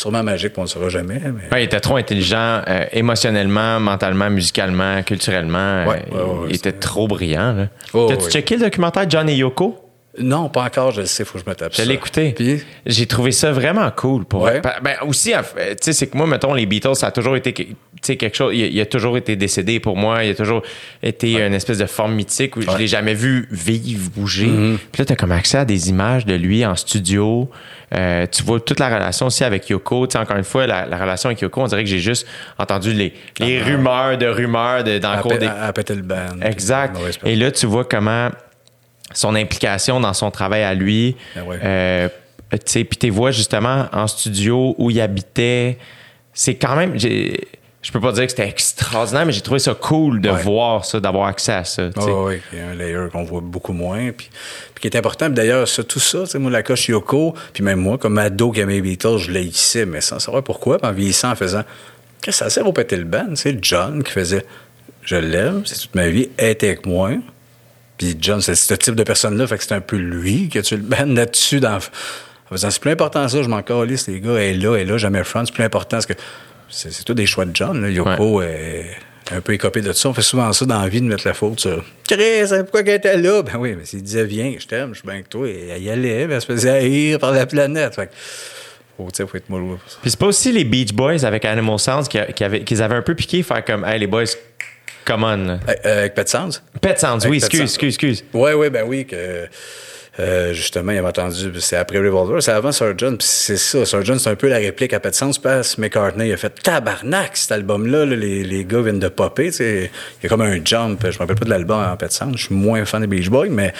[0.01, 1.21] sûrement magique, on ne saura jamais.
[1.25, 1.53] Mais...
[1.53, 5.85] Ouais, il était trop intelligent euh, émotionnellement, mentalement, musicalement, culturellement.
[5.87, 7.53] Ouais, Euh, ouais, il était trop brillant.
[7.53, 7.67] là.
[7.93, 9.77] Oh, T'as-tu checké le documentaire John et Yoko?
[10.19, 11.85] Non, pas encore, je le sais, faut que je me tape Je ça.
[11.85, 12.33] l'ai écouté.
[12.33, 14.25] Puis, J'ai trouvé ça vraiment cool.
[14.25, 14.61] Pour Ouais.
[14.83, 17.53] Ben, aussi, fait, tu sais, c'est que moi, mettons, les Beatles, ça a toujours été
[17.55, 18.53] quelque chose.
[18.55, 20.25] Il, a- il a toujours été décédé pour moi.
[20.25, 20.63] Il a toujours
[21.01, 22.79] été une espèce de forme mythique où je Ouais.
[22.79, 24.49] l'ai jamais vu vivre, bouger.
[24.49, 24.77] Mm-hmm.
[24.91, 27.49] Puis là, tu as comme accès à des images de lui en studio.
[27.95, 30.09] Euh, tu vois toute la relation aussi avec Yoko.
[30.09, 32.27] Tu sais, encore une fois, la, la relation avec Yoko, on dirait que j'ai juste
[32.59, 35.47] entendu les, les rumeurs de rumeurs de, dans le cours des.
[35.47, 36.41] à- à péter le band.
[36.43, 36.97] Exact.
[37.25, 38.31] Et là, tu vois comment
[39.13, 41.17] son implication dans son travail à lui.
[41.35, 41.59] Ben ouais.
[41.63, 42.09] euh,
[42.53, 45.79] tu sais, puis tes vois justement en studio où il habitait.
[46.33, 46.99] C'est quand même.
[47.83, 50.43] Je peux pas dire que c'était extraordinaire, mais j'ai trouvé ça cool de Ouais.
[50.43, 51.91] voir ça, d'avoir accès à ça.
[51.91, 52.11] sais.
[52.11, 54.29] oui, il y a un layer qu'on voit beaucoup moins, puis,
[54.75, 55.31] puis qui est important.
[55.31, 58.75] D'ailleurs, ça, tout ça, moi, la coche Yoko, puis même moi, comme ado qui aimait
[58.75, 61.63] les Beatles, je l'haïssais, mais sans savoir pourquoi, puis en vieillissant, en faisant,
[62.21, 63.29] qu'est-ce que ça sert au péter le band?
[63.35, 64.45] C'est John qui faisait,
[65.03, 67.13] je l'aime, c'est toute ma vie, elle était avec moi.
[68.01, 70.63] Puis John, c'est ce type de personne-là, fait que c'est un peu lui qui a
[70.63, 71.81] tué le band là-dessus, dans, en
[72.49, 74.91] faisant, c'est plus important ça, je m'en calisse, les gars, elle est là, elle est
[74.91, 76.15] là, jamais front, c'est plus important, parce que
[76.71, 77.91] c'est c'est tout des choix de John, là.
[77.91, 78.97] Yoko est
[79.31, 80.09] un peu écopé de ça.
[80.09, 82.97] On fait souvent ça dans la vie, de mettre la faute sur Chris, pourquoi qu'elle
[82.97, 83.43] était là?
[83.43, 85.83] Ben oui, mais s'il disait, viens, je t'aime, je suis bien avec toi, et elle
[85.83, 87.97] y allait, mais elle se faisait haïr par la planète.
[87.97, 88.13] Fait que,
[88.97, 89.45] faut, tu être.
[90.01, 92.95] Puis c'est pas aussi les Beach Boys avec Animal Sounds qui, qui avaient, qu'ils avaient
[92.95, 94.25] un peu piqué, faire comme, hey les boys,
[95.05, 95.37] come on.
[95.47, 95.59] là.
[95.87, 96.63] Euh, Avec Pet Sounds?
[96.81, 98.25] Pet Sounds, oui, excuse, excuse, excuse.
[98.33, 99.47] Oui, oui, ben oui, que
[100.19, 103.85] euh, justement, il avait entendu, c'est après Revolver, c'est avant Surgeon, puis c'est ça.
[103.87, 106.51] Surgeon, c'est un peu la réplique à Pet Sounds, parce que McCartney il a fait
[106.63, 109.91] tabarnak, cet album-là, là, les, les gars viennent de popper, tu sais.
[110.21, 112.37] Il y a comme un jump, je me rappelle pas de l'album en Pet Sounds,
[112.37, 113.73] je suis moins fan des Beach Boys, mais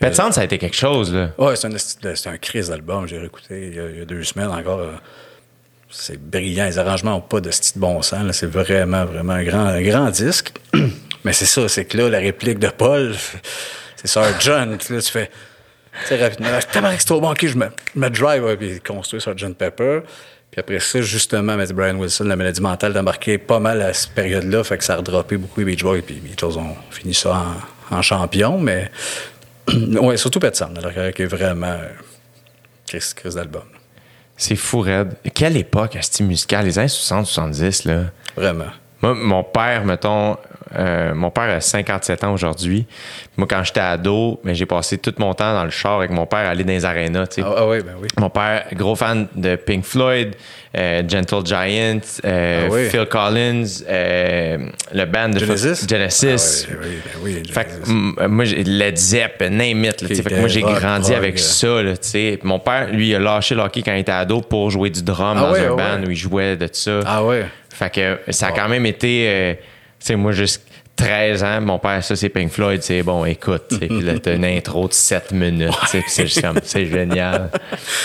[0.00, 1.30] Pet Sounds, ça a été quelque chose, là.
[1.38, 4.04] ouais, c'est un, c'est un crise d'album, j'ai réécouté il y, a, il y a
[4.06, 4.80] deux semaines encore.
[4.80, 4.92] euh,
[5.92, 9.80] C'est brillant, les arrangements n'ont pas de style bon sens, c'est vraiment, vraiment un grand,
[9.80, 10.52] grand disque.
[11.24, 13.14] mais c'est ça, c'est que là, la réplique de Paul,
[13.96, 15.30] c'est Surgeon, là, tu fais.
[16.04, 19.54] Sais, rapidement, tabarnak, c'est trop bon, je me, drive, ouais, puis construire Sgt.
[19.54, 20.00] Pepper.
[20.50, 24.12] Puis après ça, justement, Matthew Brian Wilson, la maladie mentale d'embarquer pas mal à cette
[24.12, 27.14] période-là, fait que ça a redroppé beaucoup les Beach Boys, puis les Beatles ont fini
[27.14, 27.44] ça
[27.90, 28.90] en, champion, mais
[29.68, 31.88] ouais, surtout Pet Sounds, alors est vraiment euh,
[32.86, 33.62] Chris, Chris d'album.
[34.40, 35.16] C'est fou, Red.
[35.34, 38.04] Quelle époque, à style musical, les années 60-70, là.
[38.34, 38.70] vraiment.
[39.02, 40.38] Moi, mon père, mettons,
[40.78, 42.86] euh, mon père a 57 ans aujourd'hui.
[43.36, 46.26] Moi, quand j'étais ado, mais j'ai passé tout mon temps dans le char avec mon
[46.26, 47.26] père à aller dans les arénas.
[47.38, 48.08] Ah, ah ben oui.
[48.18, 50.36] Mon père, gros fan de Pink Floyd,
[50.76, 52.88] euh, Gentle Giant, euh, Ah oui.
[52.88, 55.86] Phil Collins, le band de Genesis?
[55.88, 56.66] Genesis.
[56.70, 60.02] Ah oui, ben oui, Fait que, moi, j'ai Led Zepp, name it.
[60.02, 61.82] là, fait que moi, j'ai grandi rock, avec ça.
[61.82, 61.94] Là.
[62.44, 65.02] Mon père, lui, il a lâché le hockey quand il était ado pour jouer du
[65.02, 67.00] drum dans un band où il jouait de ça.
[67.04, 67.46] Ah ouais.
[67.70, 69.58] Fait que ça a quand même été.
[70.00, 70.64] Tu sais, moi, jusqu'à
[70.96, 72.82] 13 ans, mon père, ça, c'est Pink Floyd.
[72.82, 73.62] C'est bon, écoute.
[73.70, 75.72] tu Puis là, t'as une intro de 7 minutes.
[75.90, 77.50] tu c'est juste comme, c'est génial.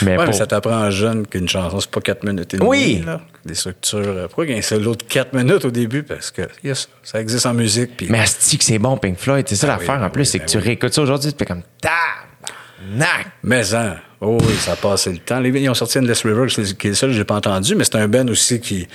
[0.02, 2.70] Mais Ouais, pour- mais ça t'apprend jeune qu'une chanson, c'est pas 4 minutes et demie.
[2.70, 3.04] Oui.
[3.06, 3.20] Là.
[3.46, 4.00] Des structures.
[4.00, 6.04] euh, Pourquoi il y a un solo de 4 minutes au début?
[6.04, 7.98] Parce que yes, ça existe en musique.
[7.98, 9.46] Puis Mais asti que c'est bon, Pink Floyd.
[9.50, 10.64] C'est ça Ah l'affaire oui, en plus, oui, c'est ben que tu oui.
[10.64, 13.28] réécoutes ça aujourd'hui, tu fais comme tabarnak.
[13.44, 15.40] Mais hein, oh oui, ça a passé le temps.
[15.40, 17.76] Les, ils ont sorti Endless River, c'est- qui est le seul que j'ai pas entendu,
[17.76, 18.88] mais c'est un band aussi qui.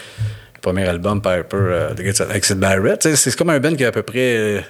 [0.63, 3.03] Premier album, Piper, Get- avec Sid Barrett.
[3.17, 4.61] C'est comme un band qui a à peu près euh,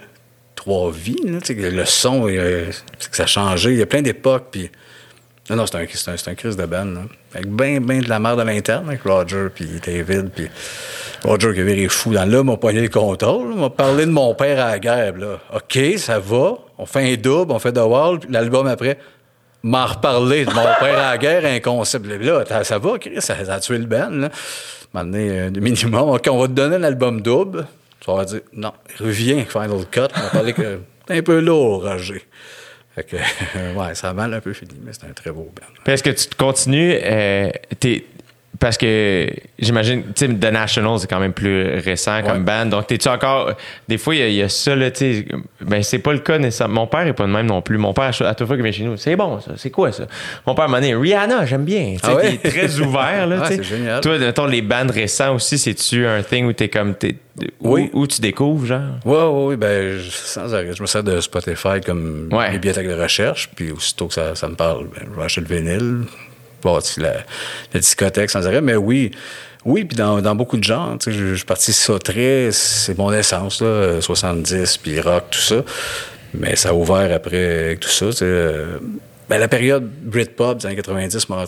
[0.54, 1.16] trois vies.
[1.24, 2.66] le son, euh,
[3.10, 3.72] que ça a changé.
[3.72, 4.56] Il y a plein d'époques.
[5.48, 5.86] Non, non, c'est un,
[6.16, 6.84] c'est un, un de band.
[6.84, 7.00] là.
[7.34, 10.48] Avec bien, bien de la merde à l'interne, avec Roger, puis David, puis
[11.24, 12.12] Roger qui viré fou.
[12.12, 13.54] Dans là, m'a poigné le contrôle.
[13.56, 15.16] m'a parlé de mon père à la guerre.
[15.16, 15.40] Là.
[15.52, 16.54] OK, ça va.
[16.78, 18.96] On fait un double, on fait The Wall, l'album après
[19.62, 22.06] m'en reparler de mon père à la guerre, un concept.
[22.06, 24.08] Là, ça va, Chris, ça, ça a tué le band.
[24.10, 24.30] Là.
[24.92, 27.66] Maintenant, euh, minimum, OK, on va te donner un album double.
[28.00, 30.08] Tu vas dire, non, reviens, Final Cut.
[30.16, 32.22] On va parler que un peu lourd, Roger.
[32.94, 33.16] Fait que,
[33.76, 35.92] ouais, ça a mal un peu fini, mais c'est un très beau band.
[35.92, 37.50] Est-ce que tu continues, euh,
[38.58, 39.26] parce que
[39.58, 42.64] j'imagine, tu sais, The National, c'est quand même plus récent comme Ouais.
[42.64, 42.66] band.
[42.66, 43.52] Donc, t'es-tu encore.
[43.88, 45.26] Des fois, il y, a- il y a ça, là, tu sais.
[45.62, 46.82] Ben, c'est pas le cas nécessairement.
[46.82, 47.78] Mon père est pas de même non plus.
[47.78, 49.52] Mon père, à chaque fois qu'il vient chez nous, c'est bon, ça.
[49.56, 50.04] C'est quoi, ça?
[50.46, 51.96] Mon père m'a dit, Rihanna, j'aime bien.
[52.02, 52.36] Ah ouais?
[52.38, 53.62] qui est très ouvert, là, Ah, tu sais.
[53.62, 54.00] c'est génial.
[54.02, 56.94] Toi, mettons, les bandes récents aussi, c'est-tu un thing où t'es comme.
[56.96, 57.16] T'es,
[57.60, 57.88] où, Oui.
[57.94, 58.80] où tu découvres, genre?
[59.06, 60.72] Oui, oui, oui, ben, je- sans arrêt.
[60.76, 62.50] Je me sers de Spotify comme Ouais.
[62.50, 65.46] bibliothèque de recherche, puis aussitôt que ça, ça me parle, ben, je vais acheter le
[65.56, 66.00] vinyle,
[66.62, 67.12] bâtir la,
[67.72, 68.60] la discothèque sans arrêt.
[68.60, 69.10] Mais oui,
[69.64, 74.00] oui, puis dans, beaucoup de genres, je, je parti ça très, c'est mon essence, là,
[74.00, 75.62] 70, puis rock, tout ça.
[76.32, 78.78] Mais ça a ouvert après tout ça, euh,
[79.28, 81.44] ben, la période Britpop des années 90 m'a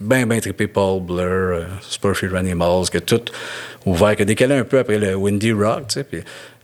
[0.00, 3.22] bien, bien trippé Paul Blur, euh, Spurfield Animals, que tout
[3.86, 6.20] ouvert, que décalé un peu après le Windy Rock, tu sais, puis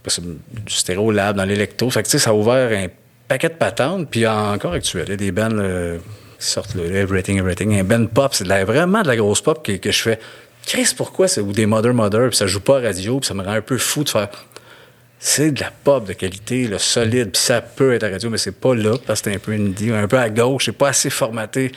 [0.07, 1.91] du stéréo lab dans l'électro.
[1.91, 2.89] Fait que, ça a ouvert un
[3.29, 5.05] paquet de patentes, puis encore actuel.
[5.07, 7.79] Il y a des bands qui sortent, là, Everything, Everything.
[7.79, 10.19] Un band pop, c'est vraiment de la grosse pop que, que je fais.
[10.67, 13.35] Chris, pourquoi c'est ou des Mother Mother, puis ça joue pas à radio, puis ça
[13.35, 14.29] me rend un peu fou de faire.
[15.19, 18.39] C'est de la pop de qualité, là, solide, puis ça peut être à radio, mais
[18.39, 20.89] c'est pas là, parce que c'est un peu indie, un peu à gauche, c'est pas
[20.89, 21.73] assez formaté.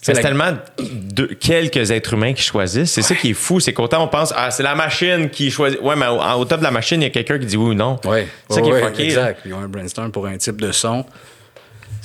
[0.00, 2.92] C'est la- tellement de quelques êtres humains qui choisissent.
[2.92, 3.58] C'est ça qui est fou.
[3.58, 5.80] C'est qu'autant on pense, ah, c'est la machine qui choisit.
[5.80, 7.70] Ouais, mais au, au top de la machine, il y a quelqu'un qui dit oui
[7.70, 7.98] ou non.
[8.04, 8.18] Oui,
[8.50, 9.04] C'est ça qui est fucké.
[9.04, 9.40] Exact.
[9.46, 11.06] Ils ont un brainstorm pour un type de son,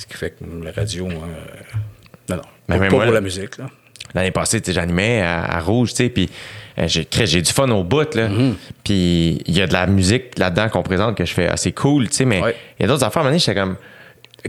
[0.00, 1.10] ce qui fait que la radio, euh,
[2.28, 3.58] non, non, Mais pas, même pas moi, pour la musique.
[3.58, 3.66] Là.
[4.14, 6.28] L'année passée, j'animais à, à Rouge, tu sais, puis
[6.78, 8.28] euh, j'ai du fun au bout, là.
[8.28, 8.54] Mm-hmm.
[8.82, 12.08] Puis il y a de la musique là-dedans qu'on présente que je fais assez cool,
[12.08, 12.56] tu sais, mais il Ouais.
[12.80, 13.76] y a d'autres affaires, à un moment donné, j'étais comme...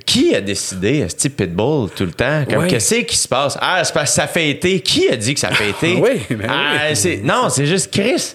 [0.06, 2.46] Qui a décidé, ce type Pitbull, tout le temps?
[2.50, 3.58] Comme, qu'est-ce qui se passe?
[3.60, 4.80] Ah, c'est parce que ça fait été.
[4.80, 5.96] Qui a dit que ça fait été?
[6.02, 6.96] Oui, ben ah, oui.
[6.96, 8.34] c'est- Non, c'est juste Chris.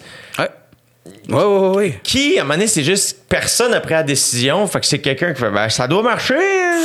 [1.28, 1.34] Ouais.
[1.36, 1.94] Oui, oui, oui.
[2.02, 4.66] Qui, à un moment donné, c'est juste personne n'a pris la décision.
[4.66, 6.34] Fait que c'est quelqu'un qui fait, ben, ça doit marcher.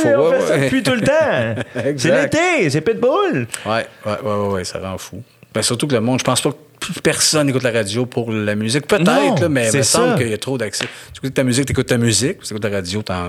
[0.02, 0.64] Faut- on ouais, fait ça ouais.
[0.64, 1.62] depuis tout le temps.
[1.96, 3.46] c'est l'été, c'est Pitbull.
[3.66, 5.22] Oui, ouais, ouais, ouais, ouais, ça rend fou.
[5.54, 8.54] Ben, surtout que le monde, je pense pas que personne écoute la radio pour la
[8.54, 8.86] musique.
[8.86, 10.86] Peut-être, mais il me semble qu'il y a trop d'accès.
[11.12, 13.26] Tu écoutes ta musique, tu écoutes ta musique, tu écoutes la radio, t'en-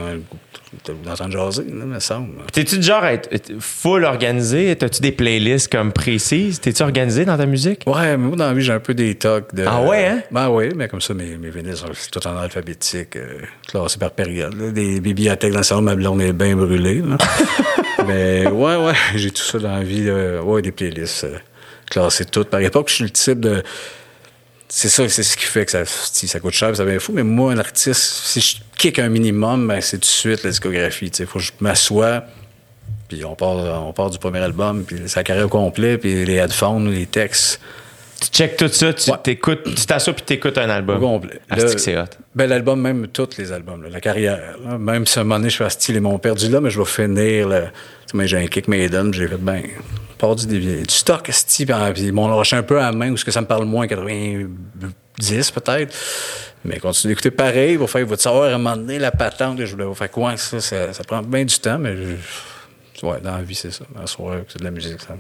[1.06, 2.30] t'entends jaser, là, il me semble.
[2.52, 3.30] T'es-tu du genre à être
[3.60, 4.76] full organisé?
[4.76, 6.60] T'as-tu des playlists comme précises?
[6.62, 7.84] T'es-tu organisé dans ta musique?
[7.86, 9.66] Ouais, mais moi, dans la vie, j'ai un peu des tocs de.
[9.68, 10.22] Ah ouais, hein?
[10.32, 14.12] Ben oui, mais comme ça, mes, mes vinyles sont tout en alphabétique, euh, classés par
[14.12, 14.58] période.
[14.60, 14.72] là.
[14.72, 17.04] Des bibliothèques dans le salon, ma blonde est bien brûlée.
[18.08, 20.06] mais ouais, ouais, j'ai tout ça dans la vie.
[20.06, 20.42] là.
[20.42, 21.38] Ouais, des playlists euh,
[21.94, 22.90] classées toutes par époque.
[22.90, 23.64] Je suis le type de.
[24.68, 27.12] C'est ça, c'est ce qui fait que ça, si ça coûte cher, ça devient fou.
[27.14, 30.50] Mais moi, un artiste, si je kick un minimum, ben, c'est tout de suite la
[30.50, 31.12] discographie.
[31.20, 32.24] Il faut que je m'assoie,
[33.08, 36.36] puis on part, on part du premier album, puis sa carrière au complet, puis les
[36.36, 37.60] headphones, les textes.
[38.20, 39.18] Tu checkes tout ça, tu Ouais.
[39.22, 40.98] t'écoutes, tu t'assois puis t'écoutes un album.
[41.04, 41.40] Au complet.
[41.50, 42.06] Ah, c'est hot.
[42.34, 44.56] Ben, l'album, même tous les albums, là, la carrière.
[44.66, 44.78] là.
[44.80, 46.80] Même si à un moment donné, je fais style, ils m'ont perdu là, mais je
[46.80, 47.48] vais finir.
[47.50, 47.62] Là.
[48.10, 49.62] Tu sais, j'ai un kick Maiden, j'ai fait, ben,
[50.36, 53.26] du, stock, style, puis, puis ils m'ont lâché un peu à la main, ou ce
[53.26, 55.96] que ça me parle moins, 90 peut-être.
[56.66, 59.60] Mais continue d'écouter pareil, il va faire, te savoir à un moment donné la patente,
[59.64, 60.10] je voulais faire?
[60.12, 63.72] Quoi, ça, ça, ça prend bien du temps, mais je- ouais, dans la vie, c'est
[63.72, 63.84] ça.
[64.00, 65.16] La soirée, c'est de la musique, ça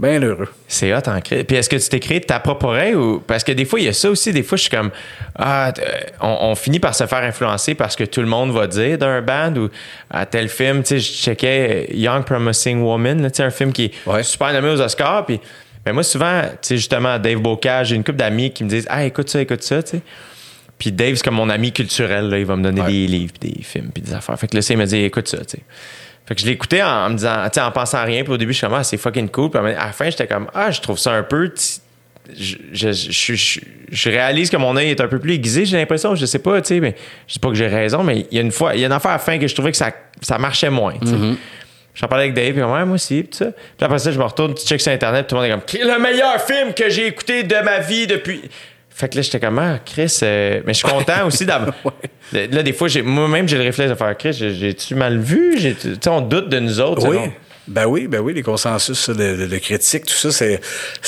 [0.00, 0.48] bien heureux.
[0.66, 1.44] C'est hot en crée.
[1.44, 3.20] Puis est-ce que tu t'es créé ta propre oreille ou?
[3.26, 4.32] Parce que des fois, il y a ça aussi.
[4.32, 4.90] Des fois, je suis comme.
[5.36, 5.82] Ah, euh,
[6.20, 9.20] on, on finit par se faire influencer parce que tout le monde va dire d'un
[9.22, 9.68] band ou
[10.10, 10.82] à tel film.
[10.82, 14.22] Tu sais, je checkais Young Promising Woman, là, tu sais, un film qui est Ouais.
[14.22, 15.26] super nommé aux Oscars.
[15.26, 15.40] Puis
[15.86, 18.86] Mais moi, souvent, tu sais, justement, Dave Bocage, j'ai une couple d'amis qui me disent
[18.90, 20.02] Ah, écoute ça, écoute ça, tu sais.
[20.78, 22.86] Puis Dave, c'est comme mon ami culturel, là, il va me donner Ouais.
[22.90, 24.38] des livres, des films, puis des affaires.
[24.38, 25.62] Fait que là, il me dit Écoute ça, tu sais.
[26.30, 28.22] Fait que je l'écoutais en, en me disant, tu sais, en pensant à rien.
[28.22, 29.50] Puis au début, je suis comme, ah, c'est fucking cool.
[29.50, 31.52] Puis à la fin, j'étais comme, ah, je trouve ça un peu.
[32.32, 36.14] Je, je, je, je- réalise que mon œil est un peu plus aiguisé, j'ai l'impression,
[36.14, 36.94] je sais pas, tu sais, mais
[37.26, 38.86] je dis pas que j'ai raison, mais il y a une fois, il y a
[38.86, 39.90] une affaire à la fin que je trouvais que ça,
[40.20, 41.14] ça marchait moins, tu sais.
[41.92, 43.46] J'en parlais avec Dave, puis ouais, moi aussi, puis tout ça.
[43.50, 45.80] Puis après ça, je me retourne, tu check sur Internet, tout le monde est comme,
[45.80, 48.42] est le meilleur film que j'ai écouté de ma vie depuis.
[49.00, 51.72] Fait que là, j'étais comme, ah, Chris, euh, mais je suis content aussi d'avoir.
[52.32, 55.56] Là, des fois, moi-même, j'ai le réflexe de faire, Chris, j'ai- j'ai-tu mal vu?
[55.58, 57.08] Tu sais, on doute de nous autres.
[57.08, 57.16] Oui.
[57.66, 60.60] Ben oui, ben oui, les consensus de, de, de critiques, tout ça, c'est.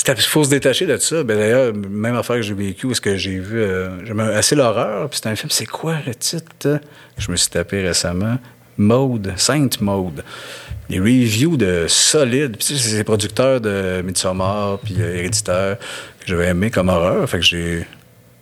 [0.09, 1.23] Il faut se détacher de ça.
[1.24, 3.60] Ben d'ailleurs, même affaire que j'ai vécu, où est-ce que j'ai vu.
[3.60, 6.44] Euh, J'aime assez l'horreur, puis c'est un film, c'est quoi le titre?
[6.66, 6.78] euh,
[7.19, 8.39] Je me suis tapé récemment.
[8.78, 10.24] Maude, Sainte Maude.
[10.93, 12.59] Les reviews de solides.
[12.59, 16.90] Puis tu sais, c'est les producteurs de Midsommar, puis euh, Héréditaire, que j'avais aimé comme
[16.90, 17.27] horreur.
[17.28, 17.86] Fait que j'ai.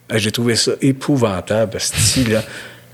[0.09, 2.43] Ah, J'ai trouvé ça épouvantable, style, là.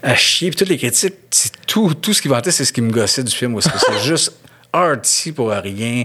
[0.03, 0.51] À chier.
[0.51, 3.25] Puis toutes les critiques, c'est tout, tout ce qu'ils vantaient, c'est ce qui me gossait
[3.25, 3.57] du film.
[3.57, 4.35] que c'est juste
[4.75, 6.05] arty pour rien,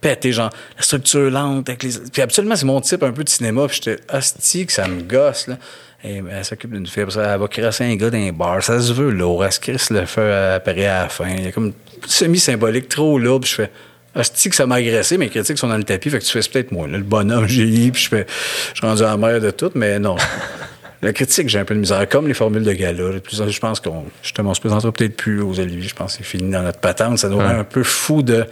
[0.00, 1.68] pété, genre, la structure lente.
[1.68, 1.92] Avec les...
[2.12, 3.68] Puis absolument, c'est mon type un peu de cinéma.
[3.68, 5.56] Puis j'étais hostie que ça me gosse, là.
[6.02, 8.60] Et, elle s'occupe d'une fille, après ça, elle va crasser un gars dans un bar.
[8.60, 9.44] Ça se veut lourd.
[9.44, 11.28] Elle se crisse le feu apparaît à la fin.
[11.28, 11.72] Il y a comme
[12.06, 13.40] semi-symbolique, trop lourd.
[13.40, 13.70] Puis je fais.
[14.14, 16.48] Hostie que ça m'a agressé, mes critiques sont dans le tapis, fait que tu fais
[16.50, 18.26] peut-être moi, là, le bonhomme, j'ai eu, puis je fais,
[18.74, 20.16] je suis rendu mer de tout, mais non.
[21.02, 23.04] La critique, j'ai un peu de misère, comme les formules de gala.
[23.30, 25.86] Je pense qu'on, justement, on se présentera peut-être plus aux Olivier.
[25.88, 27.18] Je pense que c'est fini dans notre patente.
[27.18, 27.54] Ça nous rend Ouais.
[27.60, 28.46] un peu fou de.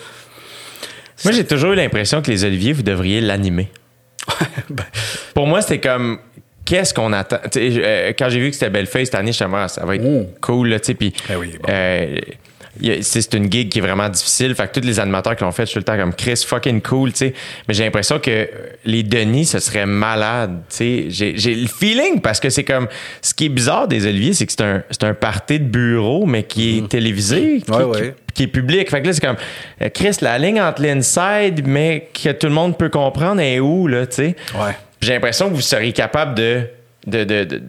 [1.24, 3.68] Moi, j'ai toujours eu l'impression que les Oliviers, vous devriez l'animer.
[4.70, 4.84] Ben,
[5.34, 6.18] Pour moi, c'était comme.
[6.64, 7.38] Qu'est-ce qu'on attend?
[7.56, 10.02] Euh, quand j'ai vu que c'était Bellefeuille cette année, je me Ah, ça va être
[10.04, 10.26] Mm.
[10.40, 10.68] cool.
[10.68, 11.68] Là, tu sais, puis, Ben oui, bon.
[11.68, 12.16] euh,
[12.80, 14.54] c'est c'est une gig qui est vraiment difficile.
[14.54, 16.42] Fait que tous les animateurs qui l'ont fait, je suis tout le temps comme Chris,
[16.46, 17.12] fucking cool.
[17.12, 17.34] tu sais.
[17.68, 18.48] Mais j'ai l'impression que
[18.84, 20.60] les Denis, ce serait malade.
[20.68, 21.32] tu sais.
[21.36, 22.88] J'ai le feeling parce que c'est comme.
[23.22, 26.42] Ce qui est bizarre des Oliviers, c'est que c'est un, un party de bureau, mais
[26.44, 27.62] qui est télévisé.
[27.64, 27.70] qui-.
[27.70, 28.90] Ouais, qui- est public.
[28.90, 29.36] Fait que là, c'est comme,
[29.80, 33.86] euh, Chris, la ligne entre l'inside, mais que tout le monde peut comprendre, est où,
[33.86, 34.36] là, tu sais?
[34.54, 34.72] Ouais.
[35.00, 36.62] J'ai l'impression que vous seriez capable de,
[37.06, 37.62] de, de, de,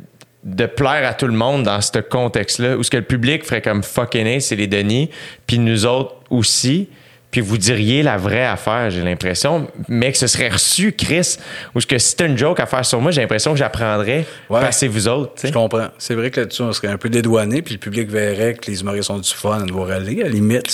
[0.44, 3.62] de plaire à tout le monde dans ce contexte-là, où ce que le public ferait
[3.62, 5.10] comme fucking A, c'est les Denis,
[5.46, 6.90] puis nous autres aussi.
[7.30, 11.36] Puis vous diriez la vraie affaire, j'ai l'impression, mais que ce serait reçu, Chris,
[11.76, 14.26] ou ce que si t'as une joke à faire sur moi, j'ai l'impression que j'apprendrais
[14.50, 14.88] Ouais.
[14.88, 15.34] vous autres.
[15.44, 15.90] Je comprends.
[15.98, 18.80] C'est vrai que là-dessus, on serait un peu dédouané, puis le public verrait que les
[18.80, 20.22] humoristes ont du fun à nous aller.
[20.22, 20.72] À la limite,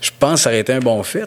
[0.00, 1.18] je pense que ça aurait été un bon fit.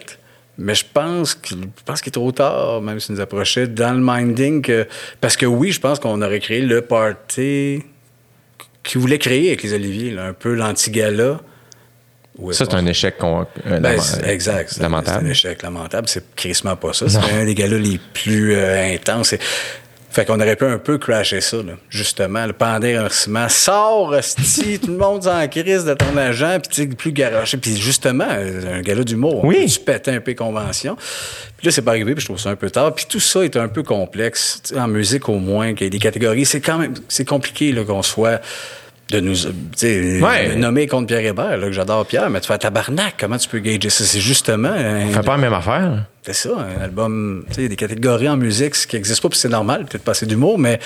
[0.62, 4.00] Mais je pense qu'il pense qu'il est trop tard, même si nous approchait, dans le
[4.02, 4.60] minding.
[4.60, 4.86] Que,
[5.20, 7.82] parce que oui, je pense qu'on aurait créé le party
[8.82, 11.40] qu'ils voulaient créer avec les Oliviers, là, un peu l'anti-gala.
[12.52, 14.70] Ça, c'est un échec con- euh, ben, exact.
[14.72, 15.18] C'est lamentable.
[15.20, 16.08] C'est un échec lamentable.
[16.08, 17.08] C'est crissement pas ça.
[17.08, 19.34] C'est un des gars-là les plus euh, intenses.
[20.10, 22.44] Fait qu'on aurait pu un peu crasher ça, là, justement.
[22.44, 23.48] Le pendant les remerciements.
[23.48, 27.56] Sors, hostie, tout le monde en crise de ton agent, puis tu plus garoché.
[27.58, 29.44] Puis justement, euh, un gars-là d'humour.
[29.44, 29.66] Oui.
[29.66, 30.96] Tu pétais un peu convention.
[31.56, 32.92] Puis là, c'est pas arrivé, puis je trouve ça un peu tard.
[32.92, 34.62] Puis tout ça est un peu complexe.
[34.76, 36.44] En musique, au moins, qu'il y ait des catégories.
[36.44, 38.40] C'est quand même, c'est compliqué, là, qu'on soit
[39.10, 40.54] de nous, tu sais, Ouais.
[40.56, 43.58] nommer contre Pierre Hébert, là, que j'adore Pierre, mais tu fais tabarnak, comment tu peux
[43.58, 44.04] gager ça?
[44.04, 46.04] C'est justement, un- On fait pas la même affaire.
[46.22, 49.38] c'est ça, un album, tu sais, des catégories en musique, ce qui n'existe pas, puis
[49.38, 50.78] c'est normal, peut-être pas assez d'humour, mais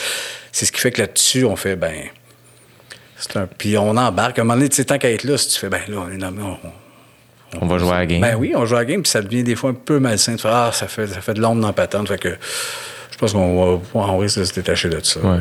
[0.53, 1.95] c'est ce qui fait que là-dessus, on fait, ben,
[3.17, 4.39] c'est un, puis on embarque.
[4.39, 5.97] À un moment donné, tu sais, tant qu'à être là, si tu fais, ben là,
[6.07, 6.59] on est nommé, on,
[7.63, 8.21] On va jouer à la game.
[8.21, 10.35] ben oui, on joue à la game, puis ça devient des fois un peu malsain
[10.35, 12.09] de faire Ah, ça fait, ça fait de l'ombre dans la patente.
[12.09, 12.31] Fait que
[13.13, 15.21] je pense qu'on va, on risque de se détacher de ça.
[15.21, 15.29] Ouais.
[15.29, 15.39] Ouais.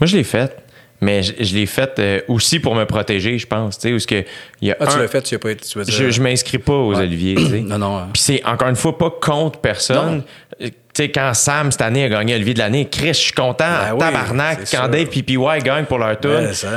[0.00, 0.56] Moi, je l'ai fait,
[1.00, 3.78] mais je, je l'ai fait euh, aussi pour me protéger, je pense.
[3.78, 4.28] Tu sais, que
[4.60, 5.84] il y a Ah, tu un- l'as fait, tu y as pas été, tu veux
[5.84, 5.94] dire?
[5.94, 7.02] je, je m'inscris pas aux Ouais.
[7.02, 7.34] Oliviers.
[7.36, 7.60] tu sais.
[7.66, 8.06] Non, non.
[8.12, 10.22] Puis c'est encore une fois pas contre personne.
[10.60, 13.32] Euh, Tu sais, quand Sam cette année a gagné Olivier de l'année, Chris, je suis
[13.32, 13.64] content.
[13.68, 14.58] Ben oui, tabarnak.
[14.70, 14.88] Quand.
[14.88, 16.32] Dave et PY gagnent pour leur tour,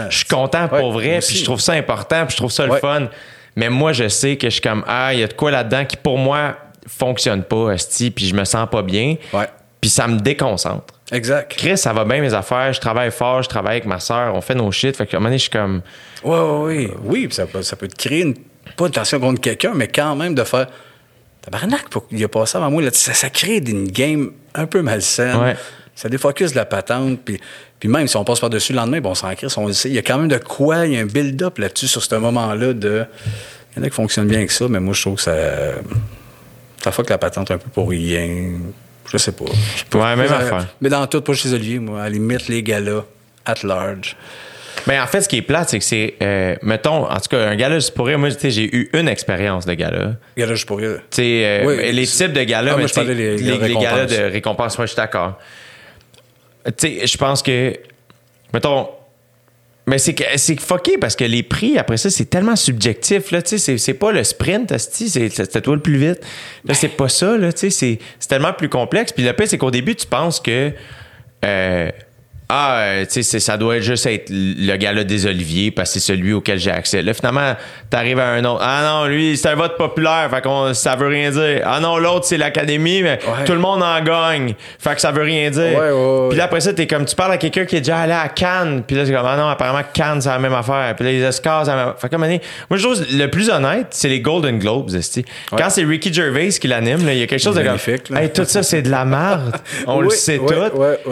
[0.09, 1.19] je suis content pour vrai.
[1.25, 2.25] Puis je trouve ça important.
[2.27, 3.07] Puis je trouve ça le fun.
[3.55, 5.85] Mais moi, je sais que je suis comme ah, il y a de quoi là-dedans
[5.85, 6.55] qui pour moi
[6.87, 9.15] fonctionne pas, esti, puis je me sens pas bien.
[9.33, 9.47] Ouais.
[9.81, 10.93] Puis ça me déconcentre.
[11.11, 11.51] Exact.
[11.51, 14.41] Chris, ça va bien mes affaires, je travaille fort, je travaille avec ma soeur, on
[14.41, 14.95] fait nos shit.
[14.95, 15.81] Fait que à un moment donné, je suis comme.
[16.23, 16.93] Oui, oui, oui.
[17.03, 18.35] Oui, ça peut, ça peut te créer une,
[18.77, 20.67] pas de tension contre quelqu'un, mais quand même de faire.
[21.41, 22.83] Tabarnak, y a pas ça avant moi.
[22.83, 25.37] Là, ça, ça crée une game un peu malsaine.
[25.37, 25.55] Ouais.
[25.95, 27.19] Ça défocus la patente.
[27.25, 27.39] Puis,
[27.79, 29.89] puis même si on passe par-dessus le lendemain, bon, on s'en crisse, on le sait.
[29.89, 32.15] Il y a quand même de quoi, il y a un build-up là-dessus sur ce
[32.15, 33.05] moment-là de.
[33.75, 35.35] Il y en a qui fonctionnent bien avec ça, mais moi, je trouve que ça.
[36.83, 38.51] Ça fuck la patente un peu pour rien.
[39.11, 39.45] Je sais pas.
[39.89, 39.97] Pas.
[39.99, 40.67] Ouais, même Mais- affaire.
[40.79, 42.01] Mais dans tout, pas chez Olivier, moi.
[42.01, 43.03] À la limite, les galas,
[43.45, 44.15] at large.
[44.87, 47.49] Mais en fait, ce qui est plate, c'est que c'est, euh, mettons, en tout cas,
[47.49, 50.13] un gala juste pour rire, moi, tu sais, j'ai eu une expérience de gala.
[50.37, 50.99] Gala juste pour rire.
[51.11, 54.05] Tu sais, euh, Oui, les types de galas, Ah, mais je les- les les, galas
[54.05, 55.37] de récompense, moi, je suis d'accord.
[56.65, 57.73] Tu sais, je pense que,
[58.53, 58.87] mettons,
[59.91, 63.31] mais c'est c'est fucké parce que les prix, après ça, c'est tellement subjectif.
[63.31, 66.21] Là, c'est, c'est pas le sprint, c'était toi le plus vite.
[66.63, 67.37] Là, c'est pas ça.
[67.37, 69.11] Là, tu sais, c'est, c'est tellement plus complexe.
[69.11, 70.71] Puis le pire, c'est qu'au début, tu penses que.
[71.43, 71.91] euh,
[72.53, 76.13] ah, euh, tu sais, ça doit juste être le gala des Oliviers parce que c'est
[76.13, 77.01] celui auquel j'ai accès.
[77.01, 77.55] Là, finalement,
[77.89, 78.61] t'arrives à un autre.
[78.61, 81.61] Ah non, lui, c'est un vote populaire, fait qu'on ça veut rien dire.
[81.63, 83.45] Ah non, l'autre, c'est l'Académie, mais Ouais.
[83.45, 84.53] tout le monde en gagne.
[84.79, 85.61] Fait que ça veut rien dire.
[85.61, 86.29] Ouais, ouais, ouais.
[86.29, 88.27] Puis là, après ça, t'es comme, tu parles à quelqu'un qui est déjà allé à
[88.27, 90.93] Cannes, puis là, c'est comme, ah non, apparemment, Cannes, c'est la même affaire.
[90.97, 92.01] Puis là, les Oscars, c'est la même affaire.
[92.01, 92.29] Fait que, moi,
[92.71, 94.91] je trouve le plus honnête, c'est les Golden Globes.
[95.57, 98.43] Quand c'est Ricky Gervais qui l'anime, il y a quelque chose de comme, hey, tout
[98.45, 99.55] ça, c'est de la merde.
[99.87, 101.11] On le sait ouais, tout.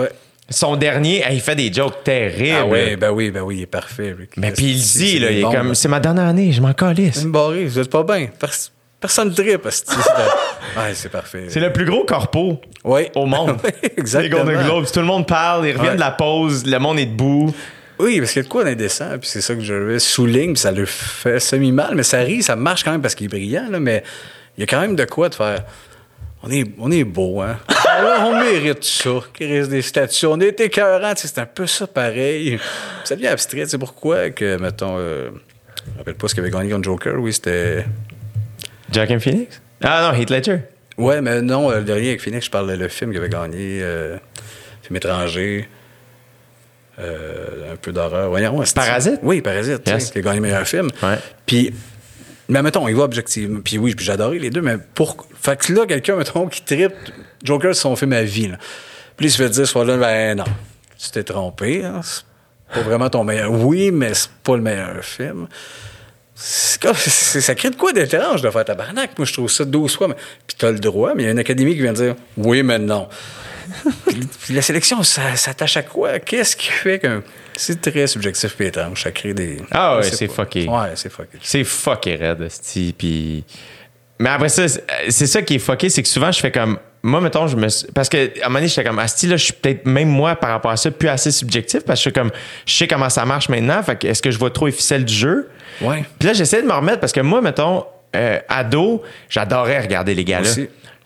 [0.50, 2.58] Son dernier, hey, il fait des jokes terribles.
[2.62, 4.32] Ah ouais, ben oui, ben oui, il est parfait, Rick.
[4.38, 6.74] Mais puis il dit, c'est là, il est comme, c'est ma dernière année, je m'en
[6.74, 7.16] calisse.
[7.16, 8.28] C'est une barrée, vous êtes pas bien.
[8.40, 9.96] Pers- personne ne tripe, esti.
[10.78, 11.46] Ouais, c'est parfait.
[11.50, 13.12] C'est le plus gros corpo Ouais.
[13.16, 13.58] au monde.
[13.64, 14.44] Oui, exactement.
[14.44, 15.96] Les Golden Globes, tout le monde parle, ils reviennent Ouais.
[15.96, 17.54] de la pause, le monde est debout.
[17.98, 20.62] Oui, parce qu'il y a de quoi d'indécent, puis c'est ça que je souligne, puis
[20.62, 23.66] ça le fait semi-mal, mais ça rit, ça marche quand même parce qu'il est brillant,
[23.70, 24.04] là, mais
[24.58, 25.64] il y a quand même de quoi de faire.
[26.42, 27.58] On est, on est beau, hein?
[27.86, 30.26] Là, on mérite ça, qu'il reste des statues.
[30.28, 32.58] On est écœurant, tu sais, c'est un peu ça pareil.
[33.04, 35.30] Ça devient abstrait, c'est pourquoi que, mettons, euh,
[35.86, 37.86] je me rappelle pas ce qu'il avait gagné contre Joker, oui, c'était.
[38.92, 39.62] Jack and Phoenix?
[39.84, 40.60] Ah non, Heath Ledger.
[40.98, 43.80] Ouais, mais non, euh, le dernier avec Phoenix, je parlais le film qu'il avait gagné,
[43.82, 44.18] euh,
[44.82, 45.68] film étranger.
[47.00, 48.30] euh, un peu d'horreur.
[48.32, 48.46] Ouais,
[48.76, 49.20] Parasite?
[49.24, 50.12] Oui, Parasite, Yes.
[50.12, 50.90] qui a gagné meilleur film.
[51.02, 51.18] Ouais.
[51.46, 51.74] Puis,
[52.50, 53.62] mais mettons, il va objectivement.
[53.64, 55.26] Puis oui, adoré les deux, mais pour.
[55.42, 56.94] Fait que là, quelqu'un, mettons, qui tripe
[57.44, 58.58] Joker, c'est son film à vie, là.
[59.16, 60.46] Puis il se fait dire ce soir-là, ben non,
[60.98, 62.24] tu t'es trompé, hein, c'est
[62.74, 63.52] pas vraiment ton meilleur.
[63.52, 65.48] Oui, mais c'est pas le meilleur film.
[66.36, 69.18] Ça crée de quoi d'étrange de faire tabarnak.
[69.18, 70.08] Moi, je trouve ça 12 fois.
[70.08, 70.16] mais-
[70.48, 72.80] Puis t'as le droit, mais il y a une académie qui vient dire oui, mais
[72.80, 73.10] non.
[74.06, 76.20] puis, la sélection, ça s'attache à quoi?
[76.20, 77.22] Qu'est-ce qui fait que.
[77.60, 79.04] C'est très subjectif et étrange.
[79.04, 79.58] Ça crée des.
[79.72, 80.66] Ah ouais, c'est fucké.
[80.66, 81.38] Ouais, c'est fucké.
[81.42, 83.44] C'est fucké esti, puis...
[84.18, 84.64] Mais après ça,
[85.10, 86.80] c'est ça qui est fucké, c'est que souvent, je fais comme...
[87.04, 87.68] Moi, mettons, je me...
[87.94, 90.52] Parce qu'à un moment donné, j'étais comme, Asti, là, je suis peut-être, même moi, par
[90.52, 92.32] rapport à ça, plus assez subjectif, parce que je suis comme,
[92.66, 95.06] je sais comment ça marche maintenant, fait que est-ce que je vois trop les ficelles
[95.06, 95.50] du jeu?
[95.82, 96.04] Ouais.
[96.18, 100.26] Puis là, j'essaie de me remettre, parce que moi, mettons, euh, ado, j'adorais regarder les
[100.26, 100.50] gars-là.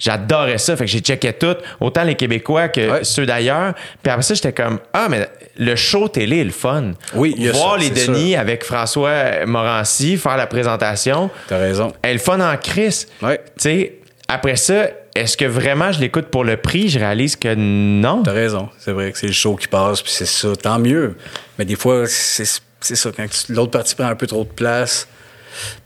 [0.04, 3.04] J'adorais ça, fait que j'ai checké tout, autant les Québécois que Ouais.
[3.06, 3.74] ceux d'ailleurs.
[4.04, 6.92] Puis après ça, j'étais comme, ah, mais le show télé est le fun.
[7.14, 11.30] Oui, il y a Voir ça, les Denis avec François Morancy faire la présentation.
[11.48, 11.94] T'as raison.
[12.02, 13.08] Elle est le fun en crise.
[13.22, 13.38] Ouais.
[13.38, 13.94] Tu sais,
[14.28, 16.90] après ça, est-ce que vraiment je l'écoute pour le prix?
[16.90, 18.24] Je réalise que non.
[18.24, 18.68] T'as raison.
[18.80, 20.50] C'est vrai que c'est le show qui passe, puis c'est ça.
[20.62, 21.16] Tant mieux.
[21.58, 23.10] Mais des fois, c'est ça.
[23.16, 25.08] Quand l'autre partie prend un peu trop de place.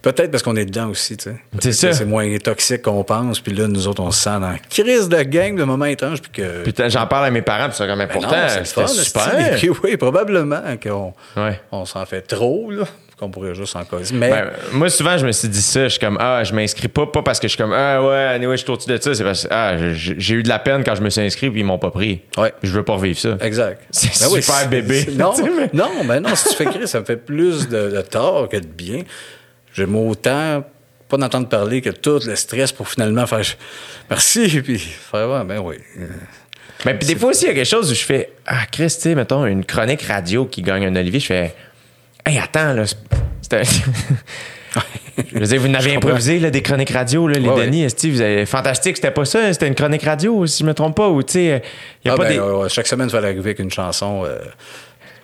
[0.01, 1.35] Peut-être parce qu'on est dedans aussi, tu sais.
[1.59, 1.93] C'est ça.
[1.93, 5.21] C'est moins toxique qu'on pense, puis là, nous autres, on se sent dans crise de
[5.23, 6.63] gang de moments étranges, puis que.
[6.63, 8.07] Putain, j'en parle à mes parents, puis c'est comme, Ben
[8.49, 9.33] c'est le c'était super.
[9.83, 11.59] Oui, probablement qu'on Ouais.
[11.71, 12.83] on s'en fait trop, là,
[13.19, 14.13] qu'on pourrait juste en causer.
[14.15, 15.83] Mais Ben, moi, souvent, je me suis dit ça.
[15.83, 18.15] Je suis comme, ah, je m'inscris pas, pas parce que je suis comme, ah, ouais,
[18.35, 19.13] anyway, je suis au-dessus de ça.
[19.15, 21.61] C'est parce que, ah, j'ai eu de la peine quand je me suis inscrit, puis
[21.61, 22.21] ils m'ont pas pris.
[22.37, 22.53] Ouais.
[22.63, 23.37] Je veux pas revivre ça.
[23.41, 23.81] Exact.
[23.91, 25.07] C'est Ben super bébé.
[25.13, 28.01] Non, mais- non, ben non, si tu fais crier, ça me fait plus de, de
[28.01, 29.01] tort que de bien.
[29.77, 30.63] J'aime autant
[31.07, 33.43] pas d'entendre parler que tout le stress pour finalement faire
[34.09, 35.75] merci, puis faire, ouais, ben oui.
[36.85, 38.87] Mais puis des fois aussi, il y a quelque chose où je fais Ah, Chris,
[38.87, 41.55] tu sais, mettons, une chronique radio qui gagne un Olivier, je fais
[42.25, 42.83] Hey, attends, là,
[43.41, 43.63] c'était.
[45.33, 48.11] je veux dire, vous n'avez improvisé là, des chroniques radio, là, les Ouais, Denis, esti,
[48.11, 48.45] vous avez...
[48.45, 51.33] fantastique, c'était pas ça, c'était une chronique radio, si je me trompe pas, ou tu
[51.33, 51.63] sais,
[52.03, 52.39] il y a Ah, pas ben, des.
[52.39, 54.23] ouais, ouais, chaque semaine, il fallait arriver avec une chanson.
[54.25, 54.39] euh,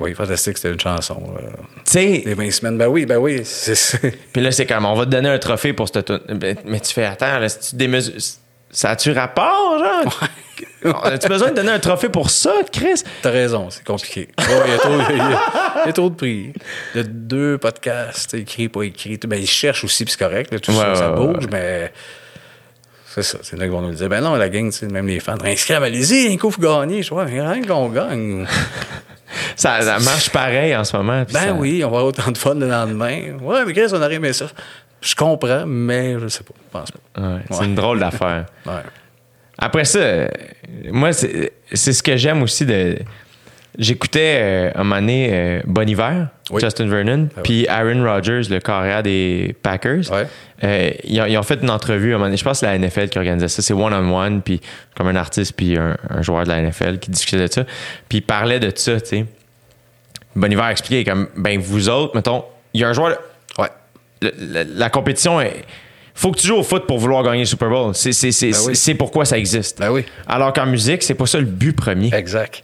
[0.03, 1.21] oui, fantastique, c'était une chanson.
[1.37, 1.47] euh,
[1.85, 3.41] Tu sais, les 20 semaines, ben oui, ben oui,
[4.33, 6.11] puis là, c'est comme, on va te donner un trophée pour cette.
[6.31, 8.13] Ben, Mais tu fais, attends, là, si tu démesures.
[8.75, 11.03] Ça a-tu rapport, genre?
[11.05, 13.03] As-tu besoin de donner un trophée pour ça, Chris?
[13.21, 14.29] T'as raison, c'est compliqué.
[14.39, 15.41] Ouais, Il y, a trop- il y a-
[15.83, 16.53] il y a trop de prix.
[16.95, 19.19] Il y a deux podcasts, écrits, pas écrits.
[19.27, 20.51] Ben, ils cherchent aussi, puis c'est correct.
[20.51, 21.93] là, tout Ouais, ça, ça ouais, bouge, mais
[23.05, 23.37] c'est ça.
[23.43, 24.09] C'est là qu'ils vont nous dire.
[24.09, 27.03] Ben non, la gang, même les fans, inscrivez, allez-y, un coup, vous gagnez.
[27.03, 28.47] Je vois, rien qu'on gagne.
[29.55, 31.23] Ça, ça marche pareil en ce moment.
[31.31, 33.37] Ben ça- oui, on va avoir autant de fun le lendemain.
[33.41, 34.45] Ouais, mais Chris, on aurait aimé ça.
[35.01, 36.53] Je comprends, mais je sais pas.
[36.57, 37.21] Je pense pas.
[37.21, 37.65] Ouais, c'est Ouais.
[37.65, 38.45] une drôle d'affaire.
[38.65, 38.73] Ouais.
[39.57, 39.99] Après ça,
[40.91, 42.97] moi, c'est ce que j'aime aussi de.
[43.79, 46.61] J'écoutais euh, un moment donné euh, Bon Hiver, Oui.
[46.61, 47.41] Justin Vernon, Ah oui.
[47.43, 50.11] puis Aaron Rodgers, le carrière des Packers.
[50.11, 50.27] Ouais.
[50.63, 52.37] Euh, ils, ont, ils ont fait une entrevue à un moment donné.
[52.37, 53.61] Je pense que c'est la NFL qui organisait ça.
[53.63, 54.61] C'est one-on-one, puis
[54.95, 57.63] comme un artiste, puis un, un joueur de la NFL qui discutait de ça.
[58.09, 59.25] Puis ils parlaient de ça, tu sais.
[60.35, 62.43] Bon Hiver a expliqué comme, ben vous autres, mettons,
[62.73, 63.17] il y a un joueur.
[63.57, 63.67] Ouais.
[64.21, 65.63] le- le- la compétition est.
[66.15, 67.95] Faut que tu joues au foot pour vouloir gagner le Super Bowl.
[67.95, 68.75] C'est c'est- c'est- Ben oui.
[68.75, 69.79] c'est pourquoi ça existe.
[69.79, 70.05] Ben oui.
[70.27, 72.13] Alors qu'en musique, c'est pas ça le but premier.
[72.13, 72.63] Exact.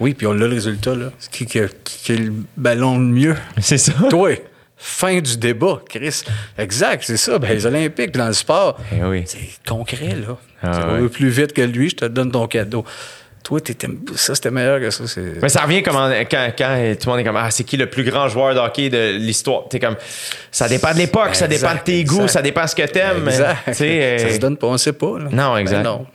[0.00, 1.10] Oui, puis on a le résultat, là.
[1.18, 3.36] C'est qui qui qui a le ballon le mieux?
[3.60, 3.92] C'est ça.
[4.10, 4.30] Toi.
[4.78, 6.22] Fin du débat, Chris.
[6.58, 7.38] Exact, c'est ça.
[7.38, 9.22] Ben, les Olympiques, dans le sport, Eh oui.
[9.24, 10.36] c'est concret, là.
[10.62, 11.00] Ah ouais.
[11.00, 12.84] vas plus vite que lui, je te donne ton cadeau.
[13.42, 15.04] Toi, t'étais- ça, c'était meilleur que ça.
[15.40, 17.78] Mais ça revient comme en- quand, quand tout le monde est comme Ah, c'est qui
[17.78, 19.62] le plus grand joueur de hockey de l'histoire?
[19.70, 19.96] T'es comme
[20.50, 22.82] Ça dépend de l'époque, ça dépend de Exact, tes goûts, ça dépend de ce que
[22.86, 23.26] t'aimes.
[23.28, 23.80] Exact.
[23.80, 25.18] Euh, Ça se donne pas, on sait pas.
[25.20, 25.28] là.
[25.32, 25.82] Non, Ben exact.
[25.84, 26.06] non.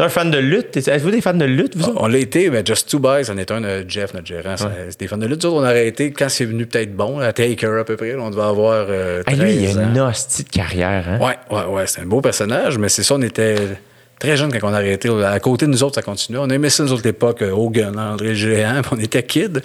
[0.00, 0.70] T'es un fan de lutte?
[0.70, 2.00] T'es- Êtes-vous des fans de lutte, vous autres?
[2.02, 4.56] On l'a été, mais Just Two Boys, on est un de Jeff, notre gérant.
[4.56, 5.44] C'était des fans de lutte.
[5.44, 8.14] On a arrêté quand c'est venu peut-être bon, à Taker à peu près.
[8.14, 8.86] on devait avoir.
[8.88, 11.04] Euh, Ah, lui, il 13 a une hostie de carrière.
[11.06, 11.18] Hein?
[11.20, 11.86] Ouais, ouais, ouais.
[11.86, 13.56] C'est un beau personnage, mais c'est ça, on était
[14.18, 15.10] très jeunes quand on a arrêté.
[15.22, 16.40] À côté de nous autres, ça continuait.
[16.42, 19.60] On aimait ça, nous autres, l'époque, euh, Hogan, André Géant, puis on était kids.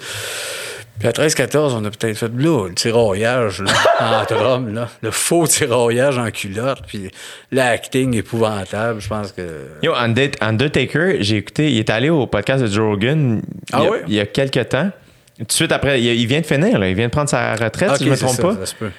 [0.98, 3.72] Puis à 13-14, on a peut-être fait là, le tiraillage là,
[4.30, 7.10] en drum, là, le faux tiraillage en culotte, puis
[7.52, 9.42] l'acting épouvantable, je pense que...
[9.82, 9.92] Yo,
[10.40, 13.42] Undertaker, j'ai écouté, il est allé au podcast de Joe Rogan
[13.72, 14.02] Ah il, y a, ouais?
[14.08, 14.90] il y a quelques temps.
[15.38, 17.54] Tout de suite après, il, il vient de finir, là, il vient de prendre sa
[17.56, 18.54] retraite, Ah, si je me trompe ça, pas.
[18.54, 18.90] ça se peut.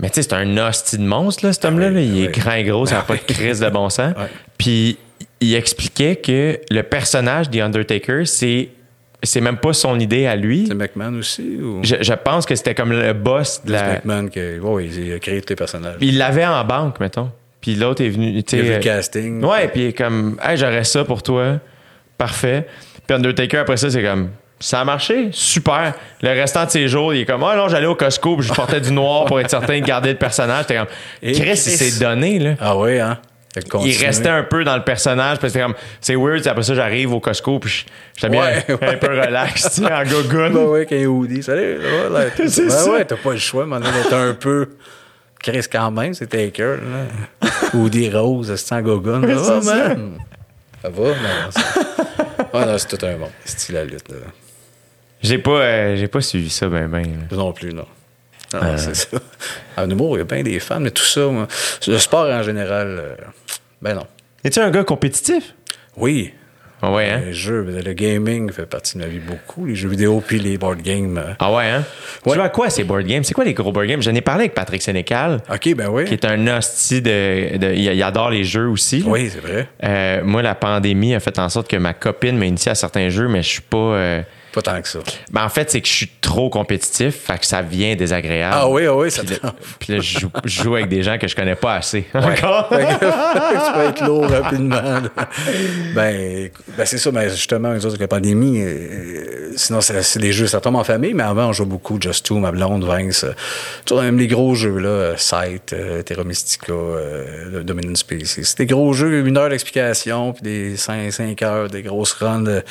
[0.00, 1.88] Mais tu sais, c'est un hostie de monstre, là, cet homme-là.
[1.90, 2.00] là.
[2.00, 4.12] Il est grand et gros, ça n'a pas de crise de bon sens.
[4.58, 4.98] Puis
[5.40, 8.70] il expliquait que le personnage The Undertaker, c'est
[9.24, 10.66] c'est même pas son idée à lui.
[10.68, 11.80] C'est McMahon aussi, ou...
[11.82, 13.94] Je, je pense que c'était comme le boss de C'est la.
[13.94, 15.96] McMahon qui ouais, il a créé tous les personnages.
[16.00, 17.30] Il l'avait en banque, mettons.
[17.60, 18.30] Puis l'autre est venu.
[18.30, 19.42] Il a vu le casting.
[19.42, 21.60] Ouais, puis il est comme, hey, j'aurais ça pour toi.
[22.18, 22.66] Parfait.
[23.06, 24.30] Puis Undertaker, après ça, c'est comme,
[24.60, 25.28] ça a marché?
[25.32, 25.94] Super.
[26.22, 28.52] Le restant de ses jours, il est comme, ah non, j'allais au Costco, puis je
[28.52, 30.66] portais du noir pour être certain de garder le personnage.
[30.66, 30.86] T'es comme,
[31.22, 32.54] Chris, il s'est donné, là.
[32.60, 33.18] Ah oui, hein?
[33.84, 36.74] Il restait un peu dans le personnage, parce que c'était comme, c'est weird, après ça,
[36.74, 37.84] j'arrive au Costco, puis je-
[38.16, 38.96] j'étais bien Ouais, un, ouais.
[38.96, 40.50] peu relax, tu sais, en gogoon.
[40.50, 41.42] Ben ouais, quand il est hoodie.
[41.42, 42.30] Salut, ça va, là?
[42.48, 42.90] C'est ben ça.
[42.90, 44.70] ouais, t'as pas le choix, maintenant, d'être un peu.
[45.42, 46.76] Chris, quand même, c'est Taker,
[47.42, 47.48] là.
[47.74, 49.20] hoodie rose, c'est en gogon.
[49.22, 49.74] Ça va, c'est ça.
[49.88, 50.18] man?
[50.82, 51.04] Ça va,
[51.50, 53.30] c'est- Ouais, non, c'est tout un bon.
[53.44, 54.16] Style la lutte, là.
[55.22, 57.02] J'ai pas, euh, j'ai pas suivi ça, ben, ben.
[57.02, 57.36] là.
[57.36, 57.84] Non plus, non.
[58.52, 59.18] Non, non, c'est ça.
[59.76, 61.48] En humour, il y a bien des fans, mais tout ça, moi,
[61.88, 63.14] le sport en général, euh,
[63.84, 64.06] ben non.
[64.42, 65.54] Es-tu un gars compétitif?
[65.96, 66.32] Oui,
[66.82, 67.22] Ah ouais, hein?
[67.26, 69.66] les jeux, le gaming fait partie de ma vie beaucoup.
[69.66, 71.18] Les jeux vidéo puis les board games.
[71.18, 71.34] euh.
[71.38, 71.84] Ah ouais, hein?
[72.26, 73.22] Tu à quoi ces board games?
[73.24, 74.00] C'est quoi les gros board games?
[74.02, 76.06] J'en ai parlé avec Patrick Sénécal, OK, ben oui.
[76.06, 77.58] qui est un hostie de.
[77.58, 79.04] de- il, adore les jeux aussi.
[79.06, 79.68] Oui, c'est vrai.
[79.84, 83.10] Euh, moi, la pandémie a fait en sorte que ma copine m'a initié à certains
[83.10, 83.76] jeux, mais je suis pas.
[83.76, 84.22] euh,
[84.54, 85.00] Pas tant que ça.
[85.32, 88.54] Ben, en fait, c'est que je suis trop compétitif, fait que ça vient désagréable.
[88.56, 91.02] Ah oui, ah oui, ça Puis là, puis là, je, joue, je joue avec des
[91.02, 92.06] gens que je connais pas assez.
[92.14, 92.20] Ouais.
[92.42, 92.68] Encore?
[92.74, 95.00] Tu peux être lourd rapidement.
[95.94, 100.32] Ben, ben c'est ça, mais justement, nous autres, avec la pandémie, euh, sinon, c'est des
[100.32, 103.24] jeux, ça tombe en famille, mais avant, on jouait beaucoup Just Two, ma blonde, Vince.
[103.24, 103.32] euh,
[103.84, 108.44] tu vois, même les gros jeux, là, euh, Sight, euh, Terra Mystica, euh, Dominion Species.
[108.44, 112.42] C'est des gros jeux, une heure d'explication, puis des 5, cinq heures, des grosses runs
[112.42, 112.62] de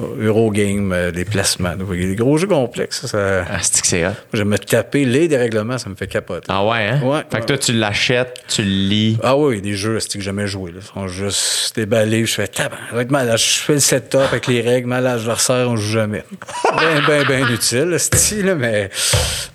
[0.00, 1.76] Eurogame, des placements.
[1.76, 3.44] Donc, Des gros jeux complexes, ça.
[3.48, 4.10] Ah, c'est que c'est hot?
[4.32, 6.46] J'aime me taper les dérèglements, ça me fait capoter.
[6.48, 7.00] Ah ouais, hein?
[7.02, 9.18] Ouais, fait que toi, tu l'achètes, tu le lis.
[9.22, 10.72] Ah oui, des jeux c'est que jamais joué.
[10.72, 10.80] Là.
[10.82, 12.24] Ils sont juste déballés.
[12.26, 13.38] Je fais taban, ça va être malade.
[13.38, 16.24] Je fais le setup avec les règles, malade, je le resserre, on joue jamais.
[16.74, 18.90] Ben, ben, ben utile, style, mais.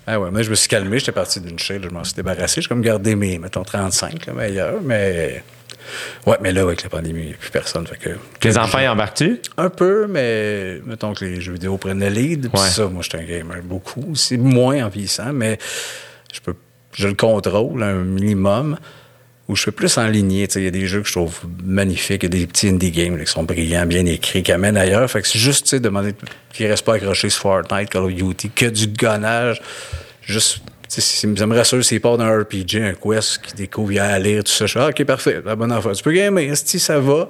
[0.05, 2.61] Ah ouais, moi, je me suis calmé, j'étais parti d'une chaîne, je m'en suis débarrassé.
[2.61, 5.43] J'ai comme gardé mes, mettons, 35, là, meilleurs, mais.
[6.25, 7.85] Ouais, mais là, avec la pandémie, il n'y a plus personne.
[7.87, 8.09] Fait que.
[8.39, 9.41] Tes enfants y embarques-tu?
[9.57, 12.49] Un peu, mais mettons que les jeux vidéo prennent le lead.
[12.51, 12.67] Puis Ouais.
[12.69, 14.15] ça, moi, je suis un gamer beaucoup.
[14.15, 15.57] C'est moins en vieillissant, mais
[16.33, 16.55] je peux,
[16.93, 18.77] je le contrôle un minimum.
[19.49, 20.29] Où je fais plus en ligne.
[20.33, 22.23] Il y a des jeux que je trouve magnifiques.
[22.23, 24.75] Il y a des petits indie games là, qui sont brillants, bien écrits, qui amènent
[24.75, 25.09] ailleurs.
[25.09, 26.13] Fait que c'est juste, demander
[26.51, 29.61] qu'ils restent pas accrochés sur Fortnite, Call of Duty, que du gonnage.
[30.21, 34.19] Juste, ça me rassure s'il part d'un RPG, un quest, qui découvre, il a à
[34.19, 34.65] lire, tout ça.
[34.65, 35.93] Je ah, OK, parfait, la bonne affaire.
[35.93, 37.29] Tu peux gamer, si ça va.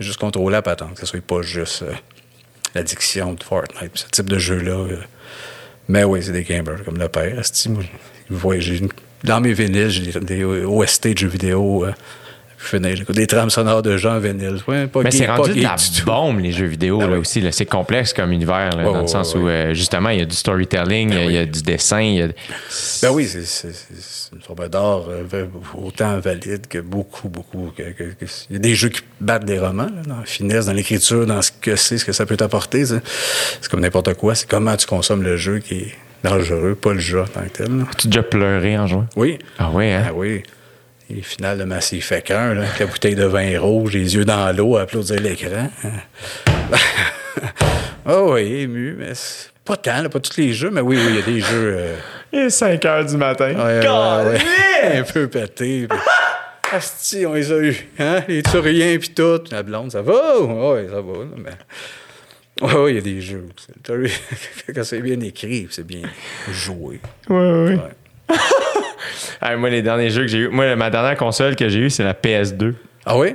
[0.00, 1.92] Juste contrôler la patente, que ce soit pas juste euh,
[2.74, 4.72] l'addiction de Fortnite, ce type de jeu-là.
[4.72, 4.96] euh.
[5.86, 7.40] Mais oui, c'est des gamers comme le père.
[7.68, 8.54] moi,
[9.22, 11.84] dans mes vinyles, j'ai des, OST de jeux vidéo.
[11.84, 11.92] Euh,
[12.64, 13.94] finir, des trames sonores de.
[14.68, 17.12] Ouais, pas Mais c'est pas rendu de gay la bombe, les jeux vidéo, Ah là
[17.14, 17.18] oui.
[17.18, 17.40] aussi.
[17.40, 17.52] là.
[17.52, 20.34] C'est complexe comme univers, là, dans le sens où, euh, justement, il y a du
[20.36, 21.46] storytelling, il y a- il y, a oui.
[21.48, 22.00] du dessin.
[22.00, 22.28] il y a-
[23.02, 23.68] Ben oui, c'est-
[24.34, 25.46] une forme d'art euh,
[25.80, 27.70] autant valide que beaucoup, beaucoup.
[27.76, 30.24] que- que- que- il y a des jeux qui battent des romans, là, dans la
[30.26, 32.84] finesse, dans l'écriture, dans ce que c'est, ce que ça peut t'apporter.
[32.86, 34.34] C'est comme n'importe quoi.
[34.34, 37.48] C'est comment tu consommes le jeu qui est dangereux, pas le jeu en tant que
[37.64, 37.78] tel.
[37.78, 37.84] là.
[37.98, 39.06] Tu as déjà pleuré en jouant?
[39.16, 39.38] Oui.
[39.58, 40.04] Ah ouais, hein?
[40.08, 40.42] Ah oui.
[41.10, 44.54] Et finale de Massif Fait qu'un, avec la bouteille de vin rouge, les yeux dans
[44.56, 45.70] l'eau, à applaudir l'écran.
[48.06, 51.06] Ah oui, ému, mais c'est pas tant, là, pas tous les jeux, mais oui, oui,
[51.08, 51.74] il y a des jeux.
[51.78, 51.96] euh,
[52.32, 53.48] Il est 5 heures du matin.
[53.54, 54.44] ouais, ouais, Caliste!
[54.82, 55.88] ouais, un peu puis-
[56.72, 57.74] Asti, on les a eu.
[57.98, 58.20] Hein?
[58.28, 59.40] Les turiens puis tout.
[59.50, 60.38] La blonde, ça va?
[60.40, 61.12] Oui, ça va.
[61.12, 61.50] là, mais...
[62.60, 63.46] Oui, oui, il y a des jeux.
[64.74, 66.02] Quand c'est bien écrit, c'est bien
[66.50, 67.00] joué.
[67.28, 67.78] Ouais, ouais.
[68.28, 68.36] Ouais.
[69.40, 70.48] Ah, moi, les derniers jeux que j'ai eu.
[70.48, 72.74] Moi, ma dernière console que j'ai eue, c'est la PS2.
[73.06, 73.34] Ah oui?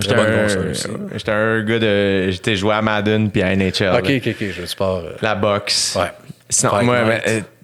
[0.00, 2.30] J'étais un, un gars de.
[2.30, 3.94] J'étais joué à Madden puis à NHL.
[3.98, 5.02] Ok, ok, ok, je sport.
[5.04, 5.94] euh, La boxe.
[5.98, 6.10] Ouais.
[6.48, 6.96] Sinon, Fight moi.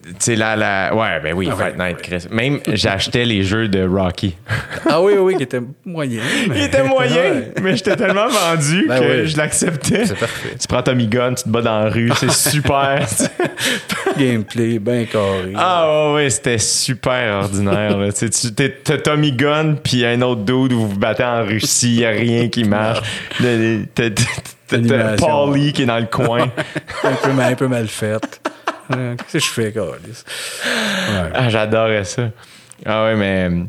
[0.05, 0.94] Ben, tu sais, la, la.
[0.94, 2.02] Ouais, ben oui, Ah, Fight ouais, Night, ouais.
[2.18, 2.26] Chris.
[2.31, 4.35] Même, j'achetais les jeux de Rocky.
[4.89, 6.20] Ah oui, oui, qui était moyen.
[6.48, 7.52] mais- Il était moyen, Ouais.
[7.62, 9.26] mais j'étais tellement vendu Ben que oui.
[9.28, 10.06] je l'acceptais.
[10.06, 10.56] C'est parfait.
[10.60, 13.06] Tu prends Tommy Gun, tu te bats dans la rue, c'est super.
[14.18, 15.52] Gameplay bien carré.
[15.56, 17.97] ah ouais, ouais, c'était super ordinaire.
[17.98, 18.12] là.
[18.12, 21.24] Tu sais, tu- t'es- T'as Tommy Gun puis un autre dude où vous vous battez
[21.24, 23.01] en Russie, y a rien qui marche.
[23.94, 24.10] T'as.
[25.18, 26.51] Paulie qui est dans le coin.
[27.05, 28.40] un, peu, mal- un peu mal faite.
[29.19, 30.24] Qu'est-ce que je fais, Carlis?
[31.35, 32.31] Ah, j'adorais ça.
[32.85, 33.65] Ah ouais, mais euh,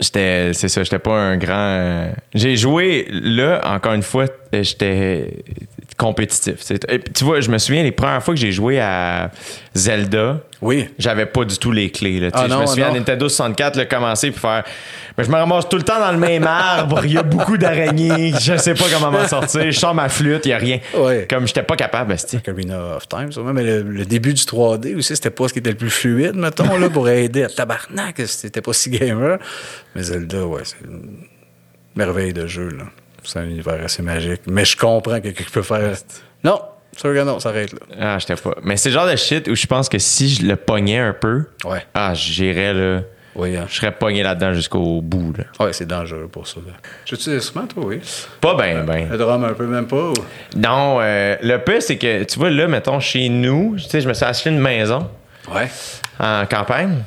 [0.00, 1.54] j'étais, c'est ça, j'étais pas un grand.
[1.56, 5.44] euh, J'ai joué là, encore une fois, j'étais
[5.96, 6.56] compétitif.
[7.14, 9.30] tu vois, je me souviens les premières fois que j'ai joué à
[9.74, 10.40] Zelda.
[10.60, 10.88] Oui.
[10.98, 12.20] J'avais pas du tout les clés.
[12.20, 12.28] Là.
[12.32, 14.64] Ah je me souviens à Nintendo 64, là, commencer puis faire.
[15.16, 17.04] Mais je me ramasse tout le temps dans le même arbre.
[17.04, 18.32] Il y a beaucoup d'araignées.
[18.40, 19.64] Je sais pas comment m'en sortir.
[19.64, 20.78] Je sors ma flûte, il y a rien.
[20.94, 21.26] Ouais.
[21.28, 22.14] Comme j'étais pas capable.
[22.34, 25.58] Ocarina of Time, sûrement, mais le, le début du 3D aussi, c'était pas ce qui
[25.58, 29.38] était le plus fluide, mettons, là, pour aider à tabarnak, c'était pas si gamer.
[29.94, 31.26] Mais Zelda, ouais, c'est une
[31.94, 32.84] merveille de jeu, là.
[33.24, 34.42] C'est un univers assez magique.
[34.46, 35.94] Mais je comprends que quelqu'un peut faire.
[36.44, 36.60] Non,
[36.96, 37.78] sûr que non, ça arrête là.
[38.00, 38.54] Ah, j'étais pas.
[38.62, 41.12] Mais c'est le genre de shit où je pense que si je le pognais un
[41.12, 41.84] peu, Ouais.
[41.94, 43.00] ah, j'irais là.
[43.34, 43.64] Oui, hein.
[43.66, 45.32] Je serais pogné là-dedans jusqu'au bout.
[45.38, 45.44] Là.
[45.64, 46.60] Ouais, c'est dangereux pour ça.
[46.66, 46.74] là.
[47.06, 47.98] Joues-tu des instruments, toi, oui?
[48.42, 49.08] Pas ben, ben.
[49.10, 50.10] Le drum un peu, même pas?
[50.10, 50.14] ou-
[50.56, 54.08] Non, euh, le peu, c'est que, tu vois, là, mettons, chez nous, tu sais, je
[54.08, 55.08] me suis acheté une maison
[55.50, 55.66] Ouais.
[56.20, 57.02] en campagne.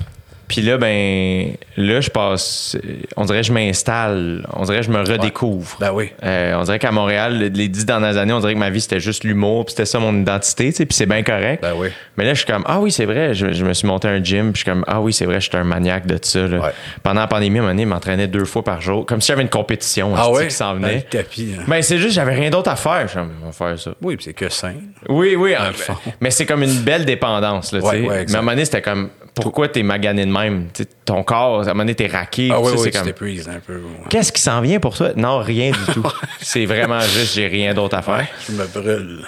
[0.47, 2.77] Puis là, ben, là, je passe,
[3.17, 5.77] on dirait que je m'installe, on dirait que je me redécouvre.
[5.79, 6.11] Ben oui.
[6.23, 8.81] Euh, on dirait qu'à Montréal, le- les dix dernières années, on dirait que ma vie,
[8.81, 11.61] c'était juste l'humour, puis c'était ça mon identité, tu sais, puis c'est bien correct.
[11.61, 11.89] Ben oui.
[12.17, 14.23] Mais là, je suis comme, ah oui, c'est vrai, je, je me suis monté un
[14.23, 16.47] gym, puis je suis comme, ah oui, c'est vrai, je suis un maniaque de ça.
[16.47, 16.57] là.
[16.59, 16.71] Ouais.
[17.03, 19.27] Pendant la pandémie, à un moment donné, je m'entraînais deux fois par jour, comme si
[19.29, 20.47] j'avais une compétition Ah ouais?
[20.47, 21.01] qui s'en le venait.
[21.01, 21.53] tapis.
[21.59, 21.63] hein.
[21.67, 23.01] Ben, c'est juste, j'avais rien d'autre à faire.
[23.03, 23.91] Je suis comme, on va faire ça.
[24.01, 24.73] Oui, puis c'est que sain.
[25.09, 25.95] Oui, oui, fond.
[26.21, 27.71] mais c'est comme une belle dépendance.
[27.73, 27.99] Là, tu sais.
[28.01, 30.67] mais à un moment donné, c'était comme, pourquoi t'es magané de même?
[31.03, 32.49] Ton corps, à un moment donné, t'es raqué.
[32.51, 33.75] Ah oui, oui, comme, t'épuises un peu.
[33.75, 34.07] ouais.
[34.09, 35.09] Qu'est-ce qui s'en vient pour toi?
[35.15, 36.05] Non, rien du tout.
[36.41, 38.17] c'est vraiment juste, j'ai rien d'autre à faire.
[38.17, 39.25] Ouais, je me brûle.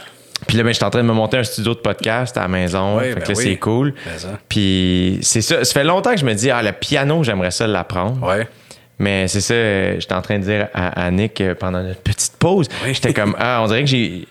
[0.48, 2.42] Puis là, ben, je suis en train de me monter un studio de podcast à
[2.42, 2.98] la maison.
[2.98, 3.44] Ouais, fait ben que là, oui.
[3.44, 3.94] c'est cool.
[4.06, 4.38] Ben.
[4.48, 5.64] Puis c'est ça.
[5.64, 8.26] Ça fait longtemps que je me dis, ah, le piano, j'aimerais ça l'apprendre.
[8.26, 8.48] Ouais.
[9.00, 9.54] Mais c'est ça,
[10.00, 12.68] j'étais en train de dire à, à Nick euh, pendant notre petite pause.
[12.84, 12.94] Oui.
[12.94, 14.28] J'étais comme, ah, on dirait que j'ai.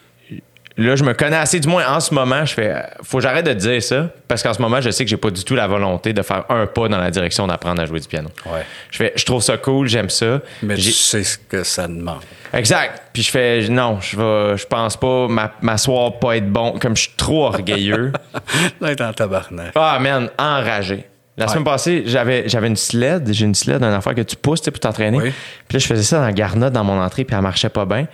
[0.79, 3.47] Là, je me connais assez, du moins en ce moment, je fais, faut que j'arrête
[3.47, 5.67] de dire ça, parce qu'en ce moment, je sais que j'ai pas du tout la
[5.67, 8.29] volonté de faire un pas dans la direction d'apprendre à jouer du piano.
[8.45, 8.61] Ouais.
[8.91, 10.41] Je fais, je trouve ça cool, j'aime ça.
[10.63, 12.21] Mais tu sais ce que ça demande.
[12.53, 13.05] Exact.
[13.15, 16.95] Puis je fais, non, je vais, je pense pas m'a- m'asseoir pas être bon, comme
[16.95, 18.13] je suis trop orgueilleux.
[18.83, 19.73] Là, en tabarnak.
[19.75, 21.07] Ah, man, enragé.
[21.39, 21.51] La Ouais.
[21.53, 23.31] semaine passée, j'avais, j'avais une sled.
[23.31, 25.19] J'ai une sled, une affaire que tu pousses pour t'entraîner.
[25.19, 25.33] Oui.
[25.69, 27.85] Puis là, je faisais ça dans la garnotte dans mon entrée, puis elle marchait pas
[27.85, 28.07] bien.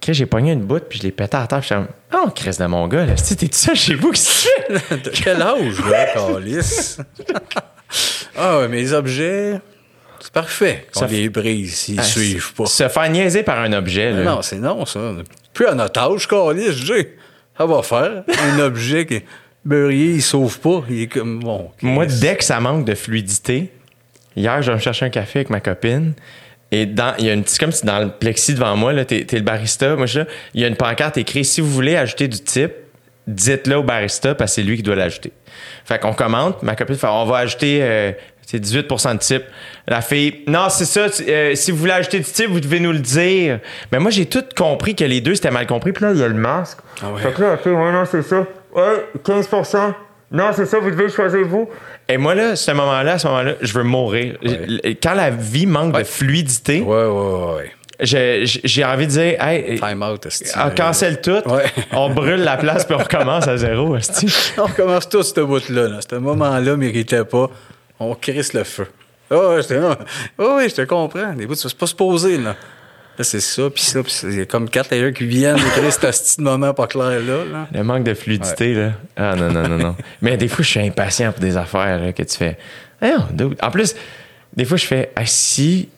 [0.00, 1.60] Chris, j'ai pogné une bout, puis je l'ai pété à terre.
[1.60, 4.46] Puis j'étais comme, oh, Chris de mon gars, là, t'es tout seul chez vous, qu'est-ce
[4.46, 4.96] que tu fais?
[4.96, 6.96] De quel âge, là, Calis?
[8.36, 9.60] ah, ouais, mais les objets,
[10.20, 12.66] c'est parfait qu'on Ça les brise s'ils Ah, suivent pas.
[12.66, 14.22] Se faire niaiser par un objet, là.
[14.22, 15.00] Non, c'est non, ça.
[15.52, 17.16] Plus à notre âge, Calis, j'ai.
[17.58, 18.24] Ça va faire.
[18.42, 19.22] Un objet qui.
[19.62, 20.82] Beurrier, il sauve pas.
[20.88, 21.40] Il est comme.
[21.40, 21.70] Bon.
[21.82, 23.70] Moi, dès que ça manque de fluidité,
[24.34, 26.14] hier, je vais me chercher un café avec ma copine.
[26.72, 29.04] Et dans, il y a une, c'est comme si dans le plexi devant moi, là,
[29.04, 29.96] t'es, t'es le barista.
[29.96, 32.40] Moi, je suis là, il y a une pancarte écrite si vous voulez ajouter du
[32.40, 32.72] type,
[33.26, 35.32] dites-le au barista parce que c'est lui qui doit l'ajouter.
[35.84, 38.12] Fait qu'on commente, ma copine fait on va ajouter euh,
[38.46, 39.42] c'est 18% de type.
[39.86, 42.80] La fille, non, c'est ça, tu- euh, si vous voulez ajouter du type, vous devez
[42.80, 43.60] nous le dire.
[43.92, 45.92] Mais moi, j'ai tout compris que les deux, c'était mal compris.
[45.92, 46.78] Puis là, il y a le masque.
[47.02, 47.20] Ah ouais.
[47.22, 48.44] Fait que là, OK, ouais, non, c'est ça.
[48.74, 49.48] Ouais, 15
[50.32, 51.68] Non, c'est ça, vous devez choisir vous.
[52.08, 54.36] Et moi, là, ce moment-là, à ce moment-là, je veux mourir.
[54.44, 54.96] Ouais.
[55.02, 56.02] Quand la vie manque Ouais.
[56.02, 57.70] de fluidité, Ouais, ouais, ouais.
[58.00, 60.26] j'ai- envie de dire, hey, Time out,
[60.56, 61.64] on cancelle tout, Ouais.
[61.92, 63.96] on brûle la place puis on recommence à zéro.
[64.58, 65.88] On recommence tout ce bout-là.
[65.88, 65.98] Là.
[66.08, 67.50] Ce moment-là méritait pas.
[67.98, 68.86] On crisse le feu.
[69.32, 69.96] Ah ouais, j'étais- ah,
[70.38, 71.32] oui, je te comprends.
[71.34, 72.54] Des bouts, c'est pas se poser, là.
[73.22, 76.72] C'est ça, puis ça, puis c'est comme quatre ailleurs qui viennent écrire ce petit moment
[76.74, 77.44] pas clair là.
[77.44, 77.68] là.
[77.72, 78.92] Le manque de fluidité, là.
[79.16, 79.96] Ah non, non, non, non.
[80.22, 82.56] Mais des fois, je suis impatient pour des affaires là, que tu fais.
[83.02, 83.50] Eh, oh.
[83.62, 83.94] En plus,
[84.56, 85.88] des fois, je fais, ah, si,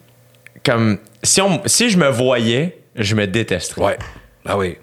[0.64, 3.82] comme, si, on, si je me voyais, je me détesterais.
[3.82, 3.98] Ouais.
[4.44, 4.76] Ah oui.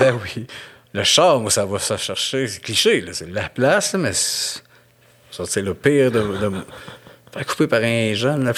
[0.00, 0.46] ben oui.
[0.92, 2.48] Le char, moi, ça va se chercher.
[2.48, 3.12] C'est cliché, là.
[3.12, 4.62] C'est la place, là, mais c'est-
[5.60, 6.50] le pire de, de
[7.32, 8.44] faire couper par un jeune.
[8.44, 8.52] Là.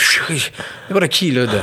[0.88, 1.46] N'importe qui, là.
[1.46, 1.58] De...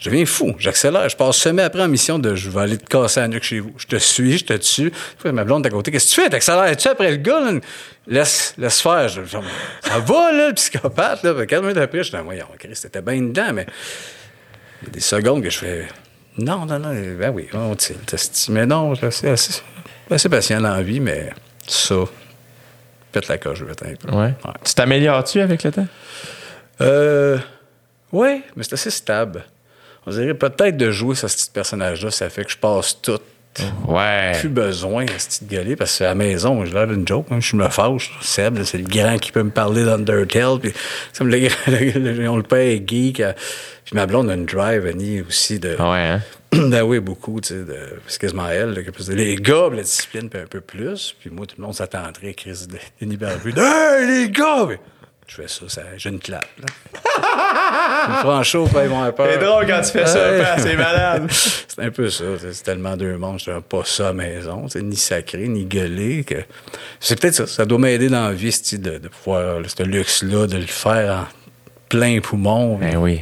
[0.00, 0.54] Je deviens fou.
[0.58, 1.08] J'accélère.
[1.08, 3.60] Je passe semaine après en mission de je vais aller te casser la nuque chez
[3.60, 3.72] vous.
[3.78, 4.92] Je te suis, je te tue.
[5.24, 5.90] Ma blonde à côté.
[5.90, 6.30] Qu'est-ce que tu fais?
[6.30, 7.40] T'accélères-tu après le gars?
[7.40, 7.58] là?
[8.06, 9.08] Laisse, laisse faire.
[9.08, 11.22] Je- ça va, là, le psychopathe.
[11.24, 11.46] Là.
[11.46, 13.66] Quatre minutes après, je dis, voyons, Christ, t'étais bien dedans, mais
[14.82, 15.88] il y a des secondes que je fais.
[16.38, 18.14] Non, non, non, ben oui, on tilt.
[18.50, 19.60] Mais non, je suis assez,
[20.08, 21.30] assez patient dans la vie, mais
[21.66, 21.96] ça,
[23.10, 24.14] pète la coche, je vais un peu.
[24.16, 24.32] Ouais.
[24.64, 25.86] Tu t'améliores-tu avec le temps?
[26.80, 27.38] Euh,
[28.12, 29.44] ouais, mais c'est assez stable.
[30.08, 33.18] On dirait peut-être de jouer sur ce petit personnage-là, ça fait que je passe tout.
[33.88, 34.32] Ouais.
[34.38, 37.26] Plus besoin de ce petit gueuler parce qu'à la maison, j'ai l'air d'une joke.
[37.30, 38.16] hein, je me fâche.
[38.22, 40.60] Seb, c'est le grand qui peut me parler d'Undertale.
[40.60, 40.72] Puis,
[41.16, 43.20] comme le, le, le- on le est geek.
[43.20, 43.32] euh,
[43.84, 45.74] Puis ma blonde a une drive, Annie, aussi de.
[45.78, 46.20] Ah Ouais, hein?
[46.70, 47.76] Ben oui, beaucoup, tu sais, de,
[48.06, 48.80] c'est quasiment elle, là,
[49.14, 52.66] les gars, la discipline, puis un peu plus, puis moi, tout le monde s'attendrait, Chris,
[52.70, 54.66] de- Denis Barbu, hey, les gars!
[54.68, 54.78] Mais
[55.28, 56.66] je fais ça, ça j'ai une clap, là.
[58.20, 59.28] Franchement, ils vont avoir peur.
[59.30, 61.26] C'est drôle quand tu fais ça, c'est malade.
[61.30, 64.82] c'est un peu ça, c'est tellement deux mondes, je pas ça à la maison, sais,
[64.82, 66.36] ni sacré, ni gueulé, que
[66.98, 69.82] c'est peut-être ça, ça doit m'aider dans la vie, ce type de, de pouvoir, ce
[69.82, 71.24] luxe-là, de le faire en
[71.88, 72.76] plein poumon.
[72.76, 73.20] Ben oui.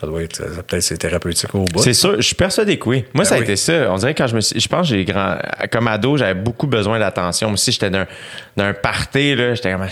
[0.00, 1.80] Ça doit être, ça, peut-être c'est thérapeutique au bout.
[1.80, 3.04] C'est sûr, je suis persuadé que oui.
[3.14, 3.44] Moi, ça a oui.
[3.44, 3.92] été ça.
[3.92, 4.58] On dirait que quand je me suis.
[4.58, 5.36] Je pense que j'ai grand.
[5.70, 7.48] Comme ado, j'avais beaucoup besoin d'attention.
[7.48, 8.06] Moi aussi, j'étais d'un,
[8.56, 9.54] d'un party, là.
[9.54, 9.86] J'étais comme.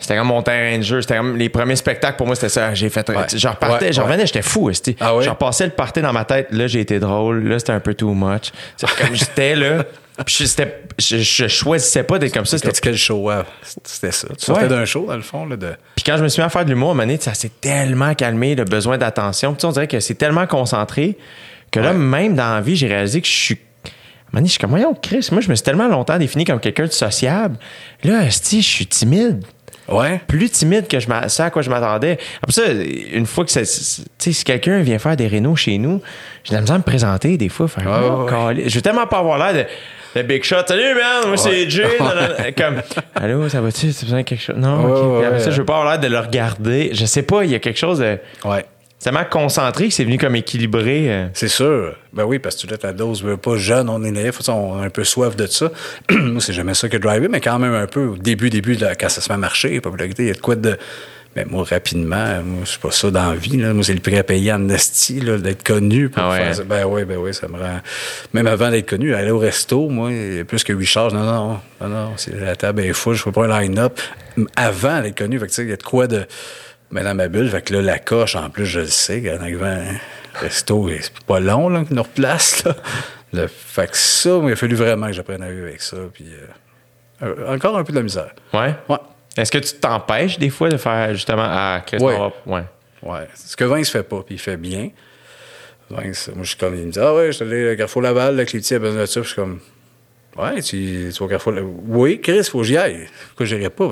[0.00, 1.00] C'était comme mon terrain de jeu.
[1.02, 2.74] C'était comme les premiers spectacles pour moi, c'était ça.
[2.74, 3.08] J'ai fait.
[3.10, 3.16] Ouais.
[3.34, 4.06] Je repartais, Ouais, je ouais.
[4.06, 4.70] revenais, j'étais fou.
[5.00, 5.22] Ah ouais?
[5.24, 6.48] Je repassais le party dans ma tête.
[6.50, 7.46] Là, j'ai été drôle.
[7.46, 8.50] Là, c'était un peu too much.
[8.76, 9.84] C'est comme j'étais là.
[10.26, 10.44] Puis
[10.98, 12.58] je, je, choisissais pas d'être comme ça.
[12.58, 13.30] C'était quel show?
[13.30, 13.44] ah,
[13.84, 14.28] C'était ça.
[14.38, 14.68] Tu sortais Ouais.
[14.68, 15.70] d'un show, dans le fond, là, de...
[15.94, 17.32] Puis quand je me suis mis à faire de l'humour, à un moment donné, ça
[17.32, 19.54] s'est tellement calmé, le besoin d'attention.
[19.54, 21.16] Puis on dirait que c'est tellement concentré
[21.70, 21.96] que là, Ouais.
[21.98, 23.58] même dans la vie, j'ai réalisé que je suis.
[24.32, 26.84] Donné, je suis comme, voyons, Chris, moi, je me suis tellement longtemps défini comme quelqu'un
[26.84, 27.56] de sociable.
[28.04, 29.42] Là, esti, je suis timide.
[29.90, 30.20] Ouais.
[30.26, 32.18] Plus timide que je ce à quoi je m'attendais.
[32.42, 32.62] Après ça,
[33.12, 33.64] une fois que ça.
[33.64, 36.00] c'est- Tu sais, si quelqu'un vient faire des rénaux chez nous,
[36.44, 37.68] j'ai de la misère à me présenter des fois.
[37.68, 40.20] Faire, Ouais, oh, ouais, Je veux tellement pas avoir l'air de.
[40.20, 41.86] de Big Shot, salut man, moi c'est Jay.
[42.56, 42.82] Comme,
[43.14, 43.92] allô, ça va-tu?
[43.92, 44.56] Tu besoin de quelque chose?
[44.58, 45.06] Non, Ouais, ok.
[45.12, 46.90] ouais, Puis après ça, je veux pas avoir l'air de le regarder.
[46.92, 48.64] Je sais pas, il y a quelque chose de Ouais.
[49.00, 51.06] Tellement concentré que c'est venu comme équilibré.
[51.12, 51.26] euh.
[51.34, 51.94] C'est sûr.
[52.12, 54.80] Ben oui, parce que tu l'as ta dose, veux pas jeune, on est naïf, on
[54.80, 55.70] a un peu soif de ça.
[56.10, 58.94] Moi, c'est jamais ça que driver, mais quand même un peu au début, début, là,
[58.94, 60.76] quand ça se met à marcher, popularité, il y a de quoi de.
[61.36, 63.56] Mais moi, rapidement, moi, c'est pas ça dans la vie.
[63.56, 63.72] Là.
[63.72, 66.48] Moi, c'est le prix à payer en esti, là, d'être connu pour Ah ouais, faire
[66.48, 66.54] hein?
[66.54, 66.64] ça.
[66.64, 67.78] Ben oui, ben oui, ça me rend.
[68.34, 71.14] Même avant d'être connu, aller au resto, moi, il y a plus que 8 charges.
[71.14, 74.00] Non, non, non, non, c'est la table est full, je fais pas un line-up.
[74.56, 76.26] Avant d'être connu, fait que, tu sais, il y a de quoi de.
[76.90, 79.40] Mais dans ma bulle, fait que là, la coche, en plus, je le sais, en
[79.40, 79.78] arrivant
[80.34, 82.76] resto, c'est pas long, là, qu'ils nous replace, là.
[83.32, 86.26] Le, fait que ça, il a fallu vraiment que j'apprenne à vivre avec ça, puis
[87.22, 88.32] euh, euh, encore un peu de la misère.
[88.52, 88.74] Ouais?
[88.88, 88.98] Ouais.
[89.36, 92.18] Est-ce que tu t'empêches des fois de faire justement à Chris Ouais.
[92.46, 92.64] ouais.
[93.02, 93.28] Ouais.
[93.34, 94.90] Ce que Vince fait pas, puis il fait bien.
[95.90, 98.02] Vince, moi, je suis comme, il me dit, ah ouais, je suis allé à Carrefour
[98.02, 99.20] Laval, là, Clétier a besoin de ça.
[99.20, 99.60] Puis je suis comme,
[100.36, 101.70] ouais, tu, tu vas au Carrefour Laval.
[101.86, 103.08] Oui, Chris, faut que j'y aille.
[103.28, 103.88] Pourquoi j'irais pas?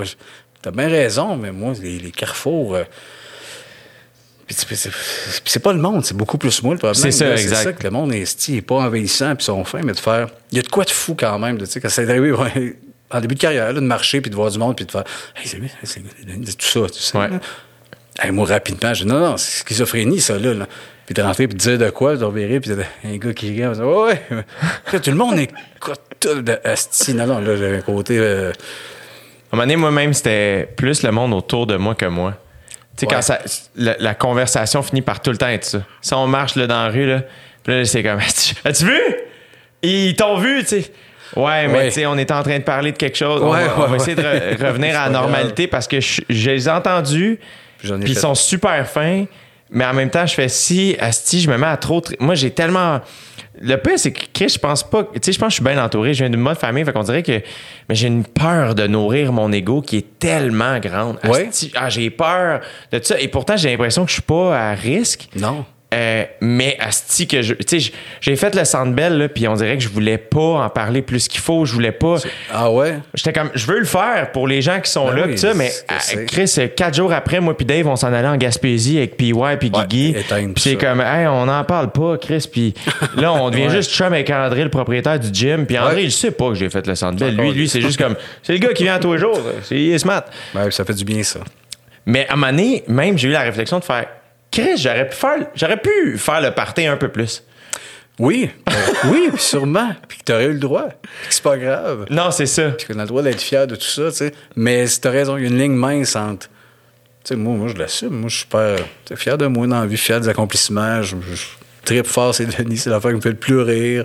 [0.70, 2.74] T'as bien raison, mais moi, les, les carrefours.
[2.74, 2.84] euh,
[4.46, 4.56] puis
[5.44, 6.94] c'est- pas le monde, c'est beaucoup plus moi le problème.
[6.94, 7.56] C'est ça, exact.
[7.56, 10.28] C'est ça que le monde est est pas envahissant, puis sont fins, mais de faire.
[10.52, 12.76] Il y a de quoi de fou quand même, tu sais, quand c'est arrivé ouais,
[13.10, 15.04] en début de carrière, là, de marcher, puis de voir du monde, puis de faire.
[15.36, 15.46] Hey,
[15.84, 17.18] c'est tout ça, tu sais.
[17.18, 17.28] Ouais.
[18.20, 20.52] Hey, moi, rapidement, je dis non, non, c'est schizophrénie, ça, là.
[20.54, 20.66] là.
[21.06, 22.70] Puis de rentrer, puis de dire de quoi, de reverrer, puis
[23.04, 25.00] un gars qui regarde, ouais, ouais.
[25.00, 27.14] Tout le monde écoute tout de asti.
[27.14, 28.18] Non, non, là, j'ai un côté.
[28.18, 28.52] euh,
[29.52, 32.34] un moment donné, moi-même, c'était plus le monde autour de moi que moi.
[32.96, 33.14] Tu sais, Ouais.
[33.14, 33.38] quand ça,
[33.76, 35.78] la, la conversation finit par tout le temps être ça.
[36.00, 37.22] Si on marche là, dans la rue, là,
[37.62, 38.18] puis là, c'est comme,
[38.64, 39.00] as-tu vu?
[39.82, 40.90] Ils t'ont vu, tu sais.
[41.36, 41.84] Ouais, mais Ouais.
[41.88, 43.40] tu sais, on est en train de parler de quelque chose.
[43.42, 46.22] on Ouais, va, on va essayer de re- revenir à la normalité parce que je,
[46.28, 47.38] je les ai entendus,
[47.80, 49.26] Puis ils sont super fins,
[49.70, 52.00] mais en même temps, je fais si, asti, je me mets à trop.
[52.00, 53.00] tri- Moi, j'ai tellement.
[53.60, 55.02] Le pire, c'est que Chris, je pense pas.
[55.02, 56.14] Tu sais, je pense que je suis bien entouré.
[56.14, 56.84] Je viens d'une bonne famille.
[56.84, 57.40] Fait qu'on dirait que.
[57.88, 61.18] Mais j'ai une peur de nourrir mon ego qui est tellement grande.
[61.24, 61.48] Ouais.
[61.48, 62.60] Asti, ah, j'ai peur
[62.92, 63.20] de tout ça.
[63.20, 65.28] Et pourtant, j'ai l'impression que je suis pas à risque.
[65.36, 65.64] Non.
[65.94, 67.54] Euh, mais asti que je.
[67.54, 70.68] Tu sais, j'ai fait le Sandbell, là, puis on dirait que je voulais pas en
[70.68, 71.64] parler plus qu'il faut.
[71.64, 72.16] Je voulais pas.
[72.52, 72.98] Ah ouais?
[73.14, 75.38] J'étais comme, je veux le faire pour les gens qui sont Ben là, oui, pis
[75.38, 76.26] ça, mais euh.
[76.26, 79.32] Chris, euh, quatre jours après, moi puis Dave, on s'en allait en Gaspésie avec PY
[79.58, 80.12] puis Guigui.
[80.54, 82.46] Puis c'est comme, hey, on n'en parle pas, Chris.
[82.52, 82.74] Puis
[83.16, 83.70] là, on devient Ouais.
[83.76, 85.64] juste chum avec André, le propriétaire du gym.
[85.64, 86.04] Puis André, Ouais.
[86.04, 87.34] il sait pas que j'ai fait le centre Bell.
[87.34, 89.40] Lui, lui, c'est juste comme, c'est le gars qui vient tous les jours.
[89.62, 90.24] C'est il est smart.
[90.54, 91.40] Ouais, ça fait du bien, ça.
[92.04, 94.06] Mais à un moment donné, même, j'ai eu la réflexion de faire,
[94.50, 97.42] Chris, j'aurais pu faire, j'aurais pu faire le party un peu plus.
[98.18, 98.72] Oui, euh,
[99.06, 99.94] oui, puis sûrement.
[100.08, 100.88] Puis que t'aurais eu le droit.
[100.88, 102.06] Puis que c'est pas grave.
[102.10, 102.70] Non, c'est ça.
[102.70, 104.32] Puis qu'on a le droit d'être fier de tout ça, tu sais.
[104.56, 106.48] Mais si t'as raison, il y a une ligne mince entre.
[106.48, 108.20] Tu sais, moi, moi, je l'assume.
[108.20, 108.46] Moi, je suis
[109.06, 111.02] sais, fier de moi dans la vie, fier des accomplissements.
[111.02, 111.44] Je, je,
[111.84, 114.04] tripe fort, c'est Denis, c'est l'affaire qui me fait le plus rire,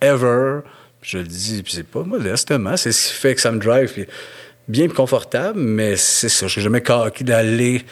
[0.00, 0.60] ever.
[1.02, 3.92] Je le dis, puis c'est pas modestement, c'est ce qui fait que ça me drive.
[3.92, 4.06] Puis
[4.68, 6.46] bien confortable, mais c'est ça.
[6.46, 7.84] Je suis jamais coquille d'aller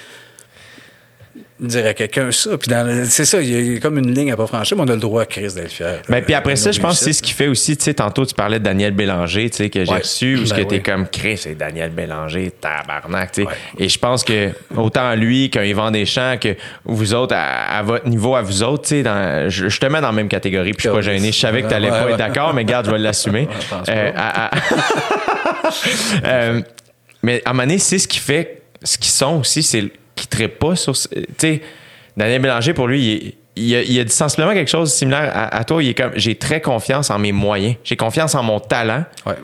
[1.67, 2.57] dire à quelqu'un ça.
[2.59, 2.71] Puis
[3.09, 5.01] c'est ça, il y a comme une ligne à pas franchir, mais on a le
[5.01, 6.01] droit, Chris, d'être fier.
[6.09, 8.27] Ben, puis après ça, je pense que c'est ce qui fait aussi, tu sais, tantôt
[8.27, 9.99] tu parlais de Daniel Bélanger, tu sais, que j'ai Ouais.
[9.99, 10.83] reçu, où ce Ben que t'es oui.
[10.83, 13.47] comme Chris, c'est Daniel Bélanger, tabarnak, tu sais.
[13.49, 13.55] Ouais.
[13.79, 18.09] Et je pense que autant lui qu'un Yvan Deschamps, que vous autres, à, à votre
[18.09, 20.85] niveau, à vous autres, tu sais, je, je te mets dans la même catégorie, puis
[20.85, 21.33] je suis pas gêné.
[21.33, 23.49] Je savais que t'allais ouais, pas être d'accord, mais garde, je vais l'assumer.
[23.61, 24.19] je pense Euh, pas.
[24.19, 24.61] à- à-
[26.25, 26.61] Euh,
[27.23, 29.85] mais à un moment donné, c'est ce qui fait, ce qu'ils sont aussi, c'est
[30.29, 30.93] qu'ils ne pas sur.
[30.95, 31.09] Tu
[31.39, 31.63] sais,
[32.17, 35.31] Daniel Bélanger, pour lui, il, est- il a, il a sensiblement quelque chose de similaire
[35.35, 35.83] à, à toi.
[35.83, 37.77] Il est comme, j'ai très confiance en mes moyens.
[37.85, 39.35] J'ai confiance en mon talent Ouais.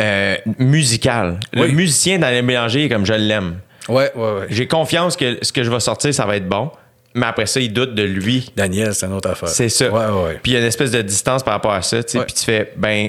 [0.00, 1.38] euh, musical.
[1.52, 1.72] Le Oui.
[1.74, 3.58] musicien Daniel Bélanger, est comme, je l'aime.
[3.88, 4.46] Ouais, ouais, ouais.
[4.50, 6.70] J'ai confiance que ce que je vais sortir, ça va être bon.
[7.14, 8.52] Mais après ça, il doute de lui.
[8.54, 9.48] Daniel, c'est une autre affaire.
[9.48, 9.88] C'est ça.
[9.90, 10.38] Ouais, ouais.
[10.42, 12.02] Puis il y a une espèce de distance par rapport à ça.
[12.02, 13.08] Puis tu fais, ben,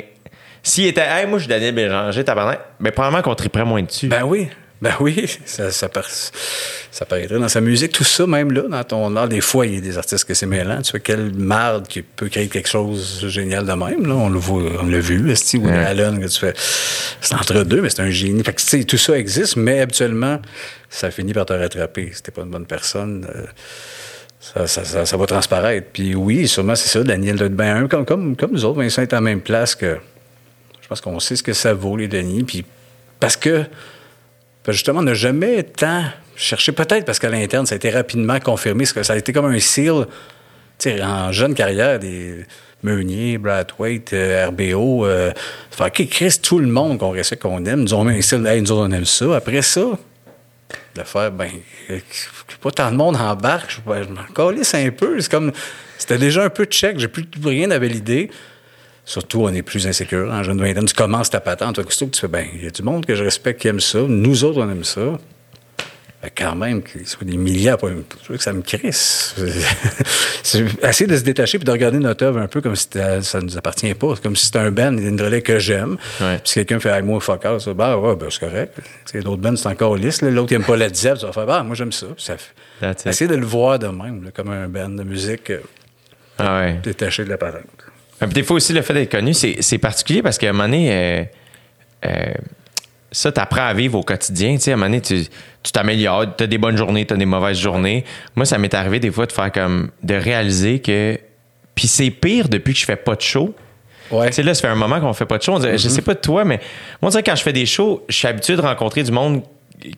[0.64, 4.08] s'il était, hey, moi, je suis Daniel Bélanger, tabarnak, ben, probablement qu'on triperait moins dessus.
[4.08, 4.48] Ben oui.
[4.82, 8.84] Ben oui, ça, ça, par- ça paraîtrait dans sa musique, tout ça, même là, dans
[8.86, 9.28] ton art.
[9.28, 10.82] Des fois, il y a des artistes que c'est mêlant.
[10.82, 14.06] Tu vois, quelle marde qui peut créer quelque chose de génial de même.
[14.06, 14.14] Là.
[14.16, 15.74] On le voit, on l'a vu, Woody Ouais.
[15.86, 16.54] Allen, que tu fais.
[17.20, 18.42] C'est entre deux, mais c'est un génie.
[18.42, 20.40] Fait que, tout ça existe, mais habituellement,
[20.90, 22.12] ça finit par te rattraper.
[22.14, 23.28] Si t'es pas une bonne personne.
[23.36, 23.44] euh,
[24.40, 25.88] ça, ça, ça, ça va transparaître.
[25.92, 29.12] Puis oui, sûrement, c'est ça, Daniel bien un, comme, comme, comme nous autres, Vincent est
[29.12, 29.98] à la même place que.
[30.82, 32.44] Je pense qu'on sait ce que ça vaut, les Denis.
[32.46, 32.64] Puis
[33.20, 33.66] parce que,
[34.72, 36.04] que justement, on n'a jamais tant
[36.36, 39.34] cherché, peut-être parce qu'à l'interne, ça a été rapidement confirmé, parce que ça a été
[39.34, 40.06] comme un seal,
[40.78, 42.46] tu sais, en jeune carrière, des
[42.84, 45.06] Meunier, Brathwaite, euh, RBO.
[45.06, 45.32] Euh,
[45.72, 48.72] fait tout le monde qu'on respecte, qu'on aime, nous ont mis un seal, hey, nous
[48.72, 49.36] on aime ça.
[49.36, 49.82] Après ça,
[50.96, 51.50] de faire, ben,
[51.90, 52.00] euh,
[52.62, 55.20] pas tant de monde embarque, je, ben, je m'en calisse un peu.
[55.20, 55.52] C'est comme,
[55.98, 58.30] c'était déjà un peu check, j'ai plus rien à valider.
[59.10, 60.32] Surtout, on est plus insécure.
[60.32, 61.84] En jeune vingtaine, tu commences ta patente.
[61.84, 62.28] Qu'est-ce que tu fais?
[62.28, 64.04] Ben, il y a du monde que je respecte qui aime ça.
[64.08, 65.02] Nous autres, on aime ça.
[66.22, 67.88] Ben, quand même, qu'il soit des milliers, pas,
[68.28, 69.34] je que ça me crisse.
[70.44, 72.88] C'est essayer de se détacher puis de regarder notre œuvre un peu comme si
[73.22, 74.14] ça ne nous appartient pas.
[74.22, 75.98] Comme si c'était un band, une relais que j'aime.
[76.22, 76.38] Ouais.
[76.38, 78.78] Puis si quelqu'un fait, hey, moi, fuck out, ça, ben, ouais, ben, c'est correct.
[79.24, 80.22] D'autres bands, c'est encore lisse.
[80.22, 82.06] L'autre, il aime pas la Zepp, tu vas faire, bah, moi, j'aime ça.
[82.16, 82.36] ça.
[83.08, 85.62] Essayer de le voir de même, là, comme un band de musique euh,
[86.38, 86.80] Ah ouais.
[86.84, 87.64] détaché de la patente.
[88.22, 90.90] Ah, des fois aussi, le fait d'être connu, c'est particulier parce qu'à un moment donné,
[90.92, 91.24] euh,
[92.06, 92.34] euh,
[93.12, 94.56] ça, t'apprends à vivre au quotidien.
[94.56, 95.26] Tu sais, à un moment donné, tu
[95.72, 96.36] t'améliores.
[96.36, 98.04] Tu as des bonnes journées, tu as des mauvaises journées.
[98.36, 99.92] Moi, ça m'est arrivé des fois de faire comme.
[100.04, 101.18] de réaliser que.
[101.76, 103.56] Puis c'est pire depuis que je fais pas de show.
[104.12, 104.28] Ouais.
[104.28, 105.54] Tu sais, là, ça fait un moment qu'on fait pas de show.
[105.54, 106.58] On dirait- Je sais pas de toi, mais
[107.02, 109.12] moi, on dirait que quand je fais des shows, je suis habitué de rencontrer du
[109.12, 109.44] monde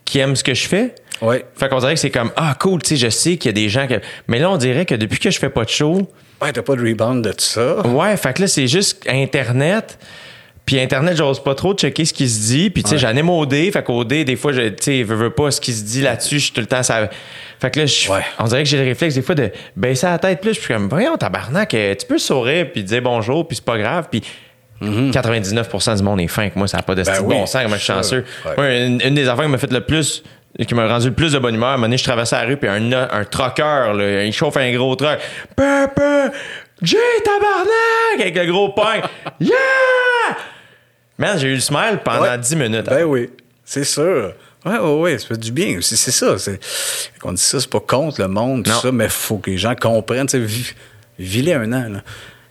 [0.05, 0.93] qui aime ce que je fais.
[1.21, 1.45] Ouais.
[1.55, 3.53] Fait qu'on dirait que c'est comme, ah, cool, tu sais, je sais qu'il y a
[3.53, 4.01] des gens que.
[4.27, 6.07] Mais là, on dirait que depuis que je fais pas de show,
[6.41, 7.85] Ouais, t'as pas de rebound de tout ça.
[7.87, 9.99] Ouais, fait que là, c'est juste Internet.
[10.65, 12.69] Puis Internet, j'ose pas trop checker ce qui se dit.
[12.71, 13.01] Puis, tu sais, Ouais.
[13.01, 13.71] j'en aime OD.
[13.71, 16.39] Fait qu'OD, des fois, je, tu sais, veux, veux pas ce qui se dit là-dessus.
[16.39, 17.09] Je suis tout le temps, ça.
[17.59, 18.21] Fait que là, je- Ouais.
[18.39, 20.53] on dirait que j'ai le réflexe des fois de baisser la tête plus.
[20.55, 23.77] Je suis comme, voyons, tabarnak, euh, tu peux sourire puis dire bonjour, puis c'est pas
[23.77, 24.07] grave.
[24.09, 24.23] Puis
[25.11, 27.45] 99% du monde est fin que moi, ça n'a pas de Ben style oui, bon
[27.45, 28.25] sens, moi, je suis chanceux.
[28.45, 28.51] ouais.
[28.57, 30.23] Moi, une, une des affaires qui m'a fait le plus,
[30.65, 32.43] qui m'a rendu le plus de bonne humeur, à un moment donné, je traversais la
[32.43, 33.23] rue, puis un, un
[33.93, 35.19] là, il chauffe un gros truck.
[35.55, 35.87] Peu,
[36.81, 38.19] Jay, tabarnak!
[38.19, 39.01] Avec le gros pain.
[39.39, 39.57] Yeah!
[41.17, 42.37] Man, j'ai eu le smile pendant Ouais.
[42.37, 42.85] 10 minutes.
[42.87, 43.29] Ben oui,
[43.63, 44.33] c'est sûr.
[44.65, 45.79] Ouais, ouais, ouais, ça fait du bien.
[45.81, 46.37] C'est ça.
[46.37, 46.59] C'est,
[47.19, 48.79] quand on dit ça, c'est pas contre le monde, tout Non.
[48.79, 50.27] ça, mais il faut que les gens comprennent.
[50.27, 50.45] Tu sais,
[51.53, 52.01] un an, là.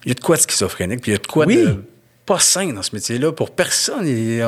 [0.05, 1.56] Il y a de quoi de schizophrénique, puis il y a de quoi Oui.
[1.64, 1.82] de
[2.27, 3.32] pas sain dans ce métier-là.
[3.32, 4.40] Pour personne, il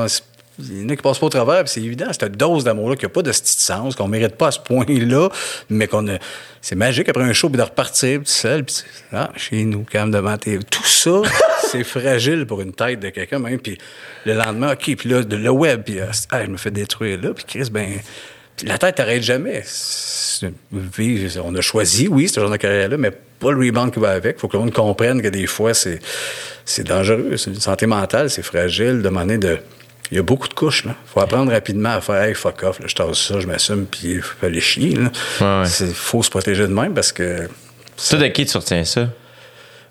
[0.71, 2.97] il y en a qui passent pas au travers, puis c'est évident, cette dose d'amour-là
[2.97, 5.29] qui a pas de sens, qu'on mérite pas à ce point-là,
[5.71, 6.19] mais qu'on a.
[6.61, 8.77] C'est magique après un show, puis de repartir, tout seul, puis
[9.13, 10.59] ah, chez nous, calme devant tes.
[10.59, 11.23] Tout ça,
[11.71, 13.59] c'est fragile pour une tête de quelqu'un, même.
[13.59, 13.79] Puis
[14.25, 17.35] le lendemain, OK, puis là, de, le web, puis ah, je me fais détruire là,
[17.35, 17.95] puis Chris, ben.
[18.65, 19.65] la tête t'arrête jamais.
[21.45, 24.39] On a choisi, oui, ce genre de carrière-là, mais pas le rebound qui va avec.
[24.39, 25.99] faut que le monde comprenne que des fois, c'est,
[26.65, 27.37] c'est dangereux.
[27.37, 29.03] C'est une santé mentale, c'est fragile.
[29.03, 29.59] Demander de.
[30.13, 30.95] Il y a beaucoup de couches, là.
[31.07, 34.17] faut apprendre rapidement à faire Hey, fuck off, là, je tasse ça, je m'assume, puis
[34.17, 34.95] il faut aller chier.
[34.95, 35.11] Là.
[35.41, 35.67] Ouais, ouais.
[35.67, 37.49] C'est- faut se protéger de même parce que.
[38.11, 39.09] Toi, de qui tu retiens ça?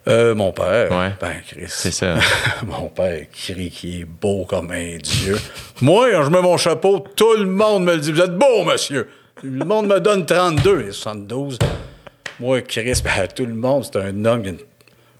[0.08, 0.92] Euh, mon père.
[0.92, 1.12] Ouais.
[1.20, 1.66] Ben, Chris.
[1.70, 2.20] C'est ça.
[2.68, 5.40] mon père crie qui est beau comme un dieu.
[5.82, 8.12] Moi, quand je mets mon chapeau, tout le monde me le dit.
[8.12, 9.08] Vous êtes beau, monsieur.
[9.42, 11.58] Le monde me donne 32 et 72.
[12.40, 14.58] Moi, Chris, ben, tout le monde, c'est un homme qui a une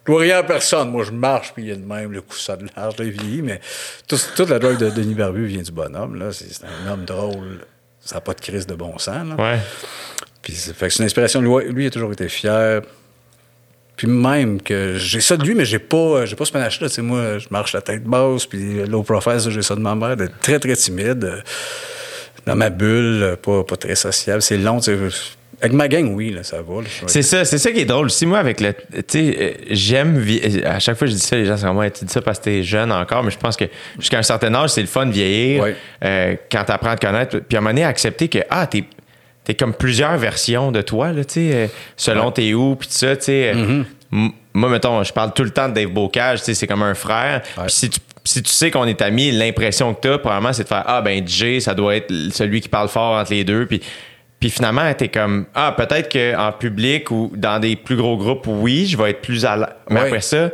[0.08, 0.90] Je vois rien à personne.
[0.90, 3.12] Moi, je marche, puis il y a de même le coussin de large, là, il
[3.12, 3.62] vieillit, mais
[4.08, 6.32] tout- toute la drogue de Denis Barbu vient du bonhomme, là.
[6.32, 7.60] C'est un homme drôle.
[8.04, 9.36] Ça n'a pas de crise de bon sens, là.
[9.38, 9.60] Ouais.
[10.42, 11.40] Puis c'est fait que c'est une inspiration.
[11.42, 12.82] Lui, lui, il a toujours été fier.
[13.96, 16.90] Puis même que j'ai ça de lui, mais j'ai pas, j'ai pas ce panache-là.
[16.90, 19.94] Tu sais, moi, je marche la tête basse, puis low profile, j'ai ça de ma
[19.94, 21.44] mère, d'être très, très timide.
[22.48, 24.42] Dans ma bulle, pas, pas très sociable.
[24.42, 24.98] C'est long, tu sais.
[25.62, 26.82] Avec ma gang, oui, là, ça va.
[27.08, 28.26] C'est ça, c'est ça qui est drôle aussi.
[28.26, 28.74] Moi, avec le.
[28.74, 30.26] Tu sais, euh, j'aime.
[30.66, 32.40] À chaque fois que je dis ça, les gens sont comme, tu dis ça parce
[32.40, 33.66] que t'es jeune encore, mais je pense que
[34.00, 35.64] jusqu'à un certain âge, c'est le fun de vieillir.
[35.64, 35.76] Ouais.
[36.04, 37.38] euh, quand t'apprends à te connaître.
[37.40, 38.84] Puis à un moment donné, accepter que, ah, t'es.
[39.44, 41.68] T'es comme plusieurs versions de toi, là, tu sais, euh,
[41.98, 42.32] selon Ouais.
[42.34, 43.52] t'es où, puis tout ça, tu sais.
[43.56, 43.84] euh,
[44.14, 44.30] Mm-hmm.
[44.54, 46.94] Moi, mettons, je parle tout le temps de Dave Bocage, tu sais, c'est comme un
[46.94, 47.42] frère.
[47.58, 47.64] Ouais.
[47.68, 50.84] Si tu, si tu sais qu'on est amis, l'impression que t'as, probablement, c'est de faire,
[50.86, 53.82] ah, ben, Jay, ça doit être celui qui parle fort entre les deux, puis...
[54.42, 58.86] Puis finalement, t'es comme ah peut-être qu'en public ou dans des plus gros groupes, oui,
[58.88, 59.68] je vais être plus à l'aise.
[59.90, 60.08] Mais Ouais.
[60.08, 60.50] après ça,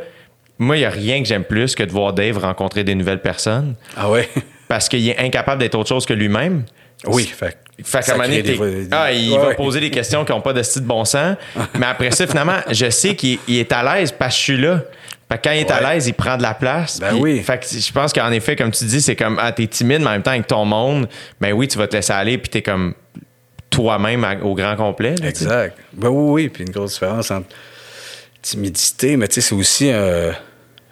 [0.58, 3.22] moi, il y a rien que j'aime plus que de voir Dave rencontrer des nouvelles
[3.22, 4.28] personnes Ah ouais?
[4.68, 6.64] parce qu'il est incapable d'être autre chose que lui-même.
[7.06, 9.38] oui, fait, Fait qu'à ça un moment donné, crée des t'es- fois- ah, il Ouais,
[9.38, 11.36] va poser des questions qui n'ont pas de style de bon sens.
[11.78, 14.82] mais après ça, finalement, je sais qu'il est- à l'aise parce que je suis là.
[15.30, 16.98] Fait que quand il est à l'aise, il prend de la place.
[17.00, 17.40] Ben oui.
[17.42, 20.06] Fait que je pense qu'en effet, comme tu dis, c'est comme, ah, t'es timide, mais
[20.08, 21.06] en même temps, avec ton monde,
[21.40, 22.94] ben oui, tu vas te laisser aller, puis t'es comme
[23.78, 25.14] toi-même au grand complet.
[25.22, 25.78] Exact.
[25.92, 26.48] Ben oui, oui.
[26.48, 27.46] Puis une grosse différence entre
[28.42, 29.90] timidité, mais tu sais, c'est aussi.
[29.92, 30.32] euh,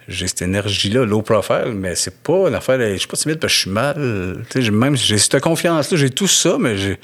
[0.07, 2.79] j'ai cette énergie-là, low profile, mais c'est pas une affaire.
[2.79, 4.45] Je suis pas timide parce que je suis mal.
[4.49, 6.97] Tu sais, même j'ai cette confiance-là, j'ai tout ça, mais j'ai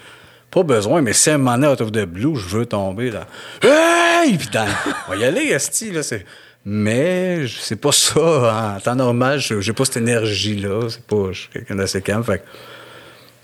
[0.49, 1.01] pas besoin.
[1.01, 3.27] Mais si à un moment donné, out of the blue, je veux tomber là.
[3.61, 4.37] Hey!
[4.37, 4.65] Puis dans.
[5.07, 6.01] On va y aller, Esti, là.
[6.01, 6.25] C'est.
[6.63, 8.75] Mais c'est pas ça.
[8.77, 10.87] En temps normal, j'ai pas cette énergie-là.
[10.87, 11.33] C'est pas.
[11.33, 12.23] Je suis quelqu'un d'assez calme.
[12.23, 12.41] Fait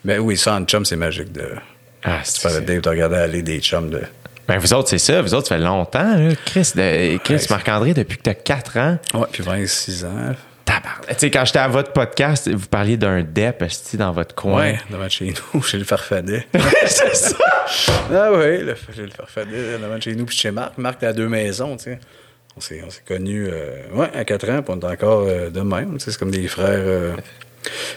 [0.06, 1.49] Mais oui, ça en chum, c'est magique de.
[2.03, 4.01] Ah, Tu c'est- parlais de Dave, t'as regardé aller des chums de.
[4.47, 5.21] Ben, vous autres, c'est ça.
[5.21, 6.31] Vous autres, ça fait longtemps, là.
[6.45, 8.97] Chris, de- Chris Ouais, Marc-André, depuis que t'as 4 ans.
[9.13, 10.34] Ouais, puis 26 ans.
[10.65, 13.63] Tu sais, quand j'étais à votre podcast, vous parliez d'un DEP,
[13.95, 14.55] dans votre coin.
[14.57, 16.45] Ouais, devant chez nous, chez le Farfadet.
[16.85, 17.35] c'est ça.
[18.13, 20.77] ah oui, le, chez le Farfadet, devant chez nous, puis chez Marc.
[20.77, 21.99] Marc, t'es à deux maisons, tu sais.
[22.55, 25.49] On s'est, on s'est connus, euh, ouais, à 4 ans, puis on est encore euh,
[25.49, 26.67] de même, tu c'est comme des frères.
[26.69, 27.15] euh.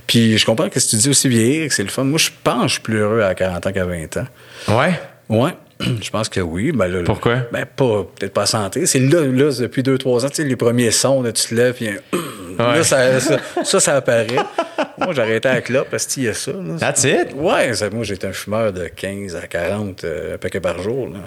[0.06, 2.04] Puis je comprends que ce que tu dis aussi vieillir, que c'est le fun.
[2.04, 4.26] Moi, je pense que je suis plus heureux à 40 ans qu'à 20 ans.
[4.68, 4.92] Ouais?
[5.28, 5.50] Ouais,
[6.02, 6.72] je pense que oui.
[6.72, 7.36] Ben là, Pourquoi?
[7.52, 8.86] Ben, pas, peut-être pas santé.
[8.86, 11.54] C'est là, là, depuis deux, trois ans, tu sais, les premiers sons, là, tu te
[11.54, 11.88] lèves, puis
[12.58, 12.76] Ouais.
[12.76, 14.26] là, ça, ça, ça, ça apparaît.
[14.98, 16.52] moi, j'ai arrêté à la clope parce qu'il y a ça.
[16.52, 16.76] Là.
[16.78, 17.28] That's it?
[17.34, 21.08] Ouais, ça- moi, j'étais un fumeur de 15 à 40 euh, paquets par jour.
[21.08, 21.20] Là.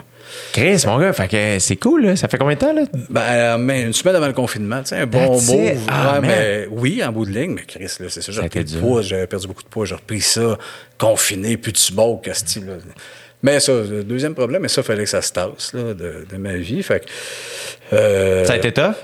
[0.54, 2.16] Chris, mon gars, fait que c'est cool, là.
[2.16, 2.84] Ça fait combien de temps, là?
[3.10, 5.66] Ben, euh, mais une semaine avant le confinement, tu sais, un bon That's mot.
[5.66, 5.78] it.
[5.88, 8.78] Ah, mais oui, en bout de ligne, mais Chris, là, c'est ça, j'ai repris du
[8.78, 10.58] poids, j'avais perdu beaucoup de poids, j'ai repris ça,
[10.98, 12.74] confiné, plus de smoke, asti, là.
[13.44, 16.38] Mais ça, le deuxième problème, mais ça, fallait que ça se tasse, là, de, de
[16.38, 16.82] ma vie.
[16.82, 17.06] Fait que,
[17.94, 18.96] euh, Ça a été tough?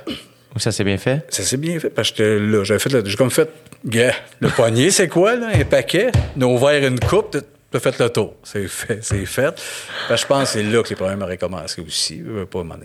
[0.55, 1.25] Ou ça s'est bien fait?
[1.29, 3.49] ça s'est bien fait parce que là, j'avais fait, j'ai comme fait,
[3.85, 5.47] le poignet, c'est quoi, là?
[5.53, 7.37] Un paquet, on a ouvert une coupe,
[7.71, 8.35] t'as- t'as fait le tour.
[8.43, 9.61] C'est fait, c'est fait.
[10.07, 12.19] Que je pense que c'est là que les problèmes auraient commencé aussi.
[12.25, 12.75] Je veux pas, m'en-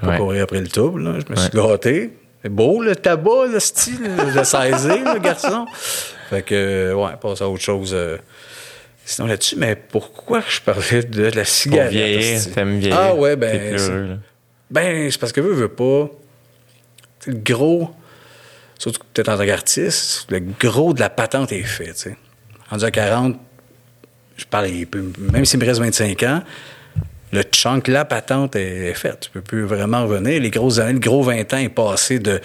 [0.00, 0.16] pas Ouais.
[0.18, 1.14] courir après le tube, là.
[1.26, 2.10] Je me suis gâté.
[2.42, 4.00] C'est beau, le tabac, le style,
[4.34, 5.66] le saisir, le garçon.
[6.30, 7.92] Fait que, ouais, passe à autre chose.
[7.94, 8.18] euh,
[9.06, 11.90] Sinon, là-dessus, mais pourquoi je parlais de la Pour cigarette?
[11.92, 12.50] vieillir, hostie?
[12.52, 12.98] t'aimes vieillir.
[12.98, 13.76] Ah ouais, ben...
[13.76, 14.14] heureux, là.
[14.70, 16.08] ben, c'est parce que veux, veux pas.
[17.20, 17.90] tu Le gros,
[18.78, 22.16] surtout peut-être en tant qu'artiste, le gros de la patente est fait, tu sais.
[22.70, 23.36] À 40,
[24.36, 24.68] je parle,
[25.32, 26.42] même s'il me reste 25 ans,
[27.32, 29.18] le chunk, la patente est, est faite.
[29.22, 30.40] Tu peux plus vraiment revenir.
[30.40, 32.38] Les grosses années, le gros 20 ans est passé de.
[32.38, 32.44] Tu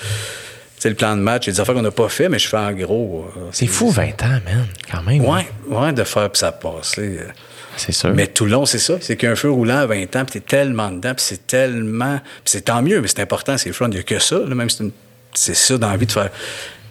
[0.83, 2.39] sais, le plan de match, il y a des affaires qu'on n'a pas fait, mais
[2.39, 3.25] je fais en gros.
[3.37, 4.65] euh, C'est fou, 20 ans, man.
[4.89, 5.25] Quand même.
[5.25, 7.19] Ouais, ouais, de faire, puis ça a passé.
[7.19, 7.27] euh,
[7.75, 8.13] C'est sûr.
[8.15, 8.95] mais tout le long, c'est ça.
[9.01, 12.17] C'est qu'un feu roulant à 20 ans, puis t'es tellement dedans, puis c'est tellement.
[12.17, 13.87] Puis c'est tant mieux, mais c'est important, c'est le fun.
[13.89, 14.39] Il n'y a que ça.
[14.39, 14.91] là, même si c'est une-
[15.35, 16.29] c'est ça dans la vie de faire.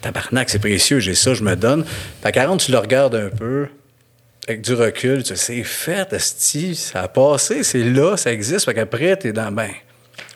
[0.02, 1.84] Tabarnak, c'est précieux, j'ai ça, je me donne.
[2.22, 3.66] À 40, tu le regardes un peu,
[4.48, 8.64] avec du recul, tu sais, c'est fait, esti, ça a passé, c'est là, ça existe.
[8.64, 9.52] Fait qu'après, t'es dans.
[9.52, 9.70] Ben,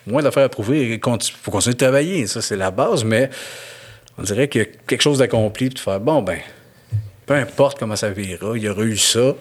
[0.06, 0.94] moins d'affaires à prouver.
[0.94, 1.01] Il
[1.43, 3.30] faut continuer de travailler, ça, c'est la base, mais
[4.18, 6.39] on dirait qu'il y a quelque chose d'accompli, puis de faire, bon, ben,
[7.24, 9.34] peu importe comment ça vira, il y aura eu ça.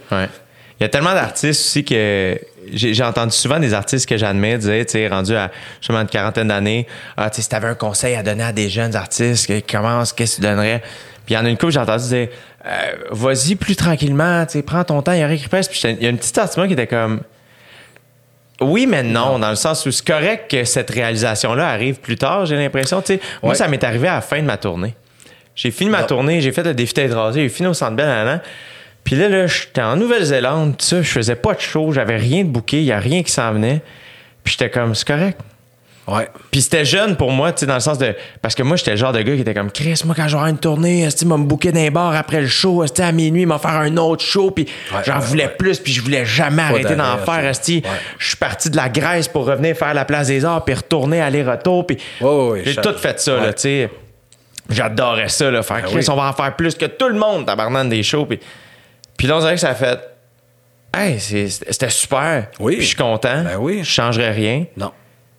[0.82, 2.40] Il y a tellement d'artistes aussi que
[2.74, 6.48] j'ai entendu souvent des artistes que j'admets dire, tu sais, rendus à justement une quarantaine
[6.48, 6.88] d'années,
[7.18, 10.12] ah, tu sais, si t'avais un conseil à donner à des jeunes artistes qui commencent,
[10.12, 10.82] qu'est-ce que tu donnerais?
[11.24, 12.30] Puis il y en a une couple, j'ai entendu dire,
[12.66, 15.68] euh, vas-y plus tranquillement, tu sais, prends ton temps, il y a rien qui presse.
[15.68, 17.22] Puis il y a une petite partie de moi qui était comme,
[18.60, 22.48] oui, mais non, dans le sens où c'est correct que cette réalisation-là arrive plus tard,
[22.48, 23.04] j'ai l'impression.
[23.04, 24.96] Tu sais, Moi, ça m'est arrivé à la fin de ma tournée.
[25.54, 26.08] J'ai fini ma Non.
[26.08, 28.42] tournée, j'ai fait le défi tête rasée, j'ai fini au Centre Bell, nanana.
[29.04, 32.80] Puis là, là j'étais en Nouvelle-Zélande, je faisais pas de show, j'avais rien de booké,
[32.80, 33.82] il y a rien qui s'en venait.
[34.44, 35.40] Puis j'étais comme, c'est correct.
[36.08, 36.28] Ouais.
[36.50, 38.16] Puis c'était jeune pour moi, tu sais, dans le sens de.
[38.42, 40.50] Parce que moi, j'étais le genre de gars qui était comme Chris, moi, quand j'aurai
[40.50, 43.76] une tournée, tu m'a me booker d'un bar après le show, à minuit, m'a faire
[43.76, 47.18] un autre show, puis Ouais, j'en ouais, voulais plus, puis je voulais jamais arrêter d'en
[47.18, 47.54] faire.
[47.54, 51.22] Je suis parti de la Grèce pour revenir faire la place des arts, puis retourner
[51.22, 51.98] aller-retour, puis
[52.64, 53.90] j'ai tout fait ça, là, tu sais.
[54.70, 56.10] J'adorais ça, là, faire Chris, oui.
[56.10, 58.40] on va en faire plus que tout le monde, tabarnak des shows, puis.
[59.22, 60.00] Puis là, on dirait que ça a fait.
[60.98, 62.48] Hey, c'était super.
[62.60, 62.78] Oui.
[62.78, 63.44] Puis je suis content.
[63.44, 63.84] Ben oui.
[63.84, 64.66] Je changerais rien.
[64.76, 64.92] Non.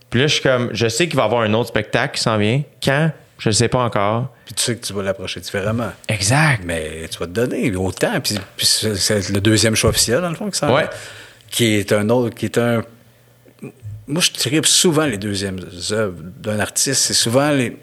[0.08, 2.22] Puis là, je suis comme, je sais qu'il va y avoir un autre spectacle qui
[2.22, 2.62] s'en vient.
[2.80, 3.10] Quand?
[3.40, 4.28] Je ne sais pas encore.
[4.44, 5.90] Puis tu sais que tu vas l'approcher différemment.
[6.06, 6.62] Exact.
[6.64, 8.20] Mais tu vas te donner autant.
[8.20, 10.88] Puis, puis c'est le deuxième choix officiel, dans le fond, qui s'en Ouais.
[11.50, 12.84] Qui est un autre, qui est un.
[14.06, 15.58] Moi, je tripe souvent les deuxièmes
[15.90, 17.02] œuvres d'un artiste.
[17.02, 17.76] C'est souvent les.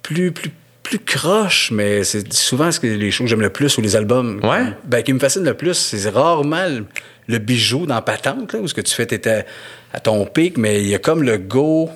[0.00, 0.50] Plus, plus,
[0.84, 3.96] plus croches, mais c'est souvent ce que les choses que j'aime le plus ou les
[3.96, 4.38] albums.
[4.44, 4.66] Ouais.
[4.84, 6.84] Ben, qui me fascinent le plus, c'est rarement le,
[7.26, 9.44] le bijou dans Patente, là, où ce que tu fais, t'étais
[9.92, 11.90] à ton pic, mais il y a comme le go.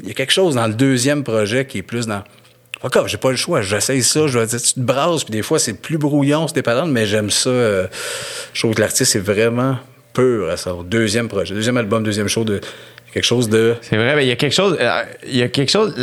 [0.00, 2.22] Il y a quelque chose dans le deuxième projet qui est plus dans.
[2.82, 5.32] Fuck off, j'ai pas le choix, j'essaye ça, je vais dire, tu te brasses, puis
[5.32, 7.48] des fois c'est plus brouillon, c'est patentes, mais j'aime ça.
[7.48, 7.86] euh,
[8.52, 9.78] je trouve que l'artiste est vraiment
[10.12, 12.60] pur à son deuxième projet, deuxième album, deuxième show de
[13.16, 13.76] quelque chose de.
[13.80, 14.76] C'est vrai, mais il y a quelque chose.
[14.80, 15.94] euh, Il y a quelque chose.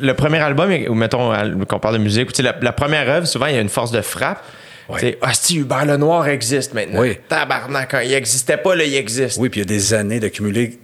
[0.00, 3.46] le premier album, ou mettons euh, qu'on parle de musique, la, la première œuvre, souvent,
[3.46, 4.42] il y a une force de frappe.
[4.88, 5.00] Ouais.
[5.00, 7.00] Tu sais, ah, si Hubert Lenoir existe maintenant.
[7.00, 7.18] Oui.
[7.28, 9.38] Tabarnak, quand il existait pas, là, il existe.
[9.38, 10.76] Oui, puis il y a des années d'accumuler, tu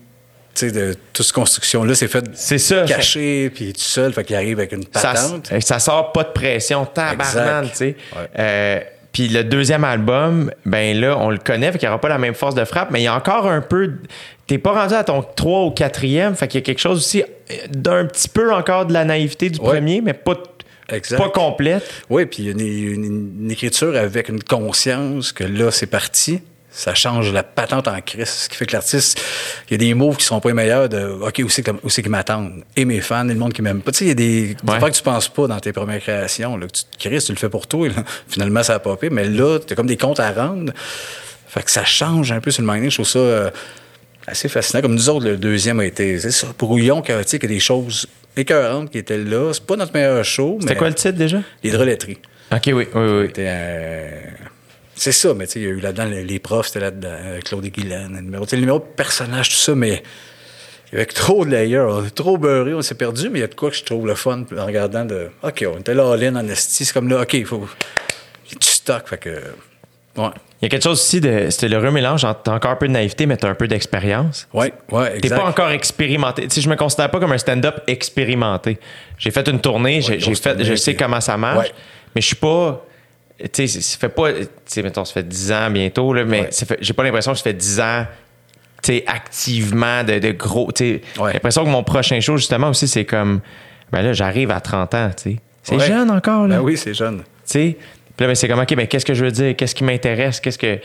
[0.55, 2.83] sais, de toute cette construction-là, c'est fait C'est ça.
[2.85, 5.51] caché, puis tout seul, fait qu'il arrive avec une patente.
[5.61, 7.71] ça sort pas de pression, tabarnak, Exact.
[7.73, 7.97] tu sais.
[8.15, 8.27] Ouais.
[8.39, 8.81] Euh,
[9.15, 12.19] puis le deuxième album, ben là, on le connaît, fait qu'il n'y aura pas la
[12.19, 13.93] même force de frappe, mais il y a encore un peu.
[14.47, 17.23] T'es pas rendu à ton 3 ou 4e, fait qu'il y a quelque chose aussi
[17.23, 19.67] euh, d'un petit peu encore de la naïveté du Ouais.
[19.79, 20.35] premier, mais pas,
[20.91, 21.17] Exact.
[21.17, 21.83] pas complète.
[22.11, 25.87] Oui, puis il y a une, une- une écriture avec une conscience que là, c'est
[25.87, 26.41] parti.
[26.77, 28.29] Ça change la patente en crise.
[28.29, 29.21] Ce qui fait que l'artiste,
[29.69, 31.63] il y a des mots qui sont pas les meilleurs de OK, où c'est
[32.03, 32.65] qu'ils m'attendent?
[32.75, 33.93] Et mes fans, et le monde qui m'aime pas.
[33.93, 34.75] Tu sais, il y a des Ouais.
[34.75, 36.57] affaires que tu penses pas dans tes premières créations.
[36.57, 37.87] Là, que tu Chris, tu le fais pour toi.
[37.89, 38.03] là.
[38.29, 39.09] Finalement, ça a popé.
[39.09, 40.73] Mais là, tu as comme des comptes à rendre.
[41.47, 42.91] Fait que ça change un peu sur le minding.
[42.91, 43.51] Je trouve ça euh,
[44.27, 44.83] assez fascinant.
[44.83, 47.61] Comme nous autres, le deuxième a été, c'est ça, brouillon, chaotique, il y a des
[47.61, 49.53] choses écœurantes qui étaient là.
[49.53, 51.39] C'est pas notre meilleur show, mais C'était quoi le titre déjà?
[51.63, 52.19] l'hydroletterie.
[52.53, 53.27] Ok, oui, oui, oui.
[53.29, 54.45] C'était un-
[54.95, 57.09] C'est ça, mais tu sais, il y a eu là-dedans les, les profs, c'était là-dedans,
[57.11, 60.03] euh, Claude et Guylaine, le numéro, tu le numéro de personnage, tout ça, mais
[60.93, 63.43] il y avait trop de layers, on est trop beurré, on s'est perdu, mais il
[63.43, 65.95] y a de quoi que je trouve le fun en regardant de OK, on était
[65.95, 67.67] là all-in en esti, c'est comme là, OK, il faut.
[68.51, 69.31] Il a du stock, fait que.
[70.17, 70.29] Ouais.
[70.63, 71.49] Il y a quelque chose aussi de.
[71.51, 74.47] C'était le remélange entre t'as encore un peu de naïveté, mais t'as un peu d'expérience.
[74.53, 75.39] Ouais, ouais, T'es exact.
[75.39, 76.43] pas encore expérimenté.
[76.47, 78.79] Tu sais, je me considère pas comme un stand-up expérimenté.
[79.19, 81.75] J'ai fait une tournée, j'ai fait, je sais comment ça marche, Ouais.
[82.15, 82.87] mais je suis pas.
[83.39, 84.33] Tu sais, ça fait pas.
[84.33, 86.77] Tu sais, mettons, ça fait 10 ans bientôt, là, mais Ouais.
[86.81, 88.07] j'ai pas l'impression que ça fait 10 ans.
[88.83, 90.71] Tu sais, activement de, de gros.
[90.73, 91.33] Tu sais, Ouais.
[91.33, 93.41] l'impression que mon prochain show, justement, aussi, c'est comme.
[93.91, 95.37] Ben là, j'arrive à 30 ans, tu sais.
[95.63, 95.87] C'est Ouais.
[95.87, 96.57] jeune encore, là.
[96.59, 97.19] Ben oui, c'est jeune.
[97.19, 97.77] Tu sais,
[98.17, 99.57] puis là, ben, c'est comme, OK, ben, qu'est-ce que je veux dire?
[99.57, 100.39] Qu'est-ce qui m'intéresse?
[100.41, 100.79] Qu'est-ce que.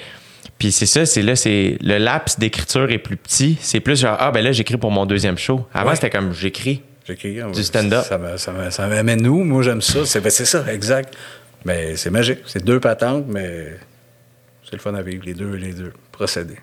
[0.57, 1.77] Puis c'est ça, c'est là, c'est.
[1.81, 3.57] Le laps d'écriture est plus petit.
[3.61, 5.67] C'est plus genre, ah, ben là, j'écris pour mon deuxième show.
[5.73, 6.81] Avant, c'était comme, j'écris.
[7.07, 7.39] J'écris.
[7.53, 8.03] Du stand-up.
[8.05, 9.43] Ça, ça, ça m'amène où?
[9.43, 10.05] Moi, j'aime ça.
[10.05, 11.13] C'est ben, c'est ça, exact.
[11.65, 12.40] Mais c'est magique.
[12.45, 13.77] C'est deux patentes, mais
[14.64, 16.57] c'est le fun à vivre, les deux, les deux procédés.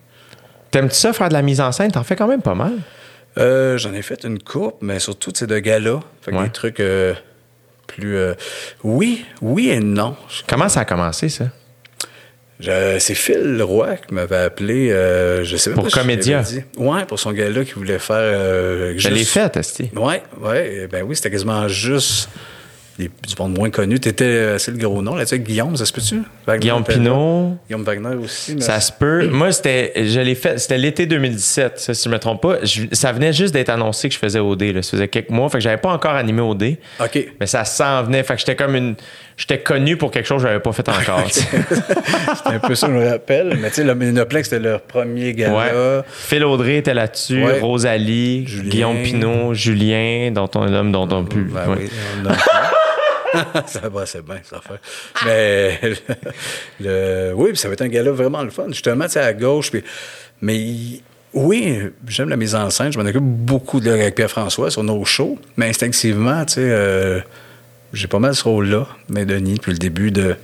[0.71, 1.93] T'aimes-tu ça, faire de la mise en scène?
[1.93, 2.73] T'en fais quand même pas mal.
[3.39, 6.01] Euh, J'en ai fait une coupe, mais surtout, c'est de gala.
[6.23, 6.45] Fait que Ouais.
[6.45, 7.15] des trucs euh,
[7.87, 8.17] plus.
[8.17, 8.35] euh,
[8.83, 10.17] oui, oui et non.
[10.49, 11.45] Comment ça a commencé, ça?
[12.59, 16.41] C'est Phil Roy qui m'avait appelé, euh, je sais même Pour pas si Comédia.
[16.41, 16.63] dit.
[16.79, 18.17] Ouais, pour son gala qui voulait faire.
[18.17, 19.91] Euh, Je l'ai fait, Esti.
[19.95, 20.89] Ouais, ouais.
[20.91, 22.31] Ben oui, c'était quasiment juste
[22.99, 23.99] des, du monde moins connu.
[24.01, 26.23] T'étais, euh, c'est le gros nom, là, tu sais, Guillaume, ça se peut-tu?
[26.59, 26.85] Guillaume.
[26.85, 27.57] Pinot.
[27.67, 28.55] Guillaume Wagner aussi.
[28.55, 29.29] mais- Ça se peut.
[29.29, 32.57] Moi, c'était, je l'ai fait, c'était l'été 2017, ça, si je me trompe pas.
[32.65, 34.83] Je- ça venait juste d'être annoncé que je faisais OD, là.
[34.83, 35.49] Ça faisait quelques mois.
[35.49, 36.77] Fait que j'avais pas encore animé OD.
[37.01, 37.27] OK.
[37.41, 38.23] Mais ça s'en venait.
[38.23, 38.95] Fait que j'étais comme une.
[39.39, 41.25] J'étais connu pour quelque chose que j'avais pas fait encore.
[41.31, 41.45] C'est
[42.47, 43.59] un peu ça, je me rappelle.
[43.61, 45.99] Mais tu sais, le Ménoplex, c'était leur premier gala.
[45.99, 46.03] Ouais.
[46.11, 47.61] Phil Audrey était là-dessus, Ouais.
[47.61, 48.71] Rosalie, Julien.
[48.71, 51.41] Guillaume Pinot, Julien, dont on l'homme dont on pu.
[51.53, 51.77] Ben ouais.
[51.81, 51.91] oui,
[52.25, 52.29] on
[53.67, 54.81] ça va, c'est bien, ça fait.
[55.25, 55.81] Mais,
[56.81, 58.67] le, oui, ça va être un gala vraiment le fun.
[58.69, 59.71] Justement, sais, à gauche.
[59.71, 59.83] Puis,
[60.41, 61.01] mais
[61.35, 62.93] oui, j'aime la mise en scène.
[62.93, 65.39] Je m'en occupe beaucoup de, avec Pierre-François sur nos shows.
[65.57, 67.21] Mais instinctivement, tu sais, euh,
[67.93, 70.37] j'ai pas mal ce rôle-là, mais Denis, depuis le début de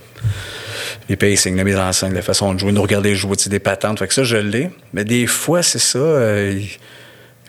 [1.08, 3.98] les pacing, la mise en scène, la façon de jouer, nous regarder jouer, des patentes.
[3.98, 4.70] Fait que ça, je l'ai.
[4.92, 5.98] Mais des fois, c'est ça.
[5.98, 6.60] euh,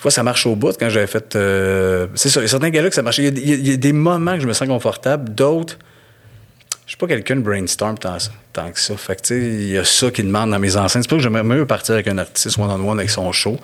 [0.04, 1.36] fois, ça marche au bout quand j'avais fait.
[1.36, 3.28] euh, c'est ça, il y a certains gars-là que ça marchait.
[3.28, 5.80] Il y, a, des moments que je me sens confortable, d'autres,
[6.86, 8.18] je suis pas quelqu'un de brainstorm tant,
[8.52, 8.96] tant que ça.
[8.98, 11.04] Fait que, il y a ça qui demande dans mes enceintes.
[11.04, 13.58] C'est pas que j'aimerais mieux partir avec un artiste one-on-one avec son show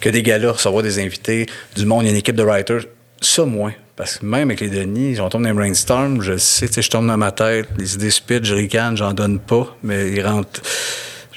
[0.00, 1.46] que des gars-là, recevoir des invités,
[1.76, 2.82] du monde, il y a une équipe de writers.
[3.20, 3.72] Ça, moins.
[3.94, 7.06] Parce que même avec les Denis, on tombe dans un brainstorm, je sais, je tombe
[7.06, 10.60] dans ma tête, les idées speed, je ricane, j'en donne pas, mais ils rentrent.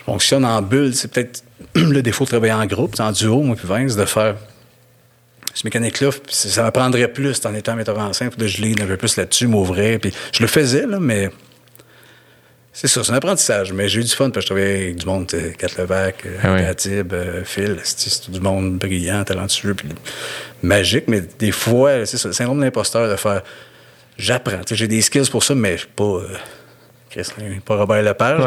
[0.09, 0.95] Fonctionne en bulle.
[0.95, 1.43] C'est peut-être
[1.75, 4.35] le défaut de travailler en groupe, en duo, moi, puis Vince, de faire
[5.53, 8.85] ce mécanique-là, ça m'apprendrait plus en étant metteur en scène, puis de je lis un
[8.85, 11.29] peu plus là-dessus, m'ouvrir, puis je le faisais, là, mais
[12.73, 13.71] c'est ça, c'est un apprentissage.
[13.73, 15.27] Mais j'ai eu du fun parce que je travaillais avec du monde,
[15.57, 16.61] Kat Levac, euh, Ah oui.
[16.61, 19.89] Katib, euh, Phil, c'est du monde brillant, talentueux, puis
[20.63, 23.43] magique, mais des fois, c'est ça, le syndrome de l'imposteur de faire
[24.17, 24.61] j'apprends.
[24.71, 26.03] J'ai des skills pour ça, mais je suis pas.
[26.03, 26.27] euh,
[27.09, 27.27] Chris,
[27.65, 28.39] pas Robert Lepage.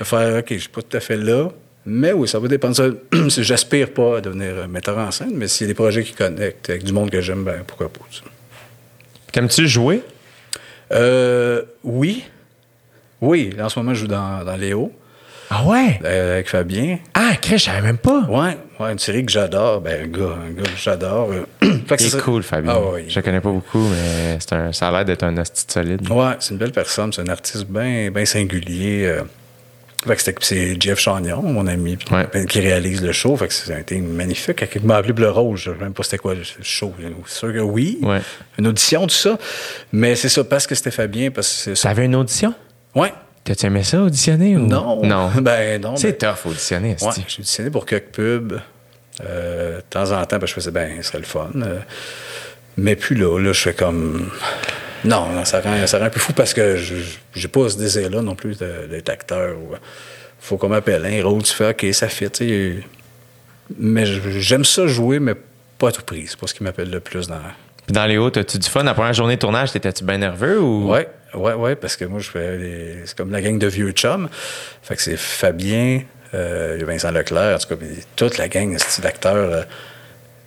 [0.00, 1.48] de faire OK, je suis pas tout à fait là.
[1.86, 2.76] Mais oui, ça va dépendre.
[3.28, 6.12] J'aspire pas à devenir euh, metteur en scène, mais s'il y a des projets qui
[6.12, 8.00] connectent avec du monde que j'aime, ben pourquoi pas.
[9.32, 10.02] T'aimes-tu jouer?
[10.92, 12.24] Euh, oui.
[13.20, 14.92] Oui, en ce moment, je joue dans, dans Léo
[15.50, 16.00] Ah ouais?
[16.04, 16.98] euh, avec Fabien.
[17.14, 18.20] Ah, Chris, je savais même pas.
[18.28, 19.80] Ouais, ouais, une série que j'adore.
[19.80, 21.30] Ben, un gars, un gars que j'adore.
[21.32, 21.44] euh.
[21.88, 22.20] C'est est ça.
[22.20, 22.72] cool, Fabien.
[22.74, 25.66] Ah Je le connais pas beaucoup, mais c'est un, ça a l'air d'être un hostie
[25.66, 26.10] de solide.
[26.10, 27.12] Ouais, c'est une belle personne.
[27.12, 29.04] C'est un artiste bien ben singulier.
[29.06, 29.22] euh.
[30.06, 32.26] Fait que c'était- c'est Jeff Chagnon, mon ami, Ouais.
[32.32, 33.36] ben, qui réalise le show.
[33.36, 34.58] Fait que c'est un thème magnifique.
[34.58, 36.92] Quand il m'a appelé Bleu Rose, je ne sais même pas c'était quoi le show.
[37.26, 37.98] C'est sûr que oui.
[38.02, 38.20] Ouais.
[38.58, 39.38] Une audition, tout ça.
[39.92, 41.88] Mais c'est ça, parce que c'était Fabien, parce que ça.
[41.88, 42.52] T'avais une audition?
[42.94, 43.12] Ouais.
[43.44, 44.56] T'as-tu aimé ça, auditionner?
[44.56, 44.66] Ou...
[44.66, 45.04] Non.
[45.04, 45.30] Non.
[45.40, 45.96] Ben non.
[45.96, 48.58] C'est ben- tough, auditionner, Ouais, j'ai auditionné pour quelques pubs.
[49.22, 51.50] Euh, de temps en temps, ben, je faisais, ben, ce serait le fun.
[51.56, 51.78] Euh,
[52.76, 54.30] mais puis là, là, je fais comme.
[55.04, 56.94] Non, non, ça rend, ça rend un peu fou parce que je
[57.34, 59.56] j'ai pas ce désir-là non plus d'être acteur.
[59.58, 59.74] Ou,
[60.40, 62.76] faut qu'on m'appelle un rôle, tu fais, OK, ça sais.
[63.78, 65.34] Mais j'aime ça jouer, mais
[65.78, 66.26] pas à tout prix.
[66.26, 67.40] C'est pas ce qui m'appelle le plus dans.
[67.86, 68.82] Puis dans les hauts, t'as-tu du fun?
[68.82, 70.90] La première journée de tournage, t'étais-tu bien nerveux ou?
[70.90, 73.90] Ouais, ouais, ouais, parce que moi, je fais des- C'est comme la gang de vieux
[73.92, 74.28] chums.
[74.82, 76.00] Fait que c'est Fabien,
[76.34, 77.84] euh, il y a Vincent Leclerc, en tout cas,
[78.16, 79.34] toute la gang d'acteurs.
[79.52, 79.62] euh,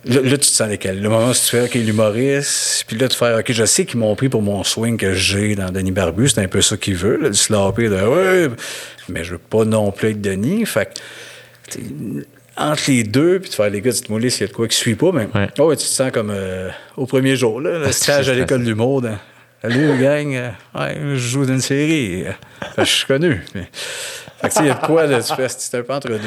[0.04, 1.00] là, là, tu te sens lesquels?
[1.02, 3.98] Le moment où tu fais, OK, l'humoriste, puis là, tu fais, OK, je sais qu'ils
[4.00, 6.94] m'ont pris pour mon swing que j'ai dans Denis Barbu, c'est un peu ça qu'il
[6.94, 8.48] veut, là, du sloppy, de ouais,
[9.08, 10.64] mais je veux pas non plus être Denis.
[10.66, 10.86] Fait
[11.74, 11.80] que,
[12.56, 14.76] entre les deux, puis tu fais, les gars, dites-moi s'il y a de quoi qui
[14.76, 15.48] suit pas, mais Ouais.
[15.58, 18.62] oh, ouais, tu te sens comme euh, au premier jour, là, le stage à l'école
[18.62, 19.02] de l'humour.
[19.62, 20.34] Salut, gang.
[20.34, 22.24] euh, ouais, je joue dans une série.
[22.26, 22.32] Euh,
[22.76, 23.42] fait je suis connu.
[23.54, 23.68] Mais-
[24.40, 26.18] Fait que, il y a de quoi, là, tu fais, c'est un peu entre deux.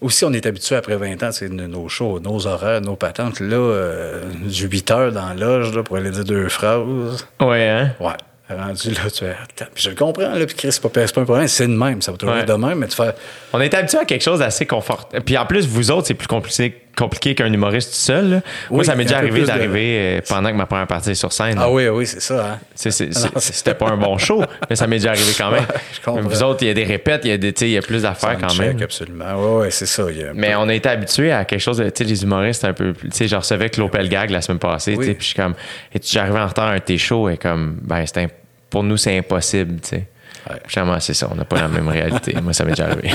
[0.00, 3.40] Aussi, on est habitué après 20 ans, c'est nos shows, nos horaires, nos patentes.
[3.40, 7.26] Là, euh, du 8 heures dans la loge, là, pour aller dire deux phrases.
[7.40, 7.92] Ouais, hein?
[8.00, 8.12] Ouais.
[8.50, 9.34] Rendu là, tu fais,
[9.72, 11.72] puis je le comprends, là, puis Chris, c'est pas, c'est pas un problème, c'est de
[11.72, 12.42] même, ça va toujours Ouais.
[12.42, 13.14] être de même, mais tu fais,
[13.54, 15.24] On est habitué à quelque chose d'assez confortable.
[15.24, 18.24] Puis en plus, vous autres, c'est plus compliqué, compliqué qu'un humoriste tout seul.
[18.30, 18.40] là.
[18.70, 21.14] Moi, Oui, ça m'est déjà arrivé de- d'arriver euh, pendant que ma première partie est
[21.14, 21.56] sur scène.
[21.58, 22.58] ah oui, oui, c'est ça, hein.
[22.74, 25.64] C'était pas un bon show, mais ça m'est déjà arrivé quand même.
[26.06, 26.20] Ouais.
[26.22, 28.02] Vous autres, il y a des répètes, il y a, des, il y a plus
[28.02, 28.76] d'affaires quand même.
[28.82, 29.34] absolument.
[29.56, 30.04] Ouais, ouais, c'est ça.
[30.34, 32.92] Mais on a été habitué à quelque chose de, tu sais, les humoristes un peu
[32.92, 35.14] plus, tu sais, je recevais Claude Pelgag la semaine passée, tu sais, Oui.
[35.14, 35.54] puis je suis comme,
[35.94, 37.28] et tu j'arrivais en retard à un de tes shows?
[37.30, 38.32] Et comme, ben, c'est imp-
[38.70, 40.06] pour nous, c'est impossible, tu sais.
[40.50, 40.56] Ouais.
[40.66, 42.34] Finalement, c'est ça, on n'a pas la même réalité.
[42.42, 43.10] Moi, ça m'est déjà arrivé.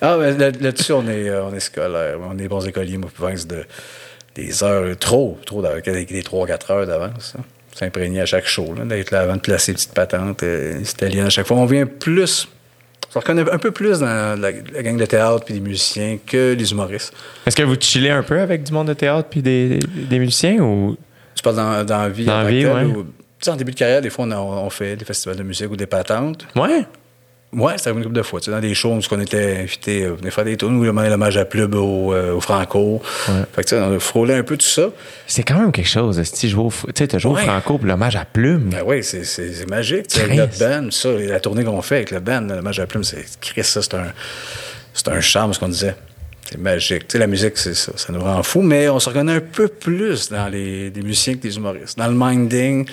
[0.00, 2.16] Ah, mais là- là-dessus, on est, euh, on est scolaire.
[2.28, 3.64] On est bons écoliers, moi, Vince, de,
[4.34, 7.34] des heures, trop, trop, d'avance, avec des 3-4 heures d'avance.
[7.38, 7.42] hein.
[7.74, 11.30] S'imprégner à chaque show, d'être là avant de placer les petites patentes euh, italiennes à
[11.30, 11.56] chaque fois.
[11.56, 12.46] On vient plus.
[13.14, 14.06] On reconnaît un peu plus dans
[14.40, 17.12] la, la gang de théâtre puis des musiciens que les humoristes.
[17.46, 20.56] Est-ce que vous chillez un peu avec du monde de théâtre puis des, des musiciens
[20.60, 20.96] ou?
[21.34, 22.84] Tu parles dans, dans la vie Dans la vie, ouais.
[22.84, 23.06] ou-
[23.46, 25.70] sais, en début de carrière, des fois, on, a- on fait des festivals de musique
[25.70, 26.46] ou des patentes.
[26.56, 26.84] Ouais.
[27.54, 28.40] Ouais, c'était une couple de fois.
[28.40, 30.84] Tu sais, dans des shows où on était invités, euh, venir faire des tours, ou
[30.84, 33.02] l'hommage à Plub au, euh, au Franco.
[33.04, 34.88] Fait que, tu sais, on a frôlé un peu tout ça.
[35.26, 36.22] C'est quand même quelque chose.
[36.22, 37.42] Si je tu sais, t'as joué au Ouais.
[37.44, 38.70] Franco pour l'hommage à Plume.
[38.70, 40.08] Ben oui, c'est, c'est, c'est magique.
[40.08, 40.60] Tu sais, avec Christ.
[40.62, 43.64] notre band, ça, la tournée qu'on fait avec le band, l'hommage à Plume, c'est Chris,
[43.64, 44.06] ça, c'est un,
[44.94, 45.94] c'est un charme, ce qu'on disait.
[46.48, 47.06] C'est magique.
[47.06, 47.92] Tu sais, la musique, c'est ça.
[47.96, 51.34] Ça nous rend fou, mais on se reconnaît un peu plus dans les, des musiciens
[51.34, 51.98] que des humoristes.
[51.98, 52.88] Dans le minding,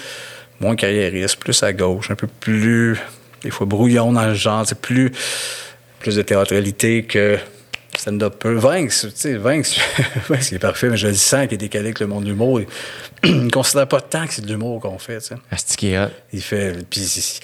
[0.59, 2.97] moins carriériste, plus à gauche, un peu plus,
[3.43, 4.65] des fois, brouillon dans le genre.
[4.65, 5.11] C'est plus,
[5.99, 7.37] plus de théâtralité que
[7.97, 8.45] stand-up.
[8.45, 9.77] Vince, tu sais, Vince,
[10.29, 12.29] Vince, il est parfait, mais je le sens qu'il est décalé avec le monde de
[12.29, 12.61] l'humour.
[13.23, 15.35] Il ne considère pas tant que c'est de l'humour qu'on fait, tu sais.
[15.97, 16.09] Hot?
[16.33, 16.77] Il fait.
[16.89, 17.39] Puis,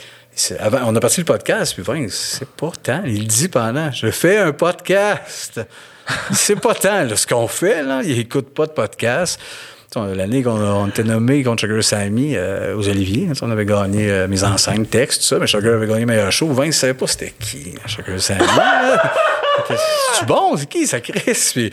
[0.60, 3.04] avant, on a parti le podcast, puis Vince, c'est pas tant.
[3.06, 5.62] Il dit pendant, je fais un podcast.
[6.32, 8.02] c'est pas tant, là, ce qu'on fait, là.
[8.04, 9.40] Il écoute pas de podcast.
[9.96, 13.66] Sais, L'année qu'on on était nommé contre Sugar Sammy euh, aux Oliviers, sais, on avait
[13.66, 16.48] gagné euh, mise en scène, texte, tout ça, mais Sugar avait gagné meilleur show.
[16.48, 18.42] Vince savait pas c'était qui, Sugar Sammy.
[20.14, 21.52] C'est bon, c'est qui, ça Chris?
[21.54, 21.72] Puis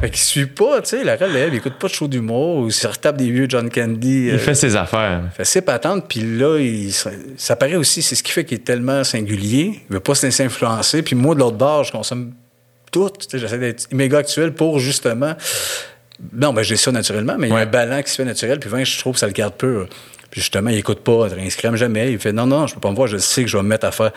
[0.00, 2.66] Fait qu'il suit pas, tu sais, la relève, il écoute pas de show d'humour, ou
[2.66, 4.26] il se retape des vieux John Candy.
[4.26, 5.22] Il euh, fait ses affaires.
[5.36, 8.64] fait ses patentes, puis là, il, ça paraît aussi, c'est ce qui fait qu'il est
[8.64, 9.82] tellement singulier.
[9.88, 11.02] Il veut pas se laisser influencer.
[11.02, 12.32] Puis moi, de l'autre bord, je consomme
[12.90, 13.10] tout.
[13.32, 15.34] J'essaie d'être méga actuel pour justement.
[16.32, 17.62] Non, ben j'ai ça naturellement, mais il y a Ouais.
[17.62, 19.88] un ballon qui se fait naturel, puis 20, je trouve que ça le garde pur.
[20.30, 22.12] Puis justement, il écoute pas, il se crème jamais.
[22.12, 23.68] Il fait non, non, je peux pas me voir, je sais que je vais me
[23.68, 24.12] mettre à faire.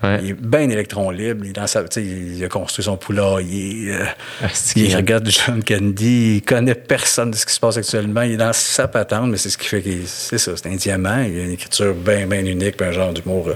[0.00, 0.20] Ouais.
[0.22, 1.44] Il est bien électron libre.
[1.44, 3.92] Il, est dans sa, il a construit son poulailler.
[3.94, 4.04] euh,
[4.44, 4.46] Ah,
[4.76, 6.36] il regarde John Candy.
[6.36, 8.22] Il connaît personne de ce qui se passe actuellement.
[8.22, 10.06] Il est dans sa patente, mais c'est ce qui fait qu'il.
[10.06, 11.22] C'est ça, c'est un diamant.
[11.22, 13.48] Il a une écriture bien, bien unique, puis un genre d'humour.
[13.48, 13.54] euh,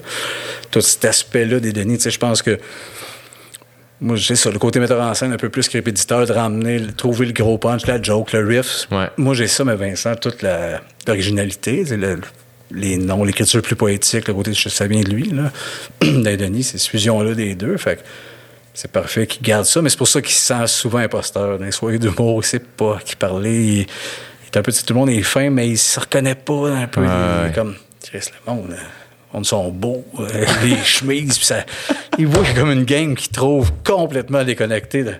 [0.72, 2.58] tout cet aspect-là des Denis, je pense que.
[4.02, 6.78] Moi, j'ai ça, le côté metteur en scène un peu plus que répétiteur, de ramener,
[6.80, 8.88] le- trouver le gros punch, la joke, le riff.
[8.90, 9.08] Ouais.
[9.16, 10.42] Moi, j'ai ça, mais Vincent, toute
[11.06, 12.20] l'originalité, le-
[12.70, 15.52] les noms, l'écriture plus poétique, le côté, ça vient de lui, là.
[16.00, 17.76] Denis, c'est cette fusion-là des deux.
[17.76, 18.02] Fait
[18.74, 21.58] c'est parfait qu'il garde ça, mais c'est pour ça qu'il se sent souvent imposteur.
[21.58, 23.54] Dans les soirées d'humour, il sait pas qui parler.
[23.62, 23.86] Il, il
[24.46, 27.02] est un peu, tout le monde est fin, mais il se reconnaît pas un peu.
[27.02, 27.52] Ouais, Il est ouais.
[27.54, 28.76] comme, Chris, le monde, euh,
[29.32, 30.24] monde sont beaux, euh,
[30.64, 31.64] les chemises, puis ça.
[32.18, 35.14] Il voit comme une game qui trouve complètement déconnectée de.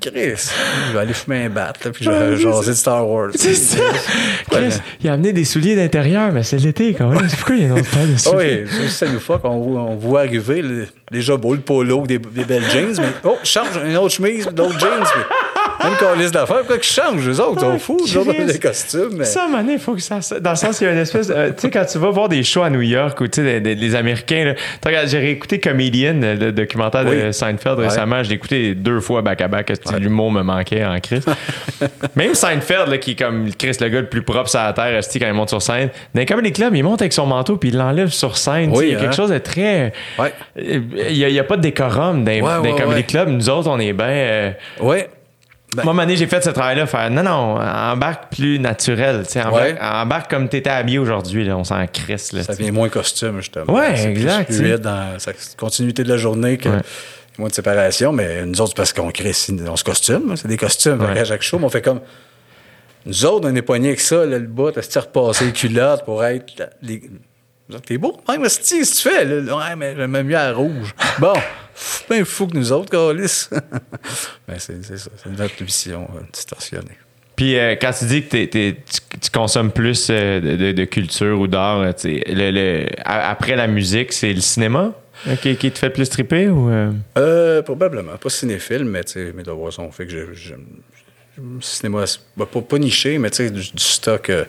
[0.00, 0.50] Chris,
[0.88, 3.30] il va aller fumer un bat, là, puis je vais jaser de Star Wars.
[3.34, 3.78] C'est ça.
[4.50, 7.26] Chris, il a amené des souliers d'intérieur, mais c'est l'été quand même.
[7.26, 8.64] C'est pourquoi il y a une autre paire de souliers?
[8.70, 9.40] oui, ça, nous fuck.
[9.44, 10.62] On, voit- on voit arriver
[11.10, 14.78] déjà beau le polo, des, des belles jeans, mais oh, change une autre chemise, d'autres
[14.78, 15.04] jeans.
[15.04, 15.22] Puis,
[15.82, 18.44] même qu'on liste d'affaires, quoi qu'ils changent, les autres, ils sont fous, ils ont Chris.
[18.46, 19.10] des costumes.
[19.18, 19.24] Mais...
[19.24, 20.18] Ça, Mané, il faut que ça.
[20.40, 21.30] Dans le sens, il y a une espèce.
[21.30, 23.60] euh, tu sais, quand tu vas voir des shows à New York ou tu sais,
[23.60, 24.54] des- des- les Américains,
[24.84, 27.32] là, j'ai réécouté Comedian, euh, le documentaire de.
[27.32, 27.84] Seinfeld Ouais.
[27.88, 28.22] récemment.
[28.22, 29.66] Je l'ai écouté deux fois back-à-back.
[29.66, 31.28] parce que L'humour me manquait en Christ.
[32.16, 35.00] Même Seinfeld, là, qui est comme Chris, le gars le plus propre sur la terre,
[35.02, 35.88] quand il monte sur scène.
[36.14, 38.70] Dans les comedy clubs, il monte avec son manteau puis il l'enlève sur scène.
[38.74, 39.02] Oui, il y a hein.
[39.02, 39.92] quelque chose de très.
[40.18, 40.32] Ouais.
[40.56, 40.82] Il
[41.16, 43.02] n'y a, pas de décorum dans, les- Ouais, les ouais, comedy ouais.
[43.04, 43.28] clubs.
[43.28, 44.06] Nous autres, on est bien.
[44.06, 45.08] euh, Ouais.
[45.74, 49.22] Ben, moi, Mané, j'ai fait ce travail-là, faire non, non, embarque plus naturel.
[49.24, 49.78] tu sais, Embarque, Ouais.
[49.80, 52.32] embarque comme t'étais habillé aujourd'hui, là, on s'en crisse.
[52.32, 52.62] Là, ça tu sais.
[52.64, 53.72] vient moins costume, justement.
[53.74, 56.78] Ouais, C'est plus exact, fluide dans sa continuité de la journée que Ouais.
[57.38, 59.32] moins de séparation, mais nous autres, c'est parce qu'on crée,
[59.68, 61.00] on se costume, hein, c'est des costumes.
[61.00, 61.14] Ouais.
[61.14, 62.00] qu'à chaque show, on fait comme.
[63.06, 66.04] Nous autres, on est poignés avec ça, là, le bas, t'as se repasser les culottes
[66.04, 66.46] pour être.
[66.82, 67.02] les...
[67.86, 68.18] T'es beau?
[68.28, 69.24] Ouais, mais c'est ce que tu fais?
[69.24, 69.56] Là?
[69.56, 70.94] Ouais, mais j'aime mieux à rouge.
[71.18, 71.32] Bon,
[72.08, 73.48] ben fou que nous autres, Calis.
[74.48, 76.98] ben, c'est c'est ça, c'est notre vision euh, distorsionnée.
[77.36, 80.84] Puis euh, quand tu dis que t'es- t'es- tu, tu consommes plus euh, de, de-
[80.84, 84.92] culture ou d'art, le- le- après la musique, c'est le cinéma?
[85.40, 86.70] Qui, qui te fait plus triper ou.
[87.64, 88.16] probablement.
[88.18, 89.00] Pas cinéphile, mais
[89.34, 90.66] mes devoirs sont faits que j'ai- j'aime.
[91.60, 92.04] Cinéma,
[92.36, 94.44] bah, pas, pas niché, mais tu sais, du, du stock, euh,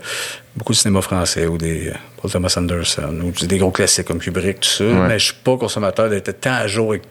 [0.55, 4.19] beaucoup de cinéma français ou des euh, Paul Thomas Anderson ou des gros classiques comme
[4.19, 4.83] Kubrick, tout ça.
[4.83, 7.01] Mais je suis pas consommateur d'être tant à jour avec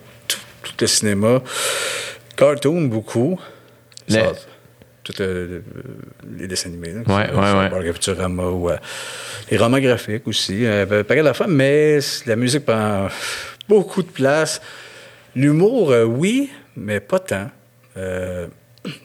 [0.65, 1.43] tout, le cinéma.
[2.37, 3.39] Cartoon, beaucoup.
[4.09, 4.33] Le- Ça,
[5.05, 5.61] tout euh,
[6.39, 6.93] les dessins animés.
[6.93, 7.69] là, Ouais, ça, ouais, ça, ouais.
[7.69, 8.77] Bargain Futurama ou euh,
[9.51, 10.65] les romans graphiques aussi.
[10.65, 13.09] Euh, pas mal d'affaires, mais la musique prend
[13.69, 14.61] beaucoup de place.
[15.37, 17.51] L'humour, euh, oui, mais pas tant.
[17.97, 18.47] Euh,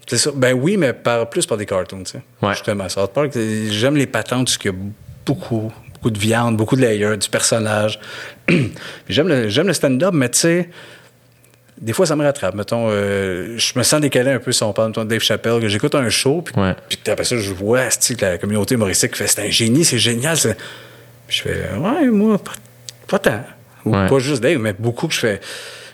[0.07, 0.31] c'est ça.
[0.33, 2.21] Ben oui, mais par, plus par des cartoons, tu sais.
[2.41, 2.53] Ouais.
[2.53, 4.77] Justement, South Park, euh, j'aime les patentes qu'il y a
[5.25, 7.99] beaucoup, beaucoup de viande, beaucoup de layers, du personnage.
[9.09, 10.69] J'aime le, j'aime le stand-up, mais tu sais,
[11.81, 12.55] des fois, ça me rattrape.
[12.55, 15.67] Mettons, euh, je me sens décalé un peu si on parle de Dave Chappelle, que
[15.69, 16.75] j'écoute un show, puis, Ouais.
[16.87, 20.37] puis après ça, je vois que la communauté humoristique fait c'est un génie, c'est génial.
[20.37, 22.51] Puis je fais, ouais, moi, pas,
[23.07, 23.43] pas tant.
[23.85, 24.07] Ou Ouais.
[24.07, 25.39] pas juste Dave, mais beaucoup que je fais.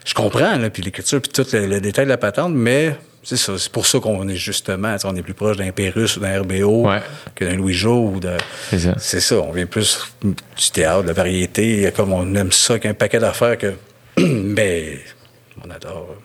[0.06, 3.38] Je comprends, là, puis l'écriture, puis tout le, le détail de la patente, mais c'est
[3.38, 3.54] ça.
[3.58, 6.88] C'est pour ça qu'on est justement, on est plus proche d'un Pérus ou d'un RBO
[6.88, 7.00] Ouais.
[7.34, 8.32] que d'un Louis Jo ou de.
[8.70, 8.94] C'est ça.
[9.00, 12.94] C'est ça, on vient plus du théâtre, de la variété, comme on aime ça qu'un
[12.94, 13.74] paquet d'affaires que.
[14.18, 15.00] mais
[15.66, 16.16] on adore.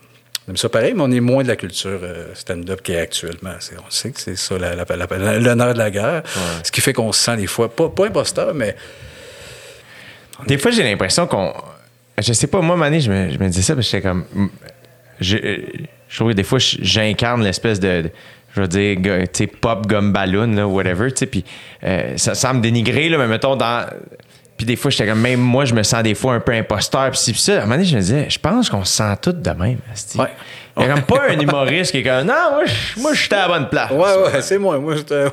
[0.46, 2.98] On aime ça pareil, mais on est moins de la culture euh, stand-up qui est
[3.00, 3.50] actuellement.
[3.86, 6.22] On sait que c'est ça l'honneur de la guerre.
[6.64, 8.74] Ce qui fait qu'on se sent des fois, pas, pas imposteur, mais
[10.46, 11.52] Des fois, j'ai l'impression qu'on.
[12.18, 14.24] Je sais pas, moi, Mané, je me, je me disais ça parce que j'étais comme.
[15.20, 15.36] Je,
[16.08, 18.02] je trouve que des fois, j'incarne l'espèce de.
[18.02, 18.10] de-
[18.56, 21.44] Je veux dire, tu sais, pop, gomme ballon, là, whatever, tu sais, puis
[21.84, 23.86] euh, ça semble dénigrer, là, mais mettons, dans.
[24.60, 27.10] Puis des fois, j'étais comme, même moi, je me sens des fois un peu imposteur,
[27.12, 27.52] puis puis ça.
[27.54, 29.78] À un moment donné, je me disais, je pense qu'on se sent tous de même.
[30.18, 30.28] Ouais.
[30.76, 33.22] Il y a comme pas un humoriste qui est comme, non, moi, je- moi, je
[33.22, 33.90] suis à la bonne place.
[33.90, 34.78] Ouais, ouais, c'est moi.
[34.78, 35.30] Moi, j'étais- ouais.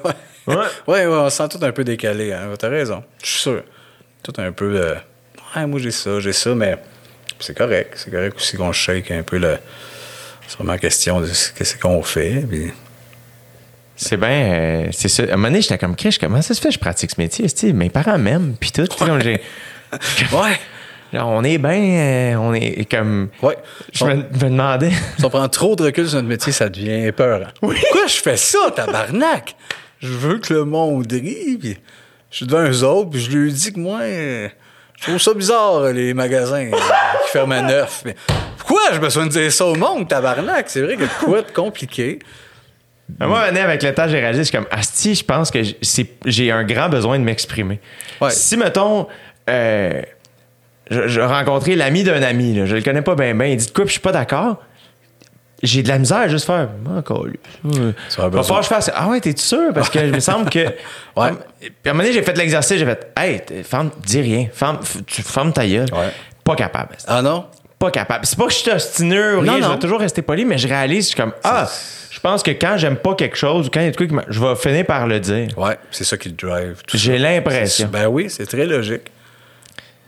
[0.47, 0.56] Ouais.
[0.88, 2.31] ouais, ouais, on se sent tout un peu décalé.
[2.31, 2.53] Hein.
[2.57, 3.03] T'as raison.
[3.22, 3.64] Je suis sûr.
[4.23, 4.80] Tout un peu.
[4.81, 4.95] euh,
[5.57, 6.77] ouais, moi, j'ai ça, j'ai ça, mais
[7.38, 7.95] c'est correct.
[7.97, 9.57] C'est correct aussi qu'on shake un peu le.
[10.47, 12.45] C'est vraiment question de ce que c'est qu'on fait.
[12.49, 12.72] Puis...
[13.98, 15.24] C'est bien, euh, c'est ça.
[15.24, 16.69] À un moment donné, j'étais comme, Chris, comment ça se fait?
[16.69, 17.48] Que je pratique ce métier?
[17.74, 18.85] Mes parents m'aiment, puis tout.
[18.98, 19.42] comme j'ai-
[20.32, 20.59] Ouais.
[21.14, 23.30] Là, on est bien, euh, on est comme.
[23.42, 23.58] Ouais.
[23.93, 24.92] Je me, me demandais.
[25.17, 27.53] Si on prend trop de recul sur notre métier, ça devient peur.
[27.59, 29.56] Pourquoi je fais ça, tabarnak?
[30.00, 31.77] Je veux que le monde rit, puis
[32.30, 34.50] je suis devant eux autres, puis je lui dis que moi, je
[35.01, 36.72] trouve ça bizarre, les magasins euh,
[37.26, 38.01] qui ferment à neuf.
[38.06, 38.16] Mais
[38.58, 40.66] pourquoi j'ai besoin de dire ça au monde, tabarnak?
[40.69, 42.19] C'est vrai que quoi de compliqué?
[43.19, 45.60] Mais Moi, René, avec le temps, j'ai réalisé, je suis comme, Asti, je pense que
[46.26, 47.80] j'ai un grand besoin de m'exprimer.
[48.19, 48.32] Ouais.
[48.32, 49.08] Si, mettons,
[49.50, 50.02] euh,
[50.92, 53.66] je, je rencontrais l'ami d'un ami, là, je le connais pas bien, bien, il dit
[53.68, 54.58] de quoi, puis je suis pas d'accord?
[55.64, 57.40] J'ai de la misère à juste faire, Ah, encore lui.
[57.64, 57.94] Va
[58.44, 59.74] falloir que je fasse, ah ouais, t'es sûr?
[59.74, 60.60] Parce que il me semble que.
[61.16, 61.32] Ouais.
[61.60, 64.77] Puis à un moment donné, j'ai fait l'exercice, j'ai fait, hey, ferme, dis rien, ferme,
[65.08, 65.88] tu fermes ta gueule.
[65.92, 66.11] Ouais.
[66.44, 66.95] Pas capable.
[67.08, 67.48] Ah non?
[67.80, 68.26] Pas capable.
[68.27, 69.74] C'est pas que je suis ostineux ou rien, Non, je non.
[69.74, 71.68] vais toujours rester poli, mais je réalise, je suis comme, ah,
[72.18, 74.08] je pense que quand j'aime pas quelque chose ou quand il y a de quoi
[74.08, 75.50] qui m'a- je vais finir par le dire.
[75.56, 76.82] Ouais, c'est ça qui le drive.
[76.92, 77.88] J'ai l'impression.
[77.92, 79.04] Ben oui, c'est très logique.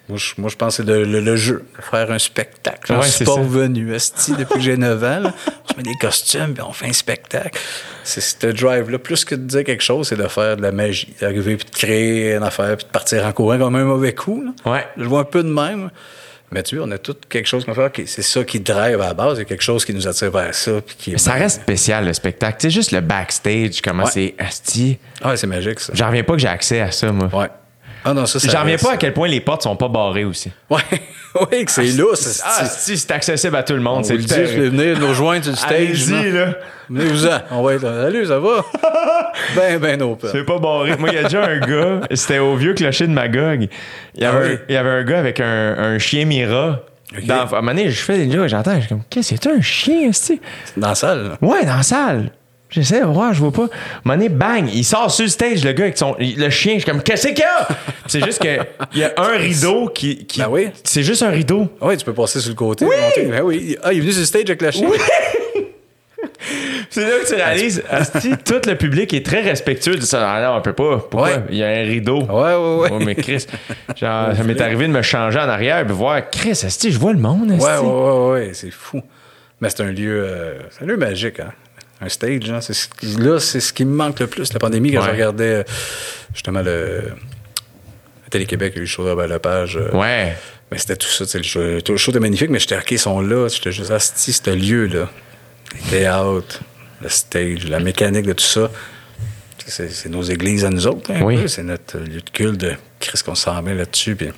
[0.08, 2.80] Moi, je, moi, je pense que c'est le, le- le jeu, faire un spectacle.
[2.88, 3.40] J'en Ouais, suis pas ça.
[3.42, 3.94] revenu.
[3.94, 5.34] Esti, depuis que j'ai 9 ans, là,
[5.66, 7.60] on se met des costumes puis on fait un spectacle.
[8.04, 8.98] C'est ce drive-là.
[8.98, 11.14] Plus que de dire quelque chose, c'est de faire de la magie.
[11.22, 14.44] D'arriver puis de créer une affaire puis de partir en courant comme un mauvais coup.
[14.44, 14.72] là.
[14.72, 14.88] Ouais.
[14.98, 15.92] Je vois un peu de même.
[16.52, 17.86] Mais tu vois, on a tout quelque chose qu'on fait.
[17.86, 19.38] OK, c'est ça qui drive à la base.
[19.38, 20.82] Il y a quelque chose qui nous attire vers ça.
[20.82, 22.58] Puis qui est Mais ça reste spécial, le spectacle.
[22.60, 24.10] Tu sais, juste le backstage, comment Ouais.
[24.11, 24.98] c'est asti.
[25.22, 25.94] Ah, ouais, c'est magique, ça.
[25.95, 27.30] J'en reviens pas que j'ai accès à ça, moi.
[27.34, 27.48] Ouais.
[28.06, 30.26] Ah non, ça, ça J'en reviens pas à quel point les portes sont pas barrées
[30.26, 30.52] aussi.
[31.36, 32.42] Ouais, oui, que c'est lousse.
[32.44, 32.92] Ah, esti.
[32.94, 34.00] si, c'est accessible à tout le monde.
[34.00, 36.11] On C'est le dit, venir nous rejoindre sur le stage.
[36.11, 36.56] Allez-y, là.
[36.90, 37.38] Venez-vous-en.
[37.52, 38.03] On va être là.
[38.06, 38.66] Salut, ça va?
[39.56, 40.30] ben, ben open.
[40.32, 40.98] C'est pas barré.
[40.98, 43.68] Moi, il y a déjà un gars, c'était au vieux clocher de Magog.
[44.16, 44.58] Il y avait, Ah oui?
[44.69, 46.80] il y avait un gars avec un, un chien Mira.
[47.16, 47.26] Ok.
[47.28, 49.50] Dans, à un moment donné, je fais déjà, j'entends, je suis comme, qu'est-ce que c'est
[49.52, 50.42] un chien, esti?
[50.78, 51.24] Dans la salle.
[51.30, 51.38] là.
[51.48, 52.32] Ouais, dans la salle.
[52.69, 53.64] J'essaie de voir, je vois pas.
[53.64, 53.69] À un
[54.06, 56.15] moment donné, bang, il sort sur le stage, le gars, avec son.
[56.19, 57.67] Le chien, je suis comme, qu'est-ce qu'il y a?
[58.06, 58.59] C'est juste que
[58.93, 60.25] il y a un rideau qui.
[60.25, 60.69] qui Ben oui.
[60.83, 61.67] C'est juste un rideau.
[61.81, 62.85] Ah oui, tu peux passer sur le côté.
[62.85, 63.25] monter.
[63.25, 63.75] Ben oui.
[63.83, 64.88] Ah, il est venu sur le stage avec la chien.
[66.89, 70.31] C'est là que tu réalises, asti, tout le public est très respectueux de ça.
[70.31, 70.98] Ah non, on peut pas.
[70.98, 71.30] Pourquoi?
[71.30, 71.43] Ouais.
[71.51, 72.22] Il y a un rideau.
[72.23, 72.89] Ouais, ouais, ouais.
[72.91, 73.45] Oh, mais Chris,
[73.95, 77.14] genre, ça m'est arrivé de me changer en arrière et voir, Chris, asti, je vois
[77.14, 77.64] le monde, asti.
[77.64, 79.01] Ouais, ouais, ouais, ouais, c'est fou.
[79.61, 81.51] Mais c'est un lieu, euh, c'est un lieu magique, hein.
[82.02, 82.61] Un stage, hein.
[82.61, 84.53] C'est ce qui- là, c'est ce qui me manque le plus.
[84.53, 85.06] La pandémie, quand Ouais.
[85.08, 85.64] je regardais euh,
[86.34, 87.03] justement le.
[88.30, 89.76] Télé-Québec, il y a eu le show de Robert Lepage.
[89.78, 90.36] euh, Ouais.
[90.72, 92.92] Mais c'était tout ça, tu sais, le show, le show était magnifique, mais j'étais OK,
[92.92, 93.48] ils sont là.
[93.48, 95.10] J'étais juste asti, ce lieu-là.
[95.74, 96.60] Les théâtres,
[97.02, 98.69] le stage, la mécanique de tout ça.
[99.66, 101.48] C'est, nos églises à nous autres, un Oui.
[101.48, 104.16] C'est notre lieu de culte de Christ qu'on s'en met là-dessus.
[104.16, 104.30] Puis...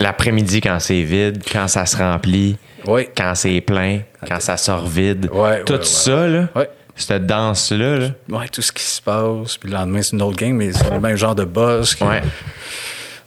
[0.00, 3.08] L'après-midi, quand c'est vide, quand ça se remplit, Oui.
[3.16, 5.28] quand c'est plein, quand ça sort vide.
[5.32, 5.84] Ouais, tout ouais, ouais.
[5.84, 6.48] ça, là.
[7.02, 8.08] Cette danse-là, là.
[8.28, 9.56] Ouais, tout ce qui se passe.
[9.56, 11.94] Puis le lendemain, c'est une autre game, mais c'est le même genre de buzz.
[11.94, 12.22] que- Ouais.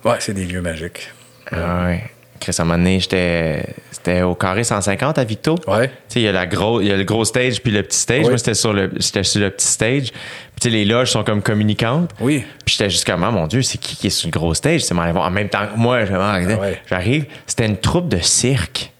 [0.03, 1.09] Ouais, c'est des lieux magiques.
[1.51, 2.03] Ah ouais.
[2.39, 5.55] Chris, à un moment donné, j'étais, c'était au carré 150 à Victo.
[5.67, 5.89] Ouais.
[5.89, 7.83] Tu sais, il y a la gros, il y a le gros stage puis le
[7.83, 8.23] petit stage.
[8.23, 8.29] Oui.
[8.29, 10.11] Moi, c'était sur le, j'étais sur le petit stage.
[10.11, 12.09] Puis tu sais, les loges sont comme communicantes.
[12.19, 12.43] Oui.
[12.65, 14.81] Puis j'étais juste comme, ah, mon Dieu, c'est qui qui est sur le gros stage?
[14.81, 14.95] C'est.
[14.95, 16.81] En même temps que moi, je ouais.
[16.89, 17.25] j'arrive.
[17.45, 18.90] C'était une troupe de cirque.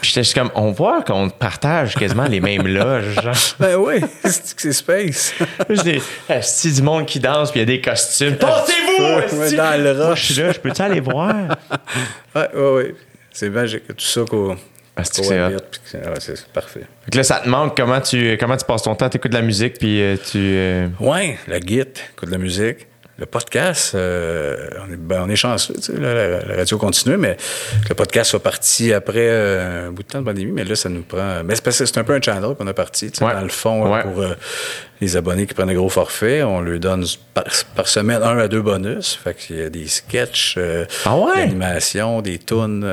[0.00, 3.16] Puis j'étais juste comme, on voit qu'on partage quasiment les mêmes loges.
[3.58, 5.34] Ben oui, c'est que c'est space?
[5.70, 8.36] Juste des du monde qui danse, puis il y a des costumes.
[8.40, 9.56] Asti!
[9.56, 11.34] dans le Moi, je suis là, je peux-tu aller voir?
[12.34, 12.94] Ouais, ouais, ouais.
[13.32, 13.86] C'est magique.
[13.88, 14.56] Tout ça qu'on.
[14.56, 15.56] Qu'on c'est ouais,
[16.52, 16.80] parfait.
[17.04, 19.36] Fait que là, ça te manque comment tu, comment tu passes ton temps, t'écoutes de
[19.36, 20.38] la musique, puis euh, tu.
[20.38, 22.86] euh, Ouais, la guide, écoute de la musique.
[23.18, 26.76] Le podcast, euh, on, est, ben, on est chanceux, tu sais, là, la, la radio
[26.76, 27.38] continue, mais
[27.88, 30.90] le podcast soit parti après euh, un bout de temps de pandémie, mais là, ça
[30.90, 31.42] nous prend...
[31.42, 33.32] Mais c'est parce que c'est un peu un channel qu'on a parti, tu sais, Ouais.
[33.32, 34.02] dans le fond, Ouais.
[34.02, 34.34] pour euh,
[35.00, 38.48] les abonnés qui prennent un gros forfait, on leur donne par, par semaine un à
[38.48, 41.36] deux bonus, fait qu'il y a des sketchs, euh, Ah ouais?
[41.36, 42.84] des animations, des tunes...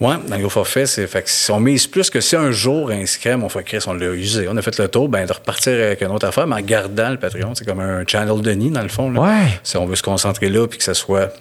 [0.00, 1.06] ouais, dans le gros forfait, c'est...
[1.06, 3.78] Fait que si on mise plus que si un jour, un scram, on fait Chris,
[3.86, 6.46] on l'a usé, on a fait le tour, ben de repartir avec une autre affaire,
[6.46, 9.20] mais en gardant le Patreon, c'est comme un channel de nid, dans le fond, là.
[9.20, 9.48] Ouais.
[9.62, 11.32] Si on veut se concentrer là, puis que ça soit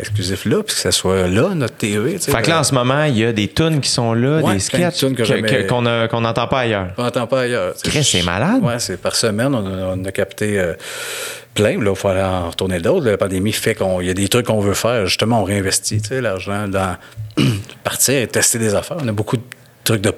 [0.00, 2.18] exclusif là, puis que ça soit là, notre TV.
[2.18, 4.38] sais, Fait que là, en ce moment, il y a des tunes qui sont là,
[4.40, 4.76] Ouais, des que
[5.66, 6.90] que- qu'on n'entend pas ailleurs.
[6.96, 7.74] on n'entend pas ailleurs.
[7.82, 8.62] Chris, c'est malade.
[8.62, 10.74] Ouais, c'est par semaine, on a, on a capté euh,
[11.58, 11.82] plein.
[11.82, 13.06] Là, il faut aller en retourner d'autres.
[13.06, 15.06] La pandémie fait qu'il y a des trucs qu'on veut faire.
[15.06, 16.96] Justement, on réinvestit l'argent dans
[17.84, 18.98] partir et tester des affaires.
[19.02, 19.42] On a beaucoup de
[19.84, 20.12] trucs de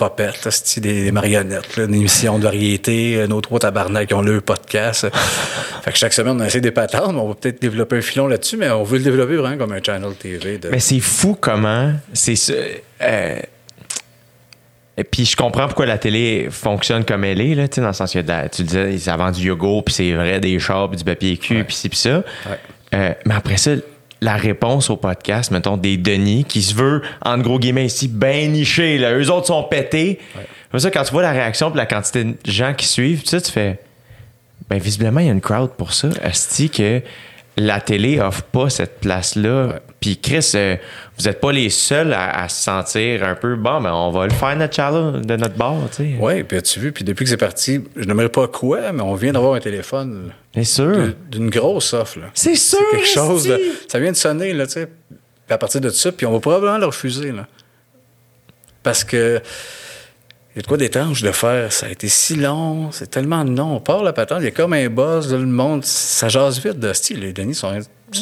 [0.50, 4.40] c'est-tu des, des marionnettes, là, une émission de variété, nos trois tabarnak qui ont le
[4.40, 5.06] podcast.
[5.82, 8.26] fait que chaque semaine, on essaie des patentes, mais on va peut-être développer un filon
[8.26, 10.58] là-dessus, mais on veut le développer vraiment comme un channel TV.
[10.58, 10.70] De...
[10.70, 11.92] Mais c'est fou comment.
[12.12, 12.34] C'est
[13.00, 13.38] euh,
[15.00, 17.86] et puis je comprends pourquoi la télé fonctionne comme elle est, là, tu sais, dans
[17.88, 20.88] le sens que la- tu disais, ça vend du yogourt, puis c'est vrai, des chars,
[20.90, 22.22] puis du papier cul, puis ci, puis ça.
[22.94, 23.70] Euh, mais après ça,
[24.20, 28.46] la réponse au podcast, mettons, des Denis, qui se veut, en gros guillemets ici, bien
[28.48, 29.14] niché, là.
[29.14, 30.18] Eux autres sont pétés.
[30.70, 33.28] Comme ça, quand tu vois la réaction et la quantité de gens qui suivent, tu
[33.30, 33.78] sais, tu fais,
[34.68, 36.08] ben, visiblement, il y a une crowd pour ça.
[36.22, 37.00] Asti que
[37.56, 39.80] la télé offre pas cette place-là.
[40.00, 40.76] Puis Chris, euh,
[41.18, 44.24] vous êtes pas les seuls à, à se sentir un peu bon, ben on va
[44.26, 46.14] le faire notre challenge de notre bord, tu sais.
[46.18, 49.14] Oui, puis as-tu vu, puis depuis que c'est parti, je n'aimerais pas quoi, mais on
[49.14, 51.08] vient d'avoir un téléphone C'est sûr.
[51.30, 52.18] d'une grosse offre.
[52.18, 52.26] là.
[52.32, 52.78] C'est sûr.
[52.90, 53.52] C'est quelque chose.
[53.88, 54.86] ça vient de sonner, là, tu sais.
[54.86, 57.46] Puis à partir de ça, puis on va probablement le refuser, là.
[58.82, 59.40] Parce que.
[60.52, 61.72] Il y a de quoi d'étrange de faire.
[61.72, 63.76] Ça a été si long, c'est tellement long.
[63.76, 66.80] On part la patente, il y a comme un buzz, le monde, ça jase vite
[66.80, 67.20] de style.
[67.20, 67.72] Les Denis sont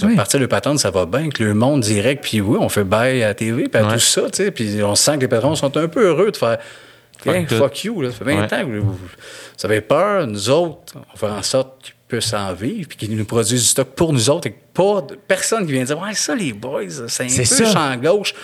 [0.02, 0.16] Oui.
[0.16, 3.22] partis de patente, ça va bien, que le monde direct, puis oui, on fait bail
[3.22, 3.94] à la TV, puis à Ouais.
[3.94, 4.50] tout ça, tu sais.
[4.50, 6.58] Puis on sent que les patrons sont un peu heureux de faire.
[7.26, 7.56] Hey, tout.
[7.56, 8.10] fuck you, là.
[8.12, 8.54] Ça fait 20 Ouais.
[8.54, 10.26] ans que vous, vous avez peur.
[10.26, 13.66] Nous autres, on fait en sorte qu'ils puissent en vivre puis qu'ils nous produisent du
[13.68, 16.52] stock pour nous autres et que pas de- personne qui vient dire Ouais, ça, les
[16.52, 17.72] boys, c'est un C'est peu ça.
[17.72, 18.34] champ gauche.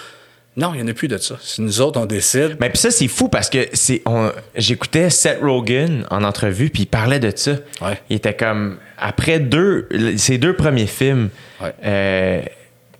[0.57, 1.37] Non, il n'y en a plus de ça.
[1.41, 2.57] Si nous autres, on décide.
[2.61, 6.83] Mais puis ça, c'est fou parce que c'est on- j'écoutais Seth Rogen en entrevue, puis
[6.85, 7.53] il parlait de ça.
[7.81, 8.01] Ouais.
[8.09, 11.75] Il était comme, après deux, ses deux premiers films, Ouais.
[11.85, 12.43] euh,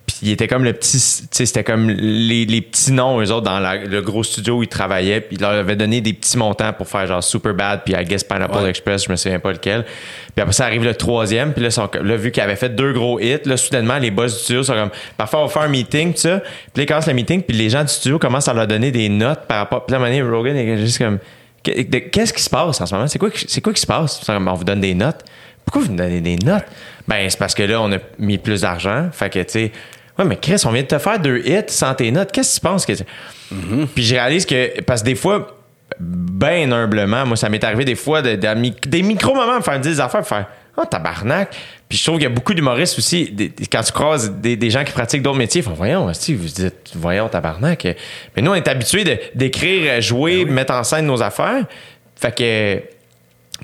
[0.05, 3.31] puis il était comme le petit, tu sais, c'était comme les, les petits noms, eux
[3.31, 6.13] autres, dans la- le gros studio où ils travaillaient, puis il leur avait donné des
[6.13, 8.69] petits montants pour faire genre Superbad, puis I guess Pineapple Ouais.
[8.69, 9.83] Express, je me souviens pas lequel.
[9.83, 11.69] Puis après ça arrive le troisième, puis là,
[12.03, 14.73] là vu qu'il avait fait deux gros hits, là, soudainement, les boss du studio sont
[14.73, 17.41] comme, parfois on va faire un meeting, tout ça, puis là, ils commencent le meeting,
[17.41, 19.97] puis les gens du studio commencent à leur donner des notes par rapport, puis là,
[19.97, 21.17] à un moment donné, Rogan est juste comme,
[21.63, 23.07] qu'est-ce qui se passe en ce moment?
[23.07, 24.21] C'est quoi, qui- c'est quoi qui se passe?
[24.27, 25.21] Ils on vous donne des notes.
[25.65, 26.65] Pourquoi vous nous donnez des notes?
[27.07, 29.09] Ben, c'est parce que là, on a mis plus d'argent.
[29.11, 29.71] Fait que, tu sais,
[30.17, 32.31] ouais, mais Chris, on vient de te faire deux hits sans tes notes.
[32.31, 32.93] Qu'est-ce que tu penses que.
[33.95, 35.57] Puis je réalise que, parce que des fois,
[35.99, 39.99] ben humblement, moi, ça m'est arrivé des fois de- des micro-moments me faire dire des
[39.99, 41.55] affaires, me faire, oh, tabarnak.
[41.87, 44.55] Puis je trouve qu'il y a beaucoup d'humoristes aussi, des- des- quand tu croises des,
[44.55, 47.85] des gens qui pratiquent d'autres métiers, ils font, voyons, si vous dites, voyons, tabarnak.
[48.35, 51.63] Mais nous, on est habitués de- d'écrire, jouer, mettre en scène nos affaires.
[52.15, 52.81] Fait que.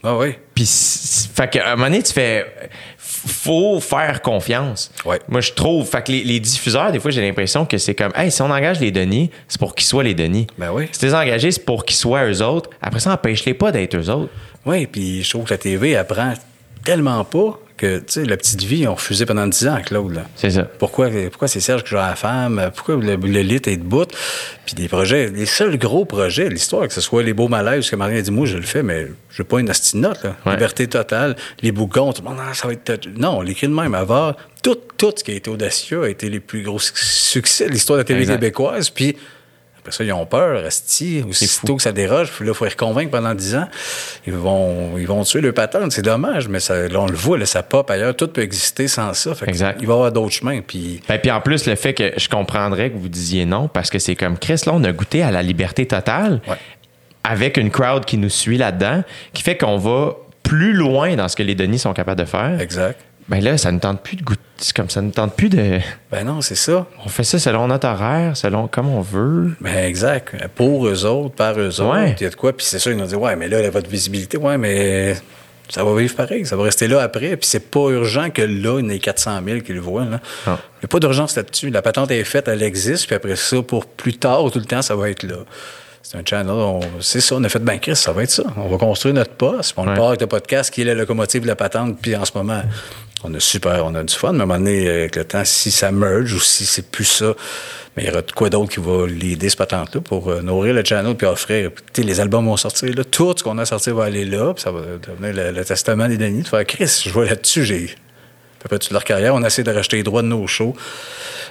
[0.03, 0.35] Ah oui.
[0.61, 2.45] Puis, fait qu'à un moment donné, tu fais.
[2.98, 4.91] Faut faire confiance.
[5.06, 5.19] Ouais.
[5.27, 5.88] Moi, je trouve.
[5.88, 8.49] Fait que les, les diffuseurs, des fois, j'ai l'impression que c'est comme, hey, si on
[8.49, 10.48] engage les Denis, c'est pour qu'ils soient les Denis.
[10.57, 10.88] Ben oui.
[10.91, 12.69] Si tu les engagés, c'est pour qu'ils soient eux autres.
[12.81, 14.31] Après ça, empêche-les pas d'être eux autres.
[14.65, 16.33] Oui, puis je trouve que la TV apprend
[16.83, 20.22] tellement pas que, tu sais, la petite vie, on refusé pendant 10 ans, Claude.
[20.35, 20.64] C'est ça.
[20.64, 22.72] Pourquoi, pourquoi c'est Serge qui joue à la femme?
[22.76, 24.06] Pourquoi le, le lit est debout?
[24.66, 27.95] Puis des projets, les seuls gros projets, l'histoire, que ce soit les beaux malaises, que
[27.95, 30.35] Marie a dit, moi, je le fais, mais je veux pas une astinote, là.
[30.45, 30.53] Ouais.
[30.53, 33.08] Liberté totale, les boucons, tout le monde, ah, ça va être.
[33.18, 33.93] Non, on l'écrit de même.
[33.95, 37.66] Avant, tout, tout ce qui a été audacieux a été les plus gros suc- succès
[37.68, 38.35] de l'histoire de la télé Exact.
[38.35, 38.90] québécoise.
[38.92, 39.16] Puis
[39.82, 42.72] après ça, ils ont peur, Asti, aussitôt que ça déroge, puis là, il faut les
[42.72, 43.68] reconvaincre pendant 10 ans.
[44.27, 45.92] Ils vont, ils vont tuer le patente.
[45.92, 48.16] C'est dommage, mais ça, là, on le voit, là, ça pop ailleurs.
[48.16, 49.34] Tout peut exister sans ça.
[49.34, 49.80] Fait Exact.
[49.82, 50.61] Il va y avoir d'autres chemins.
[50.61, 53.90] Puis Ben, puis en plus, le fait que je comprendrais que vous disiez non, parce
[53.90, 56.56] que c'est comme Chris, là, on a goûté à la liberté totale Ouais.
[57.24, 59.03] avec une crowd qui nous suit là-dedans,
[59.34, 62.60] qui fait qu'on va plus loin dans ce que les Denis sont capables de faire.
[62.61, 63.00] Exact.
[63.32, 64.42] Ben là, ça ne tente plus de goûter.
[64.58, 65.80] C'est comme ça ne tente plus de.
[66.11, 66.85] Ben non, c'est ça.
[67.06, 69.51] On fait ça selon notre horaire, selon comme on veut.
[69.61, 70.35] Ben exact.
[70.53, 71.93] Pour eux autres, par eux autres.
[71.93, 72.14] Ouais.
[72.19, 72.51] Il y a de quoi.
[72.51, 75.16] Puis c'est ça, ils nous disent Ouais, mais là, votre visibilité, ouais, mais
[75.69, 76.45] ça va vivre pareil.
[76.45, 77.38] Ça va rester là après.
[77.38, 80.03] Puis c'est pas urgent que là, il y en ait 400 000 qui le voient.
[80.03, 80.19] là.
[80.45, 81.69] Il n'y a pas d'urgence là-dessus.
[81.69, 83.08] La patente est faite, elle existe.
[83.08, 85.38] Puis après ça, pour plus tard, tout le temps, ça va être là.
[86.03, 86.80] C'est un channel.
[86.99, 88.43] C'est ça, on a fait ben Chris, ça va être ça.
[88.57, 89.73] On va construire notre poste.
[89.73, 89.95] Puis on Ouais.
[89.95, 91.97] part avec le podcast qui est la locomotive de la patente.
[92.01, 92.61] Puis en ce moment,
[93.23, 94.33] on a super, on a du fun.
[94.33, 97.05] Mais à un moment donné, avec le temps, si ça merge ou si c'est plus
[97.05, 97.33] ça,
[97.95, 100.73] mais il y aura de quoi d'autre qui va l'aider, ce patente-là, pour euh, nourrir
[100.73, 101.71] le channel puis offrir.
[101.93, 103.03] Puis, les albums vont sortir, là.
[103.03, 104.53] Tout ce qu'on a sorti va aller là.
[104.53, 106.41] Puis ça va devenir le, le testament des Denis.
[106.43, 107.85] De faire Chris, je vois là-dessus, j'ai.
[107.85, 110.45] À peu près toute leur carrière, on a essayé de racheter les droits de nos
[110.47, 110.75] shows,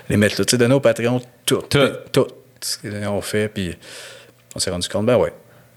[0.09, 1.63] les mettre là, tu sais, donner au Patreon, tout.
[1.69, 1.89] Tout.
[2.13, 2.27] Tout.
[2.63, 3.77] Ce ont fait, puis
[4.55, 5.33] on s'est rendu compte, ben ouais.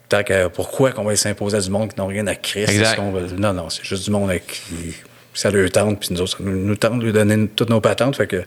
[0.10, 2.70] Tant qu'à- pourquoi qu'on va s'imposer à du monde qui n'ont rien à Christ?
[2.70, 3.00] Exact.
[3.38, 4.94] Non, non, c'est juste du monde qui
[5.34, 7.82] ça leur tente, puis nous autres, ça nous, nous tente de lui donner toutes nos
[7.82, 8.16] patentes.
[8.16, 8.44] Fait que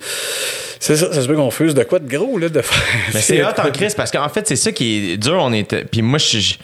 [0.79, 2.85] c'est ça, ça se peut qu'on fuse de quoi de gros, là, de faire.
[3.13, 5.39] Mais c'est hot en Chris parce qu'en fait, c'est ça qui est dur.
[5.41, 5.85] On est.
[5.87, 6.43] Puis moi, je suis.
[6.49, 6.59] Tu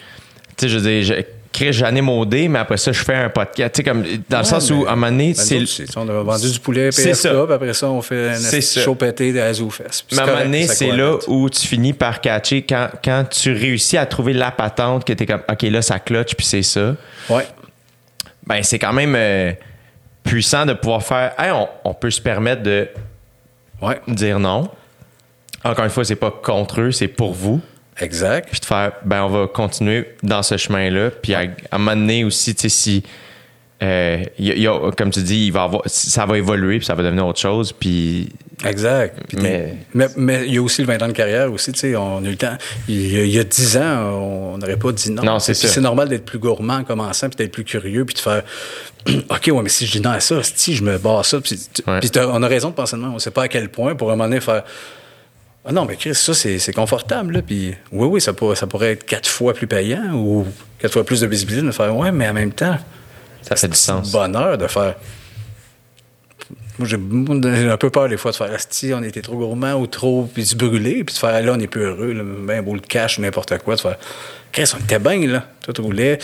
[0.57, 1.23] sais, je veux dire, je-
[1.53, 3.73] Chris, ai modé, mais après ça, je fais un podcast.
[3.75, 5.97] Tu sais, comme dans le sens où, à un moment donné, Ben, c'est.
[5.97, 7.01] on a vendu du poulet ça.
[7.45, 10.05] puis après ça, on fait un show pété de Azoufest.
[10.11, 13.53] Mais à un moment donné, c'est là où tu finis par catcher quand, quand tu
[13.53, 16.95] réussis à trouver la patente que t'es comme, OK, là, ça clutch, puis c'est ça.
[17.29, 17.45] Ouais.
[18.45, 19.51] Ben, c'est quand même euh,
[20.23, 22.87] puissant de pouvoir faire, hey, on, on peut se permettre de
[23.81, 23.99] Ouais.
[24.07, 24.69] dire non.
[25.63, 27.61] Encore une fois, c'est pas contre eux, c'est pour vous.
[27.99, 28.49] Exact.
[28.51, 31.11] Puis de faire, ben, on va continuer dans ce chemin-là.
[31.11, 33.03] Puis à, à un moment donné aussi, tu sais, si
[33.81, 36.77] euh, y a- il y a- comme tu dis, il va avoir, ça va évoluer,
[36.77, 37.73] puis ça va devenir autre chose.
[37.73, 38.29] Puis
[38.65, 39.17] Exact.
[39.27, 40.07] Puis Mais- mais...
[40.15, 42.27] mais il y a aussi le 20 ans de carrière aussi, tu sais, on a
[42.27, 42.55] eu le temps.
[42.87, 44.21] Il y a, il y a 10 ans,
[44.53, 45.23] on n'aurait pas dit non.
[45.23, 45.67] Non, c'est ça.
[45.67, 48.43] C'est normal d'être plus gourmand en commençant, puis d'être plus curieux, puis de faire
[49.29, 51.41] OK, ouais, mais si je dis non à ça, si je me bats à ça,
[51.41, 51.99] puis, tu- Ouais.
[51.99, 53.09] puis on a raison de penser même.
[53.11, 54.63] On ne sait pas à quel point pour un moment donné faire
[55.65, 57.41] Ah non, mais Chris, ça, c'est confortable, là.
[57.41, 60.45] Puis oui, oui, ça pourrait, ça pourrait être quatre fois plus payant ou
[60.77, 62.77] quatre fois plus de visibilité de faire Ouais, mais en même temps,
[63.41, 64.11] ça fait du sens.
[64.11, 64.95] bonheur de faire.
[66.79, 66.97] Moi, j'ai
[67.69, 70.43] un peu peur des fois de faire Asti, on était trop gourmand ou trop, puis
[70.43, 73.19] se brûler, puis de faire là, on est plus heureux, là, ben beau le cash
[73.19, 73.97] ou n'importe quoi, de faire
[74.51, 76.17] Chris, on était bien, là, tout roulait,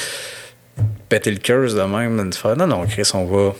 [1.07, 3.53] péter le curse de même, de faire non, non, Chris, on va.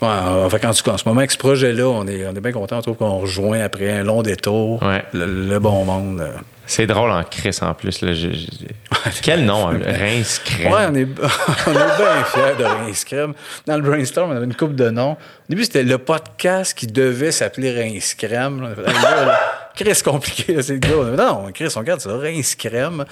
[0.00, 2.52] Ouais, en tout cas, en ce moment, avec ce projet-là, on est, on est bien
[2.52, 2.78] content.
[2.78, 5.02] On trouve qu'on rejoint après un long détour Ouais.
[5.12, 6.20] le, le bon monde.
[6.20, 6.30] euh.
[6.66, 8.02] C'est drôle en Chris en plus.
[8.02, 8.12] Là.
[8.12, 9.78] Je- je- Quel nom, hein?
[9.86, 10.70] Rince Crème?
[10.72, 11.06] Ouais, on est,
[11.66, 13.32] on est bien fiers de Rince Crème.
[13.66, 15.12] Dans le brainstorm, on avait une coupe de noms.
[15.12, 15.16] Au
[15.48, 18.60] début, c'était le podcast qui devait s'appeler Rince Crème.
[18.60, 19.40] là, là,
[19.78, 20.80] Chris, compliqué, c'est
[21.16, 23.04] non, Chris, on regarde ça, Rince Crème.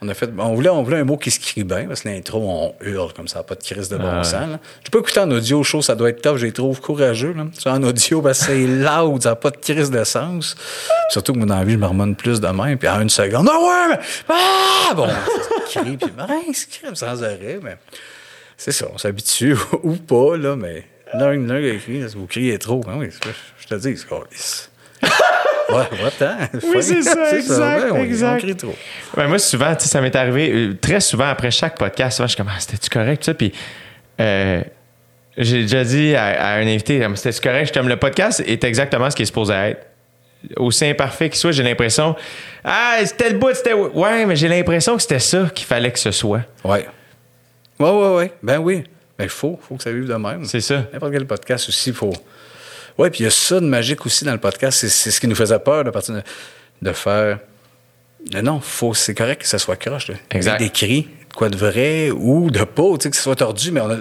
[0.00, 2.10] On, a fait, on, voulait, on voulait un mot qui se crie bien, parce que
[2.10, 4.58] l'intro, on hurle comme ça, pas de crise de bon Ah sens.
[4.84, 7.32] J'ai pas écouté en audio show, ça doit être tough, je les trouve courageux.
[7.36, 7.46] Là.
[7.58, 10.54] Ça, en audio, que c'est loud, ça n'a pas de crise de sens.
[11.10, 11.78] Surtout que moi, dans la vie, je
[12.14, 15.08] plus de même, puis en une seconde, ah ouais, mais, ah, bon,
[15.66, 17.78] crie, puis Rince Crème sans arrêt, mais
[18.56, 20.84] c'est ça, on s'habitue ou pas, là, mais
[21.14, 22.78] l'un l'un écrit, vous criez trop.
[22.78, 24.70] Ben oui, c'est- je te dis, c'est.
[26.64, 28.34] Oui, c'est ça, exact, oui, exact.
[28.34, 28.74] On crie trop.
[29.16, 32.16] Moi, souvent, tu sais, ça m'est arrivé euh, très souvent après chaque podcast.
[32.16, 33.34] Souvent, je suis comme, ah, c'était-tu correct, ça?
[33.34, 33.52] Puis,
[34.20, 34.62] euh,
[35.36, 37.60] j'ai déjà dit à, à un invité, c'était-tu correct?
[37.60, 39.86] Je suis comme, le podcast est exactement ce qui est supposé être.
[40.56, 42.16] Aussi imparfait qu'il soit, j'ai l'impression,
[42.64, 43.74] ah, c'était le bout, c'était.
[43.74, 46.40] Ouais, mais j'ai l'impression que c'était ça qu'il fallait que ce soit.
[46.64, 46.84] Ouais.
[47.78, 48.32] Ouais, ouais, ouais.
[48.42, 48.82] Ben oui.
[49.16, 50.44] Ben, il faut, faut que ça vive de même.
[50.44, 50.82] C'est ça.
[50.92, 52.12] N'importe quel podcast aussi, il faut.
[52.98, 54.78] Oui, puis il y a ça de magique aussi dans le podcast.
[54.86, 56.22] C'est, ce qui nous faisait peur de partir de,
[56.82, 57.38] de faire.
[58.34, 60.08] Non, non, faut, c'est correct que ça soit croche.
[60.08, 60.14] Là.
[60.30, 60.58] Exact.
[60.58, 63.72] Des cris, de quoi de vrai ou de pas, tu sais, que ce soit tordu,
[63.72, 63.96] mais on, a-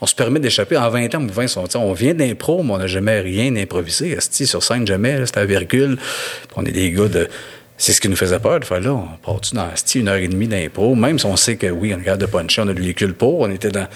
[0.00, 0.76] on se permet d'échapper.
[0.76, 4.10] En 20 ans, ou 20, on, on vient d'impro, mais on n'a jamais rien improvisé.
[4.10, 5.98] Esti, sur scène, jamais, c'était à virgule.
[6.56, 7.28] On est des gars de.
[7.76, 8.92] C'est ce qui nous faisait peur de faire là.
[8.92, 11.92] On part-tu dans esti, une heure et demie d'impro, même si on sait que oui,
[11.94, 13.88] on capable de puncher, on a le véhicule pour, on était dans.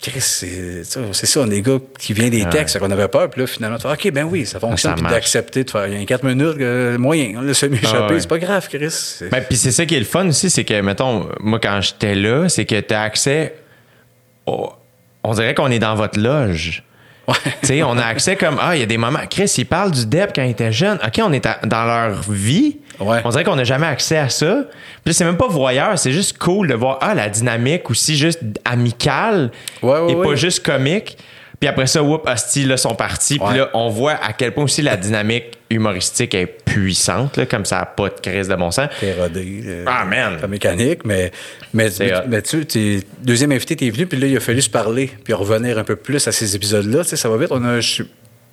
[0.00, 1.00] Chris, c'est ça,
[1.40, 3.92] on est gars qui viennent des textes, qu'on avait peur, puis là, finalement, tu fais,
[3.92, 6.96] OK, ben oui, ça fonctionne, puis d'accepter de faire, il y a 4 minutes, euh,
[6.98, 8.20] moyen, on laisse échapper, Ah ouais.
[8.20, 9.18] c'est pas grave, Chris.
[9.30, 12.14] Ben, puis c'est ça qui est le fun aussi, c'est que, mettons, moi, quand j'étais
[12.14, 13.54] là, c'est que tu as accès.
[14.46, 14.70] au-
[15.24, 16.84] On dirait qu'on est dans votre loge.
[17.60, 19.20] Tu sais, on a accès comme, ah, il y a des moments.
[19.28, 20.98] Chris, il parle du DEP quand il était jeune.
[21.04, 22.78] OK, on est à- dans leur vie.
[23.00, 23.20] Ouais.
[23.24, 24.64] On dirait qu'on n'a jamais accès à ça.
[25.04, 28.40] Puis c'est même pas voyeur, c'est juste cool de voir, ah, la dynamique aussi juste
[28.64, 29.50] amicale
[29.82, 30.36] Ouais, ouais, et pas ouais.
[30.36, 31.18] juste comique.
[31.60, 33.38] Puis après ça, whoop, hostie, là, sont partis.
[33.38, 33.58] Puis Ouais.
[33.58, 37.78] là, on voit à quel point aussi la dynamique humoristique est puissante, là, comme ça
[37.80, 38.88] n'a pas de crise de bon sens.
[39.00, 39.62] T'es rodé.
[39.66, 40.38] euh, Ah, man.
[40.40, 41.30] Ta mécanique, mais,
[41.74, 44.70] mais, mais, mais tu t'es, deuxième invité, t'es venu, puis là, il a fallu se
[44.70, 47.02] parler, puis revenir un peu plus à ces épisodes-là.
[47.04, 47.48] Tu sais, ça va vite.
[47.50, 48.02] On a, je,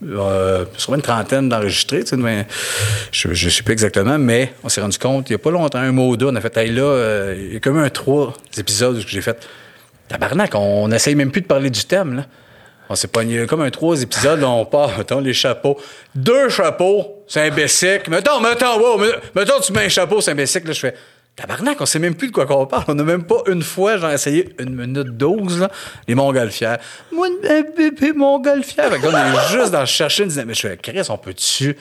[0.06, 2.46] euh, sûrement une trentaine d'enregistrés, tu sais, mais
[3.14, 5.80] je, je sais plus exactement, mais on s'est rendu compte, il y a pas longtemps,
[5.80, 8.34] un mot d'eau, on a fait, hey, là, euh, il y a comme un trois
[8.58, 9.48] épisodes que j'ai fait.
[10.10, 12.26] Tabarnak, on n'essaye même plus de parler du thème, là.
[12.90, 15.80] On s'est pogné comme un trois épisodes, là, on part, mettons, les chapeaux.
[16.14, 18.08] Deux chapeaux, c'est un bessic.
[18.08, 20.96] Mettons, mettons, wow, me- mettons, tu mets un chapeau, c'est un bessic, là, je fais.
[21.36, 22.86] Tabarnak, on sait même plus de quoi qu'on parle.
[22.88, 25.70] On n'a même pas une fois, j'ai essayé une minute douze, là,
[26.08, 26.78] les montgolfières.
[27.12, 28.90] Moi, un bébé montgolfière.
[28.92, 30.56] Fait que là, on est juste dans chercher une dynamique.
[30.56, 31.76] Je fais, Chris, on peut-tu.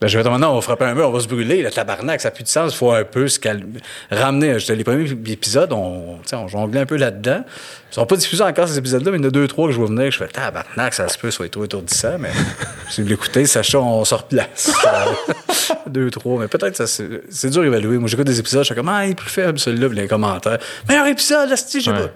[0.00, 1.60] Ben, je vais dire, non, on va frapper un mur, on va se brûler.
[1.60, 2.72] Le tabarnak, ça n'a plus de sens.
[2.72, 3.80] Il faut un peu se calmer.
[4.12, 4.56] Ramener.
[4.60, 7.42] J'étais les premiers épisodes, on, tu sais, on jonglait un peu là-dedans.
[7.90, 9.72] Ils sont pas diffusés encore, ces épisodes-là, mais il y en a deux, trois que
[9.72, 10.08] je vois venir.
[10.12, 12.30] Je fais, tabarnak, ça se peut, soit trop étourdissant, mais
[12.90, 14.70] si vous l'écoutez, sachez, on se replace.
[14.86, 17.98] Euh, deux, trois, mais peut-être ça, c'est c'est dur à évaluer.
[17.98, 20.58] Moi, j'écoute des épisodes, je suis comme, ah, il est plus faible, celui-là, les commentaires.
[20.88, 21.96] Meilleur épisode, là, je sais Ouais.
[22.02, 22.08] pas.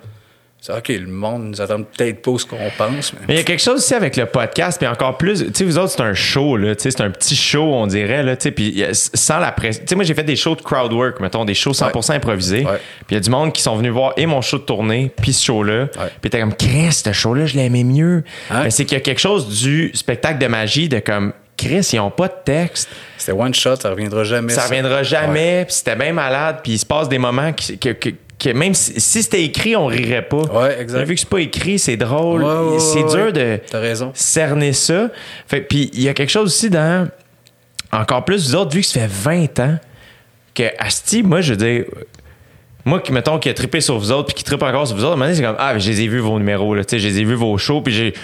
[0.64, 3.34] C'est OK, le monde nous attend peut-être pas ce qu'on pense, Mais mais.
[3.34, 5.76] il y a quelque chose aussi avec le podcast, puis encore plus, tu sais, vous
[5.76, 8.44] autres, c'est un show, là, tu sais, c'est un petit show, on dirait, là, tu
[8.44, 9.80] sais, puis sans la presse.
[9.80, 12.64] Tu sais, moi, j'ai fait des shows de crowd work, mettons, des shows 100% improvisés.
[12.64, 12.76] Ouais.
[12.76, 15.10] Puis il y a du monde qui sont venus voir et mon show de tournée,
[15.20, 15.80] puis ce show-là.
[15.82, 15.88] Ouais.
[16.20, 18.22] Puis t'es comme, Chris, ce show-là, je l'aimais mieux.
[18.48, 18.60] Hein?
[18.62, 21.98] Mais c'est qu'il y a quelque chose du spectacle de magie de comme, Chris, ils
[21.98, 22.88] ont pas de texte.
[23.18, 24.52] C'était one shot, ça reviendra jamais.
[24.52, 25.04] Ça reviendra Ouais.
[25.04, 27.78] jamais, puis c'était bien malade, puis il se passe des moments qui-
[28.42, 30.42] que même si, si c'était écrit, on rirait pas.
[30.42, 31.04] Ouais, exact.
[31.04, 32.42] Vu que c'est pas écrit, c'est drôle.
[32.42, 34.10] Ouais, ouais, c'est dur de T'as raison.
[34.14, 35.10] cerner ça.
[35.46, 37.08] Fait, puis il y a quelque chose aussi dans.
[37.92, 39.78] Encore plus, vous autres, vu que ça fait 20 ans,
[40.54, 41.84] que Asti, moi, je veux dire.
[42.84, 45.02] moi, qui, mettons, qui a trippé sur vous autres, puis qui trippe encore sur vous
[45.04, 46.84] autres, à un moment donné, c'est comme, ah, je les ai vus vos numéros, là,
[46.84, 48.14] tu sais, je les ai vus vos shows, puis j'ai.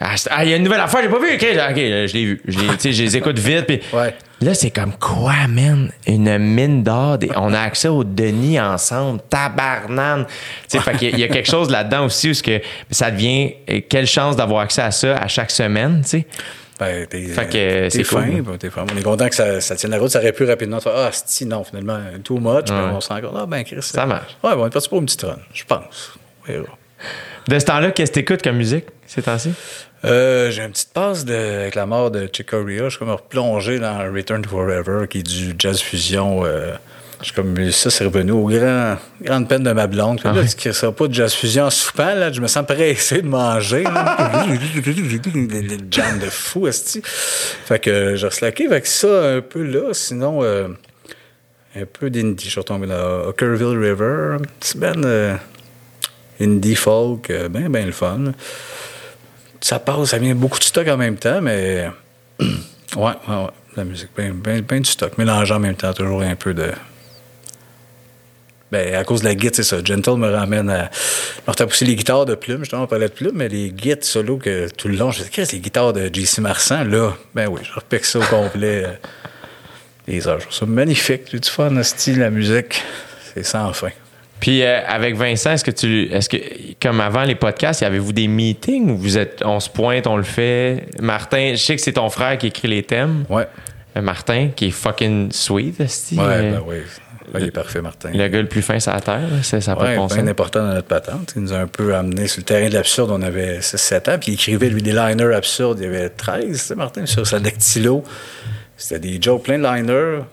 [0.00, 2.24] Ah, ah, il y a une nouvelle affaire, j'ai pas vu, ok, ok, je l'ai
[2.24, 2.42] vu.
[2.46, 3.80] Je les- je les écoute vite, puis.
[3.92, 4.14] Ouais.
[4.42, 5.90] Là, c'est comme quoi, man?
[6.06, 7.16] Une mine d'or.
[7.18, 9.20] des- On a accès au Denis ensemble.
[9.30, 10.26] Tabarnane.
[10.68, 12.60] Tu sais, fait qu'il y a- il y a quelque chose là-dedans aussi où que
[12.90, 13.54] ça devient.
[13.70, 16.26] euh, Quelle chance d'avoir accès à ça à chaque semaine, tu sais?
[16.80, 18.42] Ben, t'es, Fait que, t'es c'est fin, cool.
[18.42, 18.84] ben, t'es fin.
[18.92, 20.10] On est content que ça, ça tienne la route.
[20.10, 22.64] Ça aurait pu rapidement faire Ah, si, non, finalement, too much.
[22.70, 23.76] Mais on se rend compte, ah, ben, Chris.
[23.82, 24.36] Ça marche.
[24.42, 26.14] Ouais, bon, on est parti pour une petite run, je pense.
[27.48, 29.52] De ce temps-là, qu'est-ce que t'écoutes comme musique ces temps-ci?
[30.04, 32.84] Euh, j'ai une petite passe de, avec la mort de Chick Corea.
[32.84, 36.44] Je suis comme replongé dans Return to Forever, qui est du jazz fusion.
[36.44, 36.74] euh,
[37.20, 40.20] je suis comme, ça, c'est revenu au grand, grande peine de ma blonde.
[40.24, 42.32] Ah là, tu ne seras pas de jazz fusion en soupant, là.
[42.32, 43.84] Je me sens pressé de manger.
[43.84, 47.00] Des jams de fou, esti.
[47.04, 49.90] Fait que j'ai reslaqué avec ça un peu là.
[49.92, 50.66] Sinon, euh,
[51.76, 52.46] un peu d'indie.
[52.46, 54.38] Je suis retombé dans Hookerville River.
[54.40, 55.36] Un petit euh,
[56.40, 58.32] indie folk, euh, ben, ben le fun
[59.62, 61.88] ça passe, ça vient beaucoup de stock en même temps, mais
[62.40, 62.50] ouais,
[62.96, 66.34] ouais, ouais, la musique, ben, ben, ben du stock, mélangeant en même temps, toujours un
[66.36, 66.70] peu de.
[68.70, 69.84] Ben, à cause de la guitare, c'est ça.
[69.84, 70.90] Gentle me ramène à.
[71.46, 74.04] Je me aussi les guitares de plume, justement, on parlait de plume, mais les guitares
[74.04, 77.12] solo que tout le long, je disais, qu'est-ce que les guitares de JC Marsan, là?
[77.34, 78.84] Ben oui, je repique ça au complet.
[78.86, 78.92] euh,
[80.08, 80.40] Les heures.
[80.40, 81.22] Je trouve ça magnifique.
[81.30, 82.82] J'ai du fun, style, la musique.
[83.34, 83.90] C'est sans fin.
[84.42, 86.12] Puis euh, avec Vincent, est-ce que tu.
[86.12, 86.36] Est-ce que,
[86.82, 89.40] comme avant les podcasts, y avez-vous des meetings où vous êtes.
[89.44, 90.86] On se pointe, on le fait?
[91.00, 93.24] Martin, je sais que c'est ton frère qui écrit les thèmes.
[93.30, 93.46] Ouais.
[93.96, 96.16] Euh, Martin, qui est fucking sweet, esti.
[96.18, 96.76] Ouais, Euh, ben oui.
[97.32, 98.10] Ouais, il est parfait, Martin.
[98.12, 99.96] Le gars le plus fin sur la terre, là, c'est ça n'a pas Ouais, de
[99.96, 100.28] bon bien sens.
[100.28, 101.32] important dans notre patente.
[101.36, 103.10] Il nous a un peu amené sur le terrain de l'absurde.
[103.12, 105.78] On avait 6-7 ans, puis il écrivait, lui, des liners absurdes.
[105.78, 108.02] Il y avait 13, tu sais, Martin, sur sa dactylo.
[108.76, 110.24] C'était des jokes, plein de liners,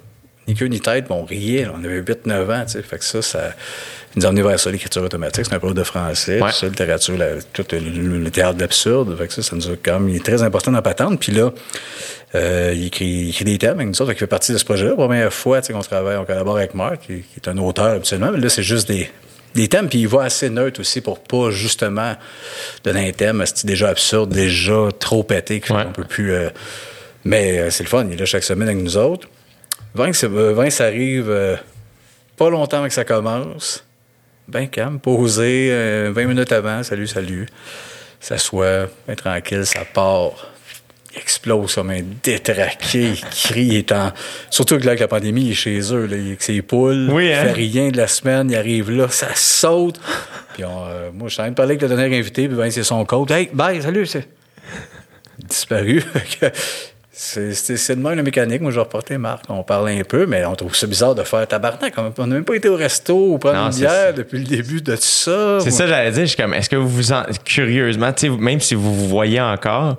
[0.47, 1.65] ni queue ni tête, puis on riait.
[1.65, 1.73] là.
[1.79, 2.81] On avait 8-9 ans, tu sais.
[2.81, 3.51] Fait que ça, ça
[4.15, 5.45] nous amené vers ça, l'écriture automatique.
[5.47, 6.49] C'est un peu de français, Ouais.
[6.49, 7.79] tout ça, littérature, la- tout le,
[8.19, 9.15] le- théâtre de l'absurde.
[9.17, 10.09] Fait que ça, ça nous a quand même...
[10.09, 11.19] Il est très important dans patente.
[11.19, 11.51] Puis là,
[12.35, 14.07] euh, il, écrit, il écrit des thèmes avec nous autres.
[14.07, 14.89] Fait qu'il fait partie de ce projet-là.
[14.91, 17.57] La première fois tu sais, qu'on travaille, on collabore avec Marc, qui, qui est un
[17.59, 18.31] auteur habituellement.
[18.31, 19.09] Mais là, c'est juste des,
[19.55, 19.87] des thèmes.
[19.89, 22.15] Puis il va assez neutre aussi pour pas, justement,
[22.83, 25.85] donner un thème déjà absurde, déjà trop pété, qu'on Ouais.
[25.93, 26.33] peut plus...
[26.33, 26.49] euh,
[27.25, 28.05] mais euh, c'est le fun.
[28.07, 29.27] Il est là chaque semaine avec nous autres.
[29.93, 31.55] Vince, euh, Vince arrive euh,
[32.37, 33.83] pas longtemps avant que ça commence.
[34.49, 37.45] Ben calme, posé, euh, 20 minutes avant, salut, salut.
[38.19, 40.47] S'assoit, bien tranquille, ça part.
[41.13, 44.11] Il explose comme un détraqué, il crie, il est en...
[44.49, 46.61] Surtout que là, avec la pandémie, il est chez eux, là, il est avec ses
[46.63, 47.45] poules, Oui, il hein?
[47.45, 49.99] fait rien de la semaine, il arrive là, ça saute.
[50.55, 52.57] Puis on, euh, moi, je suis en train de parler avec le dernier invité, puis
[52.57, 53.29] Vince, c'est son coach.
[53.29, 54.27] Hey, bye, salut, c'est
[55.47, 56.03] disparu.
[57.21, 58.61] C'est de même la mécanique.
[58.61, 59.43] Moi, je vais reporter Marc.
[59.49, 61.93] On parle un peu, mais on trouve ça bizarre de faire tabarnak.
[61.97, 64.95] On n'a même pas été au resto ou prendre une bière depuis le début de
[64.95, 65.59] tout ça.
[65.59, 66.21] C'est ça, j'allais dire.
[66.21, 67.23] Je suis comme, est-ce que vous vous en.
[67.43, 69.97] Curieusement, même si vous vous voyez encore,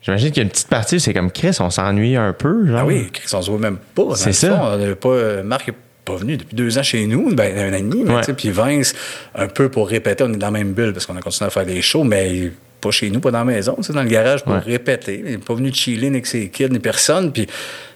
[0.00, 2.64] j'imagine qu'il y a une petite partie, c'est comme Chris, on s'ennuie un peu.
[2.64, 2.78] Genre.
[2.80, 4.14] Ah oui, Chris, on se voit même pas.
[4.14, 4.56] C'est ça.
[4.56, 4.62] fond.
[4.62, 7.76] On avait pas, Marc n'est pas venu depuis deux ans chez nous, ben, un an
[7.76, 8.04] et demi.
[8.36, 8.94] Puis Vince,
[9.34, 11.50] un peu pour répéter, on est dans la même bulle parce qu'on a continué à
[11.50, 14.44] faire des shows, mais pas chez nous, pas dans la maison, sais, dans le garage
[14.44, 14.58] pour Ouais.
[14.60, 15.22] répéter.
[15.24, 17.32] Il n'est pas venu chiller ni avec ses kids, ni personne.
[17.32, 17.46] Puis,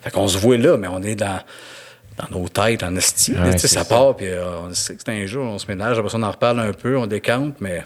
[0.02, 1.41] fait qu'on se voit là, mais on est dans,
[2.18, 3.33] dans nos têtes, en esti.
[3.33, 3.84] Ouais, c'est ça ça.
[3.84, 6.23] part, puis euh, on sait que c'est un jour, on se ménage, après ça, on
[6.23, 7.83] en reparle un peu, on décante, mais.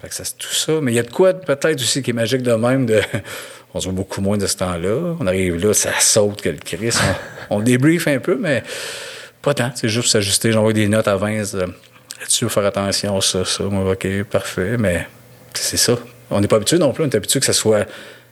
[0.00, 0.72] Fait que ça, c'est tout ça.
[0.82, 2.86] Mais il y a de quoi peut-être aussi qui est magique de même.
[2.86, 3.00] De...
[3.74, 5.14] on se voit beaucoup moins de ce temps-là.
[5.20, 6.92] On arrive là, ça saute que le Chris.
[7.50, 8.64] On, on débrief un peu, mais
[9.42, 9.70] pas tant.
[9.76, 10.50] C'est juste s'ajuster.
[10.50, 11.54] J'envoie des notes à Vince.
[11.54, 11.66] euh,
[12.20, 13.62] Là-dessus, faire attention, ça, ça.
[13.64, 14.76] OK, parfait.
[14.76, 15.06] Mais
[15.54, 15.96] c'est ça.
[16.32, 17.04] On n'est pas habitué non plus.
[17.04, 17.86] On est habitué que ça soit.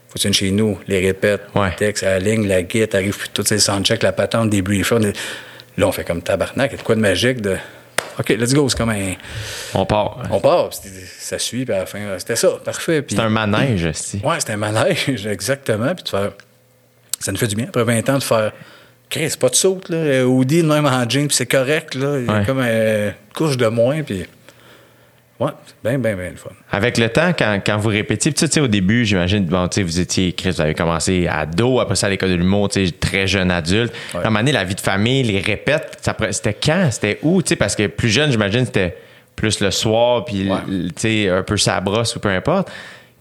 [0.08, 1.68] Faut chez nous, les répètes, Ouais.
[1.70, 4.50] le texte, la ligne, la guide, arrive puis toutes ces soundchecks, la patente,
[5.04, 5.16] est-
[5.76, 6.72] Là, on fait comme tabarnak.
[6.72, 7.56] Il y a quoi de magique de.
[8.18, 8.68] OK, let's go.
[8.68, 9.14] C'est comme un.
[9.72, 10.18] On part.
[10.30, 10.70] On part,
[11.18, 13.02] ça suit, puis à la fin, c'était ça, parfait.
[13.02, 14.20] Puis, C'est un manège, aussi.
[14.24, 15.94] Ouais, c'était un manège, exactement.
[15.94, 16.32] Puis de faire.
[17.20, 18.52] Ça nous fait du bien, après 20 ans, de faire.
[19.08, 20.26] Chris, c'est pas de saute, là.
[20.26, 22.18] Audi, même en jean, puis c'est correct, là.
[22.18, 22.44] Il y a Ouais.
[22.44, 24.26] comme une couche de moins, puis.
[25.40, 25.50] Ouais,
[25.82, 26.50] bien, bien, bien le fun.
[26.70, 29.82] Avec le temps, quand, quand vous répétiez, tu sais, au début, j'imagine, bon, tu sais,
[29.82, 32.92] vous étiez, Chris, vous avez commencé ado, après ça à l'école de l'humour, tu sais,
[32.92, 33.90] très jeune adulte.
[34.14, 35.98] À un moment donné, la vie de famille, les répètes,
[36.30, 36.88] c'était quand?
[36.90, 37.40] C'était où?
[37.42, 38.96] Tu sais, parce que plus jeune, j'imagine, c'était
[39.34, 40.58] plus le soir, puis, Ouais.
[40.68, 42.70] tu sais, un peu sa brosse ou peu importe.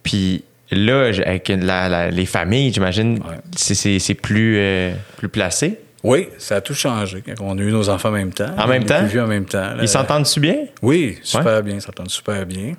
[0.03, 3.37] Puis là, avec la- la- les familles, j'imagine, Ouais.
[3.55, 5.79] c'est plus, euh, plus placé.
[6.03, 7.21] Oui, ça a tout changé.
[7.25, 8.51] Quand on a eu nos enfants en même temps.
[8.57, 9.05] En même temps?
[9.07, 9.59] plus en même temps.
[9.75, 9.77] là.
[9.81, 10.55] Ils s'entendent-tu bien?
[10.81, 11.75] Oui, super bien.
[11.75, 12.73] Ils s'entendent super bien.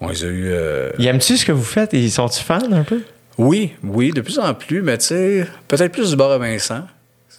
[0.00, 0.50] On les a eu.
[0.52, 1.92] euh, Ils aiment-tu ce que vous faites?
[1.94, 3.00] Ils sont-tu fans un peu?
[3.38, 6.82] Oui, oui, de plus en plus, mais tu sais, peut-être plus du bord à Vincent.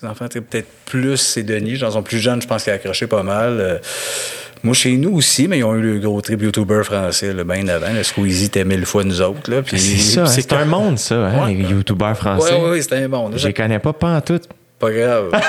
[0.02, 1.76] Les enfants, sais, peut-être plus, c'est Denis.
[1.76, 3.58] J'en sont plus jeunes, je pense qu'il a accroché pas mal.
[3.60, 3.78] Euh,
[4.64, 7.68] moi, chez nous aussi, mais ils ont eu le gros trip YouTuber français, le bien
[7.68, 7.94] avant.
[7.94, 9.52] Le Squeezie était mille fois nous autres.
[9.52, 11.54] Là, puis C'est ça, hein, c'est un monde, ça, hein, Ouais.
[11.54, 12.56] les youtubeurs Ouais, français.
[12.56, 13.34] ouais, ouais, c'était un monde.
[13.38, 14.40] Je les connais pas, pas en tout.
[14.84, 15.32] Pas grave.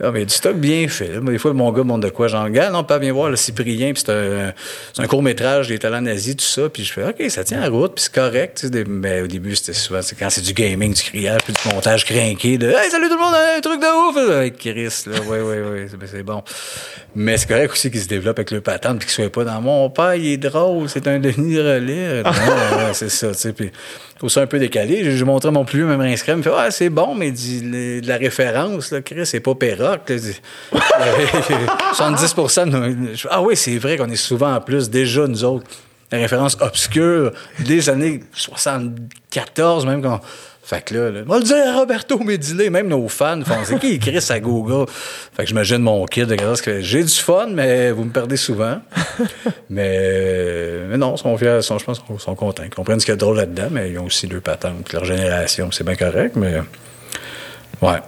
[0.00, 1.08] non, mais du stock bien fait.
[1.08, 1.18] là.
[1.20, 2.72] Des fois, mon gars montre de quoi j'en gagne.
[2.72, 6.68] Non, pas bien voir le Cyprien, puis c'est un, court-métrage des talents nazis, tout ça.
[6.68, 8.58] Puis je fais, OK, ça tient la route, puis c'est correct.
[8.58, 11.52] tu sais, des- Mais au début, c'était souvent, quand c'est du gaming, du criage, puis
[11.52, 14.30] du montage crinqué, de Hey, salut tout le monde, un truc de ouf!
[14.36, 15.18] Avec Chris, là.
[15.26, 16.44] Oui, oui, oui, c'est- c'est bon.
[17.16, 19.60] Mais c'est correct aussi qu'il se développe avec le patente, puis qu'il soit pas dans
[19.60, 22.22] mon père, il est drôle, c'est un Denis Relais.
[22.24, 23.52] Non, ouais, c'est ça, tu sais.
[23.52, 23.70] Puis,
[24.24, 25.14] trouve ça un peu décalé.
[25.16, 27.60] J'ai montré à mon plus vieux, même Crème, il fait, ouais, c'est bon, mais dit,
[27.60, 30.08] de la référence, là, Chris, c'est pas Perroc.
[30.08, 30.16] là.
[30.16, 30.40] Dit,
[31.92, 35.66] 70 de je- Ah oui, c'est vrai qu'on est souvent en plus, déjà, nous autres,
[36.10, 40.20] la référence obscure des années 74, même quand.
[40.66, 43.54] Fait que là, là on va le dire à Roberto Medilé, même nos fans font
[43.64, 44.86] c'est qui Chris à Google?
[44.90, 48.38] Fait que j'imagine mon kid de grâce que j'ai du fun, mais vous me perdez
[48.38, 48.80] souvent.
[49.68, 52.62] mais, euh, mais non, ils sont fiers, sont- je pense qu'ils sont contents.
[52.64, 54.90] Ils comprennent ce qu'il y a de drôle là-dedans, mais ils ont aussi deux patentes,
[54.94, 56.54] leur génération, c'est bien correct, mais
[57.82, 57.98] ouais.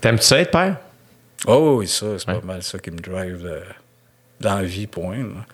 [0.00, 0.76] T'aimes-tu ça être père?
[1.46, 3.60] Oh oui, ça, c'est pas mal ça qui me drive euh,
[4.40, 5.18] dans la vie, point.
[5.18, 5.44] là.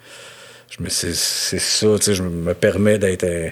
[0.70, 3.50] Je me, c'est, c'est ça, tu sais, je me permets d'être un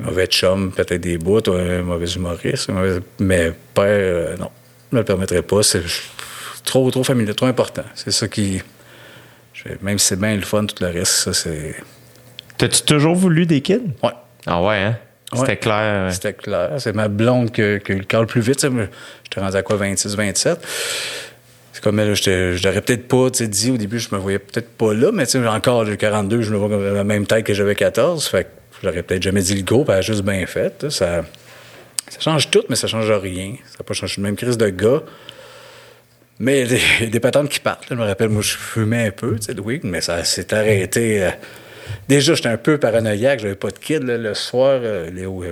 [0.00, 4.50] mauvais chum, peut-être des bouts, ou un mauvais humoriste, un mauvais- mais père, euh, non,
[4.90, 5.62] je me le permettrais pas.
[5.62, 5.82] C'est
[6.64, 7.84] trop, trop familial, trop important.
[7.94, 8.60] C'est ça qui.
[9.82, 11.74] même si c'est bien le fun, tout le reste, ça, c'est.
[12.58, 13.80] T'as-tu toujours voulu des kids?
[14.02, 14.10] Ouais.
[14.46, 14.96] Ah ouais, hein?
[15.32, 15.56] C'était Ouais.
[15.58, 16.06] clair.
[16.06, 16.12] ouais.
[16.12, 16.70] C'était clair.
[16.78, 18.60] C'est ma blonde que, que le cale plus vite.
[19.24, 20.58] J'étais rendu à quoi, 26, 27.
[21.72, 24.40] C'est comme là, je l'aurais peut-être pas tu sais, dit au début, je me voyais
[24.40, 27.26] peut-être pas là, mais tu sais, encore, j'ai 42, je me vois comme la même
[27.26, 28.26] taille que j'avais 14.
[28.26, 28.48] Fait
[28.80, 30.88] que j'aurais peut-être jamais dit le go, puis elle a juste bien fait.
[30.90, 31.24] Ça,
[32.08, 33.54] ça change tout, mais ça change rien.
[33.66, 34.14] Ça n'a pas changé.
[34.16, 35.02] Je même crise de gars.
[36.38, 37.84] Mais il y a des, patentes qui partent.
[37.90, 40.54] Je me rappelle, moi, je fumais un peu, tu sais, le week, mais ça s'est
[40.54, 41.22] arrêté.
[41.22, 41.30] euh,
[42.08, 43.40] Déjà, j'étais un peu paranoïaque.
[43.40, 44.02] J'avais pas de kid.
[44.02, 45.44] Le soir, euh, Léo,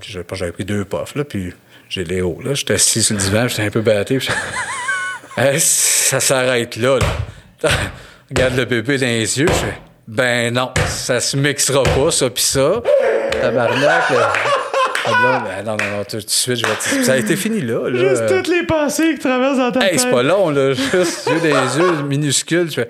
[0.00, 1.52] je j'avais pris deux puffs, là, puis
[1.88, 2.40] j'ai Léo.
[2.44, 4.18] Là, j'étais assis sur le divan, j'étais un peu batté.
[5.58, 7.70] ça s'arrête là, là.
[8.28, 9.46] Regarde le bébé dans les yeux.
[9.46, 9.66] Je
[10.08, 12.82] ben non, ça se mixera pas, ça puis ça.
[13.40, 14.32] Tabarnak, là.
[15.04, 17.60] Ah, ben non, non, non, tout de suite, je vais te- Ça a été fini
[17.60, 17.88] là.
[17.88, 17.98] là.
[17.98, 20.00] Juste toutes les pensées qui traversent dans ta Hey, tête.
[20.00, 20.74] c'est pas long, là.
[20.74, 22.68] Juste yeux des yeux minuscules.
[22.70, 22.88] Je fais.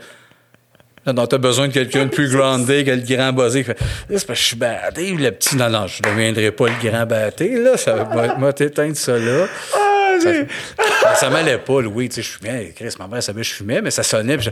[1.06, 3.60] Non, non, t'as besoin de quelqu'un de plus groundé que le grand buzzé.
[3.60, 5.10] qui fait, Là, c'est parce que je suis batté.
[5.12, 7.56] Le petit, non, non, je ne deviendrai pas le grand batté.
[7.58, 9.46] Là, ça va m'a t'éteindre ça là.
[9.74, 9.78] Ah,
[10.20, 10.46] Ça, c'est-
[11.02, 12.08] Ben, ça m'allait pas, Louis.
[12.10, 12.72] Tu sais, je fumais.
[12.76, 14.36] Chris, ma mère savait que je fumais, mais ça sonnait.
[14.36, 14.50] Puis je-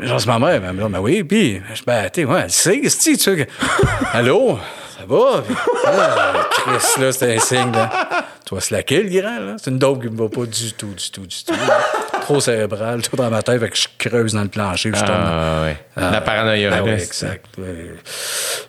[0.00, 0.60] Genre, c'est ma mère.
[0.72, 2.24] Mais, mais oui, puis je battais.
[2.24, 3.48] Ouais, elle sait, tu sais,
[4.12, 4.58] Allô?
[4.98, 5.42] Ça va?
[5.46, 5.54] Puis,
[5.86, 7.72] ah, Chris, là, c'était un signe.
[7.72, 8.26] Là.
[8.44, 9.56] Tu vas slacker, le grand, là?
[9.62, 11.52] C'est une dope qui me va pas du tout, du tout, du tout.
[11.52, 11.80] là.
[12.22, 15.04] Trop cérébral, tout dans ma tête, fait que je creuse dans le plancher, puis je
[15.06, 15.76] tombe Ah, ouais.
[15.96, 16.70] ah, La paranoïa.
[16.74, 17.46] ah ouais, exact.
[17.58, 17.90] ouais.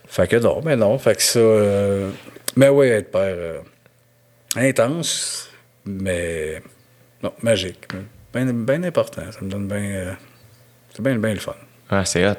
[0.08, 0.98] Fait que non, mais non.
[1.00, 1.40] Fait que ça.
[1.40, 2.10] euh,
[2.56, 3.60] mais oui, être père euh,
[4.56, 5.50] intense,
[5.86, 6.62] mais
[7.24, 7.88] non, magique.
[8.34, 9.24] Bien, bien important.
[9.32, 9.78] Ça me donne bien.
[9.78, 10.14] euh,
[11.00, 11.54] c'est bien, bien le fun.
[11.90, 12.34] Ah, c'est hot.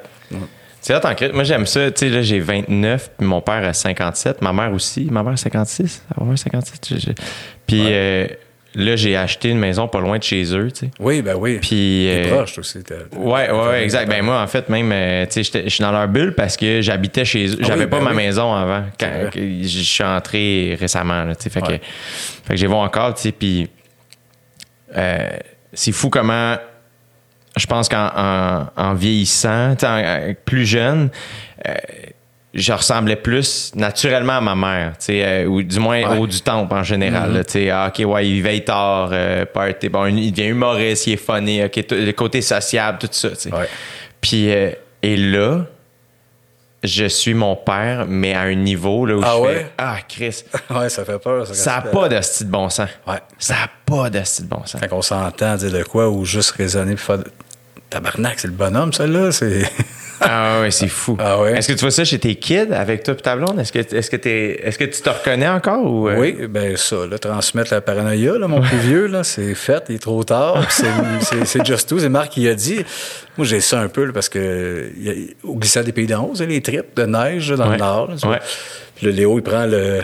[0.81, 1.33] C'est hot en crise.
[1.35, 1.91] Moi, j'aime ça.
[1.91, 4.41] Tu sais, là, j'ai 29, puis mon père a 57.
[4.43, 5.09] Ma mère aussi.
[5.11, 6.03] Ma mère a 56.
[6.11, 6.89] Elle va avoir 57.
[6.89, 7.13] je- je-
[7.67, 8.27] Puis euh,
[8.75, 10.91] là, j'ai acheté une maison pas loin de chez eux, tu sais.
[10.99, 11.59] Oui, ben oui.
[11.61, 12.07] Puis.
[12.09, 12.83] T'es euh, proche, toi aussi.
[12.83, 14.09] t'as- Ouais, ouais, ouais, exact.
[14.09, 16.81] Ben moi, en fait, même, euh, tu sais, je suis dans leur bulle parce que
[16.81, 17.59] j'habitais chez eux.
[17.61, 18.17] Ah J'avais oui, pas ben ma oui.
[18.17, 18.85] maison avant.
[18.99, 21.51] Quand, je suis entré récemment, tu sais.
[21.51, 21.79] Fait, Ouais.
[21.79, 23.69] que, fait que j'ai vu encore, tu sais, puis
[24.97, 25.29] euh,
[25.75, 26.57] c'est fou comment
[27.57, 31.11] je pense qu'en en, en vieillissant, en- plus jeune,
[31.69, 31.75] euh,
[32.53, 36.05] je ressemblais plus naturellement à ma mère, euh, ou du moins Ouais.
[36.17, 36.19] Mm-hmm.
[36.19, 37.43] au du temple en général.
[37.53, 41.17] sais, ah, ok, ouais, il veille tard, euh, party, bon, il devient humoriste, il est
[41.17, 43.29] funny, ok, tout- le côté sociable, tout ça.
[44.21, 44.71] Puis, euh,
[45.03, 45.61] et là,
[46.83, 49.55] je suis mon père, mais à un niveau là, où Ah je ouais?
[49.57, 51.47] fais Ah, Chris, Ouais, ça fait peur.
[51.47, 52.89] Ça, n'a pas de style de bon sens.
[53.07, 53.19] Ouais.
[53.39, 54.81] Ça n'a pas de style de bon sens.
[54.81, 57.19] Quand on s'entend dire de quoi ou juste raisonner puis faire.
[57.91, 59.31] Tabarnak, c'est le bonhomme, ça, là.
[59.33, 59.63] C'est.
[60.21, 61.17] Ah ouais, c'est fou.
[61.19, 61.55] Ah ouais?
[61.57, 63.59] Est-ce que tu vois ça chez tes kids avec toi et ta blonde?
[63.59, 65.85] Est-ce que, est-ce, que t'es- est-ce que tu te reconnais encore?
[65.85, 66.17] Ou, euh?
[66.19, 69.95] Oui, ben ça, là, transmettre la paranoïa, là, mon plus vieux, là, c'est fait, il
[69.97, 70.71] est trop tard.
[70.71, 70.87] C'est,
[71.23, 71.99] c'est, c'est just tout.
[71.99, 72.85] C'est Marc qui a dit.
[73.39, 75.15] Moi, j'ai ça un peu, là, parce que il y a-
[75.49, 77.73] au glissade des pays d'en haut, les tripes de neige là, dans Ouais.
[77.73, 78.09] le nord.
[78.11, 78.29] là.
[78.31, 78.39] Ouais.
[78.97, 80.01] Puis le Léo, il prend le,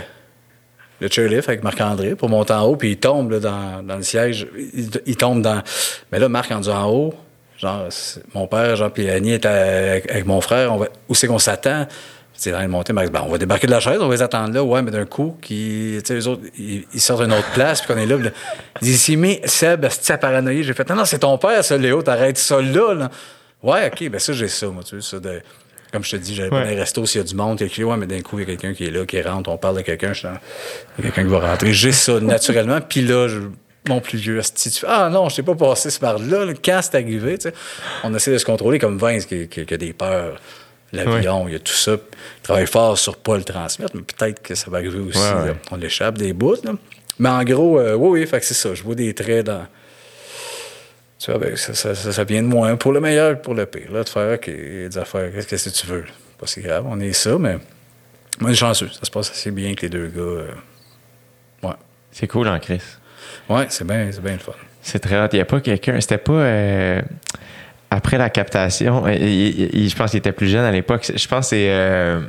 [1.00, 4.02] le chairlift avec Marc-André pour monter en haut, puis il tombe là, dans, dans le
[4.02, 4.46] siège.
[4.74, 5.62] Il, il tombe dans.
[6.10, 7.14] Mais là, Marc, rendu en haut,
[7.58, 7.88] genre,
[8.34, 11.38] mon père, Jean puis Annie est avec, avec mon frère, on va, où c'est qu'on
[11.38, 11.86] s'attend?
[12.38, 14.20] C'est dans les montées, Max, ben, on va débarquer de la chaise, on va les
[14.20, 14.62] attendre là.
[14.62, 17.80] Ouais, mais d'un coup, qui, tu sais, eux autres, ils, ils sortent d'une autre place,
[17.80, 18.16] puis qu'on est là.
[18.16, 18.30] puis là,
[18.82, 20.60] ils disent, mais Seb, c'est à paranoïa.
[20.62, 23.10] J'ai fait, non, non, c'est ton père, ça, Léo, t'arrêtes ça là, là.
[23.62, 25.40] Ouais, OK, ben ça, j'ai ça, moi, tu sais, ça, de,
[25.90, 27.82] comme je te dis, j'allais pas dans les restos s'il y a du monde, qui
[27.82, 29.76] ouais, mais d'un coup, il y a quelqu'un qui est là, qui rentre, on parle
[29.78, 30.34] de quelqu'un, je suis dans-
[30.98, 31.72] il y a quelqu'un qui va rentrer.
[31.72, 33.38] J'ai ça, naturellement, puis là, je,
[33.88, 34.40] mon plus vieux,
[34.86, 37.54] ah non, je t'ai pas passé ce par-là, là, quand c'est arrivé, tu sais.
[38.04, 40.40] On essaie de se contrôler comme Vince, qui, qui- qui a des peurs.
[40.92, 41.92] L'avion, il y a tout ça.
[41.92, 45.18] Il travaille fort sur pas le transmettre, mais peut-être que ça va arriver aussi.
[45.18, 45.46] Ouais, ouais.
[45.48, 45.54] là.
[45.72, 46.72] On l'échappe des bouts, là.
[47.18, 48.74] Mais en gros, euh, oui, oui, fait que c'est ça.
[48.74, 49.66] Je vois des traits dans.
[51.18, 53.66] Tu vois, ben, ça, ça, ça, ça vient de moi, pour le meilleur pour le
[53.66, 53.90] pire.
[53.90, 56.04] Là, de faire, OK, il y a des affaires, qu'est-ce que tu veux?
[56.38, 57.54] Pas si grave, on est ça, mais
[58.40, 58.88] moi, je suis chanceux.
[58.92, 60.20] Ça se passe assez bien avec les deux gars.
[60.20, 60.48] euh.
[61.62, 61.74] Ouais.
[62.12, 62.82] C'est cool en Chris.
[63.48, 64.52] Ouais, c'est bien, c'est bien le fun.
[64.82, 65.28] C'est très hot.
[65.32, 66.00] Il n'y a pas quelqu'un.
[66.00, 66.32] C'était pas.
[66.32, 67.02] euh,
[67.90, 69.22] après la captation, euh, il-
[69.60, 71.10] il- il- je pense qu'il était plus jeune à l'époque.
[71.14, 71.70] Je pense que c'est.
[71.70, 72.20] euh,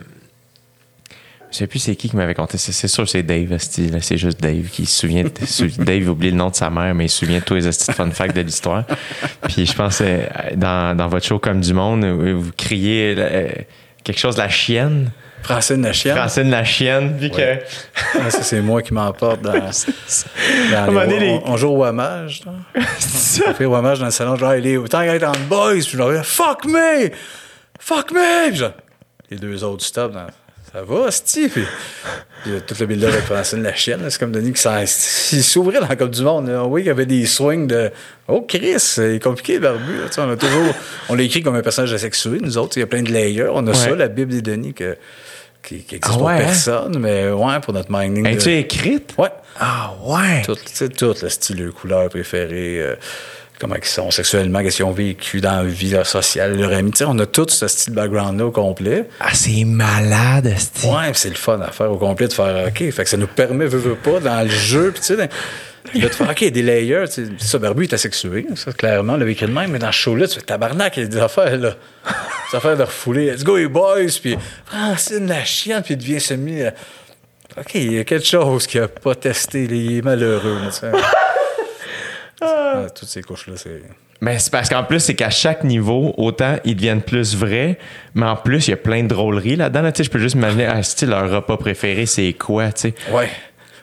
[1.51, 2.57] je sais plus c'est qui qui m'avait conté.
[2.57, 5.23] C'est sûr que c'est Dave, c'est juste Dave qui se souvient.
[5.23, 7.61] de- Dave oublie le nom de sa mère, mais il se souvient de tous les
[7.61, 8.83] de fun facts de l'histoire.
[9.47, 13.15] Puis je pense euh, dans, dans votre show Comme du Monde, vous criez
[14.03, 15.11] quelque chose de la chienne.
[15.43, 16.15] Francine la chienne.
[16.17, 17.15] Francine la chienne.
[17.17, 17.63] Puis Ouais.
[18.19, 19.53] Ah, ça, c'est moi qui m'emporte dans.
[20.71, 22.41] dans un moment les- on, on joue au Wamage.
[22.43, 22.79] que.
[23.49, 24.35] On fait Wamage dans le salon.
[24.35, 25.73] Genre, il est autant qu'il est en boys.
[25.73, 27.09] Puis je leur fuck me!
[27.79, 28.49] Fuck me!
[28.49, 28.73] Puis genre,
[29.29, 30.11] les deux autres stop.
[30.11, 30.27] dans-
[30.73, 31.49] ça va, Steve?
[31.51, 31.63] Puis,
[32.43, 34.01] puis, euh, tout le build-up avec Francine la chienne.
[34.09, 36.49] C'est comme Denis qui s'ouvrait dans la Coupe du Monde.
[36.49, 36.65] là.
[36.65, 37.89] Oui, il y avait des swings de.
[38.27, 39.93] Oh, Chris, c'est compliqué, le barbu.
[39.97, 40.23] là.
[40.25, 40.73] On a toujours.
[41.07, 42.75] On l'a écrit comme un personnage asexué, nous autres.
[42.77, 43.47] Il y a plein de layers.
[43.49, 44.97] On a ça, la Bible des Denis, que,
[45.67, 46.37] qui, qui existe Ah pour hein?
[46.37, 46.99] personne.
[46.99, 48.23] Mais ouais, pour notre mining.
[48.23, 49.13] de- Es-tu écrite?
[49.17, 49.29] Ouais.
[49.59, 50.41] Ah ouais.
[50.45, 52.95] Tout, tu sais, tout le style, leur couleur préférée, euh,
[53.59, 56.91] comment ils sont sexuellement, qu'est-ce qu'ils ont vécu dans la vie leur sociale, leur ami.
[56.91, 59.07] Tu sais, on a tout ce style background-là au complet.
[59.19, 60.87] Ah, c'est malade, esti.
[60.87, 62.91] Ouais, c'est le fun à faire au complet de faire OK.
[62.91, 65.29] Fait que ça nous permet, veux, veux pas, dans le jeu, puis tu sais,
[65.93, 67.05] de te faire OK, des layers.
[67.39, 70.41] Ça, Barbu est asexué, ça, clairement, le de même, mais dans ce show-là, tu fais
[70.41, 71.75] tabarnak, il y a des affaires, là.
[72.51, 73.31] Des affaires de refouler.
[73.31, 76.61] Let's go, les boys, puis Francine, la chienne, puis il devient semi.
[76.61, 76.71] euh,
[77.57, 80.59] OK, il y a quelque chose qu'il n'a pas testé, il est malheureux,
[82.39, 82.79] sais.
[82.79, 83.81] Ouais, toutes ces couches-là, c'est.
[84.19, 87.77] Mais c'est parce qu'en plus, c'est qu'à chaque niveau, autant ils deviennent plus vrais,
[88.15, 89.83] mais en plus, il y a plein de drôleries là-dedans.
[89.83, 89.91] là.
[89.91, 92.95] Tu sais, je peux juste imaginer, ah, style, leur repas préféré, c'est quoi, tu sais?
[93.11, 93.29] Ouais.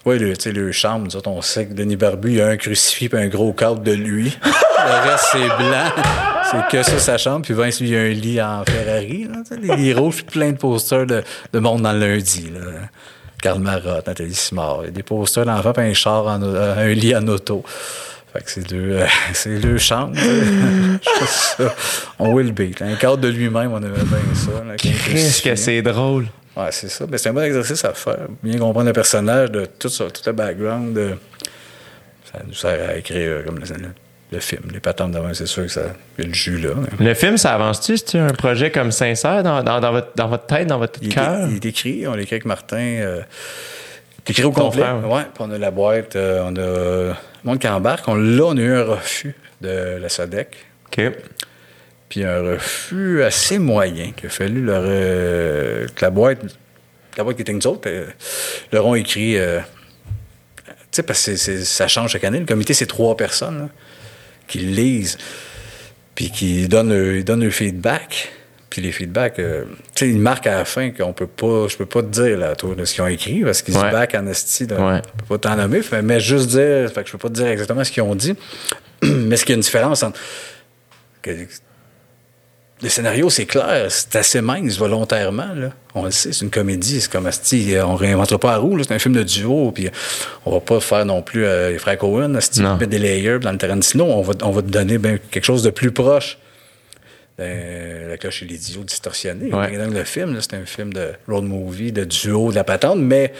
[0.04, 2.40] Ouais, le, tu sais, le chambre, nous autres, on sait que Denis Barbu, il y
[2.42, 4.36] a un crucifix et un gros cadre de lui.
[4.44, 6.04] le reste, c'est blanc.
[6.50, 7.42] C'est que ça, sa chambre.
[7.42, 9.24] Puis Vince, lui, il y a un lit en Ferrari.
[9.24, 12.00] Là, tu sais, des, des rouges, puis plein de posters de, de monde dans le
[12.00, 12.50] lundi.
[12.52, 12.60] Là.
[13.40, 14.80] Karl Marotte, Nathalie Simard.
[14.82, 17.62] Il y a des posters d'enfants puis un char, en, euh, un lit en auto.
[18.34, 20.14] Fait que c'est deux, euh, c'est deux chambres.
[20.18, 21.74] Je sais ça.
[22.18, 22.82] on will beat.
[22.82, 24.64] Un cadre de lui-même, on aimait bien ça.
[24.66, 26.26] là, Qu'est-ce que c'est drôle.
[26.56, 27.06] Ouais, c'est ça.
[27.10, 28.26] Mais c'est un bon exercice à faire.
[28.42, 30.94] Bien comprendre le personnage, de tout ça, tout le background.
[30.94, 31.14] De...
[32.32, 33.88] Ça nous sert à écrire euh, comme le, le-
[34.32, 34.62] le film.
[34.72, 35.82] Les patentes d'avant, c'est sûr que ça.
[36.18, 36.70] Y a le jus là.
[36.98, 37.96] mais- Le film, ça avance-tu?
[37.98, 41.46] C'est un projet comme sincère dans, dans, dans votre, dans votre tête, dans votre cœur?
[41.48, 42.76] il est écrit, on l'écrit avec Martin.
[42.78, 43.20] Euh,
[44.32, 44.82] écrit au complet?
[44.82, 45.22] frère, ouais.
[45.22, 46.60] Puis on a la boîte, euh, on a
[47.12, 48.06] le monde qui embarque.
[48.08, 50.48] On, là, on a eu un refus de la SODEC.
[50.86, 51.02] OK.
[52.08, 54.82] Puis un refus assez moyen qu'il a fallu leur.
[54.84, 56.40] euh, que la boîte.
[57.16, 58.06] La boîte qui était nous autres, euh,
[58.72, 59.36] leur ont écrit.
[59.38, 59.60] euh,
[60.66, 62.38] tu sais, parce que ça change chaque année.
[62.40, 63.68] Le comité, c'est trois personnes là,
[64.46, 65.18] qui lisent.
[66.14, 68.32] Puis qui donnent, ils donnent leur feedback.
[68.74, 69.62] Puis les feedbacks, euh,
[69.94, 71.68] tu sais, ils marquent à la fin qu'on peut pas.
[71.68, 73.86] Je peux pas te dire, là, toi, de ce qu'ils ont écrit, parce qu'ils Ouais.
[73.86, 74.66] se back en esti.
[74.66, 74.94] là.
[74.94, 74.96] Ouais.
[75.04, 76.90] Je peux pas t'en nommer, fait- mais juste dire.
[76.92, 78.34] Fait que je peux pas te dire exactement ce qu'ils ont dit.
[79.04, 80.18] mais ce qu'il y a une différence entre.
[81.22, 81.30] que-
[82.82, 85.54] le scénario, c'est clair, c'est assez mince volontairement.
[85.54, 85.70] Là.
[85.94, 88.92] On le sait, c'est une comédie, c'est comme Asti, on réinventera pas la roue, c'est
[88.92, 89.88] un film de duo, puis
[90.44, 93.52] on va pas faire non plus euh, les frères Cohen, Asti, mettre des layers dans
[93.52, 96.36] le Tarantino, on va, on va te donner ben, quelque chose de plus proche.
[97.38, 99.52] De la cloche et l'idiot distorsionné.
[99.52, 99.76] Ouais.
[99.76, 103.32] Dans le film, c'est un film de road movie, de duo, de la patente, mais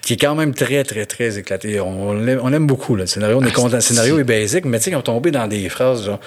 [0.00, 1.80] qui est quand même très, très, très éclaté.
[1.80, 2.96] On, l'aime, beaucoup.
[2.96, 3.04] Là.
[3.04, 3.76] Le scénario, on est content.
[3.76, 6.20] Le scénario est basique, mais tu sais, quand on tombé dans des phrases, genre,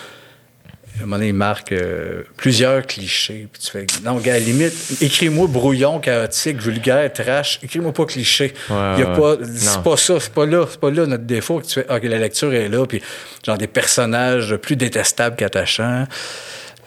[0.98, 3.48] à un moment donné, il marque euh, plusieurs clichés.
[3.52, 7.60] Puis tu fais, non, gars, à la limite, écris-moi brouillon, chaotique, vulgaire, trash.
[7.64, 8.54] Écris-moi pas cliché.
[8.70, 9.38] Ouais, Il y a ouais.
[9.38, 11.60] pas, c'est pas ça, c'est pas là, c'est pas là notre défaut.
[11.60, 13.02] Que tu fais, ok, la lecture est là, puis
[13.46, 16.06] genre des personnages plus détestables qu'attachants.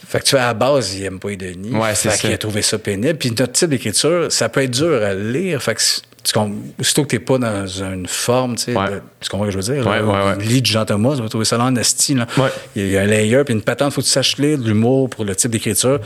[0.09, 1.71] Fait que tu fais à la base, il aime pas les Denis.
[1.77, 2.21] Ouais, c'est fait ça.
[2.23, 3.19] qu'il a trouvé ça pénible.
[3.19, 5.63] Puis notre type d'écriture, ça peut être dur à lire.
[5.63, 5.83] Fait que
[6.79, 8.91] aussitôt que t'es pas dans une forme, tu sais, Ouais.
[8.91, 9.87] de- tu comprends ce que je veux dire?
[9.87, 10.37] Ouais, là?
[10.37, 10.45] ouais.
[10.45, 12.27] Lis de Jean Thomas, tu vas trouver ça là en esti, là.
[12.77, 15.09] Il y a un layer, puis une patente, faut que tu saches lire de l'humour
[15.11, 16.01] pour le type d'écriture.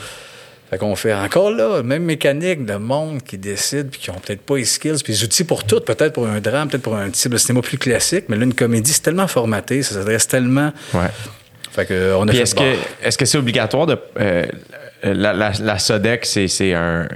[0.70, 4.40] Fait qu'on fait encore là, même mécanique de monde qui décide, puis qui ont peut-être
[4.40, 7.10] pas les skills, puis les outils pour tout, peut-être pour un drame, peut-être pour un
[7.10, 10.72] type de cinéma plus classique, mais là, une comédie, c'est tellement formaté, ça s'adresse tellement.
[11.72, 12.62] Fait que, on a Puis fait est-ce bon.
[12.62, 14.44] que est-ce que c'est obligatoire de euh,
[15.02, 17.08] la, la, la Sodec, c'est, un,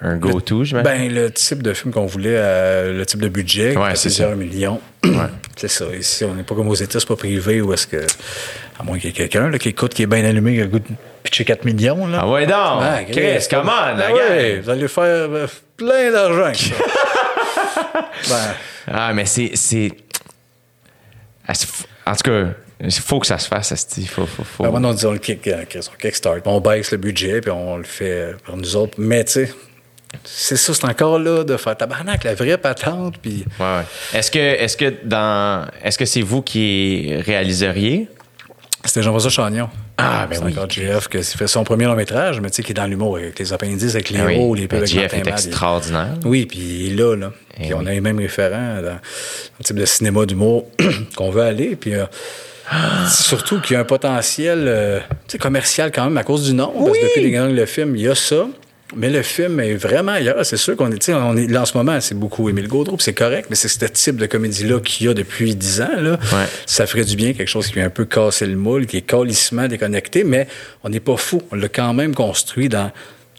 [0.00, 0.90] un go-to, j'imagine?
[0.90, 4.36] Ben, le type de film qu'on voulait, euh, le type de budget, Ouais, c'est plusieurs
[4.36, 4.80] millions.
[5.56, 5.84] c'est ça.
[5.98, 8.04] Ici, on n'est pas comme aux États, c'est pas privé, où est-ce que.
[8.78, 10.70] À moins qu'il y ait quelqu'un qui écoute, qui est bien allumé, qui a le
[10.70, 10.84] goût de
[11.22, 12.06] pitcher 4 millions.
[12.06, 12.20] Là.
[12.22, 13.10] Ah ouais donc!
[13.12, 14.16] Chris, come on, la gang!
[14.16, 16.50] ouais, vous allez faire euh, plein d'argent
[18.28, 18.54] ben,
[18.88, 19.90] Ah, mais c'est.
[22.06, 22.46] En tout cas,
[22.80, 25.46] il faut que ça se fasse, il faut, faut, ben, on dit on le kick,
[25.48, 26.38] euh, on kickstart.
[26.46, 28.94] On baisse le budget, puis on le fait euh, par nous autres.
[28.98, 29.54] Mais, tu sais,
[30.24, 33.44] c'est ça, c'est encore là de faire tabarnak, la vraie patente, puis.
[33.58, 34.18] Ouais, ouais.
[34.18, 38.08] Est-ce que, est-ce que dans, est-ce que c'est vous qui réaliseriez?
[38.84, 39.70] C'était Jean-François Chagnon.
[39.96, 40.52] Ah, ben c'est oui.
[40.52, 43.16] encore JF qui fait son premier long métrage, mais tu sais, qui est dans l'humour,
[43.16, 44.34] avec les appendices, avec les Ah oui.
[44.34, 46.14] héros, les Ben, avec JF est extraordinaire.
[46.24, 47.32] Oui, puis il est là, là.
[47.54, 47.88] Puis Eh on oui.
[47.88, 48.98] a les mêmes référents dans, dans
[49.58, 50.68] le type de cinéma d'humour
[51.16, 51.76] qu'on veut aller.
[51.76, 52.04] Puis euh,
[53.08, 55.00] surtout qu'il y a un potentiel euh,
[55.40, 56.72] commercial quand même à cause du nom.
[56.76, 58.46] Parce que depuis les gangs, le film, il y a ça.
[58.96, 60.44] Mais le film est vraiment ailleurs.
[60.46, 63.14] C'est sûr qu'on est, on est là en ce moment, c'est beaucoup Émile Gaudreau, c'est
[63.14, 65.88] correct, mais c'est ce type de comédie-là qu'il y a depuis 10 ans.
[65.98, 66.10] Là.
[66.12, 66.44] Ouais.
[66.66, 69.02] Ça ferait du bien, quelque chose qui vient un peu casser le moule, qui est
[69.02, 70.46] calissement déconnecté, mais
[70.84, 71.42] on n'est pas fou.
[71.50, 72.92] On l'a quand même construit dans.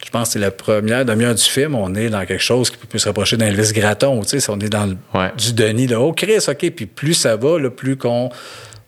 [0.03, 1.73] Je pense que c'est la première demi-heure du film.
[1.75, 4.19] On est dans quelque chose qui peut se rapprocher d'un Elvis Gratton.
[4.23, 5.31] Tu sais, on est dans le- Ouais.
[5.37, 5.87] du Denis.
[5.87, 6.01] Là.
[6.01, 6.69] Oh, Chris, OK.
[6.71, 8.29] Puis plus ça va, là, plus qu'on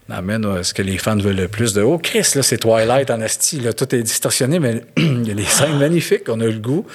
[0.10, 3.10] amène à ce que les fans veulent le plus de Oh, Chris, là, c'est Twilight
[3.12, 3.60] en asti.
[3.60, 3.74] Là.
[3.74, 6.24] Tout est distorsionné, mais il y a des scènes magnifiques.
[6.30, 6.86] On a le goût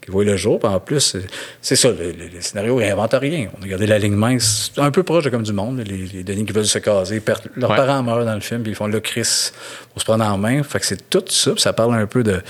[0.00, 0.58] qui voient le jour.
[0.58, 1.16] Puis en plus,
[1.62, 3.48] c'est- ça, le, le- le scénario rien.
[3.58, 5.78] On a gardé la ligne mince, un peu proche de comme du monde.
[5.86, 7.76] Les, les Denis qui veulent se caser, perdent- leurs Ouais.
[7.76, 9.50] parents meurent dans le film, puis ils font le Chris
[9.92, 10.62] pour se prendre en main.
[10.62, 12.40] Fait que c'est tout ça, puis ça parle un peu de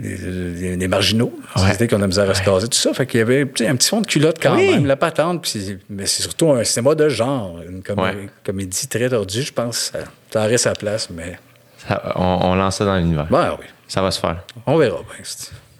[0.00, 1.62] des, marginaux, Ouais.
[1.62, 2.92] société qu'on a misère à se caser, tout ça.
[2.94, 4.70] Fait qu'il y avait un petit fond de culotte quand Oui.
[4.72, 8.28] même, la patente, puis, mais c'est surtout un cinéma de genre, une comé- Ouais.
[8.44, 9.92] comédie très tordue, je pense.
[10.32, 11.38] Ça, aurait sa place, mais
[11.86, 13.26] Ça- on, on lance ça dans l'univers.
[13.30, 14.42] ben oui, Ça va se faire.
[14.66, 15.24] on verra bien.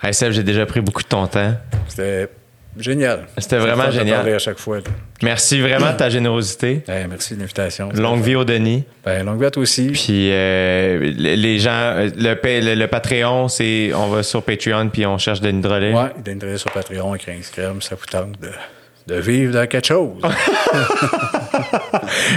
[0.03, 1.55] Hey Seb, j'ai déjà pris beaucoup de ton temps.
[1.89, 2.29] C'était
[2.79, 3.27] génial.
[3.39, 4.29] C'était vraiment génial.
[4.29, 4.79] à chaque fois.
[5.23, 6.83] Merci vraiment de ta générosité.
[6.89, 7.89] Hey, merci de l'invitation.
[7.95, 8.85] Longue vie au Denis.
[9.05, 9.89] Ben, longue vie à toi aussi.
[9.89, 14.89] Puis euh, les gens, euh, le, pa- le, le Patreon, c'est on va sur Patreon
[14.89, 15.93] puis on cherche Denis Drolet.
[15.93, 18.49] Ouais, il donne sur Patreon avec 15 crèmes, ça vous tente de,
[19.11, 20.11] de vivre dans quelque chose.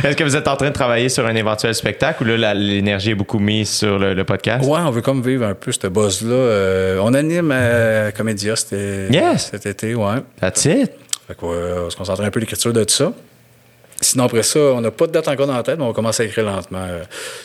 [0.03, 3.11] Est-ce que vous êtes en train de travailler sur un éventuel spectacle ou là l'énergie
[3.11, 4.67] est beaucoup mise sur le, le podcast?
[4.67, 6.33] Ouais, on veut comme vivre un peu ce buzz-là.
[6.33, 8.53] Euh, on anime à Comédia
[9.09, 9.49] Yes.
[9.51, 10.15] cet été, ouais.
[10.39, 10.91] That's it.
[11.27, 13.13] Fait que, ouais, on se concentre un peu l'écriture de tout ça.
[14.01, 15.93] Sinon, après ça, on n'a pas de date encore dans la tête, mais on va
[15.93, 16.85] commencer à écrire lentement.
[16.89, 17.03] Euh,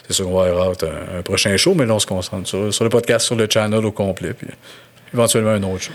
[0.08, 0.72] C'est sûr qu'on va avoir
[1.16, 3.84] un prochain show, mais là, on se concentre sur, sur le podcast, sur le channel
[3.84, 4.48] au complet, puis
[5.14, 5.92] éventuellement un autre show.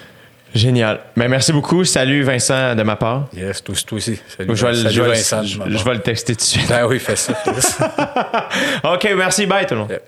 [0.53, 0.99] Génial.
[1.17, 1.83] Ben, merci beaucoup.
[1.83, 3.27] Salut Vincent de ma part.
[3.35, 4.19] Yes, toi, toi aussi.
[4.37, 5.43] Salut, Je vais, le- salut je vais le- Vincent.
[5.43, 5.83] je- de ma je part.
[5.85, 6.69] vais le texter tout de suite.
[6.69, 7.33] Ben oui, fais ça.
[8.83, 9.45] OK, merci.
[9.45, 9.89] Bye tout le monde.
[9.89, 10.03] Yep.